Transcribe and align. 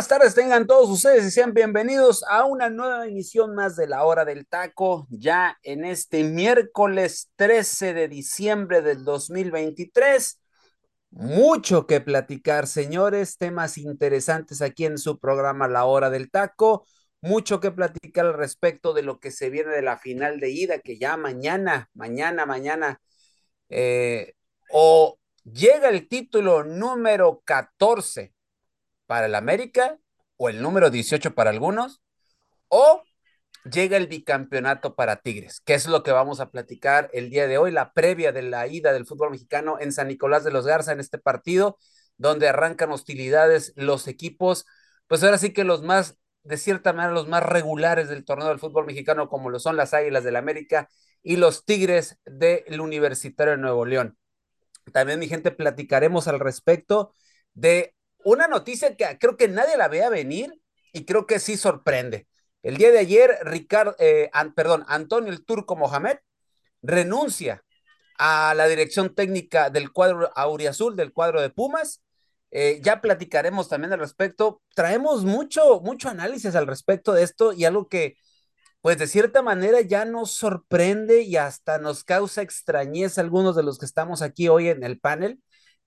Buenas 0.00 0.08
tardes 0.08 0.34
tengan 0.34 0.66
todos 0.66 0.88
ustedes 0.88 1.26
y 1.26 1.30
sean 1.30 1.52
bienvenidos 1.52 2.24
a 2.26 2.46
una 2.46 2.70
nueva 2.70 3.06
emisión 3.06 3.54
más 3.54 3.76
de 3.76 3.86
la 3.86 4.06
hora 4.06 4.24
del 4.24 4.46
taco, 4.46 5.06
ya 5.10 5.58
en 5.62 5.84
este 5.84 6.24
miércoles 6.24 7.30
13 7.36 7.92
de 7.92 8.08
diciembre 8.08 8.80
del 8.80 9.04
2023. 9.04 10.40
Mucho 11.10 11.86
que 11.86 12.00
platicar, 12.00 12.66
señores, 12.66 13.36
temas 13.36 13.76
interesantes 13.76 14.62
aquí 14.62 14.86
en 14.86 14.96
su 14.96 15.18
programa 15.18 15.68
La 15.68 15.84
hora 15.84 16.08
del 16.08 16.30
taco, 16.30 16.86
mucho 17.20 17.60
que 17.60 17.70
platicar 17.70 18.24
al 18.24 18.32
respecto 18.38 18.94
de 18.94 19.02
lo 19.02 19.20
que 19.20 19.30
se 19.30 19.50
viene 19.50 19.70
de 19.70 19.82
la 19.82 19.98
final 19.98 20.40
de 20.40 20.48
ida, 20.48 20.78
que 20.78 20.98
ya 20.98 21.18
mañana, 21.18 21.90
mañana, 21.92 22.46
mañana, 22.46 23.02
eh, 23.68 24.32
o 24.72 25.18
llega 25.44 25.90
el 25.90 26.08
título 26.08 26.64
número 26.64 27.42
14 27.44 28.32
para 29.10 29.26
el 29.26 29.34
América 29.34 29.98
o 30.36 30.50
el 30.50 30.62
número 30.62 30.88
18 30.88 31.34
para 31.34 31.50
algunos, 31.50 32.00
o 32.68 33.02
llega 33.64 33.96
el 33.96 34.06
bicampeonato 34.06 34.94
para 34.94 35.16
Tigres, 35.16 35.60
que 35.62 35.74
es 35.74 35.88
lo 35.88 36.04
que 36.04 36.12
vamos 36.12 36.38
a 36.38 36.52
platicar 36.52 37.10
el 37.12 37.28
día 37.28 37.48
de 37.48 37.58
hoy, 37.58 37.72
la 37.72 37.92
previa 37.92 38.30
de 38.30 38.42
la 38.42 38.68
ida 38.68 38.92
del 38.92 39.06
fútbol 39.06 39.32
mexicano 39.32 39.78
en 39.80 39.90
San 39.90 40.06
Nicolás 40.06 40.44
de 40.44 40.52
los 40.52 40.64
Garza 40.64 40.92
en 40.92 41.00
este 41.00 41.18
partido, 41.18 41.76
donde 42.18 42.48
arrancan 42.48 42.92
hostilidades 42.92 43.72
los 43.74 44.06
equipos, 44.06 44.64
pues 45.08 45.24
ahora 45.24 45.38
sí 45.38 45.52
que 45.52 45.64
los 45.64 45.82
más, 45.82 46.16
de 46.44 46.56
cierta 46.56 46.92
manera, 46.92 47.12
los 47.12 47.26
más 47.26 47.42
regulares 47.42 48.08
del 48.08 48.24
torneo 48.24 48.46
del 48.46 48.60
fútbol 48.60 48.86
mexicano, 48.86 49.28
como 49.28 49.50
lo 49.50 49.58
son 49.58 49.76
las 49.76 49.92
Águilas 49.92 50.22
del 50.22 50.36
América 50.36 50.88
y 51.20 51.34
los 51.34 51.64
Tigres 51.64 52.20
del 52.26 52.80
Universitario 52.80 53.54
de 53.54 53.58
Nuevo 53.58 53.84
León. 53.86 54.16
También, 54.92 55.18
mi 55.18 55.26
gente, 55.26 55.50
platicaremos 55.50 56.28
al 56.28 56.38
respecto 56.38 57.12
de 57.54 57.96
una 58.24 58.46
noticia 58.46 58.96
que 58.96 59.18
creo 59.18 59.36
que 59.36 59.48
nadie 59.48 59.76
la 59.76 59.88
veía 59.88 60.08
venir 60.08 60.60
y 60.92 61.04
creo 61.04 61.26
que 61.26 61.38
sí 61.38 61.56
sorprende. 61.56 62.26
El 62.62 62.76
día 62.76 62.90
de 62.90 62.98
ayer, 62.98 63.38
Ricardo, 63.42 63.96
eh, 63.98 64.30
perdón, 64.54 64.84
Antonio 64.86 65.32
el 65.32 65.44
Turco 65.44 65.76
Mohamed 65.76 66.18
renuncia 66.82 67.64
a 68.18 68.54
la 68.54 68.68
dirección 68.68 69.14
técnica 69.14 69.70
del 69.70 69.92
cuadro 69.92 70.30
Auriazul, 70.36 70.94
del 70.96 71.12
cuadro 71.12 71.40
de 71.40 71.50
Pumas. 71.50 72.02
Eh, 72.50 72.80
ya 72.82 73.00
platicaremos 73.00 73.68
también 73.68 73.92
al 73.92 74.00
respecto. 74.00 74.60
Traemos 74.74 75.24
mucho, 75.24 75.80
mucho 75.80 76.10
análisis 76.10 76.54
al 76.54 76.66
respecto 76.66 77.14
de 77.14 77.22
esto 77.22 77.52
y 77.54 77.64
algo 77.64 77.88
que, 77.88 78.16
pues 78.82 78.98
de 78.98 79.06
cierta 79.06 79.40
manera 79.40 79.80
ya 79.80 80.04
nos 80.04 80.32
sorprende 80.32 81.22
y 81.22 81.36
hasta 81.36 81.78
nos 81.78 82.04
causa 82.04 82.42
extrañeza 82.42 83.22
algunos 83.22 83.56
de 83.56 83.62
los 83.62 83.78
que 83.78 83.86
estamos 83.86 84.20
aquí 84.20 84.48
hoy 84.48 84.68
en 84.68 84.84
el 84.84 85.00
panel 85.00 85.40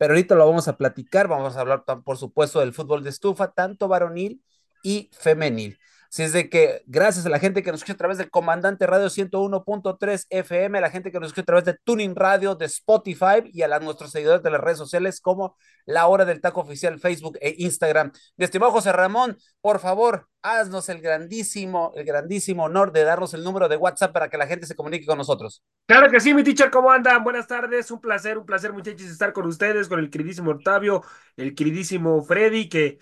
pero 0.04 0.16
ahorita 0.16 0.36
lo 0.36 0.46
vamos 0.46 0.68
a 0.68 0.76
platicar, 0.76 1.30
vamos 1.30 1.56
a 1.56 1.62
hablar, 1.62 1.86
por 2.04 2.18
supuesto, 2.18 2.60
del 2.60 2.74
fútbol 2.74 3.06
de 3.06 3.10
estufa, 3.10 3.54
tanto 3.54 3.88
varonil 3.88 4.44
y 4.84 5.10
femenil. 5.14 5.80
Así 6.14 6.22
es 6.22 6.32
de 6.32 6.48
que 6.48 6.84
gracias 6.86 7.26
a 7.26 7.30
la 7.30 7.40
gente 7.40 7.64
que 7.64 7.72
nos 7.72 7.80
escucha 7.80 7.94
a 7.94 7.98
través 7.98 8.20
del 8.20 8.30
Comandante 8.30 8.86
Radio 8.86 9.08
101.3 9.08 10.28
FM, 10.30 10.78
a 10.78 10.82
la 10.82 10.92
gente 10.92 11.12
que 11.12 11.20
nos 11.20 11.30
escucha 11.30 11.42
a 11.42 11.46
través 11.46 11.66
de 11.66 11.76
Tuning 11.84 12.16
Radio, 12.16 12.54
de 12.54 12.68
Spotify 12.68 13.42
y 13.52 13.64
a 13.64 13.80
nuestros 13.80 14.12
seguidores 14.12 14.44
de 14.44 14.52
las 14.52 14.62
redes 14.62 14.78
sociales 14.78 15.20
como 15.20 15.58
La 15.86 16.06
Hora 16.06 16.24
del 16.24 16.40
Taco 16.40 16.62
Oficial, 16.62 17.00
Facebook 17.00 17.40
e 17.42 17.56
Instagram. 17.58 18.12
Mi 18.38 18.46
estimado 18.46 18.72
José 18.72 18.92
Ramón, 18.92 19.40
por 19.60 19.80
favor, 19.80 20.28
haznos 20.44 20.88
el 20.90 21.02
grandísimo, 21.02 21.94
el 21.96 22.06
grandísimo 22.06 22.66
honor 22.66 22.92
de 22.92 23.06
darnos 23.06 23.34
el 23.34 23.44
número 23.44 23.68
de 23.68 23.78
WhatsApp 23.78 24.14
para 24.14 24.30
que 24.30 24.38
la 24.38 24.46
gente 24.46 24.68
se 24.68 24.76
comunique 24.76 25.08
con 25.08 25.18
nosotros. 25.18 25.64
Claro 25.88 26.12
que 26.12 26.20
sí, 26.20 26.36
mi 26.36 26.44
teacher, 26.44 26.70
¿cómo 26.70 26.92
andan? 26.92 27.24
Buenas 27.24 27.48
tardes, 27.48 27.90
un 27.90 28.00
placer, 28.00 28.38
un 28.38 28.46
placer, 28.46 28.72
muchachos, 28.72 29.08
estar 29.08 29.34
con 29.34 29.48
ustedes, 29.48 29.88
con 29.88 30.00
el 30.00 30.12
queridísimo 30.12 30.52
Octavio, 30.52 31.02
el 31.38 31.56
queridísimo 31.56 32.22
Freddy, 32.22 32.70
que 32.70 33.00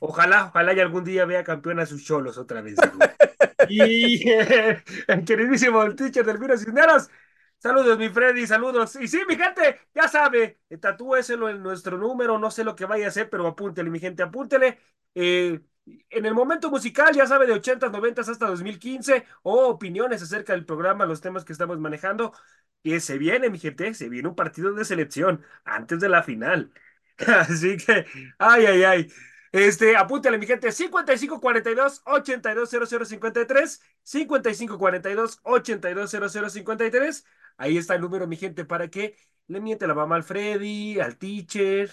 Ojalá, 0.00 0.46
ojalá 0.46 0.72
y 0.74 0.80
algún 0.80 1.04
día 1.04 1.24
vea 1.24 1.44
campeón 1.44 1.80
a 1.80 1.86
sus 1.86 2.04
cholos 2.04 2.38
otra 2.38 2.60
vez. 2.62 2.76
y 3.68 4.28
el 4.30 5.24
queridísimo 5.26 5.82
el 5.82 5.96
teacher 5.96 6.24
del 6.24 6.38
Vino 6.38 6.56
Cisneros. 6.56 7.10
Saludos, 7.58 7.96
mi 7.98 8.08
Freddy, 8.08 8.46
saludos. 8.46 8.96
Y 8.96 9.06
sí, 9.06 9.20
mi 9.28 9.36
gente, 9.36 9.80
ya 9.94 10.08
sabe, 10.08 10.58
tatúeselo 10.80 11.48
en 11.48 11.62
nuestro 11.62 11.96
número, 11.96 12.38
no 12.38 12.50
sé 12.50 12.64
lo 12.64 12.74
que 12.74 12.86
vaya 12.86 13.06
a 13.06 13.08
hacer, 13.08 13.30
pero 13.30 13.46
apúntele, 13.46 13.88
mi 13.90 14.00
gente, 14.00 14.22
apúntele. 14.22 14.78
Eh, 15.14 15.60
en 16.10 16.26
el 16.26 16.34
momento 16.34 16.70
musical, 16.70 17.14
ya 17.14 17.26
sabe, 17.26 17.46
de 17.46 17.52
80, 17.54 17.88
90 17.88 18.22
hasta 18.22 18.46
2015, 18.46 19.26
o 19.42 19.66
opiniones 19.68 20.22
acerca 20.22 20.52
del 20.54 20.64
programa, 20.66 21.06
los 21.06 21.20
temas 21.20 21.44
que 21.44 21.52
estamos 21.52 21.78
manejando, 21.78 22.32
que 22.82 22.98
se 23.00 23.18
viene, 23.18 23.48
mi 23.50 23.58
gente, 23.58 23.94
se 23.94 24.08
viene 24.08 24.28
un 24.28 24.34
partido 24.34 24.72
de 24.74 24.84
selección 24.84 25.44
antes 25.64 26.00
de 26.00 26.08
la 26.08 26.22
final. 26.22 26.72
Así 27.26 27.76
que, 27.76 28.06
ay, 28.38 28.66
ay, 28.66 28.82
ay. 28.84 29.12
Este, 29.52 29.96
apúntale, 29.96 30.38
mi 30.38 30.46
gente, 30.46 30.72
5542 30.72 32.02
820053, 32.06 33.80
5542 34.02 35.40
820053. 35.42 37.24
Ahí 37.58 37.76
está 37.76 37.94
el 37.94 38.00
número, 38.00 38.26
mi 38.26 38.36
gente, 38.36 38.64
para 38.64 38.88
que 38.88 39.14
le 39.48 39.60
miente 39.60 39.86
la 39.86 39.94
mamá 39.94 40.16
al 40.16 40.24
Freddy, 40.24 40.98
al 41.00 41.18
teacher 41.18 41.90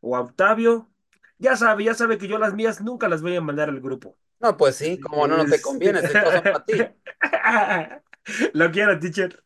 o 0.00 0.16
a 0.16 0.20
Octavio. 0.20 0.90
Ya 1.36 1.56
sabe, 1.56 1.84
ya 1.84 1.92
sabe 1.92 2.16
que 2.16 2.26
yo 2.26 2.38
las 2.38 2.54
mías 2.54 2.80
nunca 2.80 3.06
las 3.06 3.20
voy 3.20 3.36
a 3.36 3.42
mandar 3.42 3.68
al 3.68 3.80
grupo. 3.80 4.16
No, 4.40 4.56
pues 4.56 4.76
sí, 4.76 4.98
como 4.98 5.26
no, 5.26 5.36
no 5.36 5.44
te 5.44 5.60
conviene, 5.60 6.00
te 6.00 6.08
para 6.08 6.64
ti. 6.64 6.72
Lo 8.54 8.70
quiero, 8.70 8.98
teacher. 8.98 9.44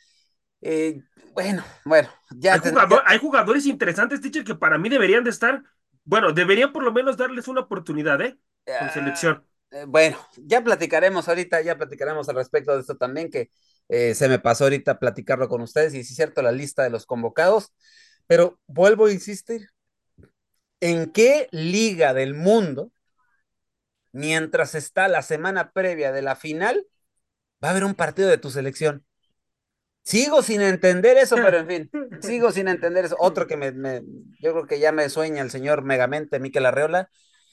Eh, 0.62 1.02
bueno, 1.34 1.64
bueno, 1.86 2.08
ya. 2.30 2.62
Hay, 3.06 3.18
jugadores 3.18 3.66
interesantes, 3.66 4.22
teacher, 4.22 4.44
que 4.44 4.56
para 4.56 4.78
mí 4.78 4.88
deberían 4.88 5.24
de 5.24 5.32
estar, 5.32 5.64
bueno, 6.04 6.34
deberían 6.34 6.72
por 6.72 6.84
lo 6.84 6.92
menos 6.92 7.18
darles 7.18 7.48
una 7.48 7.62
oportunidad, 7.62 8.22
¿eh? 8.22 8.38
Con 8.66 8.88
ah, 8.88 8.94
selección. 8.94 9.44
Eh, 9.72 9.86
bueno, 9.88 10.18
ya 10.38 10.64
platicaremos 10.64 11.28
ahorita, 11.28 11.62
ya 11.62 11.78
platicaremos 11.78 12.30
al 12.30 12.36
respecto 12.36 12.76
de 12.76 12.82
esto 12.82 12.96
también, 12.96 13.32
que 13.32 13.50
eh, 13.90 14.14
se 14.14 14.30
me 14.30 14.38
pasó 14.38 14.66
ahorita 14.66 15.00
platicarlo 15.00 15.50
con 15.50 15.62
ustedes, 15.62 15.96
y 15.96 16.04
sí 16.04 16.12
es 16.14 16.16
cierto, 16.16 16.44
la 16.44 16.52
lista 16.52 16.84
de 16.84 16.92
los 16.92 17.08
convocados, 17.08 17.74
pero 18.28 18.60
vuelvo 18.68 19.08
a 19.08 19.12
insistir, 19.12 19.70
¿en 20.80 21.12
qué 21.12 21.48
liga 21.52 22.14
del 22.14 22.36
mundo 22.36 22.92
mientras 24.12 24.76
está 24.76 25.08
la 25.08 25.22
semana 25.22 25.72
previa 25.72 26.12
de 26.12 26.22
la 26.22 26.36
final, 26.36 26.86
va 27.64 27.70
a 27.70 27.72
haber 27.72 27.86
un 27.86 27.96
partido 27.96 28.30
de 28.30 28.38
tu 28.38 28.50
selección. 28.50 29.06
Sigo 30.04 30.42
sin 30.42 30.62
entender 30.62 31.18
eso, 31.18 31.36
pero 31.36 31.60
en 31.60 31.68
fin, 31.68 31.92
sigo 32.22 32.52
sin 32.52 32.68
entender 32.68 33.06
eso. 33.06 33.16
Otro 33.20 33.46
que 33.46 33.56
me, 33.56 33.72
me 33.72 34.02
yo 34.40 34.52
creo 34.52 34.66
que 34.66 34.80
ya 34.80 34.92
me 34.92 35.08
sueña 35.10 35.42
el 35.44 35.52
señor 35.52 35.84
Megamente, 35.84 36.40
Miquel 36.40 36.66
Arreola, 36.66 37.10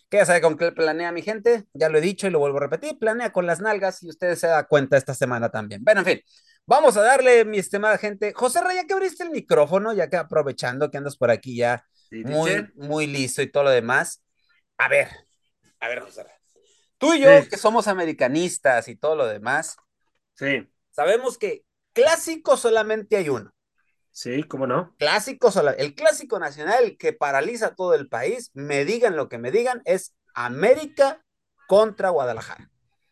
que 0.09 0.17
ya 0.17 0.27
sabe 0.27 0.41
con 0.41 0.57
qué 0.57 0.73
planea 0.73 1.13
mi 1.13 1.23
gente, 1.23 1.65
ya 1.75 1.91
lo 1.91 1.99
he 1.99 2.01
dicho 2.01 2.27
y 2.27 2.31
lo 2.31 2.39
vuelvo 2.39 2.57
a 2.59 2.63
repetir, 2.63 2.99
planea 2.99 3.33
con 3.33 3.47
las 3.47 3.61
nalgas 3.61 4.03
y 4.03 4.09
ustedes 4.09 4.41
se 4.41 4.47
dan 4.47 4.65
cuenta 4.69 4.97
esta 4.97 5.15
semana 5.15 5.51
también. 5.51 5.85
Bueno, 5.85 6.01
en 6.01 6.07
fin, 6.07 6.21
vamos 6.67 6.97
a 6.97 7.03
darle, 7.03 7.45
mi 7.45 7.59
estimada 7.59 7.99
gente. 7.99 8.33
José 8.33 8.63
Raya, 8.63 8.85
que 8.87 8.95
abriste 8.95 9.25
el 9.25 9.31
micrófono, 9.31 9.93
ya 9.93 10.09
que 10.09 10.17
aprovechando 10.17 10.91
que 10.91 10.97
andas 10.97 11.17
por 11.19 11.31
aquí 11.31 11.57
ya 11.57 11.85
Sí, 12.11 12.25
muy, 12.25 12.67
muy 12.77 13.07
listo 13.07 13.43
y 13.43 13.51
todo 13.51 13.65
lo 13.65 13.71
demás. 13.71 14.23
A 14.79 14.89
ver, 14.89 15.09
a 15.81 15.89
ver, 15.89 16.01
José 16.01 16.23
Raya. 16.23 16.39
Tú 16.99 17.15
y 17.15 17.21
yo, 17.21 17.29
Sí. 17.31 17.49
que 17.49 17.57
somos 17.57 17.89
americanistas 17.89 18.89
y 18.89 18.97
todo 18.97 19.17
lo 19.17 19.27
demás, 19.27 19.77
Sí, 20.35 20.69
sabemos 20.91 21.39
que 21.39 21.65
clásico 21.95 22.57
solamente 22.57 23.17
hay 23.17 23.29
uno. 23.29 23.53
sí, 24.11 24.43
cómo 24.45 24.67
no. 24.67 24.95
Clásico 24.99 25.51
el 25.77 25.95
clásico 25.95 26.41
nacional 26.41 26.97
que 26.99 27.13
paraliza 27.13 27.75
todo 27.77 27.95
el 27.95 28.09
país, 28.09 28.51
me 28.53 28.85
digan 28.85 29.17
lo 29.17 29.29
que 29.29 29.39
me 29.39 29.53
digan, 29.53 29.81
es 29.85 30.15
América 30.35 31.25
contra 31.69 32.11
Guadalajara. 32.11 32.69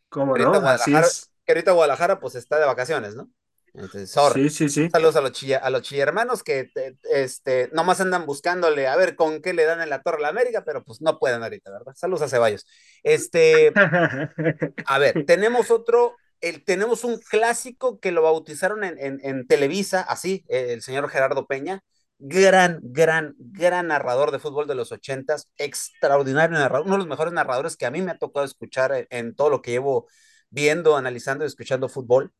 Cómo 0.09 0.33
Ahorita 0.33 0.51
no, 0.51 0.55
así 0.69 0.91
Guadalajara, 0.91 1.07
es. 1.07 1.33
que 1.45 1.53
ahorita 1.53 1.73
Guadalajara 1.73 2.21
pues 2.21 2.35
está 2.35 2.59
de 2.59 2.67
vacaciones, 2.67 3.15
¿no? 3.15 3.31
Entonces, 3.77 4.11
sorry. 4.11 4.49
Sí, 4.49 4.51
sí, 4.51 4.69
sí. 4.69 4.89
Saludos 4.91 5.17
a 5.17 5.21
los 5.21 5.33
chilla, 5.33 5.59
a 5.59 5.71
los 5.71 5.83
chillermanos 5.83 6.43
que 6.43 6.65
te- 6.73 6.97
este, 7.11 7.69
nomás 7.73 8.01
andan 8.01 8.25
buscándole 8.25 8.87
a 8.87 8.97
ver 8.97 9.17
con 9.17 9.43
qué 9.43 9.53
le 9.53 9.65
dan 9.65 9.81
en 9.83 9.91
la 9.91 10.03
torre 10.03 10.19
a 10.19 10.21
la 10.23 10.29
América, 10.29 10.65
pero 10.65 10.83
pues 10.85 11.01
no 11.03 11.19
pueden 11.19 11.43
ahorita, 11.43 11.71
¿verdad? 11.71 11.93
Saludos 11.97 12.23
a 12.23 12.29
Ceballos. 12.29 12.67
Este, 13.03 13.73
a 14.87 14.99
ver, 14.99 15.21
tenemos 15.27 15.71
otro, 15.71 16.17
el, 16.41 16.65
tenemos 16.65 17.05
un 17.05 17.19
clásico 17.19 18.01
que 18.01 18.13
lo 18.13 18.23
bautizaron 18.23 18.85
en, 18.85 18.99
en, 18.99 19.19
en 19.23 19.47
Televisa, 19.47 20.01
así, 20.03 20.45
eh, 20.49 20.69
el 20.73 20.83
señor 20.83 21.09
Gerardo 21.11 21.47
Peña, 21.47 21.83
gran, 22.19 22.81
gran, 22.83 23.35
gran 23.39 23.89
narrador 23.89 24.31
de 24.31 24.39
fútbol 24.39 24.67
de 24.67 24.75
los 24.77 24.93
ochentas, 24.93 25.51
extraordinario 25.59 26.59
narrador, 26.59 26.87
uno 26.87 26.95
de 26.95 26.99
los 27.01 27.09
mejores 27.09 27.33
narradores 27.35 27.77
que 27.77 27.87
a 27.87 27.91
mí 27.91 28.01
me 28.03 28.13
ha 28.13 28.19
tocado 28.19 28.47
escuchar 28.47 28.93
en, 28.93 29.07
en 29.11 29.35
todo 29.35 29.51
lo 29.51 29.63
que 29.63 29.73
llevo 29.73 30.09
viendo, 30.51 30.97
analizando 30.97 31.45
y 31.45 31.49
escuchando 31.49 31.89
fútbol, 31.89 32.33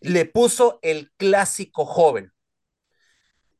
le 0.00 0.24
puso 0.24 0.78
el 0.82 1.10
clásico 1.16 1.84
joven. 1.84 2.32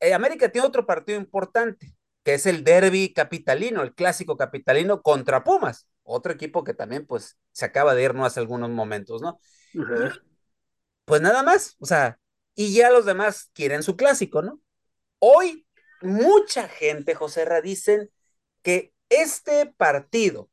Eh, 0.01 0.15
América 0.15 0.51
tiene 0.51 0.67
otro 0.67 0.87
partido 0.87 1.19
importante, 1.19 1.95
que 2.23 2.35
es 2.35 2.47
el 2.47 2.65
derby 2.65 3.13
capitalino, 3.13 3.83
el 3.83 3.95
clásico 3.95 4.37
capitalino 4.37 5.03
contra 5.03 5.45
Pumas, 5.45 5.89
otro 6.03 6.33
equipo 6.33 6.65
que 6.65 6.75
también 6.75 7.07
pues 7.07 7.39
se 7.53 7.65
acaba 7.65 7.95
de 7.95 8.03
ir 8.03 8.15
no 8.15 8.25
hace 8.25 8.41
algunos 8.41 8.71
momentos, 8.71 9.23
¿no? 9.23 9.41
Pues 11.05 11.21
nada 11.21 11.43
más, 11.43 11.77
o 11.79 11.87
sea, 11.87 12.19
y 12.55 12.75
ya 12.75 12.91
los 12.91 13.07
demás 13.07 13.51
quieren 13.55 13.83
su 13.83 13.97
clásico, 13.97 14.43
¿no? 14.43 14.61
Hoy 15.19 15.67
mucha 16.03 16.69
gente, 16.69 17.15
José 17.15 17.45
Ra, 17.45 17.61
dicen 17.61 18.11
que 18.63 18.93
este 19.09 19.67
partido, 19.67 20.51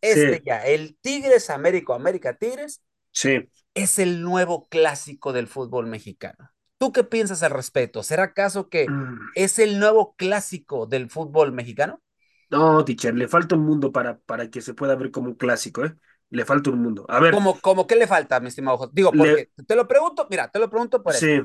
este 0.00 0.38
Sí. 0.38 0.42
ya, 0.44 0.64
el 0.64 0.96
Tigres 1.00 1.50
Américo, 1.50 1.92
América 1.94 2.36
Tigres, 2.36 2.82
Sí. 3.12 3.48
Es 3.76 4.00
el 4.00 4.22
nuevo 4.22 4.68
clásico 4.68 5.32
del 5.32 5.48
fútbol 5.48 5.86
mexicano. 5.86 6.50
¿Tú 6.78 6.92
qué 6.92 7.04
piensas 7.04 7.44
al 7.44 7.52
respecto? 7.52 8.02
¿Será 8.02 8.24
acaso 8.24 8.70
que 8.70 8.88
Mm. 8.90 9.26
es 9.34 9.60
el 9.60 9.78
nuevo 9.78 10.16
clásico 10.16 10.86
del 10.86 11.10
fútbol 11.10 11.52
mexicano? 11.52 12.02
No, 12.50 12.84
teacher, 12.84 13.14
le 13.14 13.26
falta 13.28 13.56
un 13.56 13.62
mundo 13.66 13.90
para, 13.92 14.18
para 14.20 14.50
que 14.50 14.60
se 14.60 14.74
pueda 14.74 14.94
ver 14.94 15.10
como 15.10 15.28
un 15.28 15.34
clásico, 15.34 15.84
¿eh? 15.84 15.96
Le 16.30 16.44
falta 16.44 16.70
un 16.70 16.80
mundo. 16.82 17.04
A 17.08 17.18
ver, 17.20 17.34
¿Cómo, 17.34 17.60
cómo 17.60 17.86
qué 17.86 17.96
le 17.96 18.06
falta, 18.06 18.40
mi 18.40 18.48
estimado 18.48 18.78
José? 18.78 18.90
Digo, 18.94 19.16
porque 19.16 19.50
Le- 19.56 19.64
te 19.66 19.74
lo 19.76 19.88
pregunto, 19.88 20.26
mira, 20.30 20.48
te 20.50 20.58
lo 20.58 20.70
pregunto 20.70 21.02
por 21.02 21.12
sí, 21.14 21.40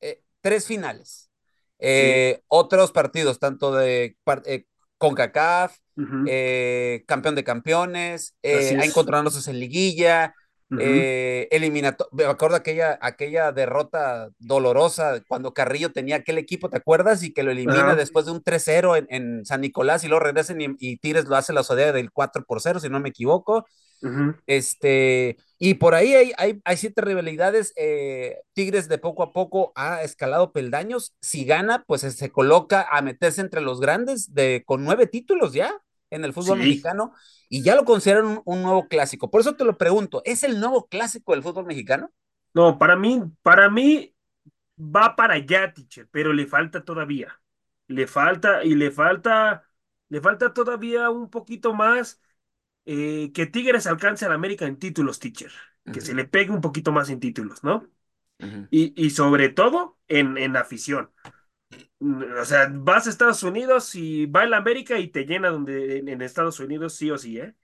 Eh, 0.00 0.22
tres 0.40 0.66
finales, 0.66 1.30
eh, 1.78 2.42
otros 2.48 2.92
partidos, 2.92 3.38
tanto 3.38 3.72
de 3.72 4.18
eh, 4.46 4.66
CONCACAF, 4.98 5.78
campeón 7.06 7.34
de 7.34 7.44
campeones, 7.44 8.34
a 8.42 8.84
es. 8.84 8.84
encontrarnos 8.84 9.48
en 9.48 9.58
liguilla, 9.60 10.34
eh, 10.80 11.48
eliminato- 11.50 12.08
me 12.12 12.24
acuerdo 12.24 12.56
aquella, 12.56 12.98
aquella 13.00 13.52
derrota 13.52 14.30
dolorosa 14.38 15.20
cuando 15.28 15.52
Carrillo 15.54 15.92
tenía 15.92 16.16
aquel 16.16 16.38
equipo, 16.38 16.68
¿te 16.70 16.76
acuerdas? 16.78 17.22
Y 17.22 17.32
que 17.32 17.42
lo 17.42 17.50
elimina 17.50 17.94
después 17.96 18.26
de 18.26 18.32
un 18.32 18.42
3-0 18.42 18.96
en, 18.96 19.06
en 19.10 19.44
San 19.46 19.60
Nicolás 19.60 20.04
y 20.04 20.08
luego 20.08 20.24
regresan 20.24 20.60
y, 20.60 20.66
y 20.78 20.96
Tigres 20.98 21.26
lo 21.26 21.36
hace 21.36 21.52
la 21.52 21.62
sodea 21.62 21.92
del 21.92 22.10
4 22.10 22.44
por 22.44 22.60
0, 22.60 22.80
si 22.80 22.88
no 22.88 23.00
me 23.00 23.08
equivoco. 23.10 23.66
Este, 24.46 25.38
y 25.58 25.74
por 25.74 25.94
ahí 25.94 26.14
hay, 26.14 26.32
hay, 26.36 26.60
hay 26.64 26.76
siete 26.76 27.00
rivalidades. 27.00 27.72
eh, 27.76 28.38
Tigres 28.52 28.88
de 28.88 28.98
poco 28.98 29.22
a 29.22 29.32
poco 29.32 29.72
ha 29.76 30.02
escalado 30.02 30.52
peldaños. 30.52 31.14
Si 31.20 31.44
gana, 31.44 31.84
pues 31.86 32.02
se 32.02 32.30
coloca 32.30 32.86
a 32.90 33.00
meterse 33.02 33.40
entre 33.40 33.60
los 33.62 33.80
grandes 33.80 34.34
de, 34.34 34.62
con 34.66 34.84
nueve 34.84 35.06
títulos 35.06 35.52
ya 35.54 35.72
en 36.14 36.24
el 36.24 36.32
fútbol 36.32 36.58
Sí. 36.58 36.60
mexicano 36.60 37.12
y 37.48 37.62
ya 37.62 37.74
lo 37.76 37.84
consideran 37.84 38.26
un, 38.26 38.42
un 38.44 38.62
nuevo 38.62 38.88
clásico. 38.88 39.30
Por 39.30 39.40
eso 39.40 39.54
te 39.56 39.64
lo 39.64 39.78
pregunto, 39.78 40.22
¿es 40.24 40.42
el 40.44 40.60
nuevo 40.60 40.86
clásico 40.88 41.32
del 41.32 41.42
fútbol 41.42 41.66
mexicano? 41.66 42.10
No, 42.54 42.78
para 42.78 42.96
mí, 42.96 43.20
para 43.42 43.68
mí 43.70 44.14
va 44.78 45.16
para 45.16 45.34
allá, 45.34 45.72
teacher, 45.74 46.08
pero 46.10 46.32
le 46.32 46.46
falta 46.46 46.84
todavía. 46.84 47.40
Le 47.88 48.06
falta 48.08 48.64
y 48.64 48.74
le 48.76 48.90
falta, 48.92 49.68
le 50.08 50.20
falta 50.20 50.54
todavía 50.54 51.10
un 51.10 51.30
poquito 51.30 51.74
más 51.74 52.22
eh, 52.86 53.32
que 53.34 53.46
Tigres 53.46 53.86
alcance 53.88 54.26
al 54.26 54.32
América 54.32 54.66
en 54.66 54.78
títulos, 54.78 55.20
teacher. 55.20 55.52
Que 55.92 56.00
se 56.02 56.14
le 56.14 56.26
pegue 56.26 56.50
un 56.52 56.60
poquito 56.62 56.92
más 56.92 57.10
en 57.10 57.20
títulos, 57.20 57.64
¿no? 57.64 57.88
Y, 58.70 58.94
y 59.02 59.10
sobre 59.10 59.48
todo 59.50 59.98
en, 60.08 60.38
en 60.38 60.56
afición. 60.56 61.10
O 62.40 62.44
sea, 62.44 62.68
vas 62.72 63.06
a 63.06 63.10
Estados 63.10 63.42
Unidos 63.42 63.94
y 63.94 64.26
va 64.26 64.44
el 64.44 64.54
América 64.54 64.98
y 64.98 65.08
te 65.08 65.24
llena 65.24 65.48
donde 65.50 65.98
en, 65.98 66.08
en 66.08 66.22
Estados 66.22 66.60
Unidos 66.60 66.94
sí 66.94 67.10
o 67.10 67.18
sí, 67.18 67.38
¿eh? 67.38 67.54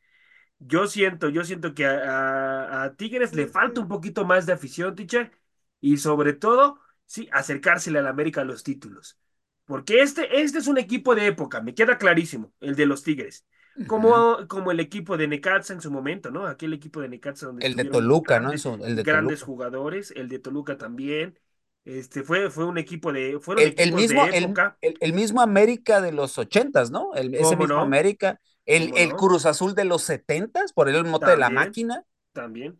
Yo 0.59 0.87
siento, 0.89 1.29
yo 1.31 1.45
siento 1.45 1.75
que 1.75 1.87
a, 1.87 2.73
a- 2.73 2.85
a 2.85 2.97
Tigres 2.97 3.35
le 3.35 3.47
falta 3.49 3.81
un 3.81 3.89
poquito 3.89 4.25
más 4.27 4.47
de 4.47 4.53
afición, 4.55 4.95
teacher, 4.97 5.33
y 5.81 5.99
sobre 5.99 6.35
todo, 6.35 6.81
sí, 7.07 7.29
acercársele 7.33 7.99
al 8.01 8.07
América 8.09 8.43
a 8.43 8.45
los 8.45 8.63
títulos. 8.65 9.19
Porque 9.67 10.03
este, 10.03 10.41
este 10.43 10.59
es 10.59 10.67
un 10.69 10.79
equipo 10.79 11.15
de 11.15 11.27
época, 11.29 11.61
me 11.63 11.75
queda 11.75 11.99
clarísimo, 11.99 12.53
el 12.61 12.77
de 12.77 12.87
los 12.87 13.03
Tigres. 13.05 13.47
Como, 13.87 14.47
como 14.49 14.71
el 14.73 14.81
equipo 14.81 15.17
de 15.17 15.29
Necaxa 15.29 15.73
en 15.75 15.81
su 15.81 15.91
momento, 15.91 16.31
¿no? 16.31 16.47
Aquel 16.47 16.73
equipo 16.75 17.01
de 17.01 17.09
Necaxa 17.09 17.47
donde 17.47 17.67
El 17.69 17.77
de 17.77 17.85
Toluca, 17.87 18.41
¿no? 18.41 18.53
grandes, 18.53 18.69
el 18.81 18.97
de 18.97 19.05
grandes 19.05 19.43
Toluca. 19.43 19.43
jugadores, 19.43 20.13
el 20.17 20.29
de 20.29 20.39
Toluca 20.39 20.79
también. 20.79 21.39
Este 21.85 22.23
fue, 22.23 22.51
fue 22.51 22.65
un 22.67 22.79
equipo 22.79 23.13
de, 23.13 23.39
fueron 23.41 23.75
El, 23.77 23.93
mismo, 23.95 24.27
de 24.27 24.29
el, 24.31 24.55
época. 24.55 24.79
el- 24.81 24.97
el 25.01 25.13
mismo 25.13 25.41
América 25.43 26.01
de 26.01 26.13
los 26.13 26.39
ochentas, 26.39 26.91
¿no? 26.91 27.15
El- 27.15 27.35
ese 27.35 27.57
¿Cómo 27.57 27.67
mismo 27.67 27.83
no? 27.83 27.83
América. 27.83 28.41
El, 28.67 28.93
¿Cómo 28.93 28.97
el 28.97 29.15
no? 29.15 29.17
Cruz 29.17 29.47
Azul 29.47 29.75
de 29.75 29.85
los 29.85 30.03
setentas, 30.03 30.73
por 30.73 30.89
el 30.89 31.05
mote 31.05 31.31
de 31.33 31.37
la 31.37 31.51
También. 31.51 31.51
máquina. 31.51 32.05
También, 32.33 32.77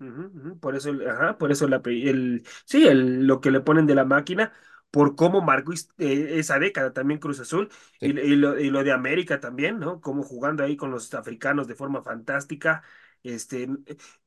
Por 0.61 0.77
eso, 0.77 0.93
ajá, 1.11 1.39
por 1.39 1.53
eso 1.53 1.69
la, 1.69 1.83
el, 1.87 2.45
sí, 2.67 2.87
el, 2.89 3.27
lo 3.27 3.41
que 3.41 3.51
le 3.51 3.61
ponen 3.61 3.87
de 3.87 3.95
la 3.97 4.05
máquina, 4.05 4.53
por 4.91 5.17
cómo 5.17 5.43
marcó 5.43 5.73
eh, 5.99 6.39
esa 6.39 6.59
década 6.59 6.93
también 6.93 7.21
Cruz 7.21 7.41
Azul, 7.41 7.71
y 8.01 8.13
lo, 8.37 8.59
y 8.61 8.71
lo 8.71 8.85
de 8.85 8.93
América 8.93 9.41
también, 9.41 9.79
¿no? 9.81 10.01
Como 10.01 10.23
jugando 10.25 10.65
ahí 10.65 10.77
con 10.77 10.91
los 10.93 11.13
africanos 11.15 11.69
de 11.69 11.75
forma 11.77 12.03
fantástica. 12.03 12.83
Este, 13.25 13.69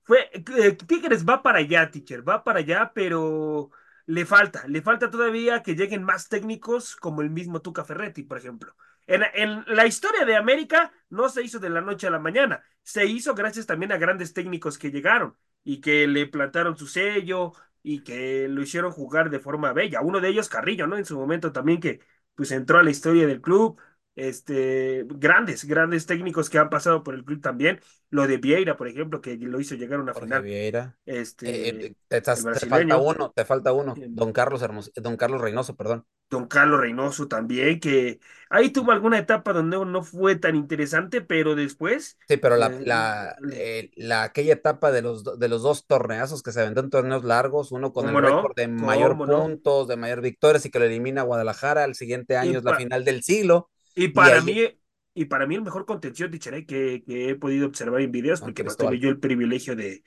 fue, 0.04 0.30
eh, 0.34 0.74
Tigres 0.74 1.26
va 1.26 1.44
para 1.44 1.60
allá, 1.60 1.92
teacher, 1.92 2.28
va 2.28 2.44
para 2.44 2.60
allá, 2.60 2.92
pero 2.96 3.72
le 4.06 4.26
falta, 4.26 4.68
le 4.68 4.82
falta 4.82 5.10
todavía 5.10 5.64
que 5.64 5.76
lleguen 5.76 6.04
más 6.04 6.30
técnicos 6.30 6.96
como 6.96 7.22
el 7.22 7.30
mismo 7.30 7.62
Tuca 7.62 7.84
Ferretti, 7.84 8.24
por 8.24 8.38
ejemplo. 8.38 8.76
En, 9.08 9.24
en 9.34 9.64
la 9.68 9.86
historia 9.86 10.26
de 10.26 10.36
América 10.36 10.92
no 11.10 11.30
se 11.30 11.44
hizo 11.44 11.60
de 11.60 11.70
la 11.70 11.82
noche 11.82 12.08
a 12.08 12.12
la 12.12 12.20
mañana, 12.20 12.64
se 12.84 13.06
hizo 13.06 13.36
gracias 13.36 13.66
también 13.66 13.92
a 13.92 13.98
grandes 13.98 14.34
técnicos 14.34 14.78
que 14.78 14.92
llegaron 14.92 15.36
y 15.64 15.82
que 15.82 16.08
le 16.08 16.28
plantaron 16.28 16.78
su 16.78 16.88
sello 16.88 17.54
y 17.82 18.04
que 18.04 18.48
lo 18.48 18.62
hicieron 18.62 18.92
jugar 18.92 19.30
de 19.30 19.40
forma 19.40 19.74
bella. 19.74 20.02
Uno 20.02 20.20
de 20.22 20.30
ellos, 20.30 20.50
Carrillo, 20.50 20.88
¿no? 20.88 20.98
En 20.98 21.06
su 21.06 21.18
momento 21.18 21.52
también 21.52 21.80
que 21.80 22.00
pues 22.36 22.52
entró 22.52 22.80
a 22.80 22.84
la 22.84 22.92
historia 22.92 23.28
del 23.28 23.42
club. 23.42 23.80
Este, 24.16 25.04
grandes, 25.08 25.66
grandes 25.66 26.06
técnicos 26.06 26.50
que 26.50 26.60
han 26.60 26.70
pasado 26.70 27.04
por 27.04 27.16
el 27.16 27.24
club 27.26 27.42
también. 27.42 27.80
Lo 28.10 28.28
de 28.28 28.38
Vieira, 28.38 28.78
por 28.78 28.88
ejemplo, 28.88 29.22
que 29.22 29.36
lo 29.38 29.60
hizo 29.60 29.76
llegar 29.76 30.00
a 30.00 30.04
una 30.04 30.14
Jorge 30.14 30.28
final. 30.28 30.44
Vieira. 30.44 30.98
Este, 31.06 31.68
Eh, 31.68 31.70
eh, 31.70 31.96
te, 32.08 32.18
el 32.18 32.24
te 32.54 32.66
falta 32.68 32.98
uno, 32.98 33.32
te 33.36 33.46
falta 33.46 33.74
uno. 33.74 33.96
Eh, 33.96 34.08
Don 34.10 34.32
Carlos 34.34 34.62
Hermos- 34.62 34.92
Don 34.96 35.18
Carlos 35.18 35.42
Reynoso, 35.42 35.76
perdón. 35.76 36.06
Don 36.30 36.48
Carlos 36.48 36.80
Reynoso 36.80 37.28
también, 37.28 37.80
que 37.80 38.20
ahí 38.50 38.72
tuvo 38.72 38.92
alguna 38.92 39.20
etapa 39.20 39.54
donde 39.54 39.78
no 39.86 40.04
fue 40.04 40.36
tan 40.36 40.56
interesante, 40.56 41.22
pero 41.22 41.54
después, 41.56 42.18
Sí, 42.26 42.38
pero 42.38 42.56
la, 42.56 42.70
eh, 42.70 42.86
la, 42.86 43.36
eh, 43.52 43.92
la- 43.98 44.24
aquella 44.24 44.54
etapa 44.54 44.92
de 44.94 45.02
los, 45.02 45.24
de 45.40 45.48
los 45.50 45.62
dos 45.62 45.86
torneazos 45.86 46.42
que 46.42 46.54
se 46.54 46.62
aventó 46.62 46.80
en 46.80 46.90
torneos 46.90 47.26
largos, 47.26 47.72
uno 47.74 47.92
con 47.92 48.08
el 48.08 48.16
¿cómo 48.16 48.22
récord 48.22 48.52
no? 48.52 48.54
de 48.56 48.68
mayor 48.70 49.18
puntos, 49.26 49.90
de 49.90 49.98
mayor 49.98 50.22
victorias 50.22 50.66
y 50.66 50.72
que 50.72 50.80
lo 50.80 50.86
elimina 50.86 51.22
Guadalajara, 51.24 51.84
el 51.84 51.96
siguiente 51.96 52.38
Y, 52.38 52.38
año 52.38 52.60
es 52.60 52.64
la 52.64 52.76
final 52.76 53.04
del 53.04 53.24
siglo. 53.24 53.70
Y 53.96 54.10
Y 54.14 54.14
para 54.14 54.30
ahí 54.30 54.42
mí, 54.42 54.68
y 55.14 55.26
para 55.26 55.46
mí 55.48 55.56
el 55.56 55.62
mejor 55.62 55.86
contención, 55.86 56.32
Ticharé, 56.32 56.66
que, 56.66 57.04
que 57.06 57.30
he 57.30 57.36
podido 57.36 57.68
observar 57.68 58.02
en 58.02 58.12
videos, 58.12 58.42
con 58.42 58.50
porque 58.50 58.64
Cristóbal. 58.64 58.94
tuve 58.94 59.00
yo 59.00 59.10
el 59.10 59.20
privilegio 59.20 59.76
de, 59.76 60.04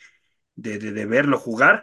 de, 0.56 0.78
de, 0.78 0.92
de 0.92 1.06
verlo 1.06 1.38
jugar, 1.38 1.82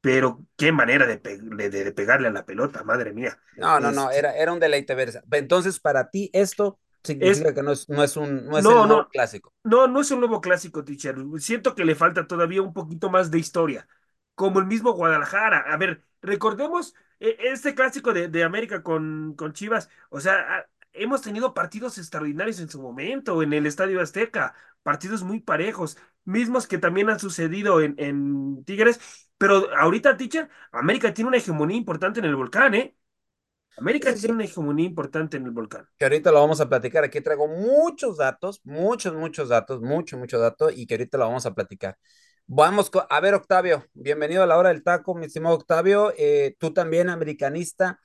pero 0.00 0.44
qué 0.56 0.72
manera 0.72 1.06
de, 1.06 1.18
de, 1.18 1.92
pegarle 1.92 2.28
a 2.28 2.32
la 2.32 2.46
pelota, 2.46 2.84
madre 2.84 3.12
mía. 3.12 3.38
No, 3.56 3.78
no, 3.80 3.92
no, 3.92 4.10
era, 4.10 4.36
era 4.36 4.52
un 4.52 4.58
deleite 4.60 4.94
ver. 4.94 5.24
Entonces, 5.30 5.78
para 5.80 6.10
ti, 6.10 6.30
esto 6.32 6.80
significa 7.02 7.54
que 7.54 7.62
no 7.62 7.72
es, 7.72 7.88
no 7.88 8.02
es 8.02 8.16
un 8.16 8.46
no 8.46 8.58
es 8.58 8.68
el 8.68 8.82
nuevo 8.82 9.08
clásico. 9.08 9.54
No, 9.62 9.86
no 9.86 10.00
es 10.00 10.10
un 10.10 10.20
nuevo 10.20 10.40
clásico, 10.40 10.84
teacher. 10.84 11.16
Siento 11.38 11.74
que 11.74 11.84
le 11.84 11.94
falta 11.94 12.26
todavía 12.26 12.60
un 12.62 12.74
poquito 12.74 13.10
más 13.10 13.30
de 13.30 13.38
historia, 13.38 13.88
como 14.34 14.60
el 14.60 14.66
mismo 14.66 14.92
Guadalajara. 14.92 15.60
A 15.72 15.76
ver, 15.78 16.04
recordemos 16.20 16.94
e, 17.20 17.36
este 17.40 17.74
clásico 17.74 18.12
de, 18.12 18.28
de 18.28 18.44
América 18.44 18.82
con, 18.82 19.34
con 19.36 19.52
Chivas, 19.54 19.88
o 20.10 20.20
sea, 20.20 20.68
hemos 20.94 21.22
tenido 21.22 21.54
partidos 21.54 21.98
extraordinarios 21.98 22.60
en 22.60 22.68
su 22.68 22.80
momento 22.80 23.42
en 23.42 23.52
el 23.52 23.66
Estadio 23.66 24.00
Azteca, 24.00 24.54
partidos 24.82 25.22
muy 25.22 25.40
parejos, 25.40 25.96
mismos 26.24 26.66
que 26.66 26.78
también 26.78 27.10
han 27.10 27.20
sucedido 27.20 27.80
en, 27.80 27.94
en 27.98 28.64
Tigres, 28.64 29.00
pero 29.38 29.68
ahorita, 29.76 30.16
teacher, 30.16 30.48
América 30.72 31.12
tiene 31.12 31.28
una 31.28 31.36
hegemonía 31.36 31.76
importante 31.76 32.20
en 32.20 32.26
el 32.26 32.36
volcán, 32.36 32.74
¿eh? 32.74 32.96
América 33.76 34.14
tiene 34.14 34.34
una 34.34 34.44
hegemonía 34.44 34.86
importante 34.86 35.36
en 35.36 35.44
el 35.44 35.50
volcán. 35.50 35.88
Que 35.98 36.04
ahorita 36.04 36.30
lo 36.30 36.40
vamos 36.40 36.60
a 36.60 36.68
platicar. 36.68 37.02
Aquí 37.02 37.20
traigo 37.20 37.48
muchos 37.48 38.18
datos, 38.18 38.60
muchos, 38.64 39.14
muchos 39.14 39.48
datos, 39.48 39.80
mucho, 39.80 40.16
mucho 40.16 40.38
dato, 40.38 40.70
y 40.70 40.86
que 40.86 40.94
ahorita 40.94 41.18
lo 41.18 41.26
vamos 41.26 41.44
a 41.46 41.54
platicar. 41.54 41.98
Vamos 42.46 42.90
a 43.08 43.20
ver, 43.20 43.34
Octavio, 43.34 43.84
bienvenido 43.94 44.42
a 44.42 44.46
la 44.46 44.58
hora 44.58 44.68
del 44.68 44.84
taco, 44.84 45.14
mi 45.14 45.26
estimado 45.26 45.56
Octavio. 45.56 46.12
Eh, 46.16 46.54
tú 46.58 46.72
también, 46.72 47.08
americanista, 47.08 47.98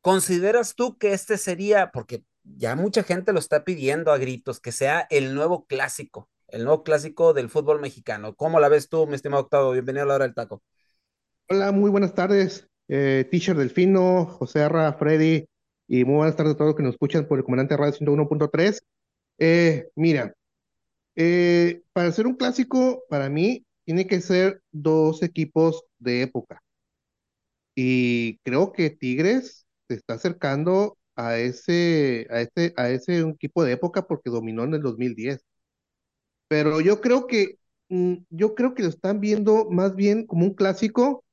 ¿consideras 0.00 0.74
tú 0.74 0.98
que 0.98 1.12
este 1.12 1.36
sería, 1.36 1.90
porque 1.90 2.22
ya 2.56 2.74
mucha 2.76 3.02
gente 3.02 3.32
lo 3.32 3.38
está 3.38 3.64
pidiendo 3.64 4.12
a 4.12 4.18
gritos, 4.18 4.60
que 4.60 4.72
sea 4.72 5.06
el 5.10 5.34
nuevo 5.34 5.66
clásico, 5.66 6.28
el 6.48 6.64
nuevo 6.64 6.82
clásico 6.82 7.34
del 7.34 7.48
fútbol 7.48 7.80
mexicano? 7.80 8.34
¿Cómo 8.34 8.60
la 8.60 8.68
ves 8.68 8.88
tú, 8.88 9.06
mi 9.06 9.14
estimado 9.14 9.42
Octavio? 9.44 9.72
Bienvenido 9.72 10.04
a 10.04 10.06
la 10.08 10.14
hora 10.14 10.24
del 10.24 10.34
taco. 10.34 10.62
Hola, 11.48 11.72
muy 11.72 11.90
buenas 11.90 12.14
tardes, 12.14 12.68
eh, 12.88 13.26
Teacher 13.30 13.56
Delfino, 13.56 14.26
José 14.26 14.62
Arra, 14.62 14.92
Freddy, 14.94 15.46
y 15.86 16.04
muy 16.04 16.16
buenas 16.16 16.36
tardes 16.36 16.54
a 16.54 16.56
todos 16.56 16.68
los 16.68 16.76
que 16.76 16.82
nos 16.82 16.92
escuchan 16.92 17.26
por 17.26 17.38
el 17.38 17.44
Comandante 17.44 17.76
Radio 17.76 17.94
101.3. 17.94 18.82
Eh, 19.38 19.88
mira, 19.94 20.34
eh, 21.16 21.82
para 21.92 22.12
ser 22.12 22.26
un 22.26 22.34
clásico, 22.34 23.04
para 23.08 23.28
mí, 23.30 23.64
tiene 23.84 24.06
que 24.06 24.20
ser 24.20 24.60
dos 24.70 25.22
equipos 25.22 25.84
de 25.98 26.22
época. 26.22 26.62
Y 27.74 28.38
creo 28.38 28.72
que 28.72 28.90
Tigres 28.90 29.66
se 29.88 29.94
está 29.94 30.14
acercando 30.14 30.97
a 31.18 31.36
ese, 31.36 32.28
a 32.30 32.40
ese, 32.42 32.72
a 32.76 32.90
ese 32.90 33.18
equipo 33.20 33.64
de 33.64 33.72
época 33.72 34.06
porque 34.06 34.30
dominó 34.30 34.62
en 34.62 34.74
el 34.74 34.82
2010. 34.82 35.44
Pero 36.46 36.80
yo 36.80 37.00
creo 37.00 37.26
que, 37.26 37.58
mm, 37.88 38.14
yo 38.30 38.54
creo 38.54 38.74
que 38.74 38.84
lo 38.84 38.88
están 38.88 39.20
viendo 39.20 39.68
más 39.68 39.96
bien 39.96 40.26
como 40.26 40.46
un 40.46 40.54
clásico, 40.54 41.24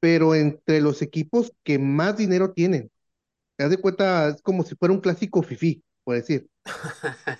pero 0.00 0.34
entre 0.34 0.82
los 0.82 1.00
equipos 1.00 1.52
que 1.64 1.78
más 1.78 2.18
dinero 2.18 2.52
tienen. 2.52 2.90
Te 3.56 3.64
das 3.64 3.70
de 3.70 3.78
cuenta, 3.78 4.28
es 4.28 4.42
como 4.42 4.64
si 4.64 4.74
fuera 4.76 4.92
un 4.92 5.00
clásico 5.00 5.42
FIFI, 5.42 5.82
por 6.04 6.16
decir. 6.16 6.46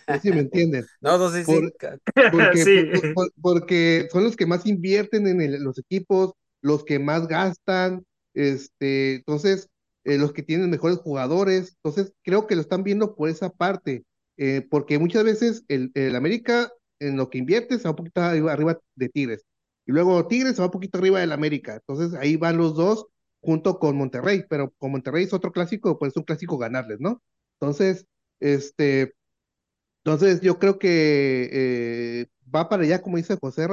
No 0.09 0.19
si 0.19 0.31
me 0.31 0.41
entienden. 0.41 0.87
No, 1.03 1.19
no, 1.19 1.31
sí, 1.31 1.45
sí. 1.45 1.53
Porque, 2.33 3.15
porque, 3.43 4.09
son 4.11 4.25
los 4.25 4.35
que 4.35 4.47
más 4.47 4.65
invierten 4.67 5.27
en 5.27 5.63
los 5.63 5.79
equipos, 5.79 6.33
los 6.63 6.85
que 6.85 6.99
más 6.99 7.29
gastan, 7.29 8.03
este, 8.33 9.17
entonces, 9.17 9.69
eh, 10.05 10.19
los 10.19 10.33
que 10.33 10.43
tienen 10.43 10.71
mejores 10.71 10.99
jugadores. 10.99 11.77
Entonces, 11.83 12.13
creo 12.23 12.47
que 12.47 12.55
lo 12.57 12.63
están 12.63 12.83
viendo 12.85 13.15
por 13.15 13.29
esa 13.29 13.51
parte, 13.51 14.05
eh, 14.37 14.67
porque 14.71 14.99
muchas 14.99 15.25
veces 15.25 15.65
el, 15.69 15.91
el, 15.95 16.17
América 16.17 16.73
en 16.99 17.17
lo 17.17 17.31
que 17.31 17.39
invierte 17.39 17.79
se 17.79 17.85
va 17.85 17.91
un 17.91 17.97
poquito 17.97 18.21
arriba, 18.21 18.79
de 18.95 19.09
Tigres. 19.09 19.45
Y 19.87 19.93
luego 19.93 20.27
Tigres 20.27 20.57
se 20.57 20.63
va 20.63 20.67
un 20.67 20.73
poquito 20.73 20.99
arriba 20.99 21.21
del 21.21 21.33
América. 21.33 21.75
Entonces, 21.75 22.19
ahí 22.19 22.37
van 22.37 22.57
los 22.57 22.75
dos 22.75 23.07
junto 23.41 23.79
con 23.79 23.97
Monterrey, 23.97 24.45
pero 24.49 24.71
con 24.79 24.93
Monterrey 24.93 25.25
es 25.25 25.33
otro 25.33 25.53
clásico, 25.53 25.99
pues 25.99 26.13
es 26.13 26.17
un 26.17 26.25
clásico 26.25 26.59
ganarles, 26.59 27.01
¿no? 27.01 27.23
Entonces, 27.59 28.07
este, 28.41 29.15
entonces 30.05 30.41
yo 30.41 30.59
creo 30.59 30.79
que 30.79 31.49
eh, 31.53 32.27
va 32.55 32.69
para 32.69 32.85
allá, 32.85 33.03
como 33.03 33.17
dice 33.17 33.39
José 33.41 33.67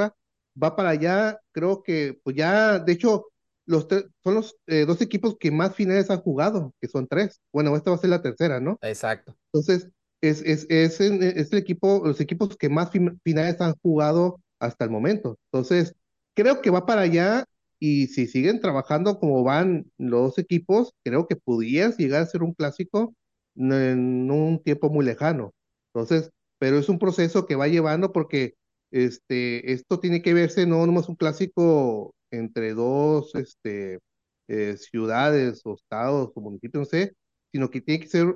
va 0.61 0.75
para 0.75 0.89
allá, 0.89 1.39
creo 1.51 1.83
que, 1.83 2.19
pues 2.23 2.35
ya, 2.35 2.79
de 2.79 2.91
hecho, 2.93 3.27
los 3.67 3.87
son 4.23 4.33
los 4.33 4.55
eh, 4.65 4.85
dos 4.85 5.01
equipos 5.01 5.37
que 5.39 5.51
más 5.51 5.75
finales 5.75 6.09
han 6.09 6.21
jugado, 6.21 6.73
que 6.81 6.87
son 6.87 7.07
tres. 7.07 7.41
Bueno, 7.53 7.75
esta 7.75 7.91
va 7.91 7.97
a 7.97 7.99
ser 7.99 8.09
la 8.09 8.21
tercera, 8.21 8.59
¿no? 8.59 8.79
Exacto. 8.81 9.37
Entonces, 9.53 9.89
es, 10.21 10.41
es, 10.41 10.65
es, 10.69 10.99
es 10.99 11.51
el 11.51 11.59
equipo, 11.59 12.01
los 12.03 12.19
equipos 12.21 12.57
que 12.57 12.69
más 12.69 12.89
finales 13.23 13.61
han 13.61 13.75
jugado 13.83 14.41
hasta 14.59 14.85
el 14.85 14.91
momento. 14.91 15.37
Entonces, 15.51 15.93
creo 16.33 16.61
que 16.61 16.69
va 16.71 16.85
para 16.85 17.01
allá 17.01 17.45
y 17.79 18.07
si 18.07 18.25
siguen 18.25 18.59
trabajando 18.59 19.19
como 19.19 19.43
van 19.43 19.85
los 19.97 20.37
equipos, 20.39 20.93
creo 21.03 21.27
que 21.27 21.35
podrías 21.35 21.97
llegar 21.97 22.23
a 22.23 22.25
ser 22.25 22.43
un 22.43 22.53
clásico 22.53 23.13
en 23.55 24.31
un 24.31 24.61
tiempo 24.63 24.89
muy 24.89 25.05
lejano. 25.05 25.53
Entonces, 25.93 26.31
pero 26.59 26.79
es 26.79 26.89
un 26.89 26.99
proceso 26.99 27.45
que 27.45 27.55
va 27.55 27.67
llevando 27.67 28.11
porque 28.11 28.55
este, 28.91 29.73
esto 29.73 29.99
tiene 29.99 30.21
que 30.21 30.33
verse 30.33 30.65
no 30.65 30.85
nomás 30.85 31.09
un 31.09 31.15
clásico 31.15 32.15
entre 32.31 32.73
dos 32.73 33.33
este, 33.35 33.99
eh, 34.47 34.77
ciudades 34.77 35.61
o 35.65 35.75
estados 35.75 36.31
o 36.35 36.41
municipios, 36.41 36.81
no 36.81 36.85
sé, 36.85 37.13
sino 37.51 37.69
que 37.69 37.81
tiene 37.81 38.03
que 38.03 38.09
ser 38.09 38.35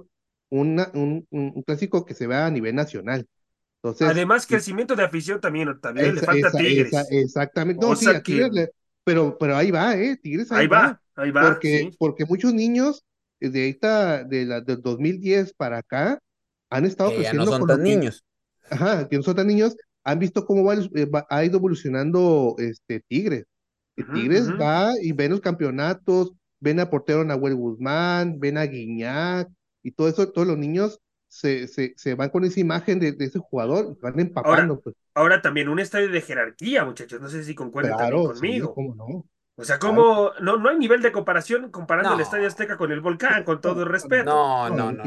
una, 0.49 0.91
un, 0.93 1.25
un, 1.29 1.63
clásico 1.63 2.05
que 2.05 2.13
se 2.13 2.27
vea 2.27 2.45
a 2.45 2.51
nivel 2.51 2.75
nacional. 2.75 3.25
Entonces, 3.81 4.07
Además, 4.07 4.45
crecimiento 4.45 4.95
de 4.95 5.03
afición 5.03 5.39
también, 5.39 5.79
también 5.79 6.15
le 6.15 6.21
falta 6.21 6.51
Tigres. 6.51 6.91
exactamente, 7.09 7.85
no, 7.85 7.95
sí, 7.95 8.07
pero, 9.03 9.37
pero 9.39 9.55
ahí 9.55 9.71
va, 9.71 9.95
¿eh? 9.95 10.17
Tigres 10.17 10.51
ahí, 10.51 10.67
va, 10.67 11.01
ahí 11.15 11.31
va. 11.31 11.41
Porque, 11.41 11.91
porque 11.97 12.25
muchos 12.25 12.53
niños 12.53 13.03
de 13.39 13.59
ahorita, 13.59 14.23
de 14.23 14.45
la, 14.45 14.61
del 14.61 14.81
2010 14.81 15.53
para 15.53 15.79
acá, 15.79 16.19
han 16.69 16.85
estado 16.85 17.09
que 17.09 17.17
creciendo. 17.17 17.45
Ya 17.45 17.51
no 17.51 17.57
son 17.57 17.67
tan 17.67 17.83
niños. 17.83 18.23
Ajá, 18.69 19.07
que 19.07 19.17
no 19.17 19.23
son 19.23 19.35
tan 19.35 19.47
niños, 19.47 19.75
han 20.03 20.19
visto 20.19 20.45
cómo 20.45 20.71
eh, 20.71 21.05
va, 21.05 21.25
ha 21.29 21.43
ido 21.43 21.57
evolucionando 21.57 22.55
este 22.59 23.01
Tigres. 23.07 23.45
Tigres 23.95 24.49
va 24.59 24.93
y 25.01 25.11
ven 25.11 25.31
los 25.31 25.41
campeonatos, 25.41 26.33
ven 26.59 26.79
a 26.79 26.89
portero 26.89 27.23
Nahuel 27.23 27.55
Guzmán, 27.55 28.39
ven 28.39 28.57
a 28.57 28.63
Guiñac, 28.63 29.49
y 29.83 29.91
todo 29.91 30.07
eso, 30.07 30.31
todos 30.31 30.47
los 30.47 30.57
niños 30.57 31.01
se, 31.27 31.67
se, 31.67 31.93
se 31.95 32.15
van 32.15 32.29
con 32.29 32.43
esa 32.43 32.59
imagen 32.59 32.99
de, 32.99 33.15
ese 33.19 33.39
jugador, 33.39 33.97
van 34.01 34.19
empapando. 34.19 34.73
Ahora, 34.73 34.81
pues. 34.83 34.95
ahora, 35.13 35.41
también 35.41 35.69
un 35.69 35.79
estadio 35.79 36.09
de 36.09 36.21
jerarquía, 36.21 36.83
muchachos, 36.83 37.21
no 37.21 37.29
sé 37.29 37.43
si 37.43 37.55
concuerdan 37.55 37.97
también 37.97 38.25
conmigo. 38.25 38.73
cómo 38.73 38.95
no. 38.95 39.25
O 39.55 39.63
sea, 39.63 39.77
como 39.77 40.31
no, 40.41 40.57
no 40.57 40.69
hay 40.69 40.77
nivel 40.77 41.01
de 41.01 41.11
comparación 41.11 41.69
comparando 41.69 42.15
el 42.15 42.21
Estadio 42.21 42.47
Azteca 42.47 42.77
con 42.77 42.91
el 42.91 42.99
Volcán, 42.99 43.43
con 43.43 43.61
todo 43.61 43.83
el 43.83 43.89
respeto. 43.89 44.25
No, 44.25 44.69
no, 44.69 44.91
no. 44.91 45.03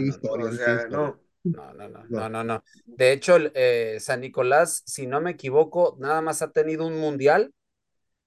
No, 1.44 1.74
no, 1.74 1.88
no, 1.88 2.04
no, 2.08 2.28
no, 2.28 2.44
no. 2.44 2.64
De 2.86 3.12
hecho, 3.12 3.36
eh, 3.36 3.98
San 4.00 4.20
Nicolás, 4.20 4.82
si 4.86 5.06
no 5.06 5.20
me 5.20 5.32
equivoco, 5.32 5.96
nada 5.98 6.22
más 6.22 6.40
ha 6.40 6.52
tenido 6.52 6.86
un 6.86 6.98
mundial. 6.98 7.52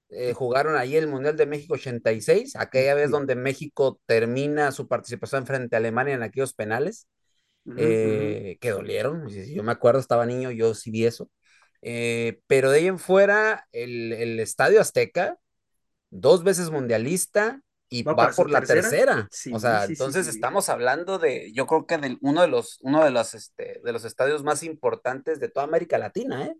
Eh, 0.09 0.33
jugaron 0.33 0.75
ahí 0.75 0.95
el 0.95 1.07
Mundial 1.07 1.35
de 1.35 1.45
México 1.45 1.73
86, 1.73 2.55
aquella 2.55 2.93
vez 2.93 3.11
donde 3.11 3.35
México 3.35 3.99
termina 4.05 4.71
su 4.71 4.87
participación 4.87 5.45
frente 5.45 5.75
a 5.75 5.79
Alemania 5.79 6.15
en 6.15 6.23
aquellos 6.23 6.53
penales, 6.53 7.07
eh, 7.75 8.57
que 8.61 8.71
dolieron. 8.71 9.27
Yo 9.27 9.63
me 9.63 9.73
acuerdo, 9.73 9.99
estaba 9.99 10.25
niño, 10.25 10.51
yo 10.51 10.73
sí 10.73 10.91
vi 10.91 11.05
eso. 11.05 11.29
pero 11.81 12.71
de 12.71 12.77
ahí 12.77 12.87
en 12.87 12.99
fuera, 12.99 13.67
el, 13.71 14.13
el 14.13 14.39
Estadio 14.39 14.79
Azteca, 14.79 15.37
dos 16.09 16.43
veces 16.43 16.69
mundialista 16.69 17.61
y 17.89 18.03
va, 18.03 18.31
por 18.31 18.49
la 18.49 18.61
tercera. 18.61 19.29
o 19.53 19.59
sea, 19.59 19.85
entonces 19.85 20.27
estamos 20.27 20.69
hablando 20.69 21.19
de, 21.19 21.51
yo 21.53 21.67
creo 21.67 21.85
que 21.85 21.97
de 21.97 22.17
uno 22.21 22.41
de 22.41 22.47
los, 22.47 22.79
uno 22.81 23.03
de 23.03 23.11
los, 23.11 23.33
este, 23.33 23.81
de 23.83 23.93
los 23.93 24.03
estadios 24.03 24.43
más 24.43 24.63
importantes 24.63 25.39
de 25.39 25.49
toda 25.49 25.65
América 25.65 25.97
Latina, 25.97 26.45
¿eh? 26.45 26.55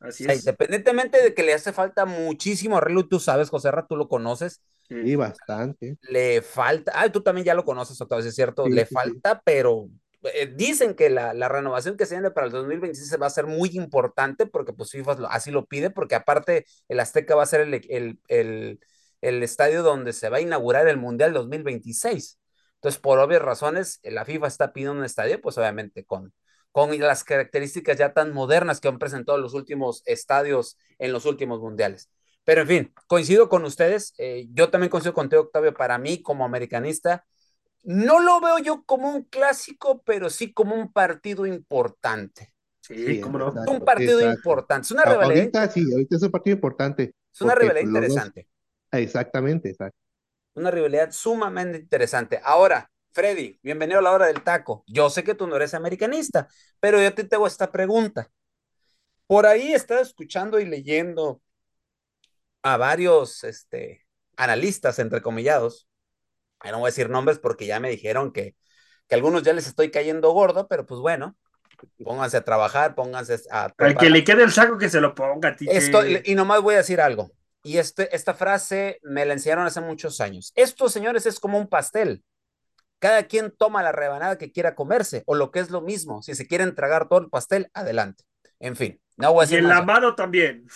Así 0.00 0.24
es. 0.26 0.40
Independientemente 0.40 1.22
de 1.22 1.34
que 1.34 1.42
le 1.42 1.54
hace 1.54 1.72
falta 1.72 2.04
muchísimo 2.06 2.78
arreglo, 2.78 3.06
tú 3.06 3.20
sabes, 3.20 3.50
José 3.50 3.70
Ra, 3.70 3.86
tú 3.86 3.96
lo 3.96 4.08
conoces. 4.08 4.62
Sí, 4.88 5.14
bastante. 5.14 5.96
Le 6.02 6.42
falta, 6.42 6.92
ah, 6.94 7.08
tú 7.10 7.22
también 7.22 7.44
ya 7.44 7.54
lo 7.54 7.64
conoces, 7.64 8.00
otra 8.00 8.16
vez, 8.16 8.26
es 8.26 8.34
cierto, 8.34 8.66
le 8.66 8.86
falta, 8.86 9.40
pero 9.44 9.88
eh, 10.34 10.52
dicen 10.56 10.94
que 10.94 11.10
la, 11.10 11.32
la, 11.32 11.48
renovación 11.48 11.96
que 11.96 12.06
se 12.06 12.16
viene 12.16 12.32
para 12.32 12.46
el 12.46 12.52
2026 12.52 13.20
va 13.22 13.26
a 13.26 13.30
ser 13.30 13.46
muy 13.46 13.70
importante 13.74 14.46
porque 14.46 14.72
pues 14.72 14.90
FIFA 14.90 15.28
así 15.28 15.52
lo 15.52 15.66
pide, 15.66 15.90
porque 15.90 16.16
aparte 16.16 16.64
el 16.88 16.98
Azteca 16.98 17.36
va 17.36 17.44
a 17.44 17.46
ser 17.46 17.60
el, 17.60 17.74
el, 17.88 18.18
el 18.26 18.80
el 19.20 19.42
estadio 19.42 19.82
donde 19.82 20.12
se 20.12 20.28
va 20.28 20.38
a 20.38 20.40
inaugurar 20.40 20.88
el 20.88 20.96
Mundial 20.96 21.32
2026. 21.32 22.38
Entonces, 22.76 23.00
por 23.00 23.18
obvias 23.18 23.42
razones, 23.42 24.00
la 24.02 24.24
FIFA 24.24 24.46
está 24.46 24.72
pidiendo 24.72 24.98
un 24.98 25.04
estadio, 25.04 25.40
pues 25.40 25.58
obviamente 25.58 26.04
con, 26.04 26.32
con 26.72 26.96
las 26.98 27.24
características 27.24 27.98
ya 27.98 28.12
tan 28.12 28.32
modernas 28.32 28.80
que 28.80 28.88
han 28.88 28.98
presentado 28.98 29.38
los 29.38 29.54
últimos 29.54 30.02
estadios 30.06 30.78
en 30.98 31.12
los 31.12 31.26
últimos 31.26 31.60
mundiales. 31.60 32.10
Pero 32.44 32.62
en 32.62 32.68
fin, 32.68 32.94
coincido 33.06 33.48
con 33.48 33.64
ustedes. 33.64 34.14
Eh, 34.18 34.48
yo 34.52 34.70
también 34.70 34.90
coincido 34.90 35.14
contigo, 35.14 35.42
Octavio. 35.42 35.74
Para 35.74 35.98
mí, 35.98 36.22
como 36.22 36.44
americanista, 36.44 37.26
no 37.82 38.20
lo 38.20 38.40
veo 38.40 38.58
yo 38.58 38.84
como 38.84 39.10
un 39.10 39.24
clásico, 39.24 40.02
pero 40.04 40.30
sí 40.30 40.52
como 40.52 40.74
un 40.74 40.92
partido 40.92 41.46
importante. 41.46 42.52
Sí, 42.80 43.20
como 43.20 43.38
no. 43.38 43.52
Un 43.66 43.84
partido 43.84 44.20
importante. 44.20 44.86
Es 44.86 44.90
una 44.90 45.04
rivalidad. 45.04 45.38
Ahorita 45.38 45.68
sí, 45.68 45.92
ahorita 45.92 46.16
es 46.16 46.22
un 46.22 46.30
partido 46.30 46.54
importante. 46.54 47.14
Es 47.32 47.40
una 47.40 47.54
rivalidad 47.54 47.86
interesante 47.86 48.48
Exactamente, 48.92 49.70
exacto. 49.70 49.96
Una 50.54 50.70
rivalidad 50.70 51.12
sumamente 51.12 51.78
interesante. 51.78 52.40
Ahora, 52.42 52.90
Freddy, 53.12 53.58
bienvenido 53.62 53.98
a 53.98 54.02
la 54.02 54.12
hora 54.12 54.26
del 54.26 54.42
taco. 54.42 54.84
Yo 54.86 55.10
sé 55.10 55.24
que 55.24 55.34
tú 55.34 55.46
no 55.46 55.56
eres 55.56 55.74
americanista, 55.74 56.48
pero 56.78 57.02
yo 57.02 57.12
te 57.12 57.24
tengo 57.24 57.46
esta 57.46 57.72
pregunta. 57.72 58.30
Por 59.26 59.46
ahí 59.46 59.72
he 59.72 59.76
estado 59.76 60.00
escuchando 60.00 60.60
y 60.60 60.64
leyendo 60.64 61.40
a 62.62 62.76
varios 62.76 63.42
este, 63.42 64.06
analistas, 64.36 64.98
entrecomillados. 64.98 65.88
No 66.64 66.78
voy 66.78 66.88
a 66.88 66.92
decir 66.92 67.10
nombres 67.10 67.38
porque 67.38 67.66
ya 67.66 67.80
me 67.80 67.90
dijeron 67.90 68.32
que, 68.32 68.54
que 69.08 69.14
algunos 69.16 69.42
ya 69.42 69.52
les 69.54 69.66
estoy 69.66 69.90
cayendo 69.90 70.30
gordo, 70.30 70.68
pero 70.68 70.86
pues 70.86 71.00
bueno, 71.00 71.36
pónganse 72.04 72.36
a 72.36 72.44
trabajar, 72.44 72.94
pónganse 72.94 73.40
a... 73.50 73.72
Al 73.76 73.96
que 73.96 74.10
le 74.10 74.22
quede 74.22 74.44
el 74.44 74.52
saco 74.52 74.78
que 74.78 74.88
se 74.88 75.00
lo 75.00 75.14
ponga, 75.16 75.56
tío. 75.56 75.70
Esto, 75.72 76.02
y 76.06 76.34
nomás 76.36 76.60
voy 76.60 76.74
a 76.74 76.78
decir 76.78 77.00
algo. 77.00 77.32
Y 77.62 77.78
este, 77.78 78.14
esta 78.14 78.34
frase 78.34 79.00
me 79.02 79.24
la 79.24 79.32
enseñaron 79.32 79.66
hace 79.66 79.80
muchos 79.80 80.20
años. 80.20 80.52
Esto, 80.54 80.88
señores, 80.88 81.26
es 81.26 81.40
como 81.40 81.58
un 81.58 81.68
pastel. 81.68 82.22
Cada 83.00 83.24
quien 83.24 83.50
toma 83.50 83.82
la 83.82 83.90
rebanada 83.90 84.38
que 84.38 84.52
quiera 84.52 84.76
comerse, 84.76 85.24
o 85.26 85.34
lo 85.34 85.50
que 85.50 85.58
es 85.58 85.70
lo 85.70 85.80
mismo. 85.80 86.22
Si 86.22 86.34
se 86.36 86.46
quieren 86.46 86.76
tragar 86.76 87.08
todo 87.08 87.18
el 87.18 87.28
pastel, 87.28 87.68
adelante. 87.74 88.22
En 88.60 88.76
fin, 88.76 89.00
no 89.16 89.32
voy 89.32 89.42
a 89.42 89.46
decir. 89.46 89.58
Y 89.58 89.62
en 89.62 89.68
la 89.68 89.82
mano 89.82 90.14
también. 90.14 90.66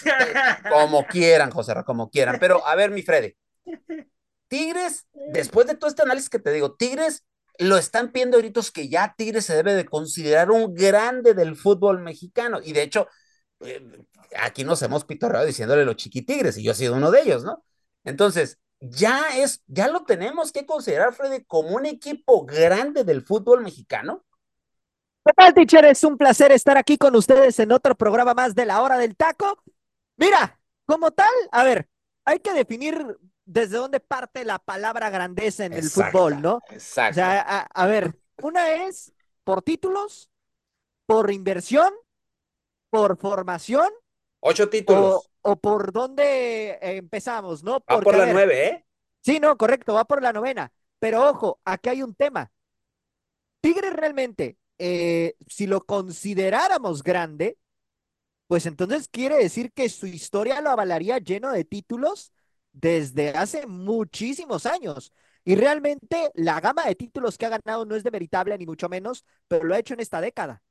Como 0.68 1.06
quieran, 1.06 1.50
José, 1.50 1.74
como 1.84 2.10
quieran. 2.10 2.38
Pero 2.40 2.66
a 2.66 2.74
ver, 2.74 2.90
mi 2.90 3.02
Freddy. 3.02 3.36
Tigres, 4.48 5.06
después 5.32 5.66
de 5.66 5.76
todo 5.76 5.88
este 5.88 6.02
análisis 6.02 6.30
que 6.30 6.38
te 6.38 6.50
digo, 6.50 6.74
Tigres 6.74 7.24
lo 7.58 7.76
están 7.76 8.10
pidiendo 8.10 8.38
gritos 8.38 8.72
que 8.72 8.88
ya 8.88 9.14
Tigres 9.16 9.44
se 9.44 9.54
debe 9.54 9.74
de 9.74 9.84
considerar 9.84 10.50
un 10.50 10.74
grande 10.74 11.34
del 11.34 11.56
fútbol 11.56 12.00
mexicano. 12.00 12.60
Y 12.62 12.72
de 12.72 12.82
hecho, 12.82 13.08
eh, 13.60 13.82
aquí 14.38 14.64
nos 14.64 14.82
hemos 14.82 15.04
pitorreado 15.04 15.46
diciéndole 15.46 15.84
los 15.84 15.96
chiquitigres, 15.96 16.56
y 16.56 16.64
yo 16.64 16.72
he 16.72 16.74
sido 16.74 16.94
uno 16.94 17.10
de 17.10 17.20
ellos, 17.20 17.44
¿no? 17.44 17.64
Entonces, 18.04 18.58
ya 18.80 19.36
es, 19.36 19.62
ya 19.66 19.88
lo 19.88 20.04
tenemos 20.04 20.52
que 20.52 20.66
considerar, 20.66 21.14
Freddy, 21.14 21.44
como 21.44 21.70
un 21.70 21.86
equipo 21.86 22.44
grande 22.44 23.04
del 23.04 23.22
fútbol 23.22 23.62
mexicano. 23.62 24.24
¿Qué 25.24 25.32
tal, 25.32 25.54
teacher? 25.54 25.84
Es 25.86 26.04
un 26.04 26.18
placer 26.18 26.52
estar 26.52 26.76
aquí 26.76 26.98
con 26.98 27.16
ustedes 27.16 27.58
en 27.58 27.72
otro 27.72 27.94
programa 27.94 28.34
más 28.34 28.54
de 28.54 28.66
la 28.66 28.82
hora 28.82 28.98
del 28.98 29.16
taco. 29.16 29.62
Mira, 30.16 30.60
como 30.84 31.12
tal, 31.12 31.32
a 31.50 31.64
ver, 31.64 31.88
hay 32.26 32.40
que 32.40 32.52
definir 32.52 33.16
desde 33.46 33.76
dónde 33.76 34.00
parte 34.00 34.44
la 34.44 34.58
palabra 34.58 35.10
grandeza 35.10 35.64
en 35.64 35.72
el 35.72 35.88
fútbol, 35.88 36.40
¿no? 36.40 36.60
Exacto. 36.70 37.12
O 37.12 37.14
sea, 37.14 37.60
a, 37.62 37.86
ver, 37.86 38.18
una 38.42 38.86
es 38.86 39.12
por 39.44 39.62
títulos, 39.62 40.30
por 41.06 41.30
inversión, 41.30 41.92
por 42.90 43.16
formación. 43.16 43.88
Ocho 44.46 44.68
títulos. 44.68 45.30
O, 45.40 45.56
por 45.56 45.90
dónde 45.90 46.78
empezamos, 46.80 47.64
¿no? 47.64 47.82
va 47.90 48.00
por 48.00 48.16
la 48.16 48.30
nueve, 48.30 48.68
¿eh? 48.68 48.86
Sí, 49.22 49.40
no, 49.40 49.56
correcto, 49.56 49.94
va 49.94 50.04
por 50.04 50.22
la 50.22 50.34
novena. 50.34 50.70
Pero 50.98 51.30
ojo, 51.30 51.60
aquí 51.64 51.88
hay 51.88 52.02
un 52.02 52.14
tema. 52.14 52.50
Tigres 53.62 53.94
realmente 53.94 54.58
eh, 54.78 55.34
si 55.46 55.66
lo 55.66 55.86
consideráramos 55.86 57.02
grande, 57.02 57.58
pues 58.46 58.66
entonces 58.66 59.08
quiere 59.08 59.36
decir 59.36 59.72
que 59.72 59.88
su 59.88 60.06
historia 60.06 60.60
lo 60.60 60.70
avalaría 60.70 61.18
lleno 61.18 61.50
de 61.50 61.64
títulos 61.64 62.32
desde 62.72 63.30
hace 63.30 63.66
muchísimos 63.66 64.66
años. 64.66 65.10
Y 65.42 65.56
realmente 65.56 66.30
la 66.34 66.60
gama 66.60 66.84
de 66.84 66.94
títulos 66.94 67.38
que 67.38 67.46
ha 67.46 67.50
ganado 67.50 67.86
no 67.86 67.96
es 67.96 68.04
demeritable, 68.04 68.58
ni 68.58 68.66
mucho 68.66 68.90
menos, 68.90 69.24
pero 69.48 69.64
lo 69.64 69.74
ha 69.74 69.78
hecho 69.78 69.94
en 69.94 70.00
esta 70.00 70.20
década. 70.20 70.62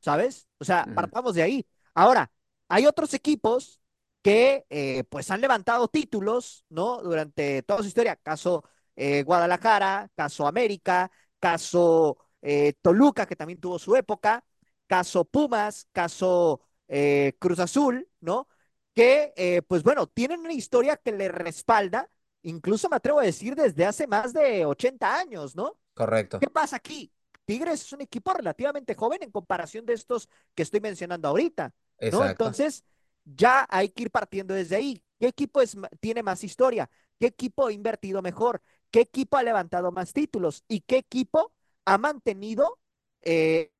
¿Sabes? 0.00 0.48
O 0.58 0.64
sea, 0.64 0.86
partamos 0.94 1.34
de 1.34 1.42
ahí. 1.42 1.66
Ahora, 1.94 2.30
hay 2.68 2.86
otros 2.86 3.14
equipos 3.14 3.80
que 4.22 4.66
eh, 4.70 5.04
pues 5.04 5.30
han 5.30 5.40
levantado 5.40 5.88
títulos, 5.88 6.64
¿no? 6.68 7.00
Durante 7.02 7.62
toda 7.62 7.80
su 7.80 7.88
historia. 7.88 8.16
Caso 8.16 8.64
eh, 8.96 9.22
Guadalajara, 9.22 10.10
caso 10.16 10.46
América, 10.46 11.10
caso 11.38 12.16
eh, 12.40 12.72
Toluca, 12.80 13.26
que 13.26 13.36
también 13.36 13.60
tuvo 13.60 13.78
su 13.78 13.94
época, 13.94 14.42
caso 14.86 15.24
Pumas, 15.24 15.86
caso 15.92 16.62
eh, 16.88 17.34
Cruz 17.38 17.58
Azul, 17.58 18.08
¿no? 18.20 18.48
Que, 18.94 19.62
pues 19.68 19.82
bueno, 19.82 20.06
tienen 20.06 20.40
una 20.40 20.54
historia 20.54 20.96
que 20.96 21.12
le 21.12 21.28
respalda, 21.28 22.10
incluso 22.40 22.88
me 22.88 22.96
atrevo 22.96 23.20
a 23.20 23.24
decir, 23.24 23.54
desde 23.54 23.84
hace 23.84 24.06
más 24.06 24.32
de 24.32 24.64
80 24.64 25.18
años, 25.18 25.54
¿no? 25.54 25.78
Correcto. 25.92 26.40
¿Qué 26.40 26.48
pasa 26.48 26.76
aquí? 26.76 27.12
Tigres 27.44 27.82
es 27.82 27.92
un 27.92 28.00
equipo 28.00 28.32
relativamente 28.32 28.94
joven 28.94 29.22
en 29.22 29.30
comparación 29.30 29.84
de 29.84 29.92
estos 29.92 30.30
que 30.54 30.62
estoy 30.62 30.80
mencionando 30.80 31.28
ahorita, 31.28 31.74
¿no? 32.04 32.24
Entonces, 32.24 32.84
ya 33.24 33.66
hay 33.70 33.88
que 33.90 34.04
ir 34.04 34.10
partiendo 34.10 34.54
desde 34.54 34.76
ahí. 34.76 35.02
¿Qué 35.18 35.28
equipo 35.28 35.60
es, 35.62 35.76
tiene 36.00 36.22
más 36.22 36.44
historia? 36.44 36.90
¿Qué 37.18 37.26
equipo 37.26 37.66
ha 37.66 37.72
invertido 37.72 38.22
mejor? 38.22 38.62
¿Qué 38.90 39.00
equipo 39.00 39.36
ha 39.36 39.42
levantado 39.42 39.92
más 39.92 40.12
títulos? 40.12 40.64
¿Y 40.68 40.80
qué 40.82 40.98
equipo 40.98 41.52
ha 41.84 41.98
mantenido 41.98 42.78
eh, 43.22 43.70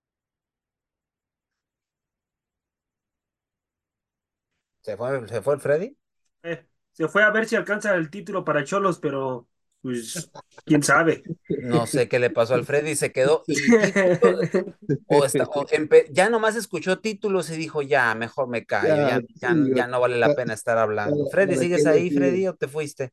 ¿Se 4.81 4.96
fue, 4.96 5.29
¿Se 5.29 5.42
fue 5.42 5.55
el 5.55 5.61
Freddy? 5.61 5.98
Eh, 6.42 6.66
se 6.92 7.09
fue 7.09 7.22
a 7.24 7.31
ver 7.31 7.46
si 7.46 7.57
alcanza 7.57 7.94
el 7.94 8.11
título 8.11 8.44
para 8.44 8.64
Cholos, 8.64 8.98
pero 8.98 9.48
pues 9.87 10.31
quién 10.64 10.83
sabe. 10.83 11.22
No 11.49 11.87
sé 11.87 12.09
qué 12.09 12.18
le 12.18 12.31
pasó 12.31 12.55
al 12.55 12.64
Freddy, 12.64 12.96
se 12.96 13.12
quedó. 13.12 13.44
o, 15.07 15.27
ya 16.11 16.29
nomás 16.29 16.57
escuchó 16.57 16.99
títulos 16.99 17.51
y 17.51 17.57
dijo, 17.57 17.83
ya, 17.83 18.14
mejor 18.14 18.49
me 18.49 18.66
callo, 18.66 18.96
ya, 18.96 19.55
ya, 19.75 19.87
no 19.87 20.01
vale 20.01 20.16
la 20.16 20.35
pena 20.35 20.55
estar 20.55 20.79
hablando. 20.79 21.27
Freddy, 21.31 21.57
¿sigues 21.57 21.87
ahí, 21.87 22.11
Freddy, 22.11 22.49
o 22.49 22.55
te 22.55 22.68
fuiste? 22.68 23.12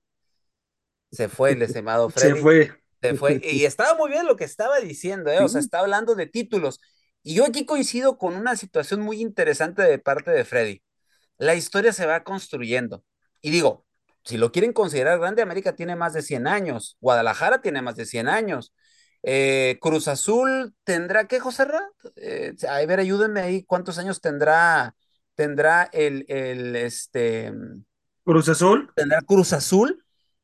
Se 1.12 1.30
fue 1.30 1.52
el 1.52 1.62
estimado 1.62 2.10
Freddy. 2.10 2.36
Se 2.36 2.42
fue 2.42 2.84
fue, 3.14 3.42
y 3.44 3.66
estaba 3.66 3.96
muy 3.96 4.10
bien 4.10 4.26
lo 4.26 4.36
que 4.36 4.46
estaba 4.46 4.80
diciendo, 4.80 5.30
¿eh? 5.30 5.42
o 5.42 5.50
sea, 5.50 5.60
está 5.60 5.80
hablando 5.80 6.16
de 6.16 6.28
títulos. 6.28 6.80
Y 7.24 7.36
yo 7.36 7.46
aquí 7.46 7.66
coincido 7.66 8.18
con 8.18 8.36
una 8.36 8.56
situación 8.56 9.02
muy 9.02 9.22
interesante 9.22 9.82
de 9.82 10.00
parte 10.00 10.32
de 10.32 10.46
Freddy. 10.46 10.82
La 11.38 11.56
historia 11.56 11.94
se 11.94 12.06
va 12.06 12.24
construyendo. 12.24 13.04
Y 13.42 13.52
digo, 13.52 13.86
si 14.24 14.38
lo 14.38 14.52
quieren 14.52 14.74
considerar 14.74 15.20
grande, 15.20 15.42
América 15.42 15.76
tiene 15.76 15.96
más 15.96 16.14
de 16.14 16.22
100 16.22 16.48
años, 16.48 16.98
Guadalajara 17.02 17.62
tiene 17.62 17.82
más 17.82 17.96
de 17.96 18.06
100 18.06 18.28
años, 18.28 18.74
eh, 19.22 19.78
Cruz 19.82 20.08
Azul 20.08 20.76
tendrá, 20.84 21.28
¿qué, 21.28 21.40
José 21.40 21.66
Rat? 21.66 21.84
Eh, 22.16 22.56
a 22.68 22.86
ver, 22.86 23.00
ayúdenme 23.00 23.42
ahí, 23.42 23.64
¿cuántos 23.64 23.98
años 23.98 24.22
tendrá, 24.22 24.96
tendrá 25.36 25.90
el, 25.94 26.26
el, 26.28 26.76
este... 26.76 27.54
Cruz 28.24 28.50
Azul? 28.50 28.92
Tendrá 28.96 29.22
Cruz 29.22 29.54
Azul 29.54 30.04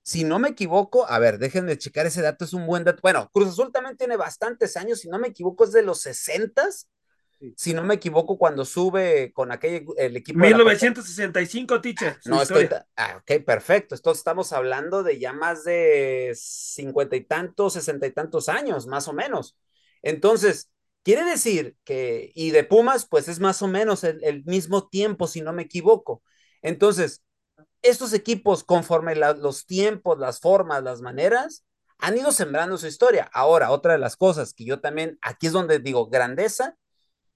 si 0.10 0.24
no 0.24 0.40
me 0.40 0.50
equivoco, 0.50 1.08
a 1.08 1.20
ver, 1.20 1.38
déjenme 1.38 1.78
checar 1.78 2.08
ese 2.08 2.24
dato, 2.24 2.44
es 2.44 2.54
un 2.54 2.66
buen 2.66 2.84
dato. 2.84 3.00
Bueno, 3.04 3.30
Cruz 3.32 3.50
Azul 3.50 3.72
también 3.72 3.96
tiene 3.96 4.18
bastantes 4.18 4.76
años, 4.76 5.02
si 5.02 5.08
no 5.08 5.20
me 5.20 5.28
equivoco, 5.28 5.66
es 5.66 5.72
de 5.72 5.84
los 5.84 6.08
60 7.40 7.56
si 7.56 7.74
no 7.74 7.84
me 7.84 7.96
equivoco, 7.96 8.38
cuando 8.38 8.66
sube 8.66 9.32
con 9.34 9.52
aquel 9.52 9.86
el 9.98 10.18
equipo. 10.18 10.40
1965, 10.40 11.82
teacher. 11.82 12.18
No, 12.26 12.42
estoy. 12.42 12.70
Ah, 12.96 13.22
ok, 13.22 13.44
perfecto. 13.46 13.96
Entonces 13.96 14.20
estamos 14.20 14.52
hablando 14.52 15.04
de 15.04 15.20
ya 15.20 15.34
más 15.34 15.64
de 15.64 16.34
cincuenta 16.36 17.16
y 17.16 17.22
tantos, 17.22 17.74
sesenta 17.74 18.08
y 18.08 18.12
tantos 18.12 18.50
años, 18.50 18.88
más 18.88 19.08
o 19.08 19.14
menos. 19.14 19.58
Entonces, 20.02 20.70
quiere 21.04 21.24
decir 21.24 21.76
que, 21.84 22.32
y 22.36 22.52
de 22.52 22.64
Pumas, 22.64 23.08
pues 23.08 23.28
es 23.28 23.40
más 23.40 23.62
o 23.62 23.68
menos 23.68 24.04
el 24.04 24.44
mismo 24.46 24.88
tiempo, 24.88 25.28
si 25.28 25.42
no 25.42 25.54
me 25.54 25.64
equivoco. 25.64 26.22
Entonces, 26.62 27.24
estos 27.82 28.14
equipos, 28.14 28.64
conforme 28.64 29.16
los 29.16 29.66
tiempos, 29.66 30.20
las 30.20 30.40
formas, 30.40 30.84
las 30.84 31.02
maneras, 31.02 31.66
han 31.98 32.18
ido 32.18 32.32
sembrando 32.32 32.78
su 32.78 32.88
historia. 32.88 33.30
Ahora, 33.34 33.72
otra 33.72 33.94
de 33.94 34.00
las 34.00 34.16
cosas 34.16 34.54
que 34.54 34.66
yo 34.66 34.80
también, 34.80 35.18
aquí 35.22 35.48
es 35.48 35.54
donde 35.54 35.80
digo, 35.80 36.08
grandeza, 36.10 36.78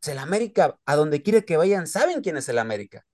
el 0.08 0.20
América, 0.20 0.78
a 0.86 0.96
donde 0.96 1.22
quiere 1.22 1.46
que 1.46 1.58
vayan, 1.58 1.88
saben 1.88 2.22
quién 2.22 2.38
es 2.38 2.50
el 2.50 2.60
América. 2.60 3.06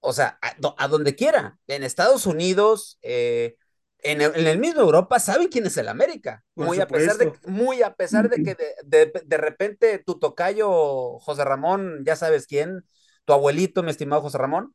O 0.00 0.12
sea, 0.12 0.38
a, 0.42 0.88
donde 0.88 1.14
quiera, 1.14 1.58
en 1.66 1.82
Estados 1.82 2.26
Unidos, 2.26 2.98
eh, 3.02 3.56
en, 4.00 4.20
el, 4.20 4.58
mismo 4.58 4.82
Europa, 4.82 5.18
saben 5.18 5.48
quién 5.48 5.64
es 5.66 5.76
el 5.78 5.88
América. 5.88 6.44
muy 6.54 6.78
a, 6.80 6.86
pesar 6.86 7.16
de, 7.16 7.32
muy 7.46 7.82
a 7.82 7.94
pesar 7.94 8.28
de 8.28 8.42
que 8.42 8.54
de, 8.84 9.12
de 9.24 9.36
repente 9.38 9.98
tu 10.04 10.18
tocayo, 10.18 11.18
José 11.20 11.44
Ramón, 11.44 12.04
ya 12.04 12.14
sabes 12.16 12.46
quién, 12.46 12.84
tu 13.24 13.32
abuelito, 13.32 13.82
mi 13.82 13.90
estimado 13.90 14.20
José 14.20 14.36
Ramón, 14.36 14.74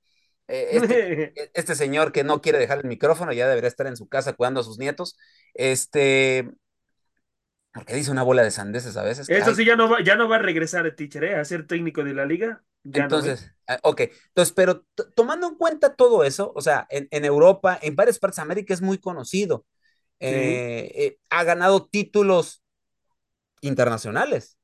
eh, 0.50 0.70
este, 0.72 1.34
este, 1.54 1.76
señor 1.76 2.12
que 2.12 2.24
no 2.24 2.42
quiere 2.42 2.58
dejar 2.58 2.80
el 2.80 2.88
micrófono, 2.88 3.32
ya 3.32 3.48
debería 3.48 3.70
estar 3.70 3.88
en 3.88 3.96
su 3.96 4.10
casa 4.10 4.34
cuidando 4.34 4.60
a 4.60 4.64
sus 4.64 4.80
nietos. 4.80 5.16
Este, 5.54 6.50
porque 7.74 7.96
dice 7.96 8.12
una 8.12 8.24
bola 8.24 8.44
de 8.44 8.52
sandeces 8.52 8.98
a 8.98 9.04
veces. 9.04 9.30
Eso 9.30 9.54
sí, 9.54 9.66
ya 9.66 9.76
no, 9.76 9.90
va, 9.90 10.04
ya 10.04 10.16
no 10.16 10.28
va 10.28 10.38
a 10.38 10.40
regresar 10.40 10.86
el 10.86 10.96
teacher, 10.96 11.24
¿eh? 11.24 11.36
a 11.36 11.46
ser 11.46 11.68
técnico 11.68 12.04
de 12.04 12.14
la 12.14 12.26
liga. 12.26 12.64
entonces, 12.84 13.52
ah, 13.68 13.80
ok, 13.84 14.02
entonces, 14.30 14.54
pero 14.54 14.86
tomando 15.16 15.48
en 15.48 15.56
cuenta 15.56 15.96
todo 15.96 16.24
eso, 16.24 16.52
o 16.56 16.62
sea, 16.62 16.88
en, 16.90 17.26
Europa, 17.26 17.78
en 17.82 17.96
varias 17.96 18.18
partes 18.18 18.38
de 18.38 18.42
América 18.42 18.74
es 18.74 18.82
muy 18.82 18.98
conocido. 18.98 19.66
Eh, 20.20 20.92
eh, 20.96 21.20
ha 21.30 21.44
ganado 21.44 21.86
títulos 21.86 22.64
internacionales. 23.62 24.58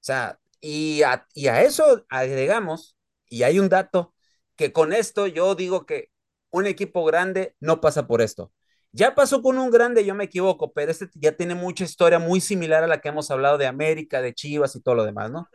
O 0.00 0.04
sea, 0.04 0.38
y 0.60 1.02
y 1.34 1.48
a 1.48 1.62
eso 1.62 2.06
agregamos, 2.08 2.96
y 3.28 3.42
hay 3.42 3.58
un 3.58 3.68
dato 3.68 4.14
que 4.56 4.72
con 4.72 4.92
esto 4.92 5.26
yo 5.26 5.54
digo 5.54 5.86
que 5.86 6.10
un 6.50 6.66
equipo 6.66 7.04
grande 7.04 7.56
no 7.58 7.80
pasa 7.80 8.06
por 8.06 8.22
esto. 8.22 8.52
Ya 8.96 9.12
pasó 9.12 9.42
con 9.42 9.58
un 9.58 9.72
grande, 9.72 10.04
yo 10.04 10.14
me 10.14 10.24
equivoco, 10.24 10.72
pero 10.72 10.92
este 10.92 11.08
ya 11.14 11.32
tiene 11.32 11.56
mucha 11.56 11.82
historia 11.82 12.20
muy 12.20 12.40
similar 12.40 12.84
a 12.84 12.86
la 12.86 13.00
que 13.00 13.08
hemos 13.08 13.28
hablado 13.28 13.58
de 13.58 13.66
América, 13.66 14.22
de 14.22 14.32
Chivas 14.32 14.76
y 14.76 14.80
todo 14.80 14.94
lo 14.94 15.04
demás, 15.04 15.32
¿no? 15.32 15.48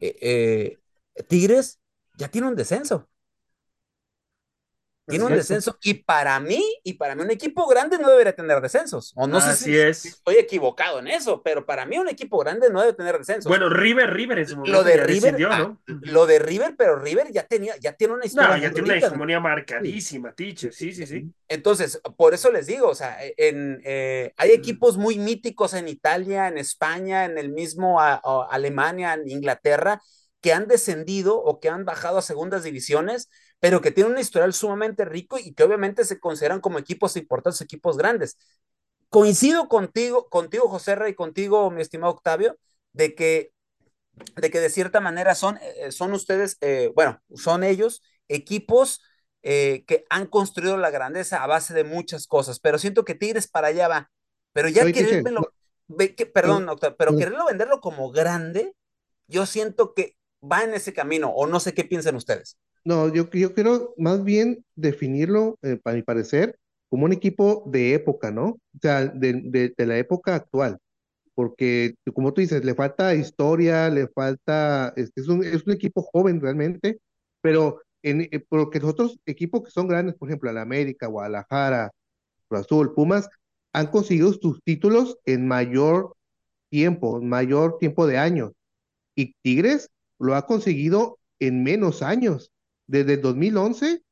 Eh, 0.00 0.16
eh, 0.20 1.22
Tigres 1.28 1.78
ya 2.18 2.26
tiene 2.26 2.48
un 2.48 2.56
descenso. 2.56 3.08
Tiene 5.06 5.24
un 5.24 5.32
descenso 5.32 5.76
y 5.82 5.94
para 5.94 6.40
mí, 6.40 6.64
y 6.82 6.94
para 6.94 7.14
mí 7.14 7.22
un 7.22 7.30
equipo 7.30 7.66
grande 7.66 7.98
no 7.98 8.08
debería 8.08 8.34
tener 8.34 8.60
descensos. 8.62 9.12
O 9.16 9.26
no 9.26 9.38
sé 9.38 9.54
si, 9.54 9.76
estoy 9.76 10.36
equivocado 10.36 10.98
en 10.98 11.08
eso, 11.08 11.42
pero 11.42 11.66
para 11.66 11.84
mí 11.84 11.98
un 11.98 12.08
equipo 12.08 12.38
grande 12.38 12.70
no 12.70 12.80
debe 12.80 12.94
tener 12.94 13.18
descensos. 13.18 13.44
Bueno, 13.44 13.68
River, 13.68 14.14
River 14.14 14.48
momento. 14.56 14.72
Lo 14.72 14.82
de 14.82 14.96
River, 14.96 15.36
ah, 15.50 15.76
lo 15.86 16.26
de 16.26 16.38
River, 16.38 16.74
pero 16.78 16.96
River 16.96 17.30
ya 17.32 17.46
tenía, 17.46 17.76
ya 17.78 17.92
tiene 17.92 18.14
una 18.14 18.24
historia. 18.24 18.56
No, 18.56 18.62
ya 18.62 18.70
tiene 18.70 18.88
una 18.88 18.96
hegemonía 18.96 19.40
marcadísima, 19.40 20.32
teacher, 20.32 20.72
sí, 20.72 20.92
sí, 20.92 21.06
sí. 21.06 21.30
Entonces, 21.48 22.00
por 22.16 22.32
eso 22.32 22.50
les 22.50 22.66
digo, 22.66 22.88
o 22.88 22.94
sea, 22.94 23.18
en, 23.36 23.82
eh, 23.84 24.32
hay 24.38 24.52
equipos 24.52 24.96
muy 24.96 25.18
míticos 25.18 25.74
en 25.74 25.88
Italia, 25.88 26.48
en 26.48 26.56
España, 26.56 27.26
en 27.26 27.36
el 27.36 27.50
mismo 27.50 28.00
Alemania, 28.00 29.12
en 29.12 29.28
Inglaterra, 29.28 30.00
que 30.40 30.54
han 30.54 30.66
descendido 30.66 31.36
o 31.36 31.60
que 31.60 31.68
han 31.68 31.84
bajado 31.84 32.18
a 32.18 32.22
segundas 32.22 32.64
divisiones 32.64 33.28
pero 33.60 33.80
que 33.80 33.90
tienen 33.90 34.12
un 34.12 34.18
historial 34.18 34.52
sumamente 34.52 35.04
rico 35.04 35.38
y 35.38 35.54
que 35.54 35.62
obviamente 35.62 36.04
se 36.04 36.20
consideran 36.20 36.60
como 36.60 36.78
equipos 36.78 37.16
importantes, 37.16 37.60
equipos 37.60 37.96
grandes. 37.96 38.36
Coincido 39.08 39.68
contigo, 39.68 40.28
contigo 40.28 40.68
José 40.68 40.94
Rey, 40.94 41.14
contigo, 41.14 41.70
mi 41.70 41.80
estimado 41.80 42.12
Octavio, 42.12 42.58
de 42.92 43.14
que 43.14 43.54
de 44.36 44.50
que 44.50 44.60
de 44.60 44.70
cierta 44.70 45.00
manera 45.00 45.34
son, 45.34 45.58
eh, 45.60 45.90
son 45.90 46.12
ustedes, 46.12 46.56
eh, 46.60 46.92
bueno, 46.94 47.20
son 47.34 47.64
ellos 47.64 48.02
equipos 48.28 49.02
eh, 49.42 49.84
que 49.86 50.06
han 50.08 50.26
construido 50.26 50.76
la 50.76 50.90
grandeza 50.90 51.42
a 51.42 51.46
base 51.46 51.74
de 51.74 51.84
muchas 51.84 52.26
cosas, 52.26 52.60
pero 52.60 52.78
siento 52.78 53.04
que 53.04 53.14
Tigres 53.14 53.48
para 53.48 53.68
allá 53.68 53.88
va. 53.88 54.10
Pero 54.52 54.68
ya 54.68 54.90
quererlo, 54.90 55.52
que, 56.16 56.26
perdón, 56.26 56.68
Octavio, 56.68 56.96
pero 56.96 57.16
quererlo 57.16 57.46
venderlo 57.46 57.80
como 57.80 58.10
grande, 58.10 58.74
yo 59.26 59.46
siento 59.46 59.94
que 59.94 60.16
va 60.40 60.62
en 60.62 60.74
ese 60.74 60.92
camino, 60.92 61.30
o 61.30 61.46
no 61.46 61.58
sé 61.58 61.74
qué 61.74 61.84
piensan 61.84 62.14
ustedes. 62.14 62.56
No, 62.84 63.12
yo, 63.12 63.30
quiero 63.30 63.94
más 63.96 64.22
bien 64.24 64.64
definirlo, 64.76 65.58
eh, 65.62 65.78
para 65.82 65.96
mi 65.96 66.02
parecer, 66.02 66.58
como 66.90 67.06
un 67.06 67.12
equipo 67.12 67.64
de 67.66 67.94
época, 67.94 68.30
¿no? 68.30 68.46
O 68.50 68.78
sea, 68.80 69.06
de, 69.06 69.74
la 69.78 69.98
época 69.98 70.34
actual. 70.34 70.78
Porque, 71.34 71.96
como 72.14 72.32
tú 72.34 72.40
dices, 72.42 72.64
le 72.64 72.74
falta 72.74 73.14
historia, 73.14 73.90
le 73.90 74.08
falta, 74.08 74.92
es, 74.96 75.10
un, 75.28 75.44
es 75.44 75.66
un 75.66 75.72
equipo 75.72 76.02
joven 76.02 76.40
realmente, 76.40 77.00
pero 77.40 77.80
en, 78.02 78.22
eh, 78.22 78.44
porque 78.48 78.80
otros 78.84 79.18
equipos 79.26 79.64
que 79.64 79.70
son 79.70 79.88
grandes, 79.88 80.14
por 80.16 80.28
ejemplo, 80.28 80.50
el 80.50 80.58
América, 80.58 81.06
Guadalajara, 81.08 81.90
Azul, 82.50 82.94
Pumas, 82.94 83.28
han 83.72 83.88
conseguido 83.88 84.32
sus 84.34 84.62
títulos 84.64 85.18
en 85.26 85.48
mayor 85.48 86.14
tiempo, 86.70 87.20
mayor 87.20 87.78
tiempo 87.78 88.06
de 88.06 88.18
años. 88.18 88.52
Y 89.16 89.34
Tigres 89.42 89.90
lo 90.18 90.36
ha 90.36 90.46
conseguido 90.46 91.18
en 91.40 91.64
menos 91.64 92.02
años. 92.02 92.52
Desde 92.86 93.14
el 93.14 93.22
2011 93.22 94.02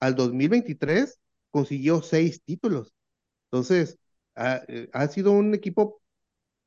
al 0.00 0.14
2023 0.14 1.18
consiguió 1.50 2.02
seis 2.02 2.42
títulos. 2.44 2.94
Entonces, 3.50 3.98
ha, 4.34 5.08
sido 5.08 5.32
un 5.32 5.54
equipo 5.54 6.00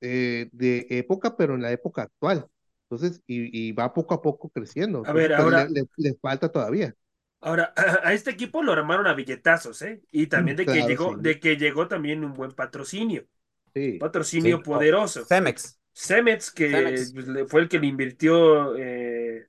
eh, 0.01 0.49
de 0.51 0.87
época, 0.89 1.37
pero 1.37 1.55
en 1.55 1.61
la 1.61 1.71
época 1.71 2.03
actual. 2.03 2.47
Entonces, 2.89 3.21
y, 3.25 3.71
va 3.71 3.93
poco 3.93 4.13
a 4.13 4.21
poco 4.21 4.49
creciendo. 4.49 5.03
A 5.05 5.13
ver, 5.13 5.33
ahora. 5.33 5.67
Le, 5.69 6.15
falta 6.15 6.49
todavía. 6.49 6.93
Ahora, 7.39 7.73
a, 8.03 8.13
este 8.13 8.31
equipo 8.31 8.61
lo 8.61 8.73
armaron 8.73 9.07
a 9.07 9.13
billetazos, 9.13 9.81
¿eh? 9.83 10.01
Y 10.11 10.27
también 10.27 10.57
de 10.57 10.65
que 10.65 10.81
llegó, 10.85 11.15
de 11.15 11.39
que 11.39 11.55
llegó 11.55 11.87
también 11.87 12.25
un 12.25 12.33
buen 12.33 12.51
patrocinio. 12.51 13.25
Sí. 13.73 13.97
Patrocinio 13.99 14.61
poderoso. 14.61 15.25
Cemex. 15.25 15.79
Cemex, 15.93 16.51
que 16.51 17.45
fue 17.47 17.61
el 17.61 17.69
que 17.69 17.79
le 17.79 17.87
invirtió 17.87 18.75
eh, 18.77 19.47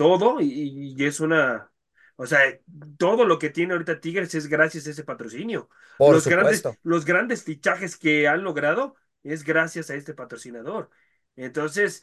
todo 0.00 0.40
y, 0.40 0.96
es 1.04 1.20
una, 1.20 1.70
o 2.16 2.24
sea, 2.24 2.40
todo 2.96 3.26
lo 3.26 3.38
que 3.38 3.50
tiene 3.50 3.74
ahorita 3.74 4.00
Tigres 4.00 4.34
es 4.34 4.46
gracias 4.46 4.86
a 4.86 4.90
ese 4.92 5.04
patrocinio. 5.04 5.68
los, 5.98 6.26
grandes, 6.26 6.62
los 6.82 7.04
grandes 7.04 7.44
fichajes 7.44 7.98
que 7.98 8.26
han 8.26 8.42
logrado 8.42 8.96
es 9.22 9.44
gracias 9.44 9.90
a 9.90 9.96
este 9.96 10.14
patrocinador. 10.14 10.88
Entonces, 11.36 12.02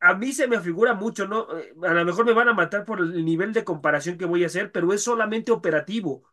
a 0.00 0.14
mí 0.14 0.32
se 0.32 0.48
me 0.48 0.58
figura 0.60 0.94
mucho, 0.94 1.28
¿no? 1.28 1.54
Eh, 1.58 1.74
a 1.82 1.92
lo 1.92 2.06
mejor 2.06 2.24
me 2.24 2.32
van 2.32 2.48
a 2.48 2.54
matar 2.54 2.86
por 2.86 3.00
el 3.00 3.22
nivel 3.26 3.52
de 3.52 3.62
comparación 3.62 4.16
que 4.16 4.24
voy 4.24 4.44
a 4.44 4.46
hacer, 4.46 4.72
pero 4.72 4.94
es 4.94 5.02
solamente 5.02 5.52
operativo. 5.52 6.24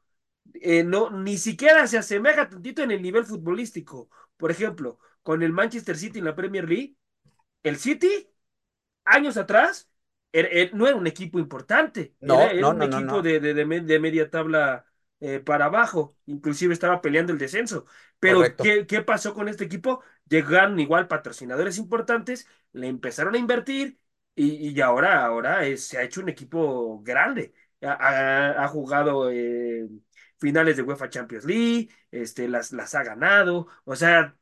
Eh, 0.54 0.86
no, 0.86 1.10
ni 1.10 1.38
siquiera 1.38 1.88
se 1.88 1.98
asemeja 1.98 2.48
tantito 2.48 2.84
en 2.84 2.92
el 2.92 3.02
nivel 3.02 3.26
futbolístico. 3.26 4.10
Por 4.38 4.50
ejemplo, 4.50 4.98
con 5.24 5.44
el 5.44 5.52
Manchester 5.52 5.98
City 5.98 6.20
en 6.20 6.26
la 6.26 6.38
Premier 6.38 6.70
League, 6.70 6.96
el 7.64 7.76
City, 7.76 8.30
años 9.04 9.36
atrás, 9.36 9.89
no 10.74 10.88
era 10.88 10.96
un 10.96 11.08
equipo 11.08 11.40
importante, 11.40 12.16
no, 12.22 12.42
era, 12.42 12.70
un 12.70 12.82
equipo 12.84 13.22
de, 13.22 13.40
de, 13.40 13.54
de, 13.54 14.00
media 14.00 14.30
tabla 14.30 14.86
eh, 15.20 15.40
para 15.40 15.66
abajo, 15.66 16.16
inclusive 16.26 16.74
estaba 16.74 17.02
peleando 17.02 17.34
el 17.34 17.40
descenso. 17.40 17.86
Pero 18.20 18.44
¿qué, 18.58 18.86
¿qué, 18.86 19.02
pasó 19.02 19.34
con 19.34 19.48
este 19.48 19.66
equipo? 19.66 20.04
Llegaron 20.28 20.80
igual 20.80 21.08
patrocinadores 21.08 21.78
importantes, 21.78 22.48
le 22.74 22.88
empezaron 22.88 23.36
a 23.36 23.38
invertir 23.38 24.00
y, 24.36 24.70
y 24.70 24.82
ahora, 24.82 25.26
ahora 25.26 25.66
se 25.78 25.98
ha 25.98 26.04
hecho 26.04 26.22
un 26.22 26.30
equipo 26.30 27.02
grande. 27.02 27.54
Ha, 27.82 28.64
ha, 28.64 28.68
jugado 28.68 29.32
eh, 29.32 29.88
finales 30.38 30.78
de 30.78 30.84
UEFA 30.84 31.10
Champions 31.10 31.46
League, 31.46 31.90
este, 32.12 32.48
las, 32.48 32.72
las 32.72 32.96
ha 32.96 33.04
ganado, 33.04 33.68
o 33.86 33.96
sea, 33.96 34.36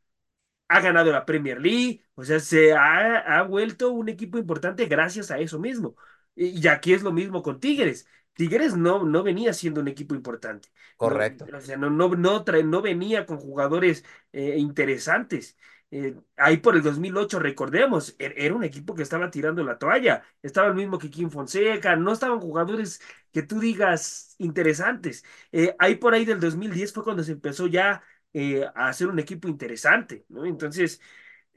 ha 0.68 0.82
ganado 0.82 1.12
la 1.12 1.26
Premier 1.26 1.60
League, 1.62 2.02
o 2.16 2.24
sea, 2.24 2.40
se 2.40 2.74
ha, 2.74 3.42
vuelto 3.44 3.92
un 3.92 4.10
equipo 4.10 4.38
importante 4.38 4.86
gracias 4.86 5.32
a 5.32 5.40
eso 5.40 5.60
mismo. 5.60 5.96
Y, 6.36 6.68
aquí 6.68 6.94
es 6.94 7.04
lo 7.04 7.12
mismo 7.12 7.42
con 7.42 7.60
Tigres. 7.60 8.08
Tigres 8.34 8.76
no, 8.76 9.04
no 9.04 9.24
venía 9.24 9.54
siendo 9.54 9.82
un 9.82 9.88
equipo 9.88 10.14
importante. 10.16 10.70
Correcto. 10.98 11.46
o 11.52 11.62
sea, 11.62 11.78
no, 11.78 11.90
no, 11.90 12.10
no, 12.16 12.44
no 12.46 12.82
venía 12.82 13.26
con 13.26 13.38
jugadores 13.38 14.06
eh, 14.32 14.56
interesantes. 14.58 15.58
Eh, 15.90 16.16
ahí 16.36 16.58
por 16.58 16.76
el 16.76 16.84
2008, 16.84 17.40
recordemos, 17.40 18.16
er, 18.20 18.34
era 18.38 18.54
un 18.54 18.64
equipo 18.64 18.94
que 18.94 19.04
estaba 19.04 19.32
tirando 19.32 19.64
la 19.64 19.78
toalla. 19.78 20.24
Estaba 20.42 20.68
el 20.68 20.76
mismo 20.76 20.98
que 20.98 21.10
Kim 21.10 21.30
Fonseca, 21.30 21.96
no 21.96 22.12
estaban 22.12 22.40
jugadores 22.42 23.02
que 23.32 23.42
tú 23.44 23.60
digas 23.60 24.36
interesantes. 24.38 25.24
Eh, 25.52 25.76
ahí 25.80 25.96
por 25.96 26.14
ahí 26.14 26.26
del 26.26 26.40
2010 26.40 26.94
fue 26.94 27.04
cuando 27.04 27.24
se 27.24 27.34
empezó 27.34 27.68
ya 27.68 28.04
eh, 28.34 28.66
a 28.76 28.90
hacer 28.90 29.08
un 29.08 29.20
equipo 29.20 29.48
interesante, 29.48 30.26
¿no? 30.30 30.46
Entonces, 30.46 31.02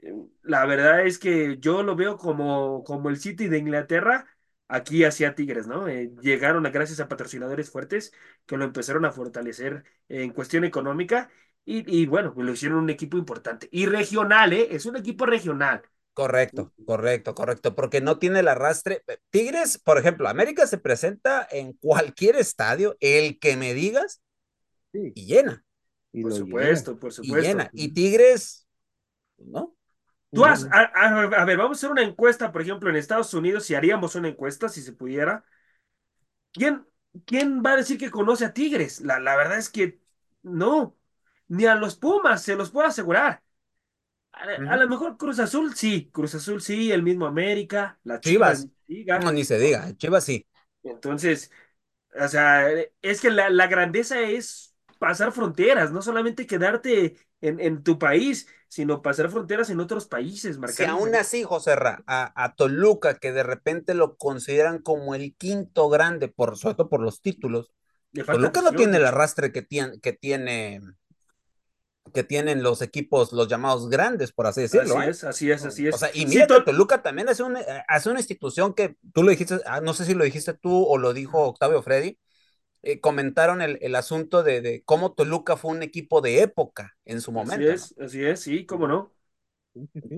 eh, 0.01 0.13
la 0.43 0.65
verdad 0.65 1.05
es 1.05 1.19
que 1.19 1.57
yo 1.59 1.83
lo 1.83 1.95
veo 1.95 2.17
como, 2.17 2.83
como 2.83 3.09
el 3.09 3.17
City 3.17 3.47
de 3.47 3.57
Inglaterra 3.59 4.27
aquí 4.67 5.03
hacia 5.03 5.35
Tigres, 5.35 5.67
¿no? 5.67 5.87
Eh, 5.87 6.11
llegaron 6.21 6.65
a, 6.65 6.69
gracias 6.69 6.99
a 6.99 7.07
patrocinadores 7.07 7.69
fuertes 7.69 8.13
que 8.45 8.57
lo 8.57 8.65
empezaron 8.65 9.05
a 9.05 9.11
fortalecer 9.11 9.83
en 10.09 10.31
cuestión 10.31 10.63
económica 10.63 11.29
y, 11.65 12.01
y 12.01 12.05
bueno, 12.05 12.33
pues 12.33 12.45
lo 12.47 12.53
hicieron 12.53 12.79
un 12.79 12.89
equipo 12.89 13.17
importante. 13.17 13.67
Y 13.71 13.85
regional, 13.85 14.53
¿eh? 14.53 14.69
Es 14.71 14.85
un 14.85 14.95
equipo 14.97 15.25
regional. 15.25 15.83
Correcto, 16.13 16.73
correcto, 16.85 17.33
correcto, 17.33 17.73
porque 17.73 18.01
no 18.01 18.19
tiene 18.19 18.41
el 18.41 18.49
arrastre. 18.49 19.01
Tigres, 19.29 19.77
por 19.77 19.97
ejemplo, 19.97 20.27
América 20.27 20.67
se 20.67 20.77
presenta 20.77 21.47
en 21.49 21.73
cualquier 21.73 22.35
estadio, 22.35 22.97
el 22.99 23.39
que 23.39 23.55
me 23.55 23.73
digas, 23.73 24.21
y 24.93 25.25
llena 25.25 25.63
por 26.11 26.33
supuesto, 26.33 26.99
por 26.99 27.13
supuesto. 27.13 27.57
Y, 27.73 27.93
Tigres, 27.93 28.67
¿no? 29.37 29.75
Tú 30.33 30.45
has, 30.45 30.67
a, 30.71 31.45
ver, 31.45 31.57
vamos 31.57 31.77
a 31.77 31.79
hacer 31.79 31.91
una 31.91 32.03
encuesta, 32.03 32.53
por 32.53 32.61
ejemplo, 32.61 32.89
en 32.89 32.95
Estados 32.95 33.33
Unidos, 33.33 33.65
si 33.65 33.75
haríamos 33.75 34.15
una 34.15 34.29
encuesta, 34.29 34.69
si 34.69 34.81
se 34.81 34.93
pudiera. 34.93 35.43
¿Quién, 36.53 36.85
quién 37.25 37.61
va 37.61 37.73
a 37.73 37.77
decir 37.77 37.97
que 37.97 38.09
conoce 38.09 38.45
a 38.45 38.53
Tigres? 38.53 39.01
La, 39.01 39.19
la 39.19 39.35
verdad 39.35 39.57
es 39.57 39.69
que 39.69 39.99
no, 40.41 40.95
ni 41.49 41.65
a 41.65 41.75
los 41.75 41.97
Pumas, 41.97 42.41
se 42.43 42.55
los 42.55 42.71
puedo 42.71 42.87
asegurar. 42.87 43.43
A, 44.31 44.77
lo 44.77 44.87
mejor 44.87 45.17
Cruz 45.17 45.39
Azul 45.39 45.75
sí, 45.75 46.09
Cruz 46.11 46.33
Azul 46.35 46.61
sí, 46.61 46.91
el 46.91 47.03
mismo 47.03 47.25
América, 47.25 47.99
la 48.03 48.21
Chivas. 48.21 48.67
Chivas 48.87 49.23
no, 49.23 49.31
ni 49.31 49.43
se 49.43 49.59
diga, 49.59 49.93
Chivas 49.97 50.23
sí. 50.23 50.47
Entonces, 50.83 51.51
o 52.19 52.27
sea, 52.27 52.69
es 53.01 53.21
que 53.21 53.29
la, 53.29 53.49
la 53.49 53.67
grandeza 53.67 54.21
es 54.21 54.70
pasar 55.01 55.31
fronteras, 55.31 55.91
no 55.91 56.03
solamente 56.03 56.45
quedarte 56.45 57.17
en, 57.41 57.59
en 57.59 57.81
tu 57.81 57.97
país, 57.97 58.45
sino 58.67 59.01
pasar 59.01 59.31
fronteras 59.31 59.71
en 59.71 59.79
otros 59.79 60.05
países. 60.05 60.59
Si 60.67 60.83
aún 60.83 61.15
así, 61.15 61.41
José 61.41 61.75
Ra, 61.75 62.03
a, 62.05 62.53
Toluca, 62.55 63.15
que 63.15 63.31
de 63.31 63.41
repente 63.41 63.95
lo 63.95 64.15
consideran 64.15 64.77
como 64.77 65.15
el 65.15 65.35
quinto 65.35 65.89
grande, 65.89 66.27
por 66.27 66.55
sobre 66.55 66.75
todo 66.75 66.87
por 66.87 67.01
los 67.01 67.19
títulos, 67.19 67.73
Toluca 68.13 68.61
no 68.61 68.73
tiene 68.73 68.97
el 68.97 69.05
arrastre 69.05 69.51
que 69.51 69.63
tiene, 69.63 69.99
que 70.01 70.13
tiene 70.13 70.81
que 72.13 72.23
tienen 72.23 72.61
los 72.61 72.83
equipos, 72.83 73.33
los 73.33 73.47
llamados 73.47 73.89
grandes, 73.89 74.31
por 74.31 74.45
así 74.45 74.61
decirlo. 74.61 74.99
Así 74.99 75.07
¿eh? 75.07 75.09
es, 75.09 75.23
así 75.23 75.51
es, 75.51 75.65
así 75.65 75.87
es. 75.87 75.95
O 75.95 75.97
sea, 75.97 76.11
y 76.13 76.27
mira, 76.27 76.45
Toluca 76.45 77.01
también 77.01 77.27
hace 77.27 77.43
hace 77.87 78.09
una 78.09 78.19
institución 78.19 78.75
que 78.75 78.97
tú 79.13 79.23
lo 79.23 79.31
dijiste, 79.31 79.61
ah, 79.65 79.81
no 79.81 79.95
sé 79.95 80.05
si 80.05 80.13
lo 80.13 80.23
dijiste 80.23 80.53
tú 80.53 80.85
o 80.85 80.99
lo 80.99 81.13
dijo 81.13 81.39
Octavio 81.39 81.81
Freddy, 81.81 82.19
eh, 82.83 82.99
comentaron 82.99 83.61
el, 83.61 83.77
el 83.81 83.95
asunto 83.95 84.43
de, 84.43 84.61
de, 84.61 84.83
cómo 84.83 85.13
Toluca 85.13 85.57
fue 85.57 85.71
un 85.71 85.83
equipo 85.83 86.21
de 86.21 86.41
época 86.41 86.95
en 87.05 87.21
su 87.21 87.31
momento. 87.31 87.71
Así 87.71 87.73
es, 87.73 87.97
¿no? 87.97 88.05
así 88.05 88.25
es, 88.25 88.39
sí, 88.39 88.65
cómo 88.65 88.87
no. 88.87 89.13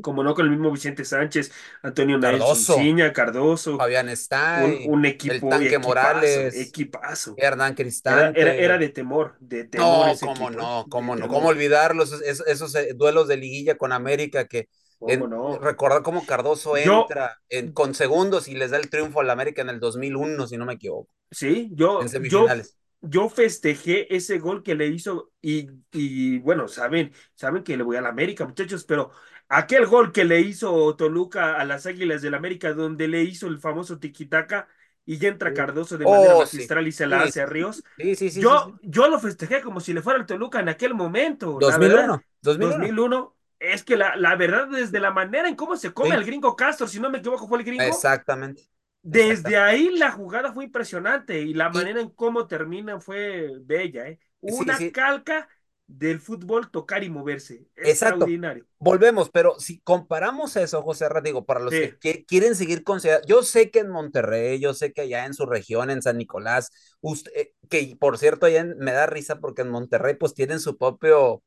Como 0.02 0.24
no 0.24 0.34
con 0.34 0.46
el 0.46 0.52
mismo 0.52 0.72
Vicente 0.72 1.06
Sánchez, 1.06 1.52
Antonio 1.84 2.20
Cardoso, 2.20 2.74
Ciña, 2.74 3.14
Cardoso, 3.14 3.78
Fabián 3.78 4.10
está, 4.10 4.64
un, 4.66 4.96
un, 4.96 5.06
equipo, 5.06 5.34
el 5.36 5.42
tanque 5.42 5.68
equipazo, 5.68 5.88
Morales, 5.88 6.56
equipazo. 6.56 7.36
Hernán 7.38 7.76
Cristante. 7.76 8.42
Era, 8.42 8.54
era, 8.54 8.64
era, 8.64 8.78
de 8.80 8.90
temor, 8.90 9.36
de 9.40 9.66
temor. 9.66 10.08
No, 10.08 10.20
cómo 10.20 10.32
equipo, 10.32 10.50
no, 10.50 10.86
cómo 10.90 11.16
no, 11.16 11.28
cómo 11.28 11.50
olvidarlos, 11.50 12.20
esos, 12.24 12.48
esos, 12.48 12.76
duelos 12.96 13.28
de 13.28 13.38
liguilla 13.38 13.78
con 13.78 13.92
América 13.92 14.48
que 14.48 14.70
en, 15.08 15.30
no? 15.30 15.58
recordar 15.60 16.04
cómo 16.04 16.26
Cardoso 16.26 16.78
entra 16.78 17.40
en, 17.50 17.72
con 17.72 17.94
segundos 17.94 18.48
y 18.48 18.56
les 18.56 18.72
da 18.72 18.78
el 18.78 18.90
triunfo 18.90 19.22
al 19.22 19.30
América 19.30 19.62
en 19.62 19.70
el 19.70 19.80
2001, 19.80 20.48
si 20.48 20.58
no 20.58 20.66
me 20.66 20.74
equivoco. 20.74 21.14
Sí, 21.32 21.70
yo, 21.74 22.02
en 22.02 22.10
semifinales. 22.10 22.78
Yo, 23.02 23.24
yo 23.24 23.30
festejé 23.30 24.16
ese 24.16 24.40
gol 24.40 24.64
que 24.64 24.76
le 24.76 24.88
hizo 24.88 25.32
y, 25.42 25.70
y 25.92 26.40
bueno, 26.40 26.68
saben, 26.68 27.12
saben 27.36 27.64
que 27.64 27.76
le 27.76 27.84
voy 27.84 27.98
a 27.98 28.02
la 28.02 28.10
América, 28.10 28.46
muchachos, 28.46 28.86
pero 28.86 29.12
aquel 29.50 29.86
gol 29.86 30.12
que 30.12 30.26
le 30.26 30.40
hizo 30.40 30.96
Toluca 30.96 31.56
a 31.56 31.66
las 31.66 31.86
Águilas 31.86 32.22
del 32.22 32.34
América, 32.34 32.74
donde 32.74 33.08
le 33.08 33.24
hizo 33.24 33.48
el 33.48 33.60
famoso 33.60 34.00
tiquitaca 34.00 34.68
y 35.06 35.18
ya 35.18 35.28
entra 35.28 35.54
Cardoso 35.54 35.98
de 35.98 36.06
manera 36.06 36.36
oh, 36.36 36.40
magistral 36.40 36.84
sí. 36.84 36.90
y 36.90 36.92
se 36.92 37.08
la 37.08 37.24
sí, 37.24 37.30
hace 37.30 37.42
a 37.42 37.46
Ríos. 37.46 37.84
Sí, 37.98 38.16
sí, 38.16 38.30
sí, 38.30 38.42
yo, 38.42 38.80
yo 38.82 39.08
lo 39.10 39.20
festejé 39.20 39.62
como 39.62 39.80
si 39.80 39.94
le 39.94 40.02
fuera 40.02 40.20
el 40.20 40.26
Toluca 40.26 40.60
en 40.60 40.70
aquel 40.70 40.94
momento. 40.94 41.58
2001, 41.60 41.80
verdad, 41.80 42.22
2001. 42.42 42.78
2001. 42.78 43.36
Es 43.64 43.84
que 43.84 43.96
la, 43.96 44.16
la 44.18 44.36
verdad, 44.36 44.68
desde 44.68 45.00
la 45.00 45.12
manera 45.12 45.48
en 45.48 45.56
cómo 45.56 45.78
se 45.78 45.94
come 45.94 46.10
Sí. 46.10 46.16
al 46.16 46.26
gringo 46.26 46.56
Castro, 46.56 46.88
si 46.88 47.00
no 47.00 47.10
me 47.10 47.20
equivoco, 47.20 47.48
fue 47.48 47.60
el 47.60 47.64
gringo. 47.64 47.82
Exactamente. 47.84 48.64
Desde 49.02 49.32
exactamente. 49.32 49.58
ahí 49.58 49.90
la 49.98 50.12
jugada 50.12 50.54
fue 50.54 50.66
impresionante 50.66 51.40
y 51.42 51.54
la 51.54 51.70
Y- 51.74 51.78
manera 51.78 52.02
en 52.02 52.10
cómo 52.10 52.48
termina 52.48 53.00
fue 53.00 53.50
bella, 53.62 54.08
¿eh? 54.08 54.20
Una 54.42 54.78
sí. 54.78 54.92
calca 54.92 55.48
del 55.88 56.20
fútbol 56.20 56.72
tocar 56.72 57.04
y 57.04 57.10
moverse. 57.10 57.56
Exacto. 57.76 57.90
Extraordinario. 57.90 58.66
Volvemos, 58.80 59.30
pero 59.30 59.60
si 59.60 59.80
comparamos 59.82 60.56
eso, 60.56 60.82
José 60.82 61.08
Ra, 61.10 61.22
digo, 61.22 61.46
para 61.46 61.60
los 61.62 61.74
Sí. 61.74 61.94
que, 62.02 62.26
quieren 62.26 62.56
seguir 62.56 62.84
considerando, 62.84 63.28
yo 63.28 63.44
sé 63.44 63.72
que 63.72 63.80
en 63.80 63.90
Monterrey, 63.90 64.60
yo 64.60 64.74
sé 64.74 64.92
que 64.94 65.02
allá 65.02 65.26
en 65.26 65.34
su 65.34 65.46
región, 65.46 65.90
en 65.90 66.02
San 66.02 66.18
Nicolás, 66.18 66.72
usted, 67.02 67.32
eh, 67.36 67.54
que 67.70 67.96
por 68.00 68.18
cierto, 68.18 68.46
allá 68.46 68.62
en- 68.62 68.78
me 68.80 68.92
da 68.94 69.06
risa 69.06 69.40
porque 69.40 69.62
en 69.62 69.70
Monterrey 69.70 70.16
pues 70.16 70.34
tienen 70.34 70.60
su 70.60 70.78
propio, 70.78 71.44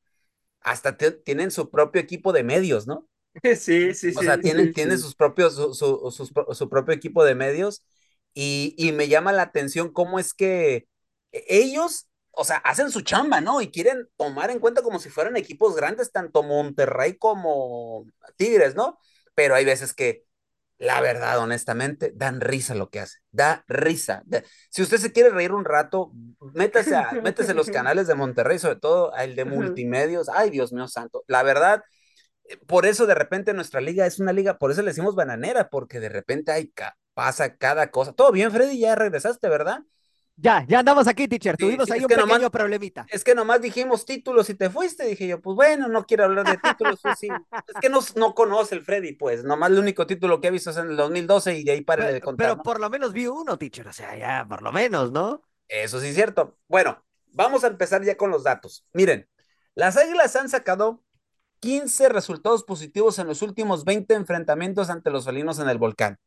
hasta 0.61 0.97
tienen 0.97 1.51
su 1.51 1.69
propio 1.71 2.01
equipo 2.01 2.33
de 2.33 2.43
medios, 2.43 2.87
¿no? 2.87 3.07
Sí, 3.57 3.93
sí, 3.93 4.13
O 4.13 4.23
sea, 4.23 4.41
sí, 4.41 4.41
tienen, 4.41 4.73
sí, 4.73 4.73
tienen 4.73 4.97
sí. 4.97 4.99
sus 4.99 5.15
propios, 5.15 5.55
su, 5.55 5.73
su, 6.11 6.33
pro- 6.33 6.53
su 6.55 6.69
propio 6.69 6.93
equipo 6.95 7.23
de 7.23 7.35
medios 7.35 7.83
y, 8.33 8.73
y 8.77 8.91
me 8.91 9.07
llama 9.07 9.31
la 9.33 9.43
atención 9.43 9.91
cómo 9.93 10.19
es 10.19 10.33
que 10.33 10.87
ellos, 11.31 12.07
o 12.31 12.43
sea, 12.43 12.57
hacen 12.57 12.89
su 12.91 13.01
chamba, 13.01 13.41
¿no? 13.41 13.61
Y 13.61 13.69
quieren 13.71 14.07
tomar 14.17 14.49
en 14.51 14.59
cuenta 14.59 14.81
como 14.81 14.99
si 14.99 15.09
fueran 15.09 15.37
equipos 15.37 15.75
grandes, 15.75 16.11
tanto 16.11 16.41
Monterrey 16.43 17.17
como 17.17 18.05
Tigres, 18.37 18.75
¿no? 18.75 18.97
Pero 19.35 19.53
hay 19.55 19.65
veces 19.65 19.93
que, 19.93 20.25
la 20.79 21.01
verdad, 21.01 21.39
honestamente, 21.39 22.11
dan 22.15 22.41
risa 22.41 22.75
lo 22.75 22.89
que 22.89 22.99
hacen, 22.99 23.21
da 23.31 23.63
risa. 23.67 24.23
Si 24.69 24.81
usted 24.83 24.97
se 24.97 25.11
quiere 25.11 25.29
reír 25.31 25.51
un 25.51 25.65
rato, 25.65 26.11
métase 26.53 26.95
a, 26.95 27.17
métase 27.21 27.51
a 27.51 27.55
los 27.55 27.69
canales 27.71 28.07
de 28.07 28.15
Monterrey, 28.15 28.59
sobre 28.59 28.77
todo 28.77 29.15
el 29.15 29.35
de 29.35 29.45
multimedios. 29.45 30.29
Ay, 30.29 30.49
Dios 30.51 30.73
mío 30.73 30.87
santo. 30.87 31.23
La 31.27 31.43
verdad, 31.43 31.83
eh, 32.45 32.57
por 32.67 32.85
eso 32.85 33.05
de 33.07 33.15
repente 33.15 33.53
nuestra 33.53 33.81
liga 33.81 34.05
es 34.05 34.19
una 34.19 34.33
liga, 34.33 34.57
por 34.57 34.71
eso 34.71 34.81
le 34.81 34.89
decimos 34.89 35.15
bananera, 35.15 35.69
porque 35.69 35.99
de 35.99 36.09
repente 36.09 36.51
hay 36.51 36.69
ca- 36.71 36.97
pasa 37.13 37.57
cada 37.57 37.91
cosa. 37.91 38.13
Todo 38.13 38.31
bien, 38.31 38.51
Freddy, 38.51 38.79
ya 38.79 38.95
regresaste, 38.95 39.49
¿verdad? 39.49 39.79
Ya, 40.39 40.63
ya 40.67 40.79
andamos 40.79 41.07
aquí, 41.07 41.27
teacher. 41.27 41.55
Sí, 41.57 41.65
Tuvimos 41.65 41.87
sí, 41.87 41.93
ahí 41.93 42.01
un 42.01 42.07
que 42.07 42.15
pequeño 42.15 42.35
nomás- 42.37 42.51
problemita. 42.51 43.07
Es 43.09 43.23
que 43.23 43.33
nomás 43.33 43.59
dijimos 43.59 44.05
títulos 44.05 44.47
y 44.51 44.53
te 44.53 44.69
fuiste. 44.69 45.05
Dije 45.05 45.27
yo, 45.27 45.41
pues 45.41 45.55
bueno, 45.55 45.87
no 45.87 46.05
quiero 46.05 46.25
hablar 46.25 46.45
de 46.45 46.57
títulos. 46.57 46.99
pues 47.01 47.17
sí. 47.17 47.27
Es 47.67 47.73
que 47.81 47.89
no, 47.89 47.99
no 48.15 48.35
conoce 48.35 48.75
el 48.75 48.83
Freddy, 48.83 49.13
pues. 49.13 49.43
Nomás 49.43 49.71
el 49.71 49.79
único 49.79 50.05
título 50.05 50.39
que 50.39 50.47
ha 50.49 50.51
visto 50.51 50.69
es 50.69 50.77
en 50.77 50.91
el 50.91 50.95
2012 50.97 51.57
y 51.57 51.63
de 51.63 51.71
ahí 51.71 51.81
párale 51.81 52.13
de 52.13 52.21
contar. 52.21 52.45
pero 52.47 52.57
¿no? 52.57 52.63
por 52.63 52.79
lo 52.79 52.89
menos 52.91 53.13
vi 53.13 53.25
uno, 53.25 53.57
teacher. 53.57 53.87
O 53.87 53.93
sea, 53.93 54.15
ya, 54.15 54.45
por 54.47 54.61
lo 54.61 54.71
menos, 54.71 55.11
¿no? 55.11 55.41
Eso 55.67 55.99
sí 55.99 56.07
es 56.09 56.15
cierto. 56.15 56.55
Bueno, 56.67 57.03
vamos 57.31 57.63
a 57.63 57.67
empezar 57.67 58.03
ya 58.03 58.15
con 58.15 58.29
los 58.29 58.43
datos. 58.43 58.85
Miren, 58.93 59.27
las 59.73 59.97
Águilas 59.97 60.35
han 60.35 60.49
sacado 60.49 61.03
15 61.61 62.09
resultados 62.09 62.63
positivos 62.63 63.17
en 63.17 63.25
los 63.25 63.41
últimos 63.41 63.83
20 63.85 64.13
enfrentamientos 64.13 64.91
ante 64.91 65.09
los 65.09 65.25
felinos 65.25 65.57
en 65.57 65.67
el 65.69 65.79
volcán. 65.79 66.19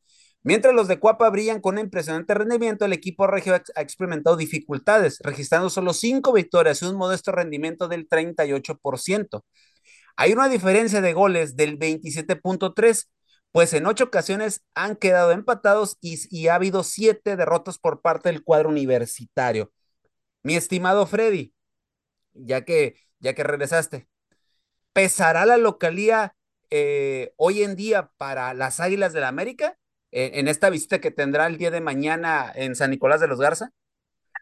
Mientras 0.42 0.74
los 0.74 0.88
de 0.88 0.98
Cuapa 0.98 1.28
brillan 1.28 1.60
con 1.60 1.74
un 1.74 1.84
impresionante 1.84 2.32
rendimiento, 2.32 2.86
el 2.86 2.94
equipo 2.94 3.26
regio 3.26 3.54
ha 3.54 3.80
experimentado 3.82 4.36
dificultades, 4.36 5.18
registrando 5.20 5.68
solo 5.68 5.92
5 5.92 6.32
victorias 6.32 6.80
y 6.80 6.86
un 6.86 6.96
modesto 6.96 7.30
rendimiento 7.30 7.88
del 7.88 8.08
38%. 8.08 9.44
Hay 10.16 10.32
una 10.32 10.48
diferencia 10.48 11.00
de 11.02 11.12
goles 11.12 11.56
del 11.56 11.78
27.3, 11.78 13.10
pues 13.52 13.74
en 13.74 13.86
8 13.86 14.04
ocasiones 14.04 14.62
han 14.74 14.96
quedado 14.96 15.32
empatados 15.32 15.98
y, 16.00 16.48
ha 16.48 16.54
habido 16.54 16.84
7 16.84 17.36
derrotas 17.36 17.78
por 17.78 18.00
parte 18.00 18.30
del 18.30 18.42
cuadro 18.42 18.70
universitario. 18.70 19.72
Mi 20.42 20.56
estimado 20.56 21.06
Freddy, 21.06 21.54
ya 22.34 22.64
que, 22.64 22.96
ya 23.18 23.34
que 23.34 23.44
regresaste, 23.44 24.08
¿pesará 24.92 25.46
la 25.46 25.58
localía 25.58 26.34
eh, 26.70 27.32
hoy 27.36 27.62
en 27.62 27.76
día 27.76 28.10
para 28.16 28.54
las 28.54 28.80
Águilas 28.80 29.12
del 29.12 29.22
la 29.22 29.28
América 29.28 29.76
en 30.12 30.48
esta 30.48 30.70
visita 30.70 31.00
que 31.00 31.10
tendrá 31.10 31.46
el 31.46 31.56
día 31.58 31.70
de 31.70 31.80
mañana 31.80 32.50
en 32.54 32.74
San 32.74 32.90
Nicolás 32.90 33.20
de 33.20 33.28
los 33.28 33.38
Garza? 33.38 33.72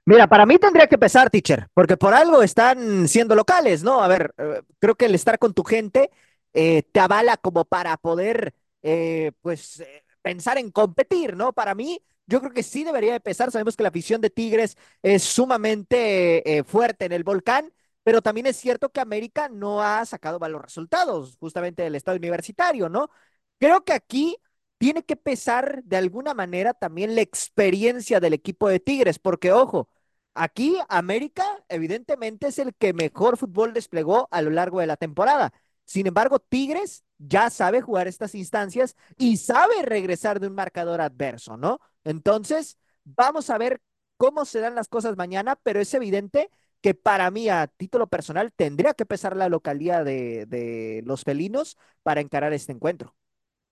Mira, 0.09 0.27
para 0.27 0.47
mí 0.47 0.57
tendría 0.59 0.87
que 0.87 0.97
pesar, 0.97 1.29
teacher, 1.29 1.69
porque 1.75 1.99
por 1.99 2.15
algo 2.15 2.43
están 2.43 3.07
siendo 3.09 3.35
locales, 3.35 3.83
¿no? 3.83 4.03
A 4.03 4.09
ver, 4.09 4.33
eh, 4.39 4.63
creo 4.79 4.95
que 4.95 5.05
el 5.05 5.15
estar 5.15 5.39
con 5.39 5.53
tu 5.53 5.65
gente 5.65 6.11
eh, 6.55 6.83
te 6.93 7.01
avala 7.01 7.37
como 7.37 7.67
para 7.67 7.95
poder, 7.99 8.55
eh, 8.83 9.33
pues, 9.43 9.83
pensar 10.23 10.57
en 10.57 10.71
competir, 10.71 11.37
¿no? 11.37 11.53
Para 11.53 11.75
mí, 11.75 12.01
yo 12.27 12.41
creo 12.41 12.53
que 12.55 12.63
sí 12.63 12.85
debería 12.85 13.13
de 13.13 13.21
pesar. 13.21 13.51
Sabemos 13.51 13.77
que 13.77 13.83
la 13.83 13.91
afición 13.91 14.23
de 14.23 14.31
Tigres 14.31 14.79
es 15.03 15.23
sumamente 15.25 16.65
fuerte 16.67 17.05
en 17.05 17.13
el 17.13 17.23
volcán, 17.23 17.71
pero 18.03 18.23
también 18.23 18.47
es 18.47 18.57
cierto 18.57 18.91
que 18.91 19.01
América 19.01 19.51
no 19.51 19.83
ha 19.83 20.07
sacado 20.07 20.39
malos 20.39 20.63
resultados, 20.63 21.37
justamente 21.39 21.83
del 21.83 21.97
estado 21.97 22.17
universitario, 22.17 22.89
¿no? 22.89 23.11
Creo 23.59 23.85
que 23.85 23.93
aquí 23.93 24.39
tiene 24.79 25.05
que 25.05 25.17
pesar 25.17 25.83
de 25.85 25.97
alguna 25.97 26.35
manera 26.35 26.75
también 26.75 27.15
la 27.15 27.21
experiencia 27.23 28.21
del 28.21 28.35
equipo 28.35 28.69
de 28.69 28.81
Tigres, 28.81 29.19
porque 29.19 29.53
ojo, 29.53 29.89
aquí 30.35 30.79
América 30.89 31.45
evidentemente 31.69 32.49
es 32.49 32.59
el 32.59 32.75
que 32.75 32.93
mejor 32.93 33.37
fútbol 33.37 33.73
desplegó 33.73 34.29
a 34.31 34.43
lo 34.43 34.51
largo 34.51 34.81
de 34.81 34.87
la 34.87 34.97
temporada. 34.97 35.53
Sin 35.85 36.07
embargo, 36.07 36.39
Tigres 36.39 37.05
ya 37.19 37.51
sabe 37.51 37.81
jugar 37.81 38.09
estas 38.09 38.35
instancias 38.35 38.95
y 39.17 39.39
sabe 39.39 39.83
regresar 39.83 40.39
de 40.41 40.47
un 40.47 40.55
marcador 40.55 41.01
adverso, 41.01 41.57
¿no? 41.57 41.81
Entonces, 42.05 42.79
vamos 43.05 43.51
a 43.51 43.59
ver 43.59 43.81
cómo 44.17 44.45
se 44.45 44.61
dan 44.61 44.75
las 44.75 44.89
cosas 44.89 45.17
mañana, 45.17 45.57
pero 45.63 45.81
es 45.81 45.93
evidente 45.95 46.51
que 46.81 46.95
para 46.95 47.31
mí, 47.31 47.49
a 47.49 47.67
título 47.67 48.07
personal, 48.07 48.53
tendría 48.53 48.95
que 48.95 49.07
pesar 49.07 49.37
la 49.37 49.49
localía 49.49 50.05
de, 50.05 50.47
de 50.47 51.03
los 51.05 51.25
felinos 51.25 51.77
para 52.03 52.21
encarar 52.21 52.53
este 52.53 52.73
encuentro. 52.73 53.15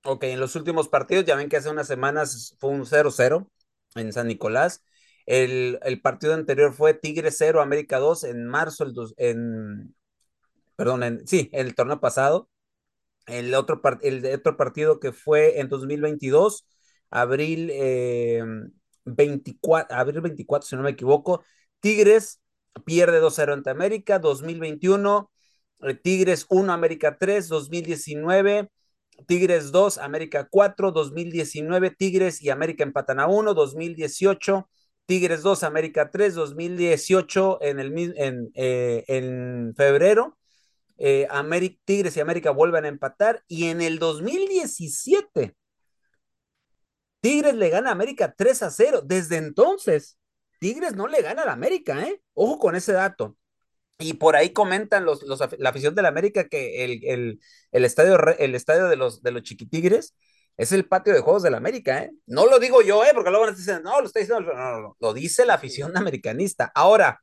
Ok, 0.09 0.23
en 0.25 0.39
los 0.39 0.55
últimos 0.55 0.89
partidos, 0.89 1.25
ya 1.25 1.35
ven 1.35 1.49
que 1.49 1.57
hace 1.57 1.69
unas 1.69 1.89
semanas 1.89 2.55
fue 2.61 2.71
un 2.71 2.87
0-0 2.87 3.51
en 3.97 4.13
San 4.13 4.29
Nicolás. 4.29 4.85
El, 5.27 5.81
el, 5.83 6.01
partido 6.01 6.35
anterior 6.35 6.73
fue 6.75 6.95
Tigre 6.95 7.33
0, 7.33 7.61
América 7.61 7.99
2 7.99 8.23
en 8.25 8.47
marzo, 8.47 8.85
el 8.85 8.95
dos, 8.95 9.15
en, 9.17 9.97
perdón, 10.77 11.03
en, 11.03 11.27
sí, 11.27 11.51
el 11.53 11.75
torneo 11.75 12.01
pasado. 12.01 12.49
El 13.27 13.55
otro, 13.55 13.81
el 14.03 14.43
partido 14.43 15.01
que 15.01 15.13
fue 15.13 15.61
en 15.61 15.69
2022, 15.69 16.67
abril, 17.11 17.71
eh, 17.73 18.45
24, 19.05 19.97
abril 19.97 20.21
24, 20.21 20.69
si 20.69 20.77
no 20.77 20.83
me 20.83 20.91
equivoco, 20.91 21.45
Tigres 21.81 22.41
pierde 22.85 23.21
2-0 23.21 23.53
ante 23.55 23.71
América, 23.71 24.19
2021, 24.21 25.33
eh, 25.83 25.95
Tigres 25.95 26.47
1, 26.51 26.73
América 26.73 27.19
3, 27.19 27.49
2019. 27.49 28.71
Tigres 29.27 29.73
2, 29.73 29.99
América 29.99 30.49
4, 30.51 30.93
2019, 30.93 31.91
Tigres 31.91 32.43
y 32.43 32.51
América 32.51 32.85
empatan 32.85 33.21
a 33.21 33.27
1, 33.27 33.55
2018, 33.55 34.69
Tigres 35.07 35.43
2, 35.43 35.63
América 35.63 36.11
3, 36.11 36.35
2018 36.35 37.63
en, 37.63 37.79
el, 37.79 38.15
en, 38.17 38.51
eh, 38.55 39.05
en 39.09 39.75
febrero, 39.77 40.37
eh, 40.99 41.27
América, 41.31 41.81
Tigres 41.85 42.17
y 42.17 42.21
América 42.21 42.51
vuelven 42.51 42.85
a 42.85 42.89
empatar 42.89 43.43
y 43.49 43.67
en 43.67 43.83
el 43.83 43.99
2017 43.99 45.55
Tigres 47.21 47.55
le 47.55 47.71
gana 47.71 47.89
a 47.91 47.93
América 47.93 48.35
3 48.37 48.63
a 48.63 48.71
0. 48.71 49.03
Desde 49.05 49.37
entonces, 49.37 50.17
Tigres 50.61 50.95
no 50.95 51.07
le 51.09 51.23
gana 51.23 51.43
a 51.43 51.47
la 51.47 51.53
América, 51.53 52.01
¿eh? 52.07 52.23
Ojo 52.35 52.59
con 52.59 52.77
ese 52.77 52.93
dato. 52.93 53.37
Y 53.99 54.15
por 54.15 54.37
ahí 54.37 54.51
comentan 54.53 55.05
los, 55.05 55.23
los, 55.23 55.41
la 55.59 55.71
afición 55.71 55.95
de 55.95 56.03
la 56.03 56.09
América 56.09 56.49
que 56.49 56.85
el, 56.85 57.01
el, 57.05 57.41
el, 57.73 57.85
estadio, 57.85 58.19
el 58.39 58.55
estadio 58.55 58.89
de 58.89 58.97
los, 58.97 59.23
de 59.23 59.31
los 59.31 59.43
chiquitigres 59.43 60.15
Es 60.57 60.73
el 60.73 60.87
patio 60.87 61.15
de 61.15 61.21
juegos 61.21 61.43
del 61.43 61.55
América, 61.55 62.03
¿eh? 62.05 62.11
No 62.27 62.47
lo 62.47 62.59
digo 62.59 62.83
yo, 62.83 63.05
¿eh? 63.05 63.11
Porque 63.15 63.31
luego 63.31 63.47
nos 63.47 63.57
dicen, 63.57 63.83
no, 63.83 64.01
lo 64.01 64.07
está 64.07 64.21
diciendo, 64.21 64.53
no, 64.53 64.55
no, 64.55 64.81
no, 64.81 64.97
lo 65.01 65.15
dice 65.15 65.47
la 65.47 65.55
afición 65.55 65.97
americanista. 65.97 66.71
Ahora, 66.75 67.21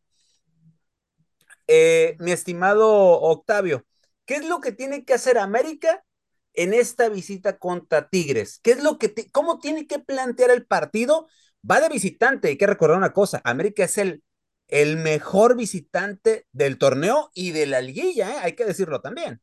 eh, 1.68 2.16
mi 2.20 2.32
estimado 2.32 2.90
Octavio, 3.22 3.86
¿qué 4.26 4.36
es 4.36 4.46
lo 4.48 4.60
que 4.60 4.72
tiene 4.72 5.06
que 5.06 5.14
hacer 5.14 5.38
América 5.38 6.04
en 6.54 6.74
esta 6.74 7.10
visita 7.10 7.58
contra 7.58 8.10
Tigres? 8.10 8.60
¿Qué 8.64 8.72
es 8.72 8.84
lo 8.84 8.98
que, 8.98 9.14
cómo 9.32 9.60
tiene 9.60 9.88
que 9.88 10.00
plantear 10.00 10.52
el 10.52 10.66
partido? 10.66 11.28
Va 11.70 11.80
de 11.82 11.90
visitante, 11.90 12.50
hay 12.50 12.58
que 12.58 12.68
recordar 12.68 12.98
una 12.98 13.14
cosa, 13.14 13.42
América 13.46 13.84
es 13.86 13.98
el, 13.98 14.24
el 14.74 14.98
mejor 14.98 15.56
visitante 15.56 16.48
del 16.52 16.80
torneo 16.80 17.30
y 17.36 17.52
de 17.52 17.68
la 17.68 17.80
liguilla, 17.80 18.32
¿eh? 18.32 18.38
hay 18.42 18.54
que 18.54 18.66
decirlo 18.66 19.02
también. 19.02 19.40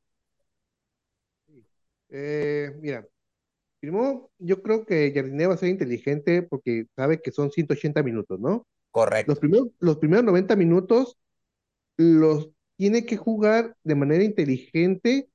Eh, 2.09 2.73
mira, 2.81 3.07
primero 3.79 4.33
yo 4.39 4.61
creo 4.61 4.85
que 4.85 5.13
Jardiné 5.15 5.47
va 5.47 5.55
a 5.55 5.57
ser 5.57 5.69
inteligente 5.69 6.43
porque 6.43 6.87
sabe 6.97 7.23
que 7.23 7.31
son 7.31 7.53
180 7.53 8.03
minutos, 8.03 8.41
¿no? 8.41 8.67
Correcto. 8.91 9.31
Los 9.31 9.39
primeros, 9.39 9.69
los 9.79 9.99
primeros 9.99 10.25
90 10.25 10.57
minutos 10.57 11.17
los 11.97 12.51
tiene 12.77 13.07
que 13.07 13.17
jugar 13.17 13.77
de 13.85 13.95
manera 13.95 14.25
inteligente, 14.25 15.29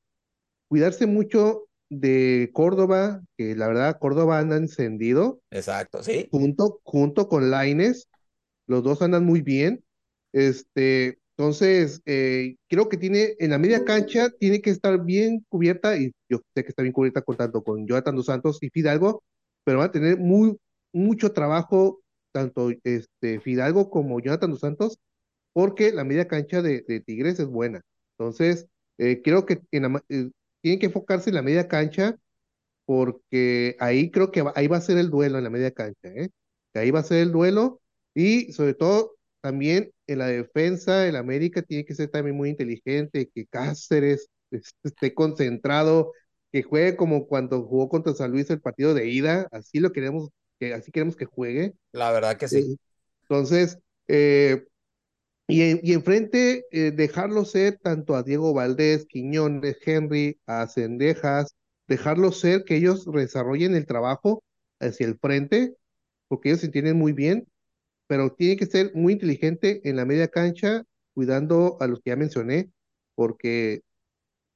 cuidarse 0.67 1.05
mucho 1.05 1.69
de 1.87 2.49
Córdoba, 2.51 3.23
que 3.37 3.55
la 3.55 3.69
verdad 3.69 3.97
Córdoba 3.97 4.39
anda 4.39 4.57
encendido. 4.57 5.39
Exacto, 5.51 6.03
sí. 6.03 6.27
Junto, 6.31 6.81
junto 6.83 7.29
con 7.29 7.49
Laines, 7.49 8.09
los 8.67 8.83
dos 8.83 9.01
andan 9.01 9.23
muy 9.23 9.41
bien. 9.41 9.84
Este, 10.35 11.17
entonces, 11.37 12.01
eh, 12.05 12.57
creo 12.67 12.89
que 12.89 12.97
tiene, 12.97 13.35
en 13.39 13.51
la 13.51 13.57
media 13.57 13.85
cancha, 13.85 14.29
tiene 14.37 14.61
que 14.61 14.69
estar 14.69 15.01
bien 15.03 15.45
cubierta, 15.47 15.97
y 15.97 16.11
yo 16.29 16.39
sé 16.53 16.63
que 16.63 16.69
está 16.69 16.81
bien 16.83 16.91
cubierta 16.93 17.21
con 17.21 17.37
tanto 17.37 17.63
con 17.63 17.87
Jonathan 17.87 18.17
Dos 18.17 18.25
Santos 18.25 18.59
y 18.61 18.69
Fidalgo, 18.69 19.23
pero 19.63 19.79
va 19.79 19.85
a 19.85 19.91
tener 19.91 20.17
muy, 20.19 20.57
mucho 20.93 21.31
trabajo, 21.31 22.01
tanto 22.33 22.69
este, 22.83 23.39
Fidalgo 23.39 23.89
como 23.89 24.19
Jonathan 24.19 24.51
Dos 24.51 24.59
Santos, 24.59 24.99
porque 25.53 25.93
la 25.93 26.03
media 26.03 26.27
cancha 26.27 26.61
de, 26.61 26.81
Tigres 27.05 27.39
es 27.39 27.47
buena. 27.47 27.81
Entonces, 28.17 28.67
eh, 28.97 29.21
creo 29.23 29.45
que 29.45 29.61
en 29.71 29.85
eh, 30.09 30.31
tienen 30.61 30.79
que 30.79 30.87
enfocarse 30.87 31.29
en 31.29 31.35
la 31.35 31.41
media 31.43 31.67
cancha, 31.69 32.17
porque 32.85 33.77
ahí 33.79 34.11
creo 34.11 34.31
que 34.31 34.43
ahí 34.55 34.67
va 34.67 34.77
a 34.77 34.81
ser 34.81 34.97
el 34.97 35.09
duelo 35.09 35.37
en 35.37 35.45
la 35.45 35.49
media 35.49 35.71
cancha, 35.71 36.09
¿eh? 36.09 36.29
Ahí 36.73 36.91
va 36.91 36.99
a 36.99 37.03
ser 37.03 37.19
el 37.19 37.31
duelo, 37.31 37.81
y 38.13 38.51
sobre 38.53 38.73
todo 38.73 39.14
también 39.45 39.91
en 40.07 40.17
la 40.17 40.25
defensa, 40.25 41.07
el 41.07 41.15
América 41.15 41.61
tiene 41.61 41.85
que 41.85 41.93
ser 41.93 42.09
también 42.09 42.35
muy 42.35 42.49
inteligente, 42.49 43.29
que 43.31 43.45
Cáceres 43.45 44.27
esté 44.81 45.13
concentrado, 45.13 46.13
que 46.51 46.63
juegue 46.63 46.95
como 46.95 47.27
cuando 47.27 47.61
jugó 47.61 47.87
contra 47.87 48.15
San 48.15 48.31
Luis 48.31 48.49
el 48.49 48.59
partido 48.59 48.95
de 48.95 49.07
ida, 49.07 49.47
así 49.51 49.79
lo 49.79 49.91
queremos, 49.91 50.29
que 50.59 50.73
así 50.73 50.91
queremos 50.91 51.15
que 51.15 51.25
juegue. 51.25 51.75
La 51.91 52.11
verdad 52.11 52.37
que 52.37 52.47
sí. 52.47 52.75
Entonces, 53.21 53.77
eh, 54.07 54.65
y, 55.47 55.87
y 55.87 55.93
enfrente, 55.93 56.65
eh, 56.71 56.89
dejarlo 56.89 57.45
ser 57.45 57.77
tanto 57.77 58.15
a 58.15 58.23
Diego 58.23 58.51
Valdés, 58.51 59.05
Quiñones, 59.05 59.77
Henry, 59.85 60.39
a 60.47 60.67
Cendejas, 60.67 61.53
dejarlo 61.87 62.31
ser 62.31 62.63
que 62.63 62.77
ellos 62.77 63.05
desarrollen 63.05 63.75
el 63.75 63.85
trabajo 63.85 64.43
hacia 64.79 65.05
el 65.05 65.19
frente, 65.19 65.75
porque 66.29 66.49
ellos 66.49 66.61
se 66.61 66.65
entienden 66.65 66.97
muy 66.97 67.13
bien, 67.13 67.45
pero 68.07 68.33
tiene 68.33 68.57
que 68.57 68.65
ser 68.65 68.91
muy 68.93 69.13
inteligente 69.13 69.81
en 69.83 69.95
la 69.95 70.05
media 70.05 70.27
cancha, 70.27 70.83
cuidando 71.13 71.77
a 71.79 71.87
los 71.87 71.99
que 72.01 72.11
ya 72.11 72.15
mencioné, 72.15 72.69
porque 73.15 73.81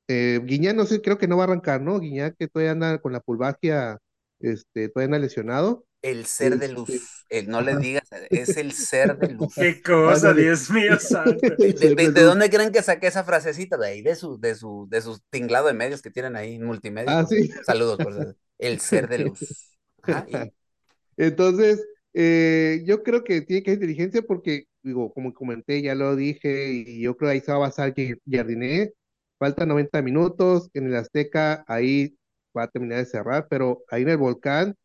eh, 0.07 0.41
Guiñá 0.43 0.73
no 0.73 0.85
sé, 0.85 1.01
creo 1.01 1.17
que 1.17 1.27
no 1.27 1.37
va 1.37 1.43
a 1.43 1.47
arrancar, 1.47 1.81
¿no? 1.81 1.99
Guiñá 1.99 2.31
que 2.31 2.47
todavía 2.47 2.71
anda 2.71 2.97
con 2.99 3.13
la 3.13 3.19
pulvagia, 3.19 3.99
este, 4.39 4.89
todavía 4.89 5.15
anda 5.15 5.19
lesionado. 5.19 5.85
El 6.01 6.25
ser 6.25 6.57
de 6.57 6.69
luz. 6.69 6.89
Este, 7.29 7.43
no 7.43 7.61
le 7.61 7.75
digas, 7.77 8.07
es 8.29 8.55
el 8.57 8.71
ser 8.71 9.17
de 9.17 9.33
luz. 9.33 9.53
Qué 9.55 9.81
cosa, 9.83 10.33
Dios 10.33 10.69
mío 10.69 10.97
santo. 10.99 11.55
¿De, 11.57 12.11
dónde 12.11 12.49
creen 12.49 12.71
que 12.71 12.81
saqué 12.81 13.07
esa 13.07 13.23
frasecita? 13.23 13.77
De 13.77 13.87
ahí, 13.87 14.01
de 14.01 14.15
su, 14.15 14.39
de 14.39 14.55
su, 14.55 14.87
de 14.89 15.01
su 15.01 15.19
tinglado 15.29 15.67
de 15.67 15.73
medios 15.73 16.01
que 16.01 16.09
tienen 16.11 16.35
ahí 16.35 16.55
en 16.55 16.65
multimedia. 16.65 17.19
Ah, 17.19 17.25
sí. 17.25 17.49
Saludos, 17.65 17.97
por 17.97 18.35
El 18.57 18.79
ser 18.79 19.09
de 19.09 19.19
luz. 19.19 19.77
Entonces, 21.17 21.85
eh, 22.21 22.83
yo 22.85 23.03
creo 23.03 23.23
que 23.23 23.41
tiene 23.41 23.63
que 23.63 23.71
ser 23.71 23.75
inteligencia 23.75 24.21
porque, 24.21 24.65
digo, 24.83 25.13
como 25.13 25.33
comenté, 25.33 25.81
ya 25.81 25.95
lo 25.95 26.15
dije, 26.15 26.71
y 26.73 27.01
yo 27.01 27.15
creo 27.17 27.29
que 27.29 27.33
ahí 27.35 27.41
se 27.41 27.51
va 27.51 27.57
a 27.57 27.61
basar 27.61 27.93
Jardiné. 28.29 28.91
Falta 29.37 29.65
90 29.65 30.01
minutos, 30.01 30.69
en 30.73 30.87
el 30.87 30.95
Azteca 30.95 31.63
ahí 31.67 32.17
va 32.55 32.63
a 32.63 32.67
terminar 32.67 32.99
de 32.99 33.05
cerrar, 33.05 33.47
pero 33.49 33.83
ahí 33.89 34.01
en 34.03 34.09
el 34.09 34.17
Volcán 34.17 34.75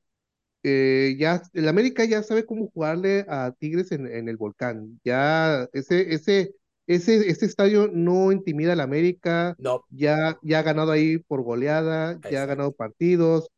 eh, 0.66 1.14
ya 1.18 1.42
el 1.52 1.68
América 1.68 2.06
ya 2.06 2.22
sabe 2.22 2.46
cómo 2.46 2.70
jugarle 2.72 3.26
a 3.28 3.52
Tigres 3.58 3.92
en, 3.92 4.06
el 4.28 4.36
volcán. 4.38 4.98
Ya 5.04 5.68
ese, 5.74 6.14
ese, 6.14 6.54
ese, 6.86 7.28
ese 7.28 7.44
estadio 7.44 7.90
no 7.92 8.32
intimida 8.32 8.72
al 8.72 8.80
América. 8.80 9.54
No. 9.58 9.84
Ya, 9.90 10.38
ya 10.42 10.60
ha 10.60 10.62
ganado 10.62 10.90
ahí 10.90 11.18
por 11.18 11.42
goleada, 11.42 12.18
ya 12.30 12.42
ha 12.42 12.46
ganado 12.46 12.72
partidos. 12.72 13.50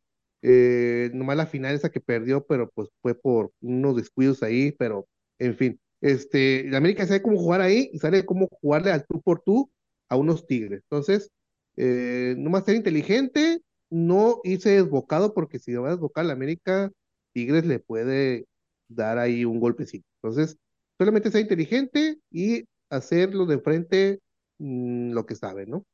Eh, 0.43 1.11
nomás 1.15 1.37
la 1.37 1.47
final 1.47 1.75
esa 1.75 1.91
que 1.91 2.01
perdió, 2.01 2.45
pero 2.47 2.71
pues 2.71 2.89
fue 3.03 3.15
por 3.15 3.53
unos 3.61 3.97
descuidos 3.97 4.43
ahí, 4.43 4.73
pero 4.73 5.09
en 5.39 5.57
fin. 5.57 5.81
Este, 6.01 6.61
el 6.69 6.75
América 6.75 7.07
sabe 7.07 7.23
cómo 7.23 7.39
jugar 7.39 7.61
ahí 7.63 7.91
y 7.93 7.99
sabe 7.99 8.25
cómo 8.27 8.49
jugarle 8.61 8.93
al 8.93 9.07
tú 9.07 9.21
por 9.23 9.41
tú 9.43 9.71
a 10.09 10.17
unos 10.17 10.47
Tigres. 10.47 10.83
Entonces, 10.85 11.31
eh, 11.77 12.35
nomás 12.39 12.65
ser 12.65 12.77
inteligente, 12.77 13.61
no 13.91 14.41
hice 14.45 14.71
desbocado 14.71 15.35
porque 15.35 15.59
si 15.59 15.75
va 15.75 15.89
a 15.89 15.91
desbocar 15.93 16.25
la 16.27 16.33
América, 16.35 16.91
Tigres 17.33 17.67
le 17.67 17.79
puede 17.81 18.47
dar 18.89 19.19
ahí 19.19 19.45
un 19.45 19.61
golpecito. 19.61 20.07
Entonces, 20.23 20.57
solamente 20.99 21.31
sea 21.31 21.41
inteligente 21.41 22.19
y 22.31 22.65
hacerlo 22.91 23.47
de 23.47 23.59
frente 23.61 24.21
mm, 24.59 25.13
lo 25.13 25.27
que 25.27 25.35
sabe, 25.35 25.67
¿no? 25.67 25.85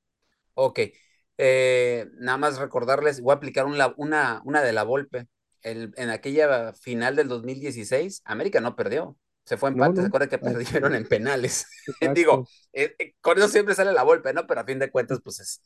Ok. 0.54 0.80
Eh, 1.44 2.06
nada 2.18 2.38
más 2.38 2.58
recordarles, 2.58 3.20
voy 3.20 3.32
a 3.32 3.36
aplicar 3.36 3.66
una, 3.66 3.92
una, 3.96 4.40
una 4.44 4.62
de 4.62 4.72
la 4.72 4.84
Volpe. 4.84 5.26
El, 5.60 5.92
en 5.96 6.10
aquella 6.10 6.72
final 6.72 7.16
del 7.16 7.26
2016, 7.26 8.22
América 8.24 8.60
no 8.60 8.76
perdió. 8.76 9.16
Se 9.44 9.56
fue 9.56 9.70
en 9.70 9.74
empate, 9.74 10.02
se 10.02 10.06
acuerda 10.06 10.28
que 10.28 10.38
perdieron 10.38 10.94
en 10.94 11.04
penales. 11.04 11.66
Digo, 12.14 12.46
eh, 12.72 12.94
eh, 12.96 13.14
con 13.20 13.38
eso 13.38 13.48
siempre 13.48 13.74
sale 13.74 13.92
la 13.92 14.04
Volpe, 14.04 14.32
¿no? 14.32 14.46
Pero 14.46 14.60
a 14.60 14.64
fin 14.64 14.78
de 14.78 14.90
cuentas, 14.90 15.18
pues 15.22 15.40
es, 15.40 15.62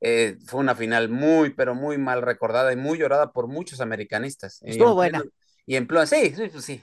eh, 0.00 0.38
fue 0.46 0.60
una 0.60 0.74
final 0.74 1.10
muy, 1.10 1.50
pero 1.50 1.74
muy 1.74 1.98
mal 1.98 2.22
recordada 2.22 2.72
y 2.72 2.76
muy 2.76 2.98
llorada 2.98 3.32
por 3.32 3.48
muchos 3.48 3.82
americanistas. 3.82 4.60
Estuvo 4.62 4.94
buena. 4.94 5.22
Y 5.66 5.76
en 5.76 5.86
plan, 5.86 6.06
sí, 6.06 6.32
sí, 6.34 6.48
pues 6.50 6.64
sí, 6.64 6.82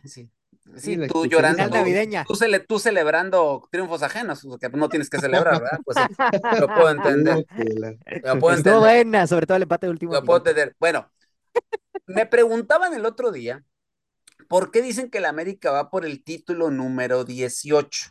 sí. 0.75 0.95
Sí, 0.95 1.07
tú 1.07 1.25
llorando. 1.25 1.63
Tú, 2.25 2.37
tú, 2.67 2.79
celebrando 2.79 3.67
triunfos 3.71 4.03
ajenos, 4.03 4.45
que 4.59 4.69
no 4.69 4.89
tienes 4.89 5.09
que 5.09 5.19
celebrar, 5.19 5.61
¿verdad? 5.61 5.79
Pues 5.83 5.97
lo 6.59 6.67
puedo 6.67 6.89
entender. 6.91 7.45
Lo 8.23 8.39
puedo 8.39 8.57
entender. 8.57 8.79
Buena, 8.79 9.27
sobre 9.27 9.45
todo 9.45 9.57
el 9.57 9.63
empate 9.63 9.89
último. 9.89 10.13
Lo 10.13 10.23
puedo 10.23 10.39
entender. 10.39 10.75
Bueno, 10.79 11.09
me 12.07 12.25
preguntaban 12.25 12.93
el 12.93 13.05
otro 13.05 13.31
día, 13.31 13.63
¿por 14.47 14.71
qué 14.71 14.81
dicen 14.81 15.09
que 15.09 15.19
la 15.19 15.29
América 15.29 15.71
va 15.71 15.89
por 15.89 16.05
el 16.05 16.23
título 16.23 16.71
número 16.71 17.23
18? 17.23 18.09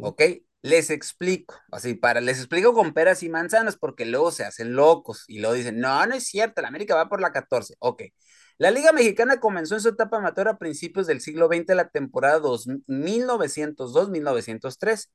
¿Ok? 0.00 0.22
Les 0.62 0.90
explico, 0.90 1.56
así 1.72 1.94
para, 1.94 2.20
les 2.20 2.38
explico 2.38 2.72
con 2.72 2.94
peras 2.94 3.24
y 3.24 3.28
manzanas 3.28 3.76
porque 3.76 4.04
luego 4.06 4.30
se 4.30 4.44
hacen 4.44 4.74
locos 4.74 5.24
y 5.26 5.40
luego 5.40 5.54
dicen, 5.54 5.80
no, 5.80 6.06
no 6.06 6.14
es 6.14 6.24
cierto, 6.24 6.62
la 6.62 6.68
América 6.68 6.94
va 6.94 7.08
por 7.08 7.20
la 7.20 7.32
14. 7.32 7.74
Ok. 7.80 8.02
La 8.62 8.70
Liga 8.70 8.92
Mexicana 8.92 9.40
comenzó 9.40 9.74
en 9.74 9.80
su 9.80 9.88
etapa 9.88 10.18
amateur 10.18 10.46
a 10.46 10.56
principios 10.56 11.08
del 11.08 11.20
siglo 11.20 11.48
XX, 11.48 11.74
la 11.74 11.88
temporada 11.88 12.38
1902-1903, 12.38 15.10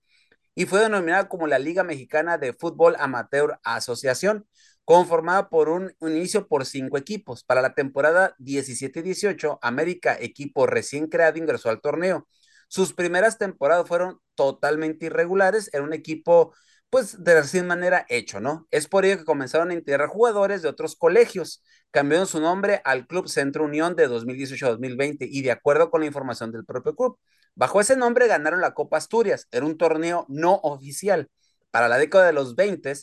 y 0.54 0.66
fue 0.66 0.82
denominada 0.82 1.30
como 1.30 1.48
la 1.48 1.58
Liga 1.58 1.86
Mexicana 1.86 2.38
de 2.38 2.52
Fútbol 2.52 2.98
Amateur 3.00 3.58
Asociación, 3.64 4.46
conformada 4.84 5.48
por 5.48 5.70
un, 5.70 5.96
inicio 6.02 6.50
por 6.50 6.66
cinco 6.66 6.98
equipos. 6.98 7.46
Para 7.46 7.62
la 7.62 7.74
temporada 7.74 8.36
17-18, 8.40 9.60
América, 9.62 10.18
equipo 10.20 10.68
recién 10.68 11.08
creado, 11.08 11.38
ingresó 11.38 11.70
al 11.70 11.80
torneo. 11.80 12.28
Sus 12.68 12.92
primeras 12.92 13.38
temporadas 13.38 13.88
fueron 13.88 14.20
totalmente 14.36 15.06
irregulares, 15.06 15.70
era 15.72 15.84
un 15.84 15.94
equipo 15.94 16.54
pues 16.90 17.24
de 17.24 17.42
recién 17.42 17.68
manera 17.68 18.06
hecho, 18.10 18.40
¿no? 18.40 18.68
Es 18.72 18.88
por 18.88 19.06
ello 19.06 19.18
que 19.18 19.26
comenzaron 19.26 19.72
a 19.72 19.74
integrar 19.74 20.08
jugadores 20.08 20.62
de 20.62 20.70
otros 20.70 20.96
colegios, 20.96 21.64
cambiaron 21.92 22.28
su 22.28 22.40
nombre 22.40 22.82
al 22.86 23.08
Club 23.08 23.28
Centro 23.28 23.66
Unión 23.66 23.96
de 23.96 24.10
2018-2020 24.10 25.28
y 25.30 25.42
de 25.42 25.52
acuerdo 25.52 25.90
con 25.92 26.02
la 26.02 26.08
información 26.08 26.52
del 26.52 26.66
propio 26.66 26.96
club, 26.96 27.20
bajo 27.56 27.82
ese 27.82 27.96
nombre 27.98 28.28
ganaron 28.28 28.62
la 28.62 28.74
Copa 28.74 28.98
Asturias, 28.98 29.48
era 29.52 29.66
un 29.66 29.78
torneo 29.78 30.26
no 30.30 30.56
oficial. 30.64 31.30
Para 31.72 31.90
la 31.90 31.98
década 31.98 32.26
de 32.28 32.34
los 32.34 32.56
20 32.56 32.94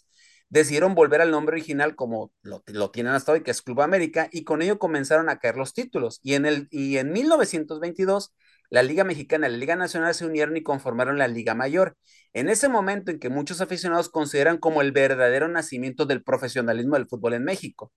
decidieron 0.48 0.94
volver 0.94 1.20
al 1.20 1.30
nombre 1.30 1.54
original 1.54 1.96
como 1.96 2.32
lo, 2.42 2.62
lo, 2.66 2.90
tienen 2.90 3.12
hasta 3.12 3.32
hoy, 3.32 3.42
que 3.42 3.50
es 3.50 3.62
Club 3.62 3.80
América, 3.82 4.28
y 4.32 4.44
con 4.44 4.62
ello 4.62 4.78
comenzaron 4.78 5.28
a 5.28 5.38
caer 5.38 5.56
los 5.56 5.74
títulos. 5.74 6.20
Y 6.22 6.34
en, 6.34 6.46
el, 6.46 6.68
y 6.70 6.98
en 6.98 7.12
1922 7.12 8.32
la 8.70 8.82
Liga 8.82 9.04
Mexicana 9.04 9.48
y 9.48 9.52
la 9.52 9.56
Liga 9.58 9.76
Nacional 9.76 10.14
se 10.14 10.26
unieron 10.26 10.56
y 10.56 10.62
conformaron 10.62 11.18
la 11.18 11.28
Liga 11.28 11.54
Mayor. 11.54 11.96
En 12.32 12.48
ese 12.48 12.68
momento 12.68 13.10
en 13.10 13.18
que 13.18 13.28
muchos 13.28 13.60
aficionados 13.60 14.08
consideran 14.08 14.58
como 14.58 14.82
el 14.82 14.92
verdadero 14.92 15.48
nacimiento 15.48 16.06
del 16.06 16.22
profesionalismo 16.22 16.96
del 16.96 17.06
fútbol 17.08 17.34
en 17.34 17.44
México. 17.44 17.92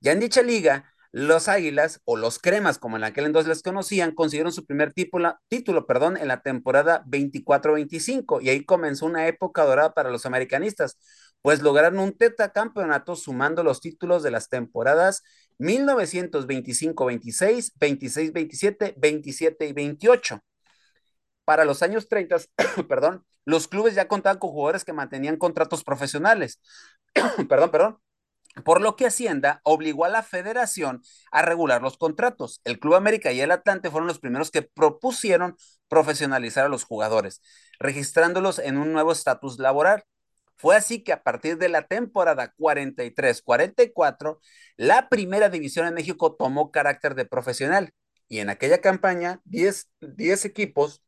Ya 0.00 0.12
en 0.12 0.20
dicha 0.20 0.42
liga, 0.42 0.92
los 1.12 1.48
Águilas 1.48 2.00
o 2.04 2.16
los 2.16 2.38
Cremas, 2.38 2.78
como 2.78 2.96
en 2.96 3.04
aquel 3.04 3.24
entonces 3.26 3.48
les 3.48 3.62
conocían, 3.62 4.12
consiguieron 4.12 4.52
su 4.52 4.66
primer 4.66 4.92
título, 4.92 5.86
perdón, 5.86 6.16
en 6.18 6.28
la 6.28 6.42
temporada 6.42 7.04
24-25 7.06 8.40
y 8.42 8.50
ahí 8.50 8.64
comenzó 8.64 9.06
una 9.06 9.26
época 9.26 9.64
dorada 9.64 9.94
para 9.94 10.10
los 10.10 10.26
americanistas, 10.26 10.98
pues 11.42 11.62
lograron 11.62 12.00
un 12.00 12.12
tetacampeonato 12.16 13.16
sumando 13.16 13.62
los 13.62 13.80
títulos 13.80 14.22
de 14.22 14.30
las 14.30 14.48
temporadas 14.48 15.22
1925-26, 15.58 17.72
26-27, 17.78 18.94
27 18.96 19.66
y 19.66 19.72
28. 19.72 20.40
Para 21.44 21.64
los 21.64 21.82
años 21.82 22.08
30, 22.08 22.36
perdón, 22.88 23.24
los 23.44 23.68
clubes 23.68 23.94
ya 23.94 24.08
contaban 24.08 24.38
con 24.38 24.50
jugadores 24.50 24.84
que 24.84 24.92
mantenían 24.92 25.36
contratos 25.36 25.84
profesionales. 25.84 26.60
perdón, 27.48 27.70
perdón. 27.70 27.98
Por 28.64 28.80
lo 28.80 28.96
que 28.96 29.06
Hacienda 29.06 29.60
obligó 29.64 30.06
a 30.06 30.08
la 30.08 30.22
federación 30.22 31.02
a 31.30 31.42
regular 31.42 31.82
los 31.82 31.98
contratos. 31.98 32.60
El 32.64 32.78
Club 32.78 32.94
América 32.94 33.30
y 33.30 33.40
el 33.40 33.50
Atlante 33.50 33.90
fueron 33.90 34.08
los 34.08 34.18
primeros 34.18 34.50
que 34.50 34.62
propusieron 34.62 35.56
profesionalizar 35.88 36.64
a 36.64 36.68
los 36.68 36.84
jugadores, 36.84 37.42
registrándolos 37.78 38.58
en 38.58 38.78
un 38.78 38.92
nuevo 38.92 39.12
estatus 39.12 39.58
laboral. 39.58 40.04
Fue 40.56 40.76
así 40.76 41.04
que 41.04 41.12
a 41.12 41.22
partir 41.22 41.58
de 41.58 41.68
la 41.68 41.86
temporada 41.86 42.54
43-44, 42.56 44.40
la 44.76 45.08
primera 45.08 45.48
división 45.50 45.86
en 45.86 45.94
México 45.94 46.34
tomó 46.34 46.70
carácter 46.70 47.14
de 47.14 47.26
profesional 47.26 47.92
y 48.28 48.40
en 48.40 48.50
aquella 48.50 48.80
campaña 48.80 49.40
10, 49.44 49.90
10 50.00 50.44
equipos 50.46 51.02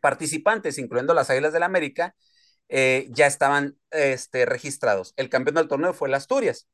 participantes, 0.00 0.78
incluyendo 0.78 1.14
las 1.14 1.30
Águilas 1.30 1.52
del 1.52 1.60
la 1.60 1.66
América, 1.66 2.14
eh, 2.68 3.08
ya 3.10 3.26
estaban 3.26 3.76
este, 3.90 4.46
registrados. 4.46 5.12
El 5.16 5.28
campeón 5.28 5.56
del 5.56 5.68
torneo 5.68 5.92
fue 5.92 6.08
el 6.08 6.14
Asturias. 6.14 6.68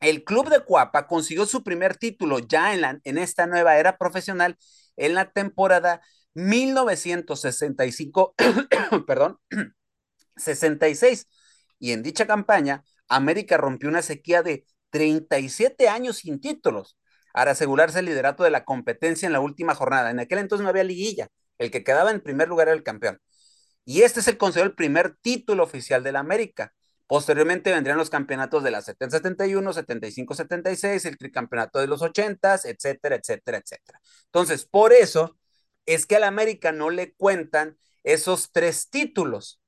El 0.00 0.24
club 0.24 0.48
de 0.50 0.64
Cuapa 0.64 1.06
consiguió 1.06 1.46
su 1.46 1.62
primer 1.62 1.96
título 1.96 2.40
ya 2.40 2.74
en, 2.74 2.80
la, 2.82 3.00
en 3.04 3.18
esta 3.18 3.46
nueva 3.46 3.78
era 3.78 3.96
profesional 3.98 4.58
en 4.96 5.14
la 5.14 5.30
temporada 5.30 6.00
1965, 6.34 8.34
perdón, 9.06 9.38
66. 10.36 11.28
Y 11.78 11.92
en 11.92 12.02
dicha 12.02 12.26
campaña, 12.26 12.84
América 13.08 13.56
rompió 13.56 13.88
una 13.88 14.02
sequía 14.02 14.42
de 14.42 14.66
37 14.90 15.88
años 15.88 16.18
sin 16.18 16.40
títulos 16.40 16.96
para 17.32 17.52
asegurarse 17.52 17.98
el 17.98 18.06
liderato 18.06 18.44
de 18.44 18.50
la 18.50 18.64
competencia 18.64 19.26
en 19.26 19.32
la 19.32 19.40
última 19.40 19.74
jornada. 19.74 20.10
En 20.10 20.20
aquel 20.20 20.38
entonces 20.38 20.62
no 20.62 20.70
había 20.70 20.84
liguilla. 20.84 21.28
El 21.58 21.70
que 21.70 21.84
quedaba 21.84 22.10
en 22.10 22.20
primer 22.20 22.48
lugar 22.48 22.68
era 22.68 22.76
el 22.76 22.82
campeón. 22.82 23.20
Y 23.84 24.02
este 24.02 24.20
es 24.20 24.28
el 24.28 24.38
considerado 24.38 24.70
el 24.70 24.76
primer 24.76 25.16
título 25.20 25.62
oficial 25.62 26.02
de 26.02 26.12
la 26.12 26.20
América. 26.20 26.72
Posteriormente 27.06 27.72
vendrían 27.72 27.98
los 27.98 28.10
campeonatos 28.10 28.64
de 28.64 28.70
la 28.72 28.82
70-71, 28.82 29.72
75-76, 29.72 31.04
el 31.06 31.18
tricampeonato 31.18 31.78
de 31.78 31.86
los 31.86 32.02
80, 32.02 32.54
etcétera, 32.64 33.16
etcétera, 33.16 33.58
etcétera. 33.58 34.00
Entonces, 34.24 34.66
por 34.66 34.92
eso 34.92 35.38
es 35.86 36.06
que 36.06 36.16
a 36.16 36.20
la 36.20 36.28
América 36.28 36.72
no 36.72 36.90
le 36.90 37.14
cuentan 37.14 37.78
esos 38.02 38.50
tres 38.50 38.90
títulos 38.90 39.60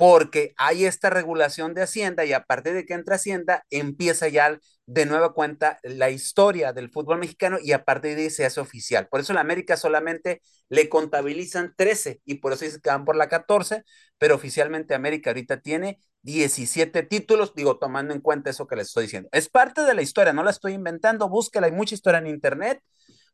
porque 0.00 0.54
hay 0.56 0.86
esta 0.86 1.10
regulación 1.10 1.74
de 1.74 1.82
Hacienda 1.82 2.24
y 2.24 2.32
a 2.32 2.44
partir 2.44 2.72
de 2.72 2.86
que 2.86 2.94
entra 2.94 3.16
Hacienda 3.16 3.66
empieza 3.68 4.28
ya 4.28 4.58
de 4.86 5.04
nueva 5.04 5.34
cuenta 5.34 5.78
la 5.82 6.08
historia 6.08 6.72
del 6.72 6.88
fútbol 6.88 7.18
mexicano 7.18 7.58
y 7.62 7.72
a 7.72 7.84
partir 7.84 8.16
de 8.16 8.22
ahí 8.22 8.30
se 8.30 8.46
hace 8.46 8.62
oficial. 8.62 9.08
Por 9.10 9.20
eso 9.20 9.34
la 9.34 9.42
América 9.42 9.76
solamente 9.76 10.40
le 10.70 10.88
contabilizan 10.88 11.74
13 11.76 12.22
y 12.24 12.36
por 12.36 12.54
eso 12.54 12.64
dice 12.64 12.80
que 12.82 12.88
van 12.88 13.04
por 13.04 13.14
la 13.14 13.28
14, 13.28 13.84
pero 14.16 14.36
oficialmente 14.36 14.94
América 14.94 15.28
ahorita 15.28 15.60
tiene 15.60 15.98
17 16.22 17.02
títulos, 17.02 17.54
digo, 17.54 17.78
tomando 17.78 18.14
en 18.14 18.22
cuenta 18.22 18.48
eso 18.48 18.66
que 18.66 18.76
les 18.76 18.86
estoy 18.86 19.02
diciendo. 19.02 19.28
Es 19.32 19.50
parte 19.50 19.82
de 19.82 19.92
la 19.92 20.00
historia, 20.00 20.32
no 20.32 20.42
la 20.42 20.50
estoy 20.50 20.72
inventando, 20.72 21.28
búsquela, 21.28 21.66
hay 21.66 21.72
mucha 21.72 21.94
historia 21.94 22.20
en 22.20 22.26
internet. 22.26 22.80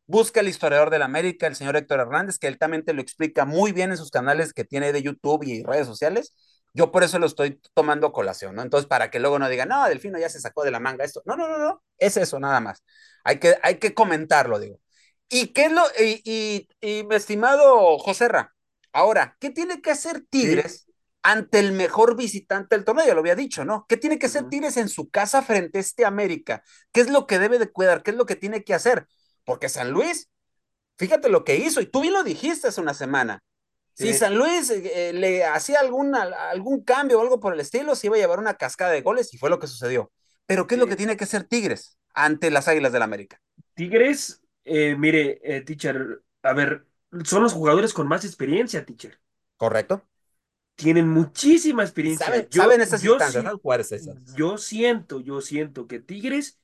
Busca 0.05 0.39
el 0.41 0.47
historiador 0.49 0.89
de 0.89 0.99
la 0.99 1.05
América, 1.05 1.47
el 1.47 1.55
señor 1.55 1.75
Héctor 1.77 1.99
Hernández, 2.01 2.37
que 2.39 2.47
él 2.47 2.57
también 2.57 2.83
te 2.83 2.93
lo 2.93 3.01
explica 3.01 3.45
muy 3.45 3.71
bien 3.73 3.91
en 3.91 3.97
sus 3.97 4.09
canales 4.09 4.53
que 4.53 4.63
tiene 4.63 4.93
de 4.93 5.01
YouTube 5.01 5.43
y 5.43 5.63
redes 5.63 5.85
sociales 5.87 6.33
yo 6.73 6.91
por 6.91 7.03
eso 7.03 7.19
lo 7.19 7.25
estoy 7.25 7.59
tomando 7.73 8.11
colación, 8.11 8.55
¿no? 8.55 8.61
Entonces, 8.61 8.87
para 8.87 9.09
que 9.09 9.19
luego 9.19 9.39
no 9.39 9.49
digan, 9.49 9.69
no, 9.69 9.87
Delfino 9.87 10.19
ya 10.19 10.29
se 10.29 10.39
sacó 10.39 10.63
de 10.63 10.71
la 10.71 10.79
manga 10.79 11.03
esto. 11.05 11.21
No, 11.25 11.35
no, 11.35 11.47
no, 11.47 11.57
no, 11.57 11.83
es 11.97 12.17
eso 12.17 12.39
nada 12.39 12.59
más. 12.59 12.83
Hay 13.23 13.39
que, 13.39 13.55
hay 13.63 13.75
que 13.79 13.93
comentarlo, 13.93 14.59
digo. 14.59 14.79
¿Y 15.29 15.47
qué 15.47 15.65
es 15.65 15.71
lo, 15.71 15.83
y, 15.99 16.67
y, 16.81 17.03
mi 17.03 17.15
estimado 17.15 17.97
José 17.97 18.27
Ra, 18.29 18.55
ahora, 18.93 19.35
¿qué 19.39 19.49
tiene 19.49 19.81
que 19.81 19.91
hacer 19.91 20.23
Tigres 20.29 20.87
ante 21.21 21.59
el 21.59 21.73
mejor 21.73 22.15
visitante 22.15 22.75
del 22.75 22.85
torneo? 22.85 23.05
Ya 23.05 23.13
lo 23.13 23.19
había 23.19 23.35
dicho, 23.35 23.65
¿no? 23.65 23.85
¿Qué 23.89 23.97
tiene 23.97 24.19
que 24.19 24.27
hacer 24.27 24.47
Tigres 24.47 24.77
en 24.77 24.87
su 24.87 25.09
casa 25.09 25.41
frente 25.41 25.79
a 25.79 25.81
este 25.81 26.05
América? 26.05 26.63
¿Qué 26.93 27.01
es 27.01 27.09
lo 27.09 27.27
que 27.27 27.39
debe 27.39 27.59
de 27.59 27.69
cuidar? 27.69 28.03
¿Qué 28.03 28.11
es 28.11 28.17
lo 28.17 28.25
que 28.25 28.37
tiene 28.37 28.63
que 28.63 28.73
hacer? 28.73 29.07
Porque 29.43 29.67
San 29.67 29.91
Luis, 29.91 30.29
fíjate 30.97 31.29
lo 31.29 31.43
que 31.43 31.57
hizo, 31.57 31.81
y 31.81 31.87
tú 31.87 32.01
bien 32.01 32.13
lo 32.13 32.23
dijiste 32.23 32.69
hace 32.69 32.79
una 32.79 32.93
semana, 32.93 33.43
si 33.97 34.13
San 34.13 34.35
Luis 34.37 34.69
eh, 34.69 35.11
le 35.11 35.43
hacía 35.43 35.79
algún, 35.79 36.13
algún 36.13 36.83
cambio 36.83 37.17
o 37.17 37.21
algo 37.23 37.39
por 37.39 37.53
el 37.55 37.59
estilo, 37.59 37.95
se 37.95 38.07
iba 38.07 38.15
a 38.15 38.19
llevar 38.19 38.37
una 38.37 38.53
cascada 38.53 38.91
de 38.91 39.01
goles 39.01 39.33
y 39.33 39.39
fue 39.39 39.49
lo 39.49 39.57
que 39.57 39.65
sucedió. 39.65 40.11
Pero 40.45 40.67
¿qué 40.67 40.75
es 40.75 40.79
lo 40.79 40.85
que 40.85 40.95
tiene 40.95 41.17
que 41.17 41.23
hacer 41.23 41.45
Tigres 41.45 41.97
ante 42.13 42.51
las 42.51 42.67
Águilas 42.67 42.91
del 42.91 42.99
la 42.99 43.05
América? 43.05 43.41
Tigres, 43.73 44.41
eh, 44.65 44.95
mire, 44.95 45.39
eh, 45.43 45.61
teacher, 45.61 46.21
a 46.43 46.53
ver, 46.53 46.85
son 47.23 47.41
los 47.41 47.53
jugadores 47.53 47.91
con 47.91 48.07
más 48.07 48.23
experiencia, 48.23 48.85
teacher. 48.85 49.19
Correcto. 49.55 50.03
Tienen 50.75 51.09
muchísima 51.09 51.81
experiencia. 51.81 52.27
Saben, 52.27 52.47
yo, 52.51 52.61
saben 52.61 52.81
esas 52.81 53.03
instancias, 53.03 53.45
Yo 54.35 54.59
siento, 54.59 55.21
yo 55.21 55.41
siento 55.41 55.87
que 55.87 55.99
Tigres 55.99 56.59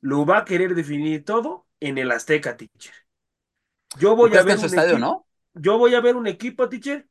lo 0.00 0.24
va 0.24 0.38
a 0.38 0.44
querer 0.44 0.76
definir 0.76 1.24
todo 1.24 1.66
en 1.80 1.98
el 1.98 2.12
Azteca, 2.12 2.56
teacher. 2.56 2.94
Yo 3.98 4.14
voy 4.14 4.36
a 4.36 4.42
ver 4.44 4.58
su 4.58 4.66
estadio, 4.66 5.00
¿no? 5.00 5.26
Yo 5.54 5.78
voy 5.78 5.94
a 5.94 6.00
ver 6.00 6.16
un 6.16 6.26
equipo, 6.26 6.68
teacher, 6.68 7.08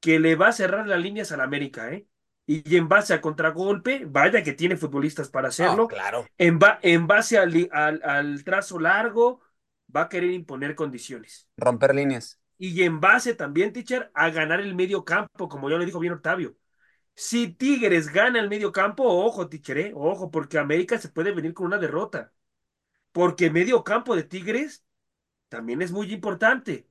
que 0.00 0.18
le 0.18 0.36
va 0.36 0.48
a 0.48 0.52
cerrar 0.52 0.86
las 0.86 1.00
líneas 1.00 1.32
al 1.32 1.40
América, 1.40 1.92
¿eh? 1.92 2.06
Y 2.48 2.76
en 2.76 2.88
base 2.88 3.12
a 3.12 3.20
contragolpe, 3.20 4.04
vaya 4.06 4.42
que 4.44 4.52
tiene 4.52 4.76
futbolistas 4.76 5.28
para 5.28 5.48
hacerlo. 5.48 5.88
claro. 5.88 6.26
En, 6.38 6.60
en 6.82 7.06
base 7.08 7.38
al, 7.38 7.68
al, 7.72 8.44
trazo 8.44 8.78
largo, 8.78 9.40
va 9.94 10.02
a 10.02 10.08
querer 10.08 10.30
imponer 10.30 10.76
condiciones. 10.76 11.48
Romper 11.56 11.94
líneas. 11.94 12.40
Y 12.56 12.84
en 12.84 13.00
base 13.00 13.34
también, 13.34 13.72
teacher, 13.72 14.12
a 14.14 14.30
ganar 14.30 14.60
el 14.60 14.76
medio 14.76 15.04
campo, 15.04 15.48
como 15.48 15.68
ya 15.68 15.76
lo 15.76 15.84
dijo 15.84 15.98
bien 15.98 16.12
Octavio. 16.12 16.56
Si 17.16 17.48
Tigres 17.48 18.12
gana 18.12 18.38
el 18.38 18.48
medio 18.48 18.70
campo, 18.70 19.02
ojo, 19.04 19.48
teacher, 19.48 19.78
¿eh? 19.78 19.92
ojo, 19.94 20.30
porque 20.30 20.58
América 20.58 20.98
se 20.98 21.08
puede 21.08 21.32
venir 21.32 21.52
con 21.52 21.66
una 21.66 21.78
derrota. 21.78 22.32
Porque 23.10 23.50
medio 23.50 23.82
campo 23.82 24.14
de 24.14 24.22
Tigres 24.22 24.84
también 25.48 25.82
es 25.82 25.90
muy 25.90 26.12
importante. 26.12 26.86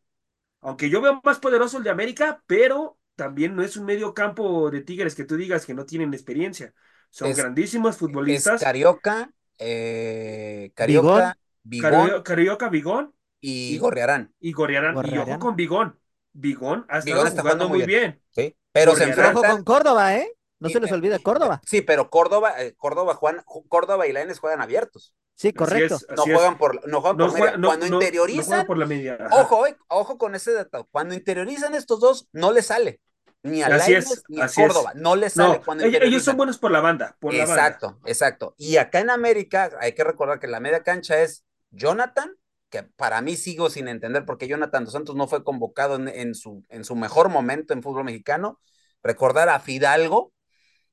Aunque 0.65 0.89
yo 0.89 0.99
veo 0.99 1.21
más 1.23 1.37
poderoso 1.37 1.77
el 1.77 1.83
de 1.83 1.91
América, 1.91 2.41
pero 2.47 2.97
también 3.15 3.55
no 3.55 3.61
es 3.61 3.77
un 3.77 3.85
medio 3.85 4.15
campo 4.15 4.71
de 4.71 4.81
Tigres 4.81 5.13
que 5.13 5.23
tú 5.23 5.37
digas 5.37 5.63
que 5.63 5.75
no 5.75 5.85
tienen 5.85 6.11
experiencia. 6.11 6.73
Son 7.11 7.31
grandísimos 7.33 7.97
futbolistas. 7.97 8.61
Carioca, 8.61 9.29
eh, 9.59 10.71
Carioca, 10.73 11.37
Bigón, 11.61 12.23
Carioca, 12.23 12.69
Bigón. 12.69 13.13
Y, 13.39 13.77
Gorriarán. 13.77 14.33
Y 14.39 14.53
Gorriarán. 14.53 14.97
Y 15.05 15.17
ojo 15.19 15.37
con 15.37 15.55
Bigón. 15.55 15.99
Bigón 16.33 16.85
ha 16.89 16.97
estado 16.97 17.29
jugando, 17.29 17.69
muy 17.69 17.83
bien. 17.83 18.19
Sí, 18.31 18.55
pero 18.71 18.95
se 18.95 19.03
enfrenta 19.03 19.47
con 19.47 19.63
Córdoba, 19.63 20.17
¿eh? 20.17 20.33
No 20.65 20.69
se 20.69 20.79
les 20.79 20.91
olvide 20.91 21.19
Córdoba. 21.19 21.61
Sí, 21.65 21.81
pero 21.81 22.09
Córdoba, 22.09 22.61
eh, 22.61 22.73
Córdoba, 22.75 23.13
Juan, 23.13 23.43
Córdoba 23.69 24.07
y 24.07 24.13
Laines 24.13 24.39
juegan 24.39 24.61
abiertos. 24.61 25.13
Sí, 25.35 25.53
correcto. 25.53 25.99
no, 26.15 26.23
juegan 26.23 26.57
por, 26.57 26.87
no 26.87 27.01
juegan 27.01 27.17
por 27.17 27.33
media. 27.33 27.57
Cuando 27.61 27.85
interiorizan, 27.85 28.65
por 28.65 28.77
la 28.77 28.85
media. 28.85 29.17
ojo, 29.31 29.67
eh, 29.67 29.77
ojo 29.89 30.17
con 30.17 30.33
ese 30.33 30.53
dato. 30.53 30.87
Cuando 30.91 31.13
interiorizan 31.13 31.75
estos 31.75 31.99
dos, 31.99 32.27
no 32.31 32.51
les 32.51 32.67
sale. 32.67 33.01
Ni 33.43 33.61
a 33.61 33.69
Laines 33.69 34.23
ni 34.27 34.41
a 34.41 34.47
Córdoba. 34.47 34.93
No 34.95 35.15
les 35.15 35.33
sale 35.33 35.61
cuando 35.63 35.83
Ellos 35.83 36.23
son 36.23 36.37
buenos 36.37 36.57
por 36.57 36.71
la 36.71 36.79
banda. 36.79 37.15
Por 37.19 37.35
exacto, 37.35 37.87
la 37.87 37.91
banda. 37.93 38.09
exacto. 38.09 38.55
Y 38.57 38.77
acá 38.77 39.01
en 39.01 39.11
América 39.11 39.69
hay 39.79 39.93
que 39.93 40.03
recordar 40.03 40.39
que 40.39 40.47
la 40.47 40.59
media 40.59 40.81
cancha 40.81 41.21
es 41.21 41.45
Jonathan, 41.69 42.31
que 42.69 42.83
para 42.83 43.21
mí 43.21 43.35
sigo 43.35 43.69
sin 43.69 43.87
entender 43.87 44.25
porque 44.25 44.47
Jonathan 44.47 44.85
dos 44.85 44.93
Santos 44.93 45.15
no 45.15 45.27
fue 45.27 45.43
convocado 45.43 45.95
en, 45.95 46.33
su, 46.33 46.63
en 46.69 46.83
su 46.83 46.95
mejor 46.95 47.29
momento 47.29 47.73
en 47.73 47.83
fútbol 47.83 48.05
mexicano. 48.05 48.59
Recordar 49.03 49.49
a 49.49 49.59
Fidalgo, 49.59 50.33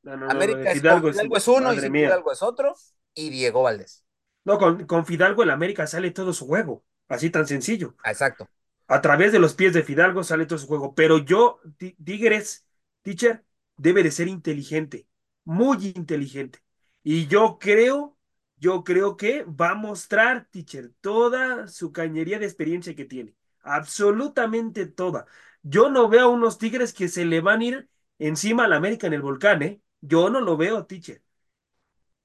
América 0.04 0.72
es, 0.72 0.80
Fidalgo, 0.80 1.08
es, 1.08 1.48
uno 1.48 1.72
y 1.72 1.78
Fidalgo 1.78 2.32
es 2.32 2.42
otro, 2.42 2.74
y 3.14 3.30
Diego 3.30 3.62
Valdés. 3.62 4.04
No, 4.44 4.58
con, 4.58 4.86
con 4.86 5.06
Fidalgo 5.06 5.42
el 5.42 5.50
América 5.50 5.86
sale 5.86 6.10
todo 6.10 6.32
su 6.32 6.46
juego, 6.46 6.84
así 7.08 7.30
tan 7.30 7.46
sencillo. 7.46 7.94
Exacto. 8.04 8.48
A 8.88 9.00
través 9.00 9.32
de 9.32 9.38
los 9.38 9.54
pies 9.54 9.72
de 9.72 9.82
Fidalgo 9.82 10.24
sale 10.24 10.46
todo 10.46 10.58
su 10.58 10.66
juego, 10.66 10.94
pero 10.94 11.18
yo, 11.18 11.60
Tigres, 11.76 12.66
teacher, 13.02 13.44
debe 13.76 14.02
de 14.02 14.10
ser 14.10 14.28
inteligente, 14.28 15.06
muy 15.44 15.92
inteligente. 15.94 16.60
Y 17.04 17.26
yo 17.26 17.58
creo, 17.58 18.16
yo 18.56 18.84
creo 18.84 19.16
que 19.16 19.44
va 19.44 19.70
a 19.70 19.74
mostrar, 19.74 20.48
teacher, 20.50 20.90
toda 21.00 21.68
su 21.68 21.92
cañería 21.92 22.38
de 22.38 22.46
experiencia 22.46 22.94
que 22.94 23.04
tiene, 23.04 23.34
absolutamente 23.62 24.86
toda. 24.86 25.26
Yo 25.62 25.88
no 25.88 26.08
veo 26.08 26.26
a 26.26 26.28
unos 26.28 26.58
Tigres 26.58 26.92
que 26.92 27.08
se 27.08 27.24
le 27.24 27.40
van 27.40 27.60
a 27.60 27.64
ir 27.64 27.88
encima 28.18 28.64
al 28.64 28.72
América 28.72 29.06
en 29.06 29.14
el 29.14 29.22
volcán, 29.22 29.62
¿eh? 29.62 29.80
Yo 30.02 30.28
no 30.28 30.40
lo 30.40 30.58
veo, 30.58 30.84
teacher. 30.84 31.22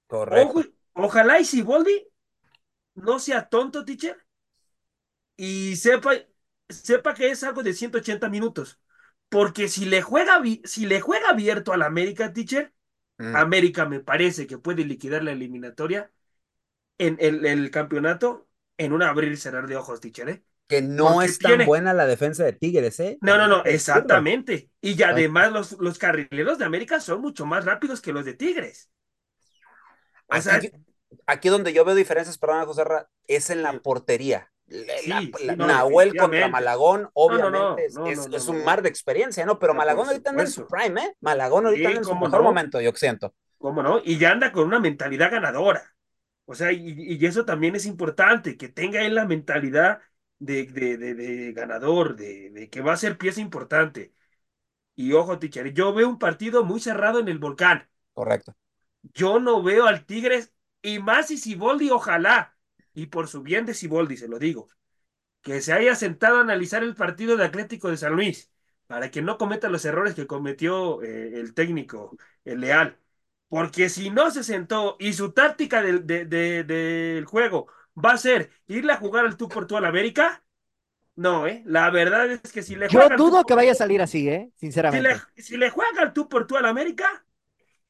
Correcto. 0.07 0.63
Ojalá 0.93 1.39
y 1.39 1.45
Siboldi 1.45 2.07
no 2.95 3.19
sea 3.19 3.47
tonto, 3.47 3.85
teacher, 3.85 4.17
y 5.37 5.75
sepa, 5.75 6.13
sepa 6.67 7.13
que 7.13 7.29
es 7.29 7.43
algo 7.43 7.63
de 7.63 7.73
180 7.73 8.27
minutos. 8.27 8.79
Porque 9.29 9.67
si 9.67 9.85
le 9.85 10.01
juega, 10.01 10.41
si 10.63 10.85
le 10.85 10.99
juega 10.99 11.29
abierto 11.29 11.71
al 11.71 11.83
América, 11.83 12.33
teacher, 12.33 12.73
mm. 13.19 13.35
América 13.35 13.85
me 13.85 13.99
parece 13.99 14.47
que 14.47 14.57
puede 14.57 14.83
liquidar 14.83 15.23
la 15.23 15.31
eliminatoria 15.31 16.11
en 16.97 17.17
el, 17.19 17.69
campeonato 17.69 18.47
en 18.77 18.93
un 18.93 19.03
abrir 19.03 19.31
y 19.31 19.37
cerrar 19.37 19.67
de 19.67 19.75
ojos, 19.75 19.99
teacher, 19.99 20.29
¿eh? 20.29 20.43
Que 20.67 20.81
no 20.81 21.21
es 21.21 21.39
tan 21.39 21.65
buena 21.65 21.93
la 21.93 22.05
defensa 22.05 22.43
de 22.43 22.53
Tigres, 22.53 22.99
¿eh? 22.99 23.17
No, 23.21 23.37
no, 23.37 23.47
no, 23.47 23.63
exactamente. 23.63 24.69
Y 24.81 25.01
además 25.01 25.51
los, 25.51 25.71
los 25.79 25.97
carrileros 25.97 26.57
de 26.57 26.65
América 26.65 26.99
son 26.99 27.21
mucho 27.21 27.45
más 27.45 27.63
rápidos 27.63 28.01
que 28.01 28.11
los 28.11 28.25
de 28.25 28.33
Tigres. 28.33 28.91
aquí, 31.25 31.49
donde 31.49 31.71
yo 31.71 31.85
veo 31.85 31.95
diferencias, 31.95 32.37
perdón, 32.37 32.65
José 32.65 32.83
Ra, 32.83 33.09
es 33.27 33.49
en 33.49 33.63
la 33.63 33.79
portería. 33.79 34.51
Nahuel 35.57 36.15
contra 36.17 36.49
Malagón, 36.49 37.09
obviamente, 37.13 37.85
es, 37.85 38.47
un 38.47 38.65
mar 38.65 38.81
de 38.81 38.89
experiencia, 38.89 39.45
¿no? 39.45 39.59
Pero 39.59 39.73
Malagón 39.73 40.07
ahorita 40.07 40.31
anda 40.31 40.43
en 40.43 40.51
su 40.51 40.67
prime, 40.67 41.01
¿eh? 41.01 41.15
Malagón 41.21 41.65
ahorita 41.65 41.87
anda 41.87 41.99
en 41.99 42.05
su 42.05 42.15
mejor 42.15 42.43
momento, 42.43 42.81
yo 42.81 42.91
siento. 42.93 43.33
¿Cómo 43.57 43.81
no? 43.81 44.01
Y 44.03 44.17
ya 44.17 44.31
anda 44.31 44.51
con 44.51 44.65
una 44.65 44.79
mentalidad 44.79 45.31
ganadora. 45.31 45.95
O 46.45 46.55
sea, 46.55 46.71
y, 46.71 47.25
eso 47.25 47.45
también 47.45 47.75
es 47.75 47.85
importante, 47.85 48.57
que 48.57 48.69
tenga 48.69 49.01
él 49.01 49.15
la 49.15 49.25
mentalidad 49.25 49.99
de, 50.39 50.65
de, 50.65 51.53
ganador, 51.53 52.15
de, 52.15 52.69
que 52.71 52.81
va 52.81 52.93
a 52.93 52.97
ser 52.97 53.17
pieza 53.17 53.41
importante. 53.41 54.13
Y 54.95 55.13
ojo, 55.13 55.39
teacher, 55.39 55.73
yo 55.73 55.93
veo 55.93 56.09
un 56.09 56.19
partido 56.19 56.63
muy 56.63 56.79
cerrado 56.79 57.19
en 57.19 57.27
el 57.27 57.39
volcán. 57.39 57.87
Correcto. 58.13 58.55
Yo 59.13 59.39
no 59.39 59.63
veo 59.63 59.85
al 59.87 60.05
Tigres, 60.05 60.53
y 60.81 60.99
más 60.99 61.27
si 61.27 61.37
Siboldi, 61.37 61.89
ojalá, 61.91 62.57
y 62.93 63.07
por 63.07 63.27
su 63.27 63.41
bien 63.41 63.65
de 63.65 63.73
Siboldi, 63.73 64.17
se 64.17 64.27
lo 64.27 64.39
digo, 64.39 64.67
que 65.41 65.61
se 65.61 65.73
haya 65.73 65.95
sentado 65.95 66.37
a 66.37 66.41
analizar 66.41 66.83
el 66.83 66.95
partido 66.95 67.37
de 67.37 67.45
Atlético 67.45 67.89
de 67.89 67.97
San 67.97 68.13
Luis, 68.13 68.51
para 68.87 69.11
que 69.11 69.21
no 69.21 69.37
cometa 69.37 69.69
los 69.69 69.85
errores 69.85 70.15
que 70.15 70.27
cometió 70.27 71.01
eh, 71.03 71.39
el 71.39 71.53
técnico, 71.53 72.17
el 72.45 72.61
Leal. 72.61 72.99
Porque 73.49 73.89
si 73.89 74.09
no 74.09 74.31
se 74.31 74.43
sentó 74.43 74.97
y 74.99 75.13
su 75.13 75.31
táctica 75.31 75.81
del, 75.81 76.05
del 76.05 77.25
juego 77.25 77.67
va 77.97 78.11
a 78.11 78.17
ser 78.17 78.49
irle 78.67 78.93
a 78.93 78.97
jugar 78.97 79.25
al 79.25 79.37
tú 79.37 79.47
por 79.49 79.67
tú 79.67 79.77
a 79.77 79.81
la 79.81 79.89
América, 79.89 80.43
no, 81.17 81.47
¿eh? 81.47 81.63
La 81.65 81.89
verdad 81.89 82.29
es 82.31 82.51
que 82.51 82.61
si 82.61 82.75
le 82.75 82.87
Yo 82.89 83.09
dudo 83.17 83.43
que 83.43 83.55
vaya 83.55 83.71
a 83.71 83.75
salir 83.75 84.01
así, 84.03 84.29
¿eh? 84.29 84.51
Sinceramente. 84.55 85.15
Si 85.15 85.35
le, 85.35 85.43
si 85.43 85.57
le 85.57 85.69
juega 85.71 86.03
al 86.03 86.13
tú 86.13 86.29
por 86.29 86.45
tú 86.45 86.57
a 86.57 86.61
la 86.61 86.69
América, 86.69 87.25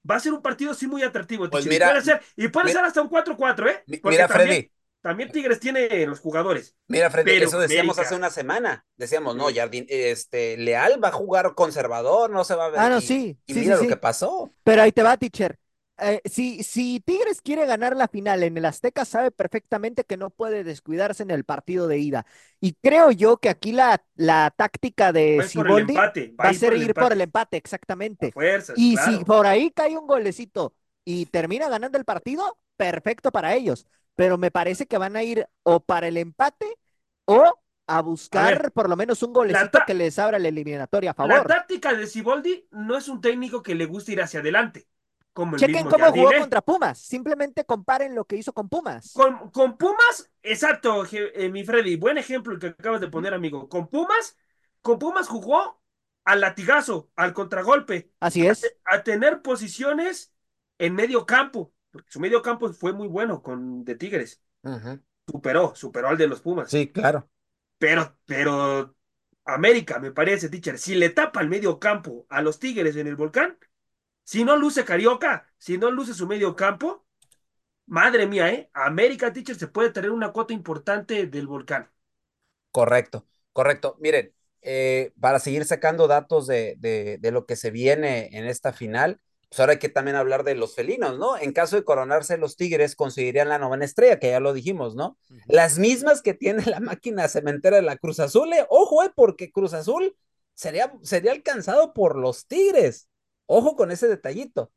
va 0.10 0.16
a 0.16 0.20
ser 0.22 0.32
un 0.32 0.42
partido 0.42 0.74
sí 0.74 0.88
muy 0.88 1.04
atractivo. 1.04 1.50
Pues 1.50 1.66
y 1.66 1.78
puede 1.78 2.02
ser, 2.02 2.22
y 2.38 2.48
puede 2.48 2.72
ser 2.72 2.86
hasta 2.86 3.02
un 3.02 3.10
4-4, 3.10 3.70
¿eh? 3.70 3.84
mira, 4.04 4.30
Freddy. 4.30 4.72
También 5.02 5.30
Tigres 5.30 5.60
tiene 5.60 6.06
los 6.08 6.20
jugadores. 6.20 6.76
Mira, 6.88 7.10
Freddy, 7.10 7.44
eso 7.44 7.60
decíamos 7.60 8.00
hace 8.00 8.16
una 8.16 8.30
semana. 8.30 8.86
Decíamos, 8.96 9.36
no, 9.36 9.48
Jardín, 9.54 9.86
este, 9.90 10.58
Leal 10.58 11.02
va 11.04 11.10
a 11.10 11.14
jugar 11.14 11.54
conservador, 11.54 12.30
no 12.30 12.44
se 12.46 12.56
va 12.56 12.66
a 12.66 12.70
ver. 12.70 12.80
Ah, 12.80 12.90
no, 12.90 13.02
sí. 13.02 13.38
Y, 13.46 13.54
sí, 13.54 13.60
mira 13.60 13.76
lo 13.76 13.88
que 13.88 13.98
pasó. 13.98 14.54
Pero 14.64 14.82
ahí 14.82 14.92
te 14.92 15.04
va, 15.04 15.16
teacher. 15.18 15.60
Eh, 16.00 16.22
si, 16.26 16.64
si 16.64 17.00
Tigres 17.00 17.42
quiere 17.42 17.66
ganar 17.66 17.96
la 17.96 18.08
final 18.08 18.44
en 18.44 18.56
el 18.58 18.66
Azteca, 18.66 19.04
sabe 19.04 19.32
perfectamente 19.32 20.04
que 20.04 20.16
no 20.16 20.30
puede 20.30 20.64
descuidarse 20.64 21.24
en 21.24 21.32
el 21.32 21.44
partido 21.44 21.88
de 21.88 21.98
ida. 21.98 22.26
Y 22.60 22.74
creo 22.74 23.12
yo 23.12 23.38
que 23.38 23.50
aquí 23.50 23.72
la, 23.72 24.04
la 24.16 24.54
táctica 24.56 25.12
de 25.12 25.42
Siboldi 25.48 25.96
va, 25.96 26.12
a 26.38 26.54
ser 26.54 26.74
ir 26.74 26.94
por 26.94 27.14
el 27.14 27.22
empate, 27.22 27.58
exactamente. 27.58 28.32
y 28.76 28.98
si 28.98 29.24
por 29.26 29.48
ahí 29.48 29.72
cae 29.72 29.98
un 29.98 30.06
golecito 30.06 30.76
y 31.04 31.26
termina 31.28 31.68
ganando 31.68 31.98
el 31.98 32.06
partido, 32.06 32.60
perfecto 32.76 33.32
para 33.32 33.56
ellos. 33.56 33.88
Pero 34.16 34.38
me 34.38 34.52
parece 34.52 34.86
que 34.86 34.98
van 34.98 35.16
a 35.16 35.24
ir 35.24 35.48
o 35.64 35.80
para 35.80 36.08
el 36.08 36.18
empate 36.18 36.78
o 37.26 37.60
a 37.88 38.02
buscar 38.02 38.72
por 38.72 38.90
lo 38.90 38.98
menos 38.98 39.24
un 39.24 39.34
golecito 39.34 39.80
que 39.88 39.94
les 39.94 40.20
abra 40.20 40.38
la 40.38 40.50
eliminatoria 40.50 41.12
a 41.12 41.14
favor. 41.14 41.38
La 41.38 41.44
táctica 41.44 41.94
de 41.94 42.06
Siboldi 42.06 42.68
no 42.72 42.98
es 42.98 43.08
un 43.08 43.22
técnico 43.22 43.64
que 43.64 43.74
le 43.74 43.86
guste 43.86 44.12
ir 44.12 44.22
hacia 44.22 44.42
adelante 44.42 44.88
Chequen 45.58 45.88
cómo 45.88 46.12
jugó 46.12 46.32
contra 46.40 46.62
Pumas. 46.62 46.98
Simplemente 47.00 47.66
comparen 47.66 48.16
lo 48.16 48.26
que 48.26 48.38
hizo 48.38 48.54
con 48.54 48.70
Pumas. 48.70 49.14
Con, 49.14 49.52
con 49.52 49.78
Pumas, 49.78 50.32
exacto, 50.42 51.06
eh, 51.12 51.50
mi 51.50 51.64
Freddy. 51.64 51.96
Buen 51.96 52.18
ejemplo 52.18 52.54
el 52.54 52.60
que 52.60 52.68
acabas 52.68 53.02
de 53.02 53.08
poner, 53.08 53.34
amigo. 53.34 53.70
Con 53.70 53.88
Pumas, 53.88 54.38
con 54.82 54.98
Pumas 55.00 55.28
jugó 55.28 55.82
al 56.24 56.42
latigazo, 56.42 57.12
al 57.16 57.34
contragolpe. 57.34 58.12
Así 58.20 58.46
es. 58.46 58.76
A, 58.86 59.04
tener 59.04 59.42
posiciones 59.42 60.34
en 60.78 60.96
medio 60.96 61.26
campo. 61.26 61.74
Porque 61.92 62.12
su 62.12 62.20
medio 62.20 62.42
campo 62.42 62.72
fue 62.74 62.94
muy 62.94 63.08
bueno 63.08 63.42
con 63.42 63.86
de 63.86 63.96
Tigres. 63.96 64.42
Superó, 65.26 65.76
superó 65.76 66.10
al 66.10 66.18
de 66.18 66.28
los 66.28 66.42
Pumas. 66.42 66.70
Sí, 66.70 66.88
claro. 66.88 67.30
Pero, 67.78 68.18
pero 68.26 68.96
América, 69.46 70.00
me 70.00 70.12
parece, 70.12 70.50
teacher, 70.50 70.78
si 70.78 70.96
le 70.96 71.10
tapa 71.10 71.42
el 71.42 71.50
medio 71.50 71.80
campo 71.80 72.26
a 72.30 72.42
los 72.42 72.60
Tigres 72.60 72.96
en 72.96 73.08
el 73.08 73.16
volcán, 73.16 73.58
si 74.28 74.44
no 74.44 74.58
luce 74.58 74.84
Carioca, 74.84 75.48
si 75.58 75.78
no 75.78 75.90
luce 75.90 76.14
su 76.14 76.28
medio 76.28 76.54
campo, 76.54 77.06
madre 77.86 78.28
mía, 78.28 78.52
¿eh? 78.52 78.70
América 78.74 79.32
Teacher 79.32 79.56
se 79.56 79.68
puede 79.68 79.90
tener 79.90 80.12
una 80.12 80.34
cuota 80.34 80.52
importante 80.52 81.28
del 81.28 81.48
volcán. 81.48 81.90
Correcto, 82.72 83.26
correcto. 83.54 83.96
Miren, 84.02 84.34
eh, 84.62 85.14
para 85.22 85.40
seguir 85.40 85.64
sacando 85.64 86.10
datos 86.10 86.46
de, 86.46 86.76
de, 86.78 87.32
lo 87.32 87.46
que 87.46 87.56
se 87.56 87.72
viene 87.72 88.28
en 88.38 88.46
esta 88.46 88.74
final, 88.74 89.22
pues 89.48 89.62
ahora 89.62 89.72
hay 89.72 89.80
que 89.80 89.88
también 89.88 90.18
hablar 90.18 90.44
de 90.44 90.56
los 90.56 90.76
felinos, 90.76 91.18
¿no? 91.18 91.38
En 91.38 91.54
caso 91.54 91.78
de 91.78 91.86
coronarse 91.86 92.38
los 92.38 92.58
Tigres, 92.58 92.98
conseguirían 92.98 93.48
la 93.48 93.60
novena 93.60 93.86
estrella, 93.86 94.20
que 94.20 94.32
ya 94.32 94.42
lo 94.42 94.52
dijimos, 94.52 94.94
¿no? 94.94 95.18
Las 95.48 95.80
mismas 95.80 96.22
que 96.22 96.34
tiene 96.34 96.66
la 96.66 96.82
máquina 96.82 97.30
cementera 97.30 97.78
de 97.78 97.84
la 97.84 97.96
Cruz 97.96 98.20
Azul, 98.20 98.52
¿eh? 98.52 98.66
Ojo, 98.68 99.06
¿eh? 99.06 99.12
Porque 99.16 99.54
Cruz 99.54 99.74
Azul 99.74 100.18
sería, 100.54 100.92
sería 101.02 101.32
alcanzado 101.32 101.94
por 101.94 102.18
los 102.18 102.46
Tigres. 102.46 103.08
Ojo 103.48 103.76
con 103.76 103.92
ese 103.92 104.08
detallito. 104.08 104.72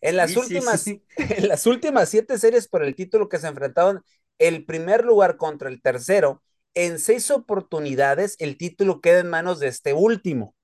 En 0.00 0.16
las 0.16 0.36
últimas, 0.36 0.86
en 1.16 1.48
las 1.48 1.66
últimas 1.66 2.08
siete 2.08 2.38
series 2.38 2.68
por 2.68 2.84
el 2.84 2.94
título 2.94 3.28
que 3.28 3.38
se 3.38 3.48
enfrentaron, 3.48 4.02
el 4.38 4.66
primer 4.66 5.04
lugar 5.04 5.36
contra 5.38 5.68
el 5.68 5.80
tercero, 5.80 6.42
en 6.74 6.98
seis 6.98 7.30
oportunidades 7.30 8.36
el 8.38 8.58
título 8.58 9.00
queda 9.00 9.20
en 9.20 9.30
manos 9.30 9.60
de 9.60 9.68
este 9.68 9.94
último. 9.94 10.54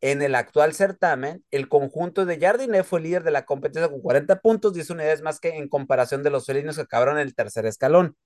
En 0.00 0.22
el 0.22 0.36
actual 0.36 0.74
certamen, 0.74 1.44
el 1.50 1.68
conjunto 1.68 2.24
de 2.24 2.38
Jardiné 2.38 2.84
fue 2.84 3.00
líder 3.00 3.24
de 3.24 3.32
la 3.32 3.44
competencia 3.44 3.90
con 3.90 4.00
40 4.00 4.40
puntos, 4.40 4.72
10 4.72 4.90
unidades 4.90 5.22
más 5.22 5.40
que 5.40 5.56
en 5.56 5.68
comparación 5.68 6.22
de 6.22 6.30
los 6.30 6.46
felinos 6.46 6.76
que 6.76 6.82
acabaron 6.82 7.18
en 7.18 7.26
el 7.26 7.34
tercer 7.34 7.66
escalón. 7.66 8.16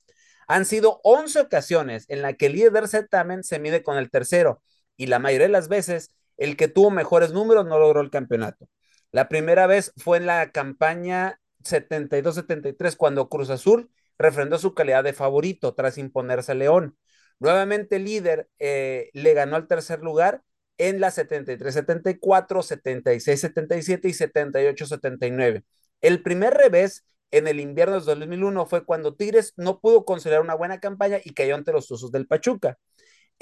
Han 0.48 0.66
sido 0.66 1.00
11 1.04 1.40
ocasiones 1.40 2.04
en 2.08 2.20
las 2.20 2.36
que 2.36 2.46
el 2.46 2.54
líder 2.54 2.72
del 2.72 2.88
certamen 2.88 3.42
se 3.42 3.58
mide 3.58 3.82
con 3.82 3.96
el 3.96 4.10
tercero 4.10 4.62
y 4.98 5.06
la 5.06 5.18
mayoría 5.18 5.46
de 5.46 5.52
las 5.52 5.68
veces 5.68 6.10
el 6.42 6.56
que 6.56 6.68
tuvo 6.68 6.90
mejores 6.90 7.32
números 7.32 7.66
no 7.66 7.78
logró 7.78 8.00
el 8.00 8.10
campeonato. 8.10 8.68
La 9.12 9.28
primera 9.28 9.66
vez 9.68 9.92
fue 9.96 10.16
en 10.18 10.26
la 10.26 10.50
campaña 10.50 11.40
72-73, 11.62 12.96
cuando 12.96 13.28
Cruz 13.28 13.50
Azul 13.50 13.90
refrendó 14.18 14.58
su 14.58 14.74
calidad 14.74 15.04
de 15.04 15.12
favorito 15.12 15.74
tras 15.74 15.98
imponerse 15.98 16.52
a 16.52 16.54
León. 16.56 16.96
Nuevamente 17.38 17.98
líder 18.00 18.48
eh, 18.58 19.10
le 19.12 19.34
ganó 19.34 19.56
al 19.56 19.68
tercer 19.68 20.00
lugar 20.00 20.42
en 20.78 21.00
la 21.00 21.10
73-74, 21.12 22.62
76-77 22.62 24.08
y 24.08 24.12
78-79. 24.12 25.64
El 26.00 26.22
primer 26.22 26.54
revés 26.54 27.04
en 27.30 27.46
el 27.46 27.60
invierno 27.60 28.00
de 28.00 28.04
2001 28.04 28.66
fue 28.66 28.84
cuando 28.84 29.14
Tigres 29.14 29.52
no 29.56 29.80
pudo 29.80 30.04
considerar 30.04 30.42
una 30.42 30.54
buena 30.54 30.80
campaña 30.80 31.18
y 31.24 31.34
cayó 31.34 31.54
ante 31.54 31.72
los 31.72 31.90
Usos 31.90 32.10
del 32.10 32.26
Pachuca. 32.26 32.78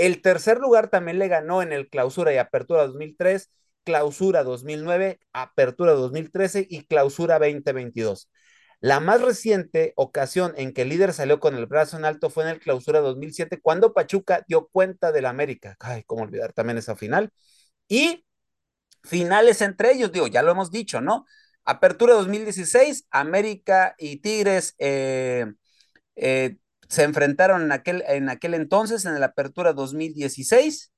El 0.00 0.22
tercer 0.22 0.58
lugar 0.60 0.88
también 0.88 1.18
le 1.18 1.28
ganó 1.28 1.60
en 1.60 1.72
el 1.72 1.90
clausura 1.90 2.32
y 2.32 2.38
apertura 2.38 2.86
2003, 2.86 3.50
clausura 3.84 4.42
2009, 4.44 5.20
apertura 5.34 5.92
2013 5.92 6.66
y 6.70 6.86
clausura 6.86 7.38
2022. 7.38 8.30
La 8.80 8.98
más 9.00 9.20
reciente 9.20 9.92
ocasión 9.96 10.54
en 10.56 10.72
que 10.72 10.82
el 10.82 10.88
líder 10.88 11.12
salió 11.12 11.38
con 11.38 11.54
el 11.54 11.66
brazo 11.66 11.98
en 11.98 12.06
alto 12.06 12.30
fue 12.30 12.44
en 12.44 12.50
el 12.50 12.60
clausura 12.60 13.00
2007, 13.00 13.60
cuando 13.60 13.92
Pachuca 13.92 14.42
dio 14.48 14.68
cuenta 14.68 15.12
del 15.12 15.26
América. 15.26 15.76
Ay, 15.80 16.02
cómo 16.06 16.22
olvidar 16.22 16.54
también 16.54 16.78
esa 16.78 16.96
final. 16.96 17.30
Y 17.86 18.24
finales 19.04 19.60
entre 19.60 19.92
ellos, 19.92 20.12
digo, 20.12 20.28
ya 20.28 20.42
lo 20.42 20.52
hemos 20.52 20.70
dicho, 20.70 21.02
¿no? 21.02 21.26
Apertura 21.64 22.14
2016, 22.14 23.06
América 23.10 23.94
y 23.98 24.22
Tigres 24.22 24.74
eh, 24.78 25.44
eh, 26.16 26.56
se 26.90 27.04
enfrentaron 27.04 27.62
en 27.62 27.72
aquel, 27.72 28.04
en 28.08 28.28
aquel 28.28 28.54
entonces, 28.54 29.04
en 29.04 29.18
la 29.20 29.26
apertura 29.26 29.72
2016, 29.72 30.92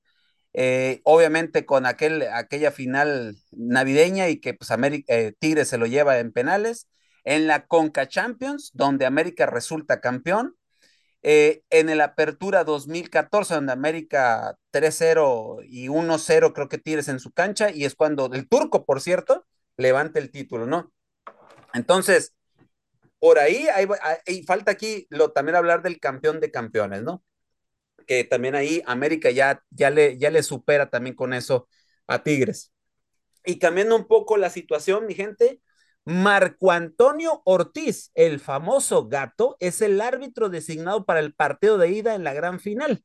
eh, 0.55 1.01
obviamente 1.05 1.67
con 1.67 1.87
aquel, 1.87 2.23
aquella 2.33 2.73
final 2.73 3.37
navideña 3.53 4.29
y 4.29 4.41
que 4.41 4.55
pues 4.55 4.71
América, 4.71 5.15
eh, 5.15 5.35
Tigres 5.39 5.69
se 5.69 5.79
lo 5.79 5.87
lleva 5.87 6.19
en 6.19 6.33
penales, 6.33 6.89
en 7.25 7.47
la 7.47 7.67
Conca 7.67 8.09
Champions, 8.09 8.71
donde 8.75 9.07
América 9.07 9.47
resulta 9.47 10.01
campeón, 10.01 10.57
eh, 11.23 11.63
en 11.71 11.91
el 11.91 12.01
Apertura 12.01 12.65
2014, 12.65 13.55
donde 13.55 13.73
América 13.73 14.57
3-0 14.73 15.61
y 15.65 15.89
1-0 15.89 16.53
creo 16.55 16.69
que 16.69 16.79
Tigres 16.79 17.09
en 17.09 17.21
su 17.21 17.33
cancha, 17.33 17.71
y 17.71 17.85
es 17.85 17.95
cuando 17.95 18.31
el 18.33 18.49
turco, 18.49 18.87
por 18.87 19.01
cierto, 19.01 19.47
levanta 19.77 20.19
el 20.19 20.31
título, 20.31 20.67
¿no? 20.67 20.93
Entonces, 21.75 22.33
por 23.23 23.39
ahí, 23.39 23.69
y 24.27 24.43
falta 24.43 24.73
aquí 24.73 25.07
lo, 25.09 25.31
también 25.31 25.55
hablar 25.55 25.81
del 25.81 26.01
campeón 26.01 26.41
de 26.41 26.51
campeones, 26.51 27.05
¿no? 27.05 27.23
Que 28.05 28.25
también 28.25 28.57
ahí 28.57 28.83
América 28.85 29.31
ya, 29.31 29.63
ya, 29.71 29.91
le, 29.91 30.19
ya 30.19 30.29
le 30.33 30.43
supera 30.43 30.91
también 30.91 31.15
con 31.15 31.33
eso 31.33 31.69
a 32.09 32.25
Tigres. 32.25 32.73
Y 33.45 33.61
cambiando 33.61 33.95
un 33.95 34.09
poco 34.09 34.37
la 34.39 34.51
situación, 34.51 35.07
mi 35.07 35.15
gente, 35.15 35.61
Marco 36.05 36.73
Antonio 36.73 37.43
Ortiz, 37.45 38.11
el 38.17 38.41
famoso 38.41 39.07
gato, 39.07 39.57
es 39.61 39.83
el 39.83 40.01
árbitro 40.01 40.49
designado 40.49 41.07
para 41.07 41.21
el 41.21 41.33
partido 41.33 41.79
de 41.79 41.91
ida 41.91 42.17
en 42.17 42.25
la 42.25 42.35
gran 42.35 42.59
final, 42.59 43.05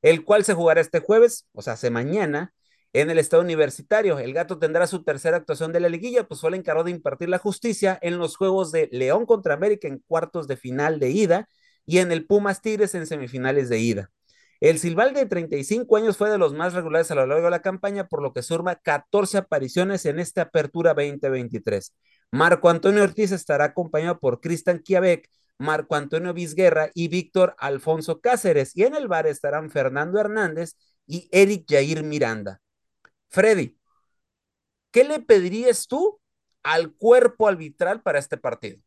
el 0.00 0.24
cual 0.24 0.42
se 0.42 0.54
jugará 0.54 0.80
este 0.80 1.00
jueves, 1.00 1.48
o 1.52 1.60
sea, 1.60 1.74
hace 1.74 1.90
mañana, 1.90 2.54
en 2.92 3.10
el 3.10 3.18
estado 3.18 3.42
universitario. 3.42 4.18
El 4.18 4.34
gato 4.34 4.58
tendrá 4.58 4.86
su 4.86 5.04
tercera 5.04 5.36
actuación 5.36 5.72
de 5.72 5.80
la 5.80 5.88
liguilla, 5.88 6.26
pues 6.26 6.40
fue 6.40 6.50
el 6.50 6.56
encargado 6.56 6.84
de 6.84 6.90
impartir 6.90 7.28
la 7.28 7.38
justicia 7.38 7.98
en 8.02 8.18
los 8.18 8.36
juegos 8.36 8.72
de 8.72 8.88
León 8.92 9.26
contra 9.26 9.54
América 9.54 9.88
en 9.88 9.98
cuartos 10.06 10.48
de 10.48 10.56
final 10.56 10.98
de 10.98 11.10
ida 11.10 11.48
y 11.86 11.98
en 11.98 12.12
el 12.12 12.26
Pumas 12.26 12.62
Tigres 12.62 12.94
en 12.94 13.06
semifinales 13.06 13.68
de 13.68 13.78
ida. 13.78 14.10
El 14.60 14.78
Silval 14.78 15.14
de 15.14 15.24
35 15.24 15.96
años 15.96 16.18
fue 16.18 16.28
de 16.30 16.36
los 16.36 16.52
más 16.52 16.74
regulares 16.74 17.10
a 17.10 17.14
lo 17.14 17.26
largo 17.26 17.44
de 17.46 17.50
la 17.50 17.62
campaña, 17.62 18.08
por 18.08 18.22
lo 18.22 18.34
que 18.34 18.42
suma 18.42 18.76
14 18.76 19.38
apariciones 19.38 20.04
en 20.04 20.18
esta 20.18 20.42
apertura 20.42 20.92
2023. 20.92 21.94
Marco 22.30 22.68
Antonio 22.68 23.02
Ortiz 23.02 23.32
estará 23.32 23.64
acompañado 23.64 24.20
por 24.20 24.40
Cristian 24.40 24.80
Kiabec, 24.80 25.30
Marco 25.58 25.96
Antonio 25.96 26.34
Vizguerra 26.34 26.90
y 26.94 27.08
Víctor 27.08 27.54
Alfonso 27.58 28.20
Cáceres. 28.20 28.76
Y 28.76 28.84
en 28.84 28.94
el 28.94 29.08
bar 29.08 29.26
estarán 29.26 29.70
Fernando 29.70 30.20
Hernández 30.20 30.74
y 31.06 31.28
Eric 31.32 31.64
Jair 31.68 32.02
Miranda. 32.02 32.60
Freddy, 33.30 33.78
¿qué 34.90 35.04
le 35.04 35.20
pedirías 35.20 35.86
tú 35.86 36.20
al 36.62 36.92
cuerpo 36.92 37.48
arbitral 37.48 38.02
para 38.02 38.18
este 38.18 38.36
partido? 38.36 38.80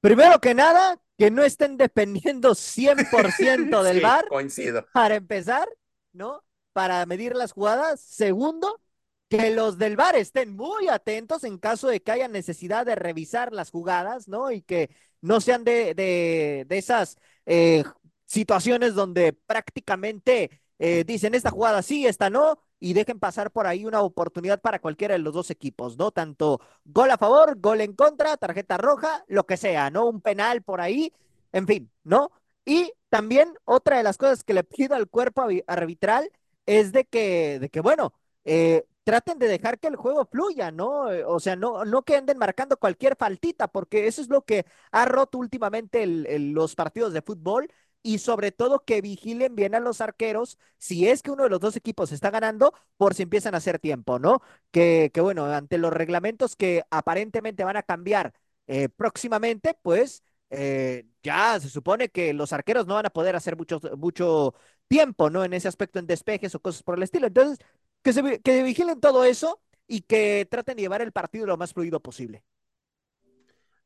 Primero 0.00 0.40
que 0.40 0.54
nada, 0.54 1.00
que 1.16 1.30
no 1.30 1.44
estén 1.44 1.76
dependiendo 1.76 2.54
100% 2.54 3.82
del 3.82 4.00
bar. 4.00 4.26
Coincido. 4.28 4.86
Para 4.92 5.16
empezar, 5.16 5.68
¿no? 6.12 6.42
Para 6.72 7.04
medir 7.06 7.34
las 7.34 7.52
jugadas. 7.52 8.00
Segundo, 8.00 8.80
que 9.28 9.50
los 9.50 9.76
del 9.76 9.96
bar 9.96 10.16
estén 10.16 10.56
muy 10.56 10.88
atentos 10.88 11.44
en 11.44 11.58
caso 11.58 11.88
de 11.88 12.00
que 12.00 12.12
haya 12.12 12.28
necesidad 12.28 12.86
de 12.86 12.94
revisar 12.94 13.52
las 13.52 13.70
jugadas, 13.70 14.26
¿no? 14.26 14.50
Y 14.50 14.62
que 14.62 14.90
no 15.20 15.40
sean 15.40 15.64
de, 15.64 15.94
de, 15.94 16.66
esas 16.70 17.18
eh, 17.44 17.84
situaciones 18.24 18.94
donde 18.94 19.32
prácticamente 19.32 20.62
eh, 20.78 21.04
dicen 21.04 21.34
esta 21.34 21.50
jugada 21.50 21.82
sí, 21.82 22.06
esta 22.06 22.30
no, 22.30 22.62
y 22.80 22.92
dejen 22.94 23.18
pasar 23.18 23.50
por 23.50 23.66
ahí 23.66 23.84
una 23.84 24.02
oportunidad 24.02 24.60
para 24.60 24.78
cualquiera 24.80 25.14
de 25.14 25.18
los 25.20 25.34
dos 25.34 25.50
equipos, 25.50 25.96
¿no? 25.98 26.10
Tanto 26.12 26.60
gol 26.84 27.10
a 27.10 27.18
favor, 27.18 27.58
gol 27.60 27.80
en 27.80 27.94
contra, 27.94 28.36
tarjeta 28.36 28.76
roja, 28.78 29.24
lo 29.28 29.46
que 29.46 29.56
sea, 29.56 29.90
¿no? 29.90 30.06
Un 30.06 30.20
penal 30.20 30.62
por 30.62 30.80
ahí, 30.80 31.12
en 31.52 31.66
fin, 31.66 31.90
¿no? 32.04 32.30
Y 32.64 32.92
también 33.08 33.52
otra 33.64 33.96
de 33.98 34.02
las 34.02 34.18
cosas 34.18 34.44
que 34.44 34.54
le 34.54 34.64
pido 34.64 34.94
al 34.94 35.08
cuerpo 35.08 35.46
arbitral 35.66 36.30
es 36.66 36.92
de 36.92 37.04
que, 37.04 37.58
de 37.60 37.68
que 37.70 37.80
bueno, 37.80 38.12
eh, 38.44 38.84
traten 39.04 39.38
de 39.38 39.48
dejar 39.48 39.78
que 39.78 39.88
el 39.88 39.96
juego 39.96 40.26
fluya, 40.26 40.70
¿no? 40.70 41.06
O 41.26 41.40
sea, 41.40 41.56
no, 41.56 41.84
no 41.84 42.02
que 42.02 42.16
anden 42.16 42.38
marcando 42.38 42.76
cualquier 42.76 43.16
faltita, 43.16 43.68
porque 43.68 44.06
eso 44.06 44.20
es 44.20 44.28
lo 44.28 44.44
que 44.44 44.66
ha 44.92 45.06
roto 45.06 45.38
últimamente 45.38 46.06
los 46.06 46.74
partidos 46.74 47.12
de 47.14 47.22
fútbol 47.22 47.68
y 48.02 48.18
sobre 48.18 48.52
todo 48.52 48.84
que 48.84 49.00
vigilen 49.02 49.54
bien 49.54 49.74
a 49.74 49.80
los 49.80 50.00
arqueros 50.00 50.58
si 50.78 51.08
es 51.08 51.22
que 51.22 51.30
uno 51.30 51.44
de 51.44 51.50
los 51.50 51.60
dos 51.60 51.76
equipos 51.76 52.12
está 52.12 52.30
ganando 52.30 52.72
por 52.96 53.14
si 53.14 53.22
empiezan 53.24 53.54
a 53.54 53.58
hacer 53.58 53.78
tiempo, 53.78 54.18
¿no? 54.18 54.40
Que, 54.70 55.10
que 55.12 55.20
bueno, 55.20 55.46
ante 55.46 55.78
los 55.78 55.92
reglamentos 55.92 56.56
que 56.56 56.82
aparentemente 56.90 57.64
van 57.64 57.76
a 57.76 57.82
cambiar 57.82 58.32
eh, 58.66 58.88
próximamente, 58.88 59.74
pues 59.82 60.22
eh, 60.50 61.06
ya 61.22 61.58
se 61.60 61.68
supone 61.68 62.08
que 62.10 62.32
los 62.34 62.52
arqueros 62.52 62.86
no 62.86 62.94
van 62.94 63.06
a 63.06 63.10
poder 63.10 63.36
hacer 63.36 63.56
mucho, 63.56 63.80
mucho 63.96 64.54
tiempo, 64.88 65.30
¿no? 65.30 65.44
En 65.44 65.52
ese 65.52 65.68
aspecto, 65.68 65.98
en 65.98 66.06
despejes 66.06 66.54
o 66.54 66.60
cosas 66.60 66.82
por 66.82 66.96
el 66.96 67.02
estilo. 67.02 67.26
Entonces, 67.26 67.58
que, 68.02 68.12
se, 68.12 68.40
que 68.40 68.62
vigilen 68.62 69.00
todo 69.00 69.24
eso 69.24 69.60
y 69.86 70.02
que 70.02 70.46
traten 70.50 70.76
de 70.76 70.82
llevar 70.82 71.02
el 71.02 71.12
partido 71.12 71.46
lo 71.46 71.56
más 71.56 71.72
fluido 71.72 72.00
posible. 72.00 72.44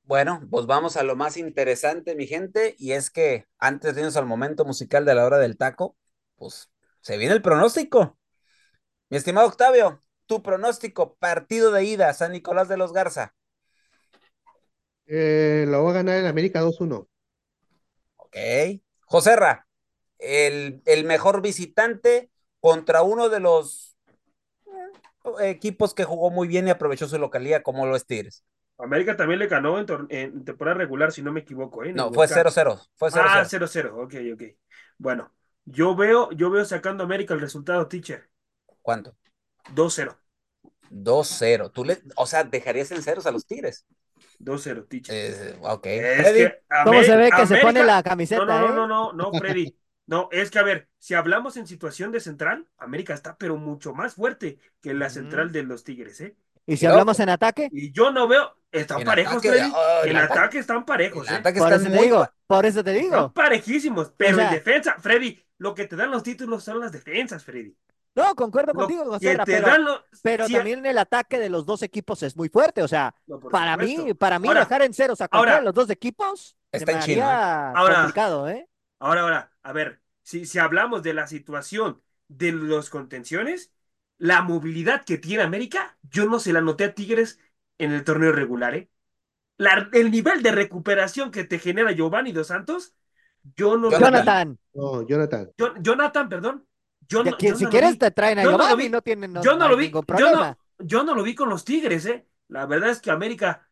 Bueno, 0.04 0.46
pues 0.50 0.66
vamos 0.66 0.96
a 0.96 1.02
lo 1.04 1.16
más 1.16 1.36
interesante, 1.36 2.14
mi 2.16 2.26
gente, 2.26 2.74
y 2.78 2.92
es 2.92 3.10
que 3.10 3.46
antes 3.58 3.94
de 3.94 4.00
irnos 4.02 4.16
al 4.16 4.26
momento 4.26 4.64
musical 4.64 5.04
de 5.04 5.14
la 5.14 5.24
hora 5.24 5.38
del 5.38 5.56
taco, 5.56 5.96
pues 6.36 6.70
se 7.00 7.16
viene 7.18 7.34
el 7.34 7.42
pronóstico. 7.42 8.18
Mi 9.10 9.18
estimado 9.18 9.48
Octavio, 9.48 10.02
tu 10.26 10.42
pronóstico, 10.42 11.16
partido 11.16 11.72
de 11.72 11.84
ida, 11.84 12.12
San 12.14 12.32
Nicolás 12.32 12.68
de 12.68 12.78
los 12.78 12.92
Garza. 12.92 13.34
Eh, 15.06 15.64
lo 15.68 15.82
voy 15.82 15.90
a 15.92 15.94
ganar 15.94 16.18
en 16.18 16.26
América 16.26 16.60
2-1. 16.60 17.08
Ok. 18.16 18.36
Joserra, 19.06 19.66
el, 20.18 20.82
el 20.86 21.04
mejor 21.04 21.42
visitante 21.42 22.30
contra 22.60 23.02
uno 23.02 23.28
de 23.28 23.40
los 23.40 23.96
eh, 25.40 25.50
equipos 25.50 25.94
que 25.94 26.04
jugó 26.04 26.30
muy 26.30 26.48
bien 26.48 26.66
y 26.68 26.70
aprovechó 26.70 27.08
su 27.08 27.18
localidad, 27.18 27.62
como 27.62 27.86
lo 27.86 27.96
es 27.96 28.06
Tigres. 28.06 28.44
América 28.78 29.16
también 29.16 29.38
le 29.38 29.46
ganó 29.46 29.78
en, 29.78 30.44
temporada 30.44 30.78
regular, 30.78 31.12
si 31.12 31.22
no 31.22 31.32
me 31.32 31.40
equivoco. 31.40 31.84
¿eh? 31.84 31.92
No, 31.92 32.12
fue 32.12 32.26
0-0. 32.26 32.80
Fue 32.94 33.10
0-0. 33.10 33.22
Ah, 33.24 33.44
0-0. 33.44 33.92
Ok, 33.94 34.14
ok. 34.34 34.42
Bueno, 34.98 35.32
yo 35.64 35.94
veo, 35.94 36.30
yo 36.32 36.50
veo 36.50 36.64
sacando 36.64 37.04
América 37.04 37.34
el 37.34 37.40
resultado, 37.40 37.86
teacher. 37.86 38.28
¿Cuánto? 38.80 39.16
2-0. 39.74 40.16
2-0. 40.90 41.72
Tú 41.72 41.84
le, 41.84 42.02
o 42.16 42.26
sea, 42.26 42.44
dejarías 42.44 42.90
en 42.90 43.02
ceros 43.02 43.26
a 43.26 43.30
los 43.30 43.46
Tigres. 43.46 43.86
2-0, 44.40 44.88
teacher. 44.88 45.14
Eh, 45.14 45.58
ok. 45.62 45.86
¿Cómo 46.84 47.02
se 47.02 47.16
ve 47.16 47.30
que 47.30 47.46
se 47.46 47.58
pone 47.58 47.84
la 47.84 48.02
camiseta? 48.02 48.44
No, 48.44 48.60
no, 48.60 48.66
eh? 48.66 48.74
no, 48.74 48.86
no, 48.86 49.12
no, 49.12 49.32
Freddy. 49.32 49.76
No, 50.06 50.28
es 50.32 50.50
que 50.50 50.58
a 50.58 50.62
ver, 50.64 50.88
si 50.98 51.14
hablamos 51.14 51.56
en 51.56 51.66
situación 51.66 52.10
de 52.10 52.20
central, 52.20 52.66
América 52.76 53.14
está 53.14 53.36
pero 53.38 53.56
mucho 53.56 53.94
más 53.94 54.14
fuerte 54.14 54.58
que 54.80 54.94
la 54.94 55.08
central 55.08 55.52
de 55.52 55.62
los 55.62 55.84
Tigres, 55.84 56.20
¿eh? 56.20 56.36
¿Y 56.66 56.76
si 56.76 56.86
hablamos 56.86 57.18
en 57.20 57.28
ataque? 57.28 57.68
Y 57.72 57.92
yo 57.92 58.10
no 58.10 58.28
veo, 58.28 58.54
están 58.72 59.04
parejos, 59.04 59.42
Freddy. 59.42 59.72
en 60.04 60.16
ataque, 60.16 60.58
están 60.58 60.84
parejos. 60.84 61.30
¿eh? 61.30 61.42
por, 61.58 61.72
eso 61.72 61.90
te 61.90 62.02
digo, 62.02 62.28
por 62.46 62.66
eso 62.66 62.82
te 62.82 62.92
digo. 62.92 63.14
Están 63.14 63.32
parejísimos, 63.32 64.12
pero 64.16 64.40
en 64.40 64.50
defensa, 64.50 64.96
Freddy, 64.98 65.38
lo 65.58 65.74
que 65.74 65.86
te 65.86 65.94
dan 65.94 66.10
los 66.10 66.22
títulos 66.22 66.64
son 66.64 66.80
las 66.80 66.90
defensas, 66.90 67.44
Freddy. 67.44 67.76
No, 68.14 68.34
concuerdo 68.34 68.74
contigo, 68.74 69.04
José, 69.06 69.38
pero, 69.46 70.04
pero 70.22 70.46
también 70.46 70.84
el 70.84 70.98
ataque 70.98 71.38
de 71.38 71.48
los 71.48 71.64
dos 71.64 71.82
equipos 71.82 72.22
es 72.22 72.36
muy 72.36 72.48
fuerte. 72.48 72.82
O 72.82 72.88
sea, 72.88 73.14
para 73.50 73.76
mí, 73.76 74.12
para 74.14 74.38
mí 74.38 74.48
dejar 74.52 74.82
en 74.82 74.92
ceros 74.92 75.20
a 75.20 75.28
de 75.28 75.62
los 75.62 75.72
dos 75.72 75.88
equipos 75.88 76.56
está 76.70 76.92
en 76.92 77.10
¿eh? 77.10 77.22
ahora, 77.22 77.94
complicado, 77.96 78.48
¿eh? 78.48 78.68
Ahora, 78.98 79.22
ahora, 79.22 79.52
a 79.62 79.72
ver, 79.72 80.02
si, 80.22 80.44
si 80.44 80.58
hablamos 80.58 81.02
de 81.02 81.14
la 81.14 81.26
situación 81.26 82.02
de 82.28 82.52
los 82.52 82.90
contenciones, 82.90 83.72
la 84.18 84.42
movilidad 84.42 85.04
que 85.04 85.18
tiene 85.18 85.42
América, 85.42 85.96
yo 86.02 86.26
no 86.26 86.38
se 86.38 86.52
la 86.52 86.60
noté 86.60 86.84
a 86.84 86.94
Tigres 86.94 87.38
en 87.78 87.92
el 87.92 88.04
torneo 88.04 88.32
regular, 88.32 88.74
¿eh? 88.74 88.90
el 89.92 90.10
nivel 90.10 90.42
de 90.42 90.52
recuperación 90.52 91.30
que 91.30 91.44
te 91.44 91.58
genera 91.58 91.92
Giovanni 91.92 92.32
Dos 92.32 92.48
Santos, 92.48 92.94
yo 93.56 93.76
no 93.76 93.90
Jonathan. 93.90 94.58
No, 94.74 95.06
Jonathan. 95.06 95.50
Jonathan, 95.80 96.28
perdón. 96.28 96.66
Yo 97.08 97.24
no, 97.24 97.32
si 97.38 97.66
quieres 97.66 97.98
te 97.98 98.10
traen 98.10 98.38
a 98.38 98.42
Giovanni, 98.42 98.88
no, 98.88 99.02
tienen 99.02 99.34
yo 99.42 99.56
no, 99.56 99.68
lo 99.68 99.76
vi, 99.76 99.90
yo 99.90 100.56
yo 100.78 101.04
no 101.04 101.14
lo 101.14 101.22
vi 101.22 101.34
con 101.34 101.48
los 101.48 101.64
Tigres, 101.64 102.06
¿eh? 102.06 102.26
La 102.48 102.66
verdad 102.66 102.90
es 102.90 103.00
que 103.00 103.10
América, 103.10 103.68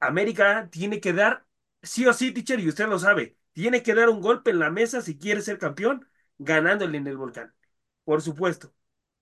América 0.00 0.68
tiene 0.70 1.00
que 1.00 1.12
dar, 1.12 1.44
sí 1.82 2.06
o 2.06 2.12
sí, 2.12 2.32
teacher, 2.32 2.58
y 2.60 2.68
usted 2.68 2.88
lo 2.88 2.98
sabe, 2.98 3.36
tiene 3.52 3.82
que 3.82 3.94
dar 3.94 4.08
un 4.08 4.20
golpe 4.20 4.50
en 4.50 4.58
la 4.58 4.70
mesa 4.70 5.02
si 5.02 5.18
quiere 5.18 5.42
ser 5.42 5.58
campeón, 5.58 6.08
ganándole 6.38 6.98
en 6.98 7.06
el 7.06 7.16
volcán. 7.16 7.54
Por 8.04 8.22
supuesto. 8.22 8.72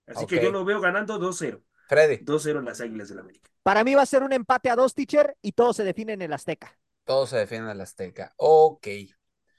Así 0.07 0.26
que 0.26 0.40
yo 0.42 0.53
lo 0.53 0.64
veo 0.64 0.80
ganando 0.80 1.18
2-0. 1.18 1.61
Freddy. 1.89 2.24
2-0 2.24 2.59
en 2.59 2.64
las 2.64 2.80
Águilas 2.80 3.09
del 3.09 3.16
la 3.16 3.22
América. 3.22 3.51
Para 3.62 3.82
mí 3.82 3.95
va 3.95 4.03
a 4.03 4.07
ser 4.07 4.22
un 4.22 4.32
empate 4.32 4.70
a 4.70 4.76
dos, 4.76 4.95
teacher, 4.95 5.37
y 5.43 5.53
todo 5.53 5.72
se 5.72 5.82
define 5.82 6.12
en 6.12 6.22
el 6.22 6.32
Azteca. 6.32 6.78
Todo 7.05 7.26
se 7.26 7.37
define 7.39 7.62
en 7.62 7.70
el 7.70 7.80
Azteca. 7.80 8.32
Ok. 8.37 8.87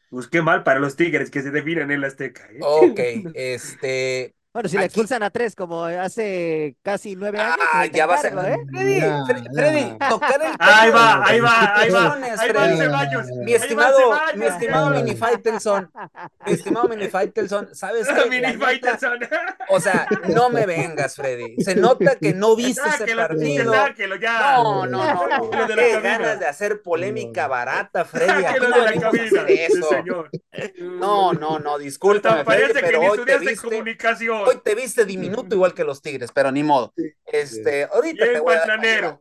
Pues 0.10 0.28
qué 0.30 0.42
mal 0.42 0.64
para 0.64 0.80
los 0.80 0.96
Tigres 0.96 1.30
que 1.30 1.42
se 1.42 1.52
definen 1.52 1.92
en 1.92 1.98
el 1.98 2.04
Azteca. 2.06 2.48
¿eh? 2.52 2.60
Ok, 2.62 3.00
este. 3.36 4.37
Bueno, 4.54 4.70
si 4.70 4.78
le 4.78 4.86
expulsan 4.86 5.22
a 5.22 5.30
tres 5.30 5.56
como 5.56 5.84
hace 5.84 6.78
casi 6.82 7.16
nueve 7.16 7.40
años. 7.40 7.58
Ah, 7.74 7.86
ya 7.86 8.08
va 8.08 8.16
a 8.16 8.18
ser. 8.18 8.34
¿eh? 8.34 8.58
Freddy, 8.72 9.48
Freddy, 9.54 9.98
tocar 10.10 10.42
el. 10.42 10.52
Ahí 10.58 10.90
va, 10.90 11.24
ahí 11.26 11.40
va, 11.40 11.76
ahí 11.76 11.90
va. 11.92 12.14
Ahí 12.16 12.52
va 12.52 12.78
Ceballos. 12.78 13.28
Mi 13.28 13.54
estimado, 13.54 14.00
mi 14.36 14.46
estimado 14.46 14.90
Mini 14.92 15.16
Faitelson. 15.16 15.92
Mi 16.46 16.54
estimado 16.54 16.88
Mini 16.88 17.08
Faitelson, 17.08 17.76
¿sabes 17.76 18.08
qué? 18.24 18.30
Mini 18.30 18.54
Faitelson. 18.54 19.20
O 19.70 19.80
sea, 19.80 20.08
no 20.30 20.50
me 20.50 20.66
vengas, 20.66 21.16
Freddy. 21.16 21.62
Se 21.64 21.76
nota 21.76 22.16
que 22.16 22.34
no 22.34 22.56
viste 22.56 22.82
ese 22.88 23.16
partido. 23.16 23.74
No, 24.32 24.86
no, 24.88 24.88
no. 24.88 25.28
no. 25.28 25.68
Qué 25.68 26.02
ganas 26.02 26.40
de 26.40 26.48
hacer 26.48 26.82
polémica 26.82 27.48
barata, 27.48 28.06
Freddy. 28.06 28.46
Aquí 28.46 28.60
no 28.60 28.84
venimos 28.84 29.04
a 29.06 29.10
hacer 29.10 29.52
eso. 29.52 29.90
No, 30.82 31.34
no, 31.34 31.60
no, 31.60 31.78
discúlpame, 31.78 32.44
Freddy, 32.44 32.74
pero 32.82 33.02
hoy 33.02 33.20
te 33.26 33.38
viste. 33.38 33.98
Hoy 34.46 34.62
te 34.64 34.76
viste 34.76 35.06
diminuto 35.06 35.56
igual 35.56 35.74
que 35.74 35.84
los 35.84 36.02
Tigres, 36.02 36.32
pero 36.34 36.52
ni 36.52 36.64
modo. 36.64 36.94
Este, 37.26 37.86
ahorita 37.86 38.26
te 38.26 38.40
voy 38.40 38.56
a. 38.56 39.20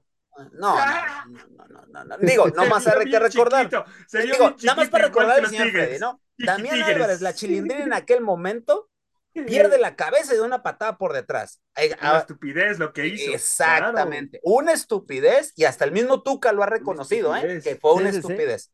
No, 0.53 0.77
no, 0.77 1.47
no, 1.49 1.67
no, 1.67 1.87
no, 1.87 2.05
no, 2.05 2.17
digo, 2.19 2.49
no 2.57 2.67
más 2.67 2.87
hay 2.87 3.11
que 3.11 3.19
recordar. 3.19 3.69
Digo, 3.69 4.55
nada 4.63 4.77
más 4.77 4.89
para 4.89 5.07
recordar 5.07 5.37
al 5.37 5.43
los 5.43 5.51
señor 5.51 5.69
Tigres. 5.69 5.87
Freddy, 5.87 6.01
¿no? 6.01 6.21
Damián. 6.39 6.83
Álvarez, 6.83 7.21
la 7.23 7.35
chilindrina 7.35 7.85
en 7.85 7.93
aquel 7.95 8.21
momento, 8.21 8.91
pierde 9.33 9.79
la 9.79 9.97
cabeza 9.97 10.35
y 10.35 10.39
da 10.39 10.45
una 10.45 10.63
patada 10.63 10.99
por 10.99 11.13
detrás. 11.13 11.63
Una 11.77 11.97
ah, 12.01 12.19
estupidez 12.19 12.79
lo 12.79 12.93
que 12.93 13.07
hizo. 13.07 13.33
Exactamente. 13.33 14.41
Una 14.43 14.73
estupidez, 14.73 15.53
y 15.57 15.65
hasta 15.65 15.85
el 15.85 15.93
mismo 15.93 16.23
Tuca 16.23 16.53
lo 16.53 16.63
ha 16.63 16.67
reconocido, 16.67 17.35
¿eh? 17.35 17.61
Que 17.63 17.77
fue 17.77 17.95
una 17.95 18.11
Sí, 18.11 18.17
sí, 18.17 18.23
sí. 18.23 18.33
estupidez. 18.33 18.73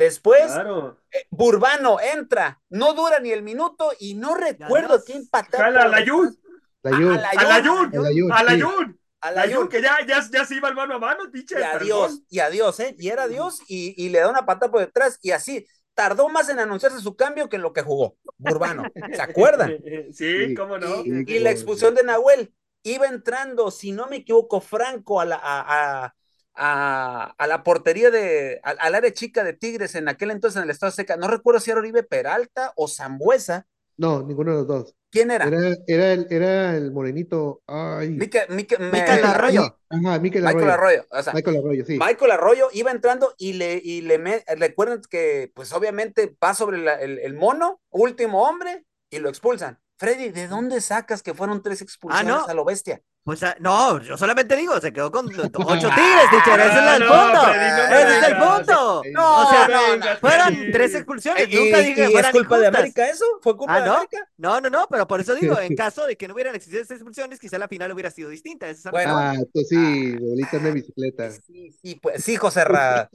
Después, 0.00 0.46
Claro. 0.46 0.98
eh, 1.12 1.26
Burbano 1.30 1.98
entra, 2.00 2.60
no 2.70 2.94
dura 2.94 3.20
ni 3.20 3.30
el 3.32 3.42
minuto 3.42 3.92
y 4.00 4.14
no 4.14 4.34
recuerdo 4.34 4.94
Adiós. 4.94 5.04
quién 5.04 5.28
patea. 5.28 5.66
A 5.66 5.70
la. 5.88 6.00
Yun. 6.02 6.36
A 6.82 6.90
la 6.90 6.98
Yun. 7.60 7.92
A 8.32 8.42
la. 8.42 8.54
Yun. 8.54 8.98
A 9.22 9.30
La 9.32 9.40
la 9.44 9.46
Yun, 9.46 9.54
Yun. 9.60 9.68
que 9.68 9.82
ya, 9.82 9.98
ya, 10.08 10.26
ya 10.32 10.44
se 10.46 10.54
iba 10.54 10.70
el 10.70 10.74
mano 10.74 10.94
a 10.94 10.98
mano, 10.98 11.24
pinche. 11.30 11.60
Y 11.60 11.62
adiós, 11.62 12.22
y 12.30 12.38
adiós, 12.38 12.80
¿eh? 12.80 12.96
Y 12.98 13.08
era 13.08 13.24
adiós 13.24 13.60
y, 13.68 13.94
y 14.02 14.08
le 14.08 14.20
da 14.20 14.30
una 14.30 14.46
patada 14.46 14.72
por 14.72 14.80
detrás 14.80 15.18
y 15.20 15.32
así. 15.32 15.66
Tardó 15.92 16.30
más 16.30 16.48
en 16.48 16.58
anunciarse 16.58 17.00
su 17.00 17.14
cambio 17.16 17.50
que 17.50 17.56
en 17.56 17.62
lo 17.62 17.74
que 17.74 17.82
jugó. 17.82 18.16
Burbano. 18.38 18.84
¿Se 19.12 19.20
acuerdan? 19.20 19.76
Sí, 20.14 20.54
cómo 20.54 20.78
no. 20.78 21.02
Y, 21.04 21.24
y 21.26 21.38
la 21.40 21.50
expulsión 21.50 21.94
de 21.94 22.02
Nahuel. 22.04 22.54
Iba 22.82 23.06
entrando, 23.08 23.70
si 23.70 23.92
no 23.92 24.06
me 24.06 24.16
equivoco, 24.16 24.62
Franco 24.62 25.20
a 25.20 25.26
la, 25.26 25.36
a, 25.36 26.04
a- 26.06 26.14
a- 26.62 27.34
a 27.38 27.46
la 27.46 27.62
portería 27.62 28.10
de, 28.10 28.60
al, 28.62 28.76
al 28.80 28.94
área 28.94 29.12
chica 29.12 29.42
de 29.44 29.54
Tigres 29.54 29.94
en 29.94 30.08
aquel 30.08 30.30
entonces 30.30 30.58
en 30.58 30.64
el 30.64 30.70
Estado 30.70 30.92
Seca. 30.92 31.16
No 31.16 31.26
recuerdo 31.26 31.60
si 31.60 31.70
era 31.70 31.80
Oribe 31.80 32.02
Peralta 32.02 32.72
o 32.76 32.86
Zambuesa. 32.86 33.66
No, 33.96 34.22
ninguno 34.22 34.52
de 34.52 34.56
los 34.58 34.66
dos. 34.66 34.94
¿Quién 35.10 35.30
era? 35.30 35.46
Era, 35.46 35.74
era, 35.86 36.12
el, 36.12 36.26
era 36.30 36.76
el 36.76 36.92
morenito. 36.92 37.62
Ay. 37.66 38.10
Me- 38.10 38.30
Michael 38.48 39.24
Arroyo. 39.24 39.76
Ajá, 39.90 40.18
Michael 40.20 40.44
Michael 40.44 40.46
Arroyo. 40.70 40.72
Arroyo. 40.72 41.06
O 41.10 41.22
sea, 41.22 41.32
Michael 41.32 41.56
Arroyo, 41.56 41.84
sí. 41.84 41.98
Michael 41.98 42.30
Arroyo 42.30 42.68
iba 42.72 42.90
entrando 42.92 43.34
y 43.36 43.54
le, 43.54 43.80
y 43.82 44.02
le 44.02 44.18
me- 44.18 44.44
recuerden 44.56 45.00
que, 45.10 45.50
pues 45.54 45.72
obviamente 45.72 46.36
va 46.42 46.54
sobre 46.54 46.78
la- 46.78 46.94
el, 46.94 47.18
el 47.18 47.34
mono, 47.34 47.80
último 47.90 48.44
hombre, 48.48 48.84
y 49.10 49.18
lo 49.18 49.28
expulsan. 49.28 49.80
Freddy, 49.98 50.30
¿de 50.30 50.46
dónde 50.48 50.80
sacas 50.80 51.22
que 51.22 51.34
fueron 51.34 51.62
tres 51.62 51.82
expulsiones 51.82 52.28
no. 52.28 52.46
a 52.46 52.54
lo 52.54 52.64
bestia? 52.64 53.02
Pues 53.22 53.42
ah, 53.42 53.54
no, 53.60 54.00
yo 54.00 54.16
solamente 54.16 54.56
digo, 54.56 54.80
se 54.80 54.94
quedó 54.94 55.10
con 55.12 55.26
ocho 55.28 55.52
tigres, 55.54 56.30
teacher, 56.30 56.58
ese 56.60 56.78
es 56.78 56.94
el 56.94 57.00
no, 57.00 57.08
punto. 57.08 57.52
Ese 57.52 58.18
es 58.18 58.28
el 58.28 58.36
punto. 58.38 59.02
No, 59.12 59.42
o 59.46 59.50
sea, 59.50 59.68
no, 59.68 60.16
fueron 60.20 60.56
tres 60.72 60.94
expulsiones, 60.94 61.46
nunca 61.48 61.80
y- 61.80 61.84
dije 61.84 62.08
y 62.08 62.12
que 62.14 62.18
es 62.18 62.26
culpa 62.30 62.58
de. 62.58 62.66
América 62.68 63.08
eso? 63.10 63.24
¿Fue 63.42 63.56
culpa 63.58 63.76
Ah, 63.76 63.80
de. 63.82 63.90
América? 63.90 64.26
No, 64.38 64.60
no, 64.62 64.70
no, 64.70 64.86
pero 64.90 65.06
por 65.06 65.20
eso 65.20 65.34
digo, 65.34 65.58
en 65.60 65.76
caso 65.76 66.06
de 66.06 66.16
que 66.16 66.26
no 66.28 66.34
hubieran 66.34 66.54
existido 66.54 66.82
esas 66.82 66.96
expulsiones, 66.96 67.38
quizá 67.38 67.58
la 67.58 67.68
final 67.68 67.92
hubiera 67.92 68.10
sido 68.10 68.30
distinta. 68.30 68.66
Bueno. 68.90 69.18
Ah, 69.18 69.34
tú 69.52 69.60
sí, 69.68 70.16
bolita 70.16 70.58
de 70.58 70.72
bicicleta. 70.72 71.30
Sí, 71.30 71.76
sí, 71.82 71.96
pues, 71.96 72.24
sí, 72.24 72.36
José 72.36 72.64
Ra. 72.64 73.10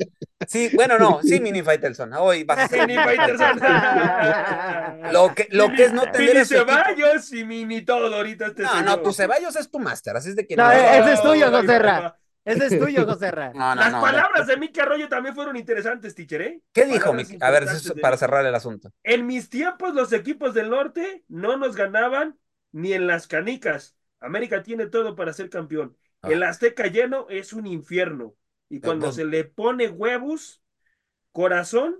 Sí, 0.47 0.69
bueno, 0.75 0.99
no, 0.99 1.19
sí, 1.23 1.39
Mini 1.39 1.63
Faitelson. 1.63 2.13
Hoy 2.13 2.43
vas 2.43 2.59
a 2.59 2.67
ser 2.67 2.85
Mini 2.87 3.01
Faitelson. 3.03 3.59
Lo 5.11 5.33
que, 5.33 5.47
lo 5.51 5.71
que 5.71 5.85
es 5.85 5.93
no 5.93 6.03
tener 6.11 6.21
Mini 6.29 6.39
equipo. 6.41 6.59
Ceballos 6.59 7.33
y 7.33 7.43
mini 7.43 7.81
todo 7.83 8.13
ahorita 8.15 8.47
este 8.47 8.63
No, 8.63 8.69
señor. 8.69 8.85
no, 8.85 8.99
tu 9.01 9.13
Ceballos 9.13 9.55
es 9.55 9.69
tu 9.69 9.79
máster, 9.95 10.15
así 10.17 10.29
es 10.29 10.35
de 10.35 10.45
que 10.45 10.55
No, 10.55 10.67
no. 10.67 10.71
ese 10.71 11.13
es 11.13 11.21
tuyo, 11.21 11.51
José 11.51 11.79
Ra. 11.79 12.17
Ese 12.43 12.65
es 12.67 12.79
tuyo, 12.79 13.05
José 13.05 13.31
Ra. 13.31 13.51
No, 13.53 13.73
no, 13.73 13.81
Las 13.81 13.91
no, 13.91 14.01
palabras 14.01 14.45
de 14.47 14.57
Miki 14.57 14.79
Arroyo 14.79 15.09
también 15.09 15.33
fueron 15.33 15.55
interesantes, 15.55 16.13
teacher, 16.13 16.41
¿eh? 16.41 16.61
¿Qué 16.73 16.85
dijo? 16.85 17.11
A 17.41 17.51
ver, 17.51 17.63
eso 17.63 17.93
es 17.93 18.01
para 18.01 18.17
cerrar 18.17 18.45
el 18.45 18.53
asunto. 18.53 18.91
En 19.03 19.25
mis 19.25 19.49
tiempos, 19.49 19.93
los 19.95 20.13
equipos 20.13 20.53
del 20.53 20.69
norte 20.69 21.23
no 21.27 21.57
nos 21.57 21.75
ganaban 21.75 22.37
ni 22.71 22.93
en 22.93 23.07
las 23.07 23.27
canicas. 23.27 23.95
América 24.19 24.63
tiene 24.63 24.87
todo 24.87 25.15
para 25.15 25.33
ser 25.33 25.49
campeón. 25.49 25.97
Ah. 26.21 26.29
El 26.31 26.43
Azteca 26.43 26.87
lleno 26.87 27.27
es 27.29 27.53
un 27.53 27.65
infierno. 27.65 28.35
Y 28.69 28.79
cuando 28.79 29.11
se 29.11 29.25
le 29.25 29.45
pone 29.45 29.89
huevos, 29.89 30.61
corazón, 31.31 31.97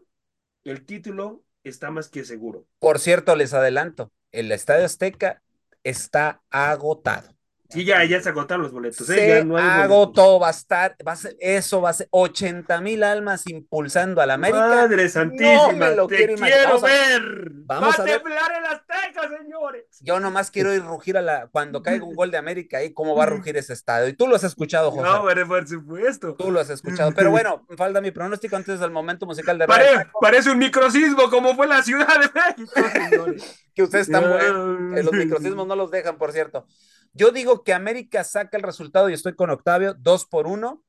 el 0.64 0.86
título 0.86 1.44
está 1.64 1.92
más 1.92 2.10
que 2.10 2.24
seguro. 2.24 2.68
Por 2.80 3.00
cierto, 3.00 3.36
les 3.36 3.54
adelanto, 3.54 4.12
el 4.32 4.52
Estadio 4.52 4.86
Azteca 4.86 5.42
está 5.84 6.42
agotado. 6.50 7.35
Sí, 7.70 7.84
ya, 7.84 8.04
ya 8.06 8.22
se 8.22 8.30
agotaron 8.30 8.64
los 8.64 8.72
boletos. 8.72 9.10
¿eh? 9.10 9.16
Se 9.16 9.28
Ya 9.28 9.44
no 9.44 9.58
hay 9.58 9.64
boletos. 9.64 9.84
agotó, 9.84 10.40
va 10.40 10.48
a 10.48 10.52
estar, 10.52 10.96
va 11.06 11.14
a 11.14 11.16
ser, 11.16 11.36
eso 11.40 11.82
va 11.82 11.90
a 11.90 11.94
ser 11.94 12.08
80 12.12 12.80
mil 12.82 13.04
almas 13.04 13.48
impulsando 13.48 14.22
a 14.22 14.26
la 14.26 14.36
América. 14.36 14.60
Madre 14.68 15.10
santísima, 15.10 15.68
No 15.68 15.72
me 15.74 15.96
lo 15.96 16.08
te 16.08 16.16
quiero 16.36 16.80
ver. 16.82 17.50
vamos 17.66 17.96
Va 18.00 18.04
a 18.04 18.06
ver. 18.06 18.22
temblar 18.22 18.52
el 18.60 18.66
Azteca, 18.66 19.30
señores. 19.40 19.86
Yo 20.02 20.20
nomás 20.20 20.52
quiero 20.52 20.74
ir 20.74 20.84
rugir 20.84 21.18
a 21.18 21.22
la, 21.22 21.48
cuando 21.48 21.82
caiga 21.82 22.06
un 22.06 22.16
gol 22.16 22.30
de 22.32 22.38
América 22.38 22.78
ahí, 22.78 22.94
cómo 22.94 23.16
va 23.16 23.24
a 23.24 23.28
rugir 23.28 23.58
ese 23.58 23.74
estadio. 23.74 24.08
Y 24.08 24.14
tú 24.14 24.28
lo 24.28 24.36
has 24.36 24.44
escuchado, 24.44 24.92
José. 24.92 25.04
No, 25.10 25.26
pero 25.26 25.48
por 25.48 25.68
supuesto. 25.68 26.36
Tú 26.36 26.52
lo 26.52 26.60
has 26.60 26.70
escuchado. 26.70 27.12
Pero 27.16 27.32
bueno, 27.32 27.66
falta 27.78 28.00
mi 28.00 28.12
pronóstico 28.12 28.56
antes 28.56 28.80
del 28.80 28.92
momento 28.92 29.26
musical 29.26 29.58
de 29.58 29.66
Pare- 29.68 30.08
parece 30.22 30.52
un 30.52 30.60
microsismo 30.60 31.30
como 31.30 31.56
fue 31.56 31.66
la 31.68 31.82
Ciudad 31.82 32.08
de 32.20 32.30
México, 32.34 32.82
señores. 32.94 33.66
que 33.76 33.84
ustedes 33.84 34.08
están 34.08 34.30
buenos. 34.30 34.96
que 34.96 35.04
los 35.04 35.14
microsismos 35.14 35.68
no 35.68 35.76
los 35.76 35.90
dejan, 35.92 36.18
por 36.18 36.32
cierto. 36.32 36.68
Yo 37.16 37.32
digo 37.32 37.64
que 37.64 37.74
América 37.74 38.26
saca 38.26 38.58
el 38.58 38.64
resultado 38.64 39.10
y 39.10 39.14
estoy 39.14 39.36
con 39.36 39.50
Octavio, 39.50 39.94
dos 39.94 40.26
por 40.26 40.48
uno, 40.48 40.84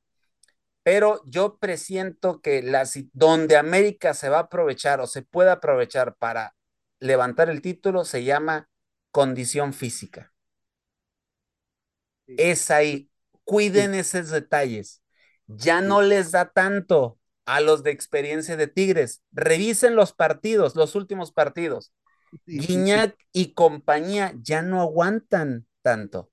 pero 0.83 1.21
yo 1.25 1.57
presiento 1.57 2.41
que 2.41 2.61
la, 2.61 2.83
donde 3.13 3.55
América 3.55 4.13
se 4.13 4.27
va 4.27 4.37
a 4.37 4.41
aprovechar 4.41 4.99
o 4.99 5.07
se 5.07 5.21
puede 5.21 5.51
aprovechar 5.51 6.15
para 6.15 6.53
levantar 6.99 7.49
el 7.49 7.61
título 7.61 8.03
se 8.03 8.25
llama 8.25 8.69
condición 9.11 9.73
física. 9.73 10.33
Es 12.25 12.71
ahí. 12.71 13.09
Cuiden 13.45 13.93
esos 13.93 14.29
detalles. 14.29 15.01
Ya 15.45 15.79
no 15.79 16.01
les 16.01 16.31
da 16.31 16.51
tanto 16.51 17.19
a 17.45 17.61
los 17.61 17.83
de 17.83 17.91
experiencia 17.91 18.57
de 18.57 18.67
Tigres. 18.67 19.23
Revisen 19.31 19.95
los 19.95 20.11
partidos, 20.11 20.75
los 20.75 20.95
últimos 20.95 21.31
partidos. 21.31 21.93
Guiñac 22.45 23.17
y 23.31 23.53
compañía 23.53 24.33
ya 24.41 24.61
no 24.61 24.81
aguantan 24.81 25.66
tanto. 25.87 26.29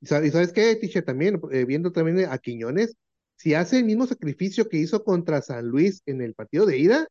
¿Y 0.00 0.06
sab- 0.06 0.26
y 0.26 0.30
sabes 0.30 0.52
qué, 0.52 0.76
Tiche? 0.76 1.02
También, 1.02 1.40
eh, 1.52 1.64
viendo 1.64 1.92
también 1.92 2.28
a 2.30 2.38
Quiñones, 2.38 2.96
si 3.36 3.54
hace 3.54 3.78
el 3.78 3.84
mismo 3.84 4.06
sacrificio 4.06 4.68
que 4.68 4.78
hizo 4.78 5.04
contra 5.04 5.42
San 5.42 5.66
Luis 5.68 6.02
en 6.06 6.20
el 6.22 6.34
partido 6.34 6.66
de 6.66 6.78
ida, 6.78 7.08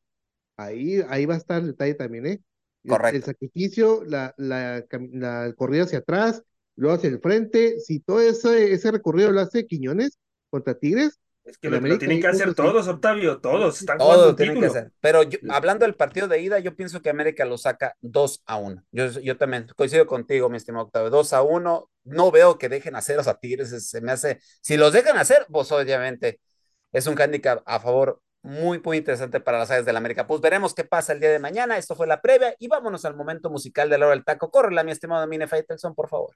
ahí, 0.58 1.02
ahí 1.10 1.26
va 1.26 1.36
a 1.36 1.38
estar 1.38 1.62
el 1.62 1.68
detalle 1.70 1.96
también, 1.96 2.26
¿eh? 2.28 2.42
El- 2.84 2.92
Correcto. 2.92 3.18
El, 3.18 3.24
sacrificio, 3.24 4.04
la, 4.06 4.34
la, 4.38 4.86
la 5.14 5.54
corrida 5.58 5.84
hacia 5.84 6.00
atrás, 6.00 6.44
luego 6.76 6.96
hacia 6.98 7.10
el 7.10 7.20
frente, 7.22 7.80
si 7.80 8.00
todo 8.02 8.22
ese, 8.22 8.74
ese 8.74 8.92
recorrido 8.92 9.32
lo 9.32 9.42
hace 9.42 9.68
Quiñones 9.68 10.20
contra 10.50 10.76
Tigres, 10.80 11.20
Es 11.46 11.58
que 11.58 11.70
lo, 11.70 11.80
tienen 11.98 12.22
que 12.22 12.28
hacer 12.28 12.54
todos, 12.56 12.88
Octavio, 12.88 13.40
todos. 13.42 13.82
Están 13.82 13.98
jugando 14.00 14.22
Todo 14.22 14.30
un 14.30 14.36
tienen 14.38 14.56
que 14.56 14.62
título. 14.62 14.80
hacer. 14.80 14.92
Pero 15.02 15.24
yo- 15.24 15.40
hablando 15.50 15.86
del 15.86 15.96
partido 15.96 16.28
de 16.30 16.40
ida, 16.40 16.60
yo 16.60 16.76
pienso 16.76 17.02
que 17.02 17.10
América 17.10 17.44
lo 17.44 17.58
saca 17.58 17.96
2 18.00 18.42
a 18.46 18.56
1. 18.58 18.82
Yo, 18.92 19.08
yo 19.20 19.38
también 19.38 19.68
coincido 19.76 20.08
contigo, 20.08 20.50
mi 20.50 20.56
estimado 20.56 20.86
Octavio. 20.86 21.10
2 21.10 21.34
a 21.34 21.42
1. 21.42 21.90
No 22.06 22.32
veo 22.32 22.58
que 22.58 22.70
dejen 22.70 22.96
hacer 22.96 23.20
a 23.20 23.40
Tigres. 23.40 23.90
Se 23.90 24.00
me 24.02 24.14
hace. 24.14 24.40
Si 24.62 24.78
los 24.78 24.94
dejan 24.94 25.18
hacer, 25.18 25.46
pues 25.52 25.70
obviamente 25.74 26.40
es 26.94 27.08
un 27.08 27.20
handicap 27.22 27.62
a 27.66 27.80
favor 27.82 28.22
muy, 28.42 28.80
muy 28.82 28.98
interesante 28.98 29.40
para 29.40 29.58
las 29.60 29.70
áreas 29.72 29.86
del 29.86 29.98
América. 29.98 30.26
Pues 30.28 30.40
veremos 30.40 30.74
qué 30.74 30.84
pasa 30.86 31.12
el 31.14 31.20
día 31.20 31.32
de 31.32 31.40
mañana. 31.40 31.78
Esto 31.78 31.96
fue 31.96 32.08
la 32.08 32.22
previa 32.22 32.56
y 32.58 32.68
vámonos 32.70 33.04
al 33.06 33.16
momento 33.16 33.50
musical 33.50 33.90
de 33.90 33.98
la 33.98 34.06
hora 34.06 34.16
del 34.16 34.24
taco. 34.26 34.50
Córrela, 34.50 34.84
mi 34.84 34.92
estimado 34.92 35.28
Mine 35.28 35.48
Faitelson, 35.48 35.94
por 35.94 36.08
favor. 36.10 36.36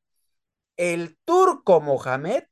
el 0.76 1.18
turco 1.24 1.80
Mohamed 1.80 2.44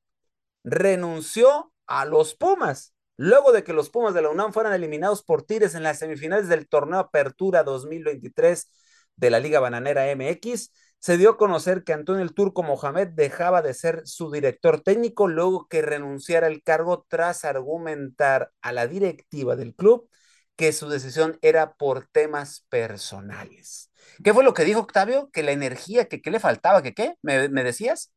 renunció 0.64 1.72
a 1.86 2.04
los 2.04 2.34
Pumas. 2.34 2.94
Luego 3.16 3.52
de 3.52 3.64
que 3.64 3.72
los 3.72 3.90
Pumas 3.90 4.14
de 4.14 4.22
la 4.22 4.30
UNAM 4.30 4.52
fueran 4.52 4.72
eliminados 4.74 5.22
por 5.22 5.42
Tigres 5.42 5.74
en 5.74 5.82
las 5.82 5.98
semifinales 5.98 6.48
del 6.48 6.68
torneo 6.68 6.98
Apertura 6.98 7.62
2023 7.62 8.68
de 9.16 9.30
la 9.30 9.40
Liga 9.40 9.60
Bananera 9.60 10.10
MX, 10.14 10.72
se 10.98 11.18
dio 11.18 11.30
a 11.30 11.36
conocer 11.36 11.84
que 11.84 11.92
Antonio 11.92 12.22
el 12.22 12.34
Turco 12.34 12.62
Mohamed 12.62 13.08
dejaba 13.08 13.62
de 13.62 13.74
ser 13.74 14.02
su 14.06 14.30
director 14.30 14.80
técnico 14.80 15.28
luego 15.28 15.68
que 15.68 15.82
renunciara 15.82 16.46
al 16.46 16.62
cargo 16.62 17.04
tras 17.08 17.44
argumentar 17.44 18.52
a 18.62 18.72
la 18.72 18.86
directiva 18.86 19.56
del 19.56 19.74
club 19.74 20.08
que 20.56 20.72
su 20.72 20.88
decisión 20.88 21.38
era 21.42 21.74
por 21.74 22.06
temas 22.08 22.64
personales. 22.68 23.90
¿Qué 24.22 24.32
fue 24.32 24.44
lo 24.44 24.54
que 24.54 24.64
dijo 24.64 24.80
Octavio? 24.80 25.30
Que 25.32 25.42
la 25.42 25.52
energía, 25.52 26.06
que 26.08 26.22
qué 26.22 26.30
le 26.30 26.40
faltaba, 26.40 26.82
que 26.82 26.94
qué, 26.94 27.14
¿Me, 27.22 27.48
me 27.48 27.64
decías? 27.64 28.12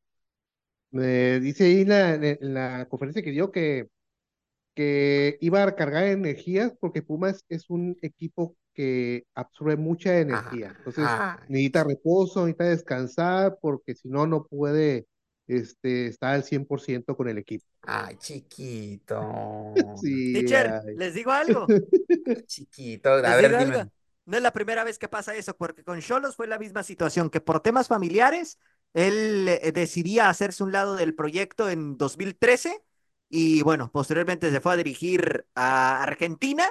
Eh, 0.93 1.39
dice 1.41 1.65
ahí 1.65 1.85
la, 1.85 2.13
en 2.15 2.53
la 2.53 2.87
conferencia 2.89 3.21
que 3.23 3.31
dio 3.31 3.51
que, 3.51 3.87
que 4.75 5.37
iba 5.41 5.63
a 5.63 5.75
cargar 5.75 6.05
energías 6.05 6.73
porque 6.79 7.03
Pumas 7.03 7.45
es 7.49 7.69
un 7.69 7.97
equipo 8.01 8.57
que 8.77 9.25
absorbe 9.35 9.77
mucha 9.77 10.19
energía. 10.21 10.75
Entonces 10.77 11.23
necesita 11.47 11.85
reposo, 11.85 12.41
necesita 12.47 12.65
descansar 12.65 13.59
porque 13.61 13.95
si 13.95 14.09
no, 14.09 14.27
no 14.27 14.45
puede 14.47 15.07
este, 15.47 16.07
estar 16.07 16.35
al 16.35 16.45
100% 16.45 17.17
con 17.17 17.29
el 17.29 17.39
equipo. 17.39 17.65
ay, 17.83 18.17
chiquito. 18.17 19.15
Sí, 20.01 20.11
Teacher, 20.31 20.81
ay. 20.85 20.95
les 20.95 21.13
digo 21.13 21.31
algo. 21.31 21.75
Chiquito. 22.47 23.11
A 23.13 23.35
Les 23.35 23.37
ver, 23.37 23.57
dime. 23.57 23.75
algo. 23.75 23.91
No 24.25 24.37
es 24.37 24.43
la 24.43 24.53
primera 24.53 24.83
vez 24.83 24.99
que 24.99 25.07
pasa 25.09 25.35
eso, 25.35 25.55
porque 25.57 25.83
con 25.83 26.01
Cholos 26.01 26.35
fue 26.35 26.47
la 26.47 26.59
misma 26.59 26.83
situación, 26.83 27.29
que 27.29 27.41
por 27.41 27.61
temas 27.61 27.87
familiares, 27.87 28.59
él 28.93 29.47
eh, 29.49 29.71
decidía 29.73 30.29
hacerse 30.29 30.63
un 30.63 30.71
lado 30.73 30.95
del 30.95 31.15
proyecto 31.15 31.69
en 31.69 31.97
2013 31.97 32.83
y 33.29 33.61
bueno, 33.63 33.91
posteriormente 33.91 34.51
se 34.51 34.61
fue 34.61 34.73
a 34.73 34.77
dirigir 34.77 35.47
a 35.55 36.03
Argentina 36.03 36.65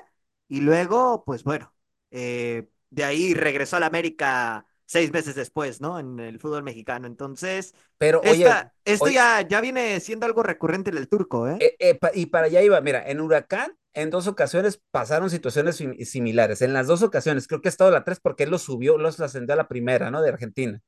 y 0.49 0.61
luego, 0.63 1.25
pues 1.25 1.45
bueno, 1.45 1.75
eh, 2.11 2.69
de 2.91 3.05
ahí 3.05 3.35
regresó 3.35 3.77
a 3.77 3.81
la 3.81 3.87
América 3.87 4.67
seis 4.85 5.13
meses 5.13 5.35
después, 5.35 5.81
¿no? 5.81 5.99
En 5.99 6.21
el 6.21 6.39
fútbol 6.39 6.63
mexicano. 6.63 7.07
Entonces, 7.07 7.75
Pero 7.99 8.21
oye, 8.21 8.47
esto 8.85 9.05
oye- 9.07 9.15
ya, 9.15 9.41
ya 9.43 9.61
viene 9.61 9.99
siendo 10.01 10.27
algo 10.27 10.43
recurrente 10.43 10.91
en 10.91 10.97
el 10.99 11.09
turco, 11.09 11.49
¿eh? 11.49 11.57
Eh, 11.61 11.77
eh, 11.79 11.95
pa- 11.97 12.13
y 12.15 12.27
para 12.27 12.47
allá 12.47 12.63
iba, 12.63 12.81
mira, 12.81 13.03
en 13.07 13.21
Huracán 13.21 13.77
en 13.95 14.11
dos 14.11 14.27
ocasiones 14.27 14.81
pasaron 14.91 15.31
situaciones 15.31 15.77
sim- 15.77 15.97
similares. 16.05 16.61
En 16.63 16.75
las 16.75 16.87
dos 16.87 17.03
ocasiones, 17.03 17.47
creo 17.49 17.63
que 17.63 17.69
ha 17.69 17.71
estado 17.71 17.91
la 17.91 18.05
tres 18.05 18.21
porque 18.21 18.45
él 18.45 18.51
lo 18.51 18.59
subió, 18.59 18.99
los 18.99 19.19
ascendió 19.21 19.55
a 19.55 19.57
la 19.57 19.69
primera, 19.69 20.11
¿no? 20.11 20.21
De 20.23 20.29
Argentina. 20.29 20.81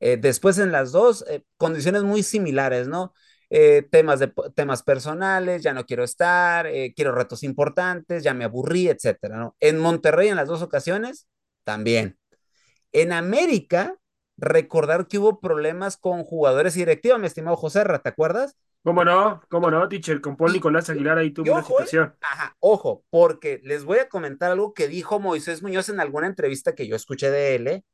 Eh, 0.00 0.16
después 0.16 0.58
en 0.58 0.70
las 0.70 0.92
dos, 0.92 1.24
condiciones 1.56 2.04
muy 2.04 2.22
similares, 2.22 2.86
¿no? 2.86 3.12
Eh, 3.50 3.86
temas, 3.90 4.20
de, 4.20 4.30
temas 4.54 4.82
personales, 4.82 5.62
ya 5.62 5.72
no 5.72 5.86
quiero 5.86 6.04
estar, 6.04 6.66
eh, 6.66 6.92
quiero 6.94 7.12
retos 7.12 7.42
importantes, 7.42 8.22
ya 8.22 8.34
me 8.34 8.44
aburrí, 8.44 8.88
etcétera, 8.88 9.38
¿no? 9.38 9.56
En 9.58 9.78
Monterrey 9.78 10.28
en 10.28 10.36
las 10.36 10.48
dos 10.48 10.60
ocasiones, 10.60 11.26
también. 11.64 12.18
En 12.92 13.12
América, 13.12 13.96
recordar 14.36 15.08
que 15.08 15.18
hubo 15.18 15.40
problemas 15.40 15.96
con 15.96 16.24
jugadores 16.24 16.76
y 16.76 16.80
directiva, 16.80 17.16
mi 17.16 17.26
estimado 17.26 17.56
José 17.56 17.84
Ra, 17.84 18.00
¿te 18.00 18.10
acuerdas? 18.10 18.56
¿Cómo 18.82 19.04
no? 19.04 19.42
¿Cómo 19.50 19.70
no, 19.70 19.88
teacher? 19.88 20.20
Con 20.20 20.36
Paul 20.36 20.52
Nicolás 20.52 20.88
Aguilar 20.88 21.18
ahí 21.18 21.30
tuvo 21.32 21.50
una 21.50 21.60
ojo, 21.60 21.80
¿eh? 21.80 21.84
situación. 21.84 22.14
Ajá, 22.20 22.56
ojo, 22.60 23.04
porque 23.10 23.60
les 23.64 23.84
voy 23.84 23.98
a 23.98 24.08
comentar 24.08 24.52
algo 24.52 24.72
que 24.72 24.88
dijo 24.88 25.18
Moisés 25.20 25.62
Muñoz 25.62 25.88
en 25.88 26.00
alguna 26.00 26.26
entrevista 26.26 26.74
que 26.74 26.86
yo 26.86 26.96
escuché 26.96 27.30
de 27.30 27.54
él, 27.54 27.66
¿eh? 27.66 27.84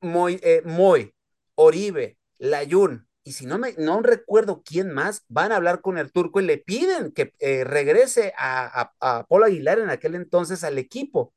Moy, 0.00 0.40
eh, 0.42 0.62
Moy, 0.64 1.12
Oribe, 1.54 2.16
Layun, 2.38 3.09
y 3.24 3.32
si 3.32 3.46
no 3.46 3.58
me 3.58 3.74
no 3.78 4.02
recuerdo 4.02 4.62
quién 4.64 4.92
más, 4.92 5.24
van 5.28 5.52
a 5.52 5.56
hablar 5.56 5.80
con 5.82 5.98
el 5.98 6.12
turco 6.12 6.40
y 6.40 6.44
le 6.44 6.58
piden 6.58 7.12
que 7.12 7.34
eh, 7.38 7.64
regrese 7.64 8.32
a, 8.38 8.92
a, 9.00 9.18
a 9.18 9.26
Paul 9.26 9.44
Aguilar 9.44 9.78
en 9.78 9.90
aquel 9.90 10.14
entonces 10.14 10.64
al 10.64 10.78
equipo. 10.78 11.34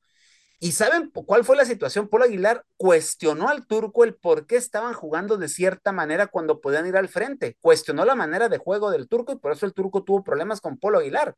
¿Y 0.60 0.72
saben 0.72 1.12
cuál 1.12 1.44
fue 1.44 1.58
la 1.58 1.66
situación? 1.66 2.08
Paul 2.08 2.24
Aguilar 2.24 2.66
cuestionó 2.78 3.50
al 3.50 3.68
turco 3.68 4.06
el 4.06 4.16
por 4.16 4.48
qué 4.48 4.56
estaban 4.56 4.94
jugando 4.94 5.36
de 5.38 5.50
cierta 5.50 5.92
manera 5.92 6.28
cuando 6.28 6.62
podían 6.62 6.88
ir 6.88 6.96
al 6.96 7.10
frente. 7.10 7.58
Cuestionó 7.60 8.06
la 8.06 8.16
manera 8.16 8.48
de 8.48 8.58
juego 8.60 8.90
del 8.90 9.10
turco 9.10 9.34
y 9.34 9.38
por 9.38 9.52
eso 9.52 9.66
el 9.66 9.74
turco 9.74 10.04
tuvo 10.06 10.24
problemas 10.24 10.62
con 10.62 10.78
Paul 10.78 10.96
Aguilar. 10.96 11.36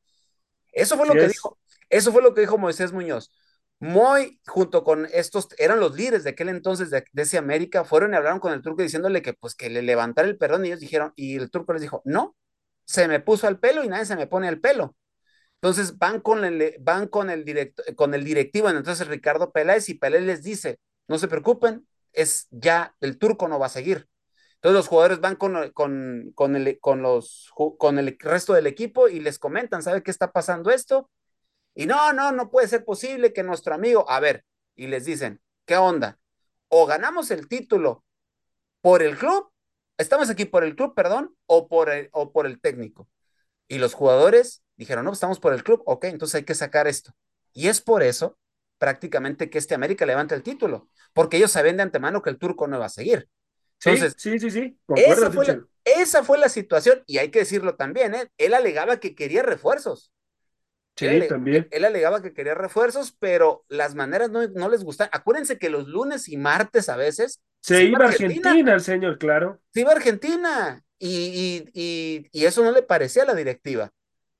Eso 0.72 0.96
fue 0.96 1.08
lo 1.08 1.14
que 1.14 1.28
dijo, 1.28 1.58
eso 1.89 2.12
fue 2.12 2.22
lo 2.22 2.36
que 2.36 2.41
dijo 2.41 2.58
Moisés 2.60 2.91
Muñoz. 2.91 3.32
Moy, 3.80 4.39
junto 4.47 4.84
con 4.84 5.07
estos, 5.11 5.49
eran 5.57 5.80
los 5.80 5.95
líderes 5.95 6.23
de 6.23 6.32
aquel 6.32 6.49
entonces 6.49 6.89
de, 6.89 7.03
de 7.11 7.21
ese 7.23 7.38
América, 7.38 7.84
fueron 7.84 8.13
y 8.13 8.15
hablaron 8.15 8.39
con 8.39 8.53
el 8.53 8.61
turco 8.61 8.82
diciéndole 8.82 9.21
que 9.21 9.34
pues 9.34 9.55
que 9.55 9.69
le 9.69 9.82
levantara 9.82 10.28
el 10.28 10.38
perdón 10.38 10.65
y 10.65 10.69
ellos 10.69 10.80
dijeron, 10.80 11.13
y 11.15 11.36
el 11.36 11.51
turco 11.51 11.73
les 11.73 11.82
dijo, 11.82 12.01
no, 12.05 12.36
se 12.86 13.07
me 13.07 13.19
puso 13.19 13.47
al 13.47 13.59
pelo 13.59 13.84
y 13.84 13.88
nadie 13.89 14.05
se 14.05 14.15
me 14.15 14.28
pone 14.28 14.47
al 14.47 14.59
pelo. 14.61 14.95
Entonces 15.55 15.97
van 15.97 16.21
con 16.21 16.45
el, 16.45 16.76
van 16.80 17.07
con 17.07 17.30
el, 17.30 17.43
directo, 17.45 17.84
con 17.95 18.13
el 18.13 18.23
directivo, 18.23 18.69
entonces 18.69 19.07
Ricardo 19.07 19.51
Peláez, 19.51 19.89
y 19.89 19.95
Peláez 19.95 20.23
les 20.23 20.43
dice, 20.43 20.80
no 21.07 21.17
se 21.17 21.28
preocupen, 21.28 21.88
es 22.13 22.47
ya, 22.51 22.95
el 23.01 23.17
turco 23.17 23.47
no 23.47 23.59
va 23.59 23.67
a 23.67 23.69
seguir. 23.69 24.07
Entonces 24.55 24.76
los 24.78 24.88
jugadores 24.88 25.21
van 25.21 25.36
con, 25.36 25.71
con, 25.71 26.32
con, 26.36 26.55
el, 26.55 26.80
con, 26.80 27.01
los, 27.01 27.51
con 27.78 27.99
el 27.99 28.17
resto 28.19 28.53
del 28.53 28.67
equipo 28.67 29.07
y 29.09 29.19
les 29.19 29.39
comentan, 29.39 29.84
¿sabe 29.84 30.03
qué 30.03 30.11
está 30.11 30.32
pasando 30.32 30.71
esto? 30.71 31.09
Y 31.76 31.86
no, 31.86 32.13
no, 32.13 32.32
no 32.32 32.49
puede 32.49 32.67
ser 32.67 32.86
posible 32.86 33.34
que 33.34 33.43
nuestro 33.43 33.76
amigo, 33.76 34.09
a 34.09 34.19
ver, 34.21 34.45
y 34.76 34.88
les 34.88 35.05
dicen, 35.05 35.41
¿qué 35.65 35.76
onda? 35.76 36.17
O 36.69 36.86
ganamos 36.86 37.30
el 37.32 37.47
título 37.47 38.05
por 38.82 39.03
el 39.03 39.17
club, 39.17 39.51
estamos 39.97 40.30
aquí 40.30 40.45
por 40.45 40.63
el 40.63 40.76
club, 40.76 40.95
perdón, 40.95 41.36
o 41.45 41.67
por 41.67 41.89
el, 41.89 42.09
o 42.13 42.32
por 42.32 42.45
el 42.45 42.61
técnico. 42.61 43.09
Y 43.67 43.78
los 43.78 43.93
jugadores 43.93 44.63
dijeron, 44.78 45.05
no, 45.05 45.11
estamos 45.11 45.39
por 45.39 45.53
el 45.53 45.63
club, 45.63 45.84
ok, 45.86 46.05
entonces 46.05 46.36
hay 46.36 46.43
que 46.43 46.55
sacar 46.55 46.88
esto. 46.88 47.13
Y 47.53 47.67
es 47.67 47.82
por 47.82 48.03
eso 48.03 48.38
prácticamente 48.78 49.49
que 49.49 49.57
este 49.57 49.76
América 49.76 50.05
levanta 50.05 50.36
el 50.36 50.43
título, 50.43 50.89
porque 51.13 51.38
ellos 51.38 51.51
sabían 51.51 51.78
de 51.78 51.84
antemano 51.84 52.21
que 52.21 52.30
el 52.30 52.38
turco 52.38 52.67
no 52.67 52.78
iba 52.78 52.86
a 52.86 52.89
seguir. 52.89 53.30
Sí, 53.80 53.89
Entonces, 53.89 54.15
sí, 54.17 54.39
sí, 54.39 54.49
sí. 54.51 54.80
Esa 54.95 55.32
fue, 55.32 55.45
la, 55.45 55.61
esa 55.84 56.23
fue 56.23 56.38
la 56.38 56.49
situación, 56.49 57.03
y 57.05 57.17
hay 57.17 57.32
que 57.32 57.39
decirlo 57.39 57.76
también, 57.76 58.15
¿eh? 58.15 58.32
Él 58.38 58.53
alegaba 58.53 58.99
que 58.99 59.15
quería 59.15 59.43
refuerzos. 59.43 60.11
Sí, 60.96 61.06
él, 61.08 61.28
también. 61.28 61.68
él 61.72 61.86
alegaba 61.86 62.22
que 62.22 62.34
quería 62.34 62.54
refuerzos, 62.56 63.16
pero 63.20 63.66
las 63.68 63.96
maneras 63.96 64.30
no, 64.32 64.48
no 64.50 64.70
les 64.70 64.84
gustan. 64.84 65.10
Acuérdense 65.12 65.58
que 65.60 65.70
los 65.70 65.88
lunes 65.88 66.30
y 66.30 66.38
martes 66.38 66.89
a 66.89 66.96
veces 66.96 67.41
Se 67.62 67.76
se 67.76 67.84
iba 67.86 68.06
a 68.06 68.10
Argentina 68.10 68.74
el 68.74 68.82
señor, 68.82 69.18
claro. 69.18 69.62
se 69.74 69.82
iba 69.82 69.91
a 69.91 69.96
Argentina 69.96 70.82
y, 70.98 71.70
y, 71.74 71.82
y, 71.82 72.30
y 72.32 72.46
eso 72.46 72.64
no 72.64 72.72
le 72.72 72.82
parecía 72.84 73.24
a 73.24 73.26
la 73.26 73.36
directiva. 73.36 73.91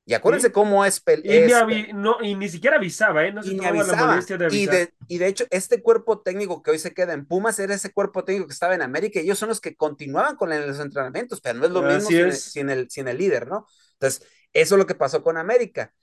Y 0.06 0.14
acuérdense 0.14 0.48
Sí. 0.48 0.54
cómo 0.54 0.86
es, 0.86 1.02
Y, 1.24 1.30
ni 1.30 1.52
es- 1.52 1.52
no, 1.94 2.18
y 2.22 2.36
ni 2.36 2.50
siquiera 2.50 2.78
avisaba, 2.78 3.26
¿eh? 3.26 3.34
No 3.34 3.44
se 3.44 3.52
y 3.52 3.56
ni 3.56 3.58
tomaba 3.58 3.84
la 3.84 3.94
avisaba. 3.94 4.08
molestia 4.12 4.38
de 4.38 4.46
Y 4.50 4.68
avisar. 4.68 4.76
de, 4.78 4.94
y 5.08 5.18
de 5.18 5.28
hecho, 5.28 5.46
este 5.50 5.82
cuerpo 5.82 6.22
técnico 6.22 6.62
que 6.62 6.72
hoy 6.72 6.80
se 6.80 6.94
queda 6.94 7.14
en 7.14 7.26
Pumas 7.26 7.58
era 7.60 7.74
ese 7.74 7.92
cuerpo 7.92 8.24
técnico 8.24 8.48
que 8.48 8.54
estaba 8.54 8.76
en 8.76 8.82
América 8.84 9.20
y 9.20 9.24
ellos 9.26 9.40
son 9.40 9.50
los 9.50 9.62
que 9.62 9.76
continuaban 9.76 10.36
con 10.36 10.50
los 10.52 10.80
entrenamientos, 10.80 11.42
pero 11.42 11.60
no 11.60 11.66
es 11.66 11.72
lo 11.72 11.82
mismo 11.82 12.10
sin 12.10 12.18
el, 12.20 12.34
sin, 12.34 12.70
el, 12.70 12.90
sin 12.90 13.08
el 13.08 13.18
líder, 13.18 13.48
¿no? 13.48 13.68
Entonces, 13.94 14.28
eso 14.54 14.76
es 14.76 14.80
lo 14.80 14.86
que 14.88 14.96
pasó 14.96 15.24
con 15.24 15.38
América. 15.38 15.94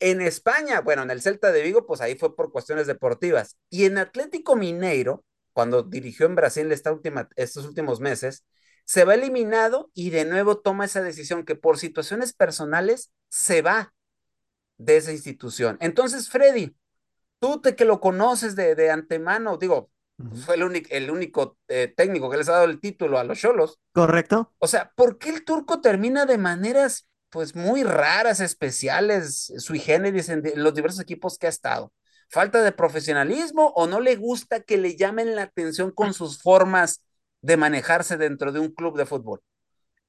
En 0.00 0.20
España, 0.20 0.80
bueno, 0.80 1.02
en 1.02 1.10
el 1.10 1.22
Celta 1.22 1.52
de 1.52 1.62
Vigo, 1.62 1.86
pues 1.86 2.00
ahí 2.00 2.16
fue 2.16 2.34
por 2.34 2.50
cuestiones 2.50 2.86
deportivas. 2.86 3.56
Y 3.68 3.84
en 3.84 3.98
Atlético 3.98 4.56
Mineiro, 4.56 5.24
cuando 5.52 5.82
dirigió 5.82 6.26
en 6.26 6.34
Brasil 6.34 6.72
esta 6.72 6.92
última, 6.92 7.28
estos 7.36 7.66
últimos 7.66 8.00
meses, 8.00 8.44
se 8.84 9.04
va 9.04 9.14
eliminado 9.14 9.90
y 9.94 10.10
de 10.10 10.24
nuevo 10.24 10.58
toma 10.58 10.86
esa 10.86 11.02
decisión 11.02 11.44
que 11.44 11.54
por 11.54 11.78
situaciones 11.78 12.32
personales 12.32 13.12
se 13.28 13.62
va 13.62 13.94
de 14.78 14.96
esa 14.96 15.12
institución. 15.12 15.76
Entonces, 15.80 16.28
Freddy, 16.28 16.74
tú 17.38 17.60
te 17.60 17.76
que 17.76 17.84
lo 17.84 18.00
conoces 18.00 18.56
de, 18.56 18.74
de 18.74 18.90
antemano, 18.90 19.58
digo, 19.58 19.90
fue 20.44 20.56
el, 20.56 20.64
único 20.64 20.88
el 20.90 21.10
único 21.10 21.56
eh, 21.68 21.92
técnico 21.96 22.30
que 22.30 22.36
les 22.36 22.48
ha 22.48 22.52
dado 22.52 22.64
el 22.64 22.80
título 22.80 23.18
a 23.18 23.24
los 23.24 23.38
Cholos. 23.38 23.78
¿Correcto? 23.92 24.52
O 24.58 24.66
sea, 24.66 24.92
¿por 24.94 25.18
qué 25.18 25.30
el 25.30 25.44
turco 25.44 25.80
termina 25.80 26.26
de 26.26 26.38
maneras 26.38 27.08
pues 27.30 27.54
muy 27.56 27.82
raras, 27.84 28.40
especiales, 28.40 29.52
sui 29.58 29.78
generis 29.78 30.28
en 30.28 30.42
los 30.56 30.74
diversos 30.74 31.00
equipos 31.00 31.38
que 31.38 31.46
ha 31.46 31.50
estado? 31.50 31.92
¿Falta 32.28 32.62
de 32.62 32.72
profesionalismo 32.72 33.72
o 33.76 33.86
no 33.86 34.00
le 34.00 34.16
gusta 34.16 34.60
que 34.60 34.78
le 34.78 34.96
llamen 34.96 35.34
la 35.36 35.42
atención 35.42 35.90
con 35.90 36.14
sus 36.14 36.42
formas 36.42 37.02
de 37.42 37.56
manejarse 37.56 38.16
dentro 38.16 38.52
de 38.52 38.60
un 38.60 38.70
club 38.70 38.96
de 38.96 39.06
fútbol? 39.06 39.40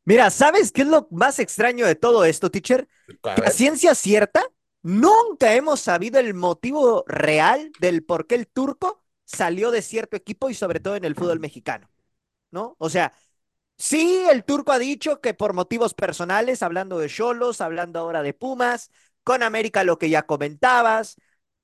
Mira, 0.06 0.30
¿sabes 0.30 0.72
qué 0.72 0.82
es 0.82 0.88
lo 0.88 1.08
más 1.12 1.40
extraño 1.40 1.86
de 1.86 1.96
todo 1.96 2.26
esto, 2.26 2.50
teacher? 2.50 2.88
A 3.24 3.36
Que 3.36 3.42
a 3.42 3.52
ver, 3.52 3.52
ciencia 3.52 3.96
cierta, 3.96 4.44
nunca 4.82 5.54
hemos 5.54 5.80
sabido 5.80 6.20
el 6.20 6.34
motivo 6.34 7.04
real 7.08 7.72
del 7.80 8.04
por 8.04 8.28
qué 8.28 8.36
el 8.36 8.48
turco 8.48 9.04
salió 9.26 9.72
de 9.72 9.82
cierto 9.82 10.18
equipo 10.18 10.50
y 10.50 10.54
sobre 10.56 10.80
todo 10.80 10.96
en 10.96 11.06
el 11.06 11.16
fútbol 11.16 11.40
mexicano, 11.40 11.90
¿no? 12.52 12.76
O 12.80 12.90
sea, 12.90 13.14
sí, 13.82 14.26
el 14.30 14.44
turco 14.44 14.72
ha 14.72 14.80
dicho 14.80 15.22
que 15.22 15.34
por 15.34 15.54
motivos 15.54 15.94
personales, 15.94 16.64
hablando 16.64 16.98
de 17.00 17.10
Cholos, 17.10 17.62
hablando 17.62 18.00
ahora 18.00 18.22
de 18.24 18.34
Pumas, 18.34 18.92
con 19.24 19.44
América 19.44 19.84
lo 19.84 19.98
que 19.98 20.10
ya 20.10 20.24
comentabas, 20.24 21.18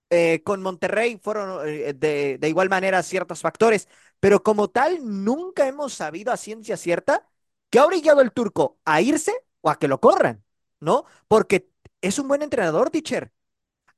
eh, 0.09 0.43
con 0.43 0.61
Monterrey 0.61 1.19
fueron 1.23 1.67
eh, 1.67 1.93
de, 1.93 2.37
de 2.39 2.49
igual 2.49 2.69
manera 2.69 3.03
ciertos 3.03 3.41
factores, 3.41 3.87
pero 4.19 4.43
como 4.43 4.69
tal, 4.69 4.99
nunca 5.03 5.67
hemos 5.67 5.93
sabido 5.93 6.31
a 6.33 6.37
ciencia 6.37 6.77
cierta 6.77 7.27
que 7.69 7.79
ha 7.79 7.85
orillado 7.85 8.21
el 8.21 8.31
turco 8.33 8.79
a 8.85 9.01
irse 9.01 9.33
o 9.61 9.69
a 9.69 9.77
que 9.79 9.87
lo 9.87 9.99
corran, 10.01 10.43
¿no? 10.79 11.05
Porque 11.27 11.69
es 12.01 12.19
un 12.19 12.27
buen 12.27 12.41
entrenador, 12.43 12.89
teacher. 12.91 13.33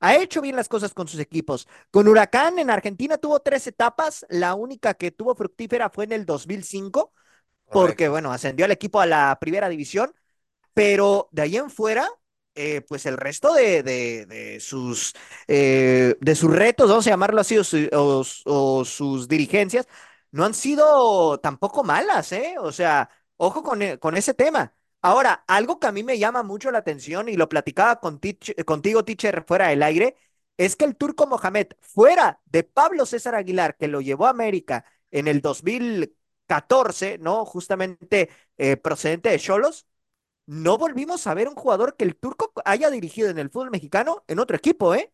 Ha 0.00 0.16
hecho 0.16 0.40
bien 0.40 0.56
las 0.56 0.68
cosas 0.68 0.94
con 0.94 1.08
sus 1.08 1.20
equipos. 1.20 1.68
Con 1.90 2.08
Huracán 2.08 2.58
en 2.58 2.70
Argentina 2.70 3.18
tuvo 3.18 3.40
tres 3.40 3.66
etapas. 3.66 4.24
La 4.30 4.54
única 4.54 4.94
que 4.94 5.10
tuvo 5.10 5.34
fructífera 5.34 5.90
fue 5.90 6.04
en 6.04 6.12
el 6.12 6.24
2005, 6.26 7.12
porque, 7.70 8.08
bueno, 8.08 8.32
ascendió 8.32 8.64
al 8.66 8.72
equipo 8.72 9.00
a 9.00 9.06
la 9.06 9.38
primera 9.40 9.68
división. 9.68 10.14
Pero 10.74 11.28
de 11.32 11.42
ahí 11.42 11.56
en 11.56 11.70
fuera, 11.70 12.08
eh, 12.54 12.80
pues 12.82 13.06
el 13.06 13.16
resto 13.16 13.52
de, 13.54 13.82
de- 13.82 14.26
sus, 14.60 15.14
eh, 15.48 16.16
de 16.20 16.34
sus 16.34 16.50
retos, 16.54 16.88
vamos 16.88 17.06
a 17.06 17.10
llamarlo 17.10 17.40
así, 17.40 17.58
o, 17.58 17.64
su- 17.64 17.84
sus 18.84 19.28
dirigencias, 19.28 19.86
no 20.30 20.44
han 20.44 20.54
sido 20.54 21.38
tampoco 21.40 21.82
malas, 21.84 22.32
¿eh? 22.32 22.54
O 22.58 22.72
sea, 22.72 23.10
ojo 23.36 23.62
con, 23.62 23.82
e- 23.82 23.98
con 23.98 24.16
ese 24.16 24.34
tema. 24.34 24.74
Ahora, 25.02 25.44
algo 25.48 25.78
que 25.80 25.86
a 25.86 25.92
mí 25.92 26.02
me 26.04 26.18
llama 26.18 26.42
mucho 26.42 26.70
la 26.70 26.78
atención 26.78 27.28
y 27.28 27.36
lo 27.36 27.48
platicaba 27.48 28.00
con 28.00 28.20
contigo, 28.66 29.04
teacher, 29.04 29.44
fuera 29.46 29.68
del 29.68 29.82
aire, 29.82 30.16
es 30.56 30.76
que 30.76 30.84
el 30.84 30.96
turco 30.96 31.26
Mohamed, 31.26 31.68
fuera 31.80 32.40
de 32.44 32.64
Pablo 32.64 33.06
César 33.06 33.34
Aguilar, 33.34 33.76
que 33.76 33.88
lo 33.88 34.00
llevó 34.00 34.26
a 34.26 34.30
América 34.30 34.84
en 35.10 35.26
el 35.28 35.40
2014, 36.50 37.18
¿no? 37.18 37.44
Justamente 37.44 38.28
eh, 38.58 38.76
procedente 38.76 39.30
de 39.30 39.38
Cholos, 39.38 39.86
no 40.46 40.78
volvimos 40.78 41.26
a 41.26 41.34
ver 41.34 41.48
un 41.48 41.54
jugador 41.54 41.96
que 41.96 42.04
el 42.04 42.16
turco 42.16 42.52
haya 42.64 42.90
dirigido 42.90 43.30
en 43.30 43.38
el 43.38 43.50
fútbol 43.50 43.70
mexicano 43.70 44.24
en 44.26 44.38
otro 44.40 44.56
equipo, 44.56 44.94
¿eh? 44.94 45.12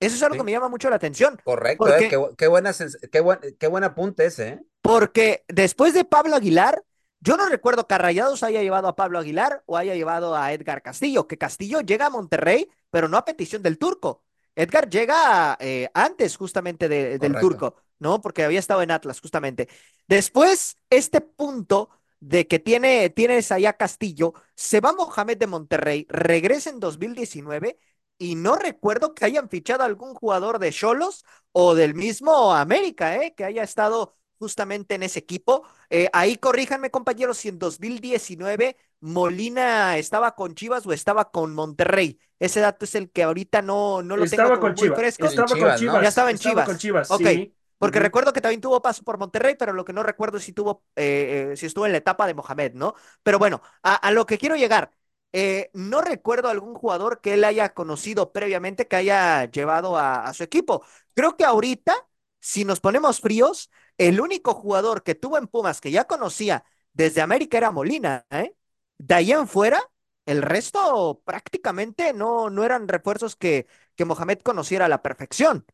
Eso 0.00 0.14
es 0.16 0.22
algo 0.22 0.34
Sí. 0.34 0.38
que 0.40 0.44
me 0.44 0.52
llama 0.52 0.68
mucho 0.68 0.88
la 0.88 0.96
atención. 0.96 1.38
Correcto, 1.44 1.84
Porque- 1.84 2.06
¿eh? 2.06 2.08
Qué, 2.08 2.18
bu- 2.18 2.36
qué, 2.36 2.46
buena 2.48 2.72
qué, 3.12 3.20
buen, 3.20 3.38
qué 3.58 3.66
buen 3.66 3.84
apunte 3.84 4.26
ese, 4.26 4.48
¿eh? 4.48 4.60
Porque 4.80 5.44
después 5.48 5.92
de 5.92 6.04
Pablo 6.04 6.36
Aguilar, 6.36 6.82
yo 7.20 7.36
no 7.36 7.46
recuerdo 7.46 7.86
que 7.86 7.94
a 7.94 7.98
Rayados 7.98 8.42
haya 8.44 8.62
llevado 8.62 8.86
a 8.88 8.94
Pablo 8.96 9.18
Aguilar 9.18 9.62
o 9.66 9.76
haya 9.76 9.94
llevado 9.94 10.36
a 10.36 10.52
Edgar 10.52 10.82
Castillo, 10.82 11.26
que 11.26 11.36
Castillo 11.36 11.80
llega 11.80 12.06
a 12.06 12.10
Monterrey, 12.10 12.70
pero 12.90 13.08
no 13.08 13.16
a 13.18 13.24
petición 13.24 13.62
del 13.62 13.76
turco. 13.76 14.22
Edgar 14.54 14.88
llega 14.88 15.56
eh, 15.60 15.90
antes 15.94 16.36
justamente 16.36 16.88
de- 16.88 17.18
del 17.18 17.38
turco, 17.38 17.74
¿no? 17.98 18.20
Porque 18.20 18.44
había 18.44 18.58
estado 18.58 18.82
en 18.82 18.90
Atlas 18.90 19.20
justamente. 19.20 19.68
Después, 20.06 20.76
este 20.90 21.20
punto 21.20 21.90
de 22.20 22.46
que 22.48 22.58
tiene, 22.58 23.10
tienes 23.10 23.52
allá 23.52 23.74
Castillo, 23.74 24.32
se 24.54 24.80
va 24.80 24.92
Mohamed 24.92 25.36
de 25.38 25.46
Monterrey, 25.46 26.06
regresa 26.08 26.70
en 26.70 26.80
2019 26.80 27.78
y 28.18 28.34
no 28.34 28.56
recuerdo 28.56 29.14
que 29.14 29.24
hayan 29.24 29.48
fichado 29.48 29.84
algún 29.84 30.14
jugador 30.14 30.58
de 30.58 30.72
Cholos 30.72 31.24
o 31.52 31.74
del 31.74 31.94
mismo 31.94 32.54
América, 32.54 33.16
¿eh? 33.22 33.34
Que 33.36 33.44
haya 33.44 33.62
estado 33.62 34.16
justamente 34.38 34.94
en 34.96 35.02
ese 35.04 35.20
equipo. 35.20 35.64
Eh, 35.90 36.08
ahí 36.12 36.36
corríjanme, 36.36 36.90
compañeros, 36.90 37.38
si 37.38 37.48
en 37.48 37.58
2019 37.58 38.76
Molina 39.00 39.96
estaba 39.98 40.34
con 40.34 40.54
Chivas 40.54 40.86
o 40.86 40.92
estaba 40.92 41.30
con 41.30 41.54
Monterrey. 41.54 42.18
Ese 42.40 42.60
dato 42.60 42.84
es 42.84 42.94
el 42.96 43.10
que 43.10 43.22
ahorita 43.22 43.62
no, 43.62 44.02
no 44.02 44.16
lo 44.16 44.28
tengo 44.28 44.50
Estaba 44.50 44.50
como 44.52 44.66
con 44.66 44.74
muy 44.74 44.90
Chivas. 44.90 44.90
fresco. 44.90 45.26
Estaba 45.26 45.56
Chivas, 45.56 45.58
con 45.58 45.74
¿no? 45.84 45.98
Chivas. 45.98 46.02
Ya 46.02 46.08
estaba 46.08 46.30
en 46.30 46.38
Chivas. 46.38 46.64
con 46.64 46.78
Chivas, 46.78 47.08
Ok, 47.08 47.26
sí. 47.26 47.54
Porque 47.78 48.00
recuerdo 48.00 48.32
que 48.32 48.40
también 48.40 48.60
tuvo 48.60 48.82
paso 48.82 49.04
por 49.04 49.18
Monterrey, 49.18 49.54
pero 49.58 49.72
lo 49.72 49.84
que 49.84 49.92
no 49.92 50.02
recuerdo 50.02 50.38
es 50.38 50.44
si 50.44 50.52
tuvo, 50.52 50.84
eh, 50.96 51.50
eh, 51.52 51.56
si 51.56 51.66
estuvo 51.66 51.86
en 51.86 51.92
la 51.92 51.98
etapa 51.98 52.26
de 52.26 52.34
Mohamed, 52.34 52.72
¿no? 52.74 52.94
Pero 53.22 53.38
bueno, 53.38 53.62
a, 53.82 53.94
a 53.94 54.10
lo 54.12 54.26
que 54.26 54.38
quiero 54.38 54.56
llegar, 54.56 54.90
eh, 55.32 55.70
no 55.74 56.00
recuerdo 56.00 56.48
algún 56.48 56.74
jugador 56.74 57.20
que 57.20 57.34
él 57.34 57.44
haya 57.44 57.74
conocido 57.74 58.32
previamente 58.32 58.88
que 58.88 58.96
haya 58.96 59.44
llevado 59.50 59.96
a, 59.98 60.24
a 60.26 60.34
su 60.34 60.42
equipo. 60.42 60.84
Creo 61.14 61.36
que 61.36 61.44
ahorita, 61.44 61.94
si 62.40 62.64
nos 62.64 62.80
ponemos 62.80 63.20
fríos, 63.20 63.70
el 63.98 64.20
único 64.20 64.54
jugador 64.54 65.02
que 65.02 65.14
tuvo 65.14 65.38
en 65.38 65.46
Pumas 65.48 65.80
que 65.80 65.90
ya 65.90 66.04
conocía 66.06 66.64
desde 66.92 67.20
América 67.20 67.58
era 67.58 67.70
Molina, 67.70 68.26
¿eh? 68.30 68.54
De 68.98 69.14
ahí 69.14 69.32
en 69.32 69.46
fuera, 69.48 69.80
el 70.26 70.42
resto 70.42 71.22
prácticamente 71.24 72.12
no, 72.12 72.50
no 72.50 72.64
eran 72.64 72.88
refuerzos 72.88 73.36
que, 73.36 73.66
que 73.94 74.04
Mohamed 74.04 74.40
conociera 74.40 74.86
a 74.86 74.88
la 74.88 75.02
perfección. 75.02 75.64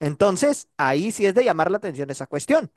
Entonces, 0.00 0.68
ahí 0.76 1.12
sí 1.12 1.26
es 1.26 1.34
de 1.34 1.44
llamar 1.44 1.70
la 1.70 1.78
atención 1.78 2.10
esa 2.10 2.26
cuestión. 2.26 2.70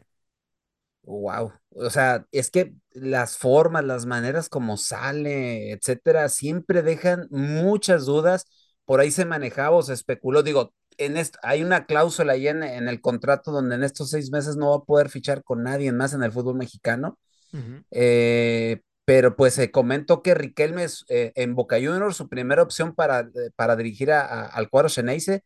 Wow, 1.06 1.52
o 1.72 1.90
sea, 1.90 2.26
es 2.32 2.50
que 2.50 2.74
las 2.94 3.38
formas, 3.38 3.84
las 3.84 4.06
maneras 4.06 4.48
como 4.48 4.78
sale, 4.78 5.72
etcétera, 5.74 6.30
siempre 6.30 6.82
dejan 6.82 7.28
muchas 7.30 8.06
dudas. 8.06 8.46
Por 8.86 9.02
ahí 9.02 9.12
se 9.12 9.26
manejaba 9.26 9.76
o 9.76 9.84
se 9.84 9.94
especuló. 9.94 10.44
Digo, 10.44 10.74
en 10.98 11.18
esto, 11.18 11.38
hay 11.44 11.62
una 11.62 11.86
cláusula 11.88 12.34
ahí 12.34 12.48
en, 12.48 12.64
en 12.64 12.88
el 12.88 13.02
contrato 13.02 13.52
donde 13.52 13.76
en 13.76 13.84
estos 13.84 14.12
seis 14.12 14.32
meses 14.32 14.56
no 14.56 14.70
va 14.70 14.78
a 14.78 14.84
poder 14.86 15.10
fichar 15.10 15.44
con 15.44 15.64
nadie 15.64 15.92
más 15.92 16.14
en 16.14 16.24
el 16.24 16.32
fútbol 16.32 16.56
mexicano. 16.56 17.20
Eh, 17.92 18.82
pero 19.06 19.36
pues 19.36 19.54
se 19.56 19.72
comentó 19.72 20.22
que 20.24 20.34
Riquelme 20.36 20.86
eh, 21.10 21.32
en 21.36 21.56
Boca 21.56 21.76
Juniors, 21.78 22.16
su 22.16 22.30
primera 22.30 22.64
opción 22.64 22.96
para, 22.96 23.22
eh, 23.22 23.52
para 23.56 23.76
dirigir 23.76 24.12
a- 24.12 24.22
a- 24.26 24.46
al 24.48 24.70
cuadro 24.70 24.90
Xeneize 24.90 25.44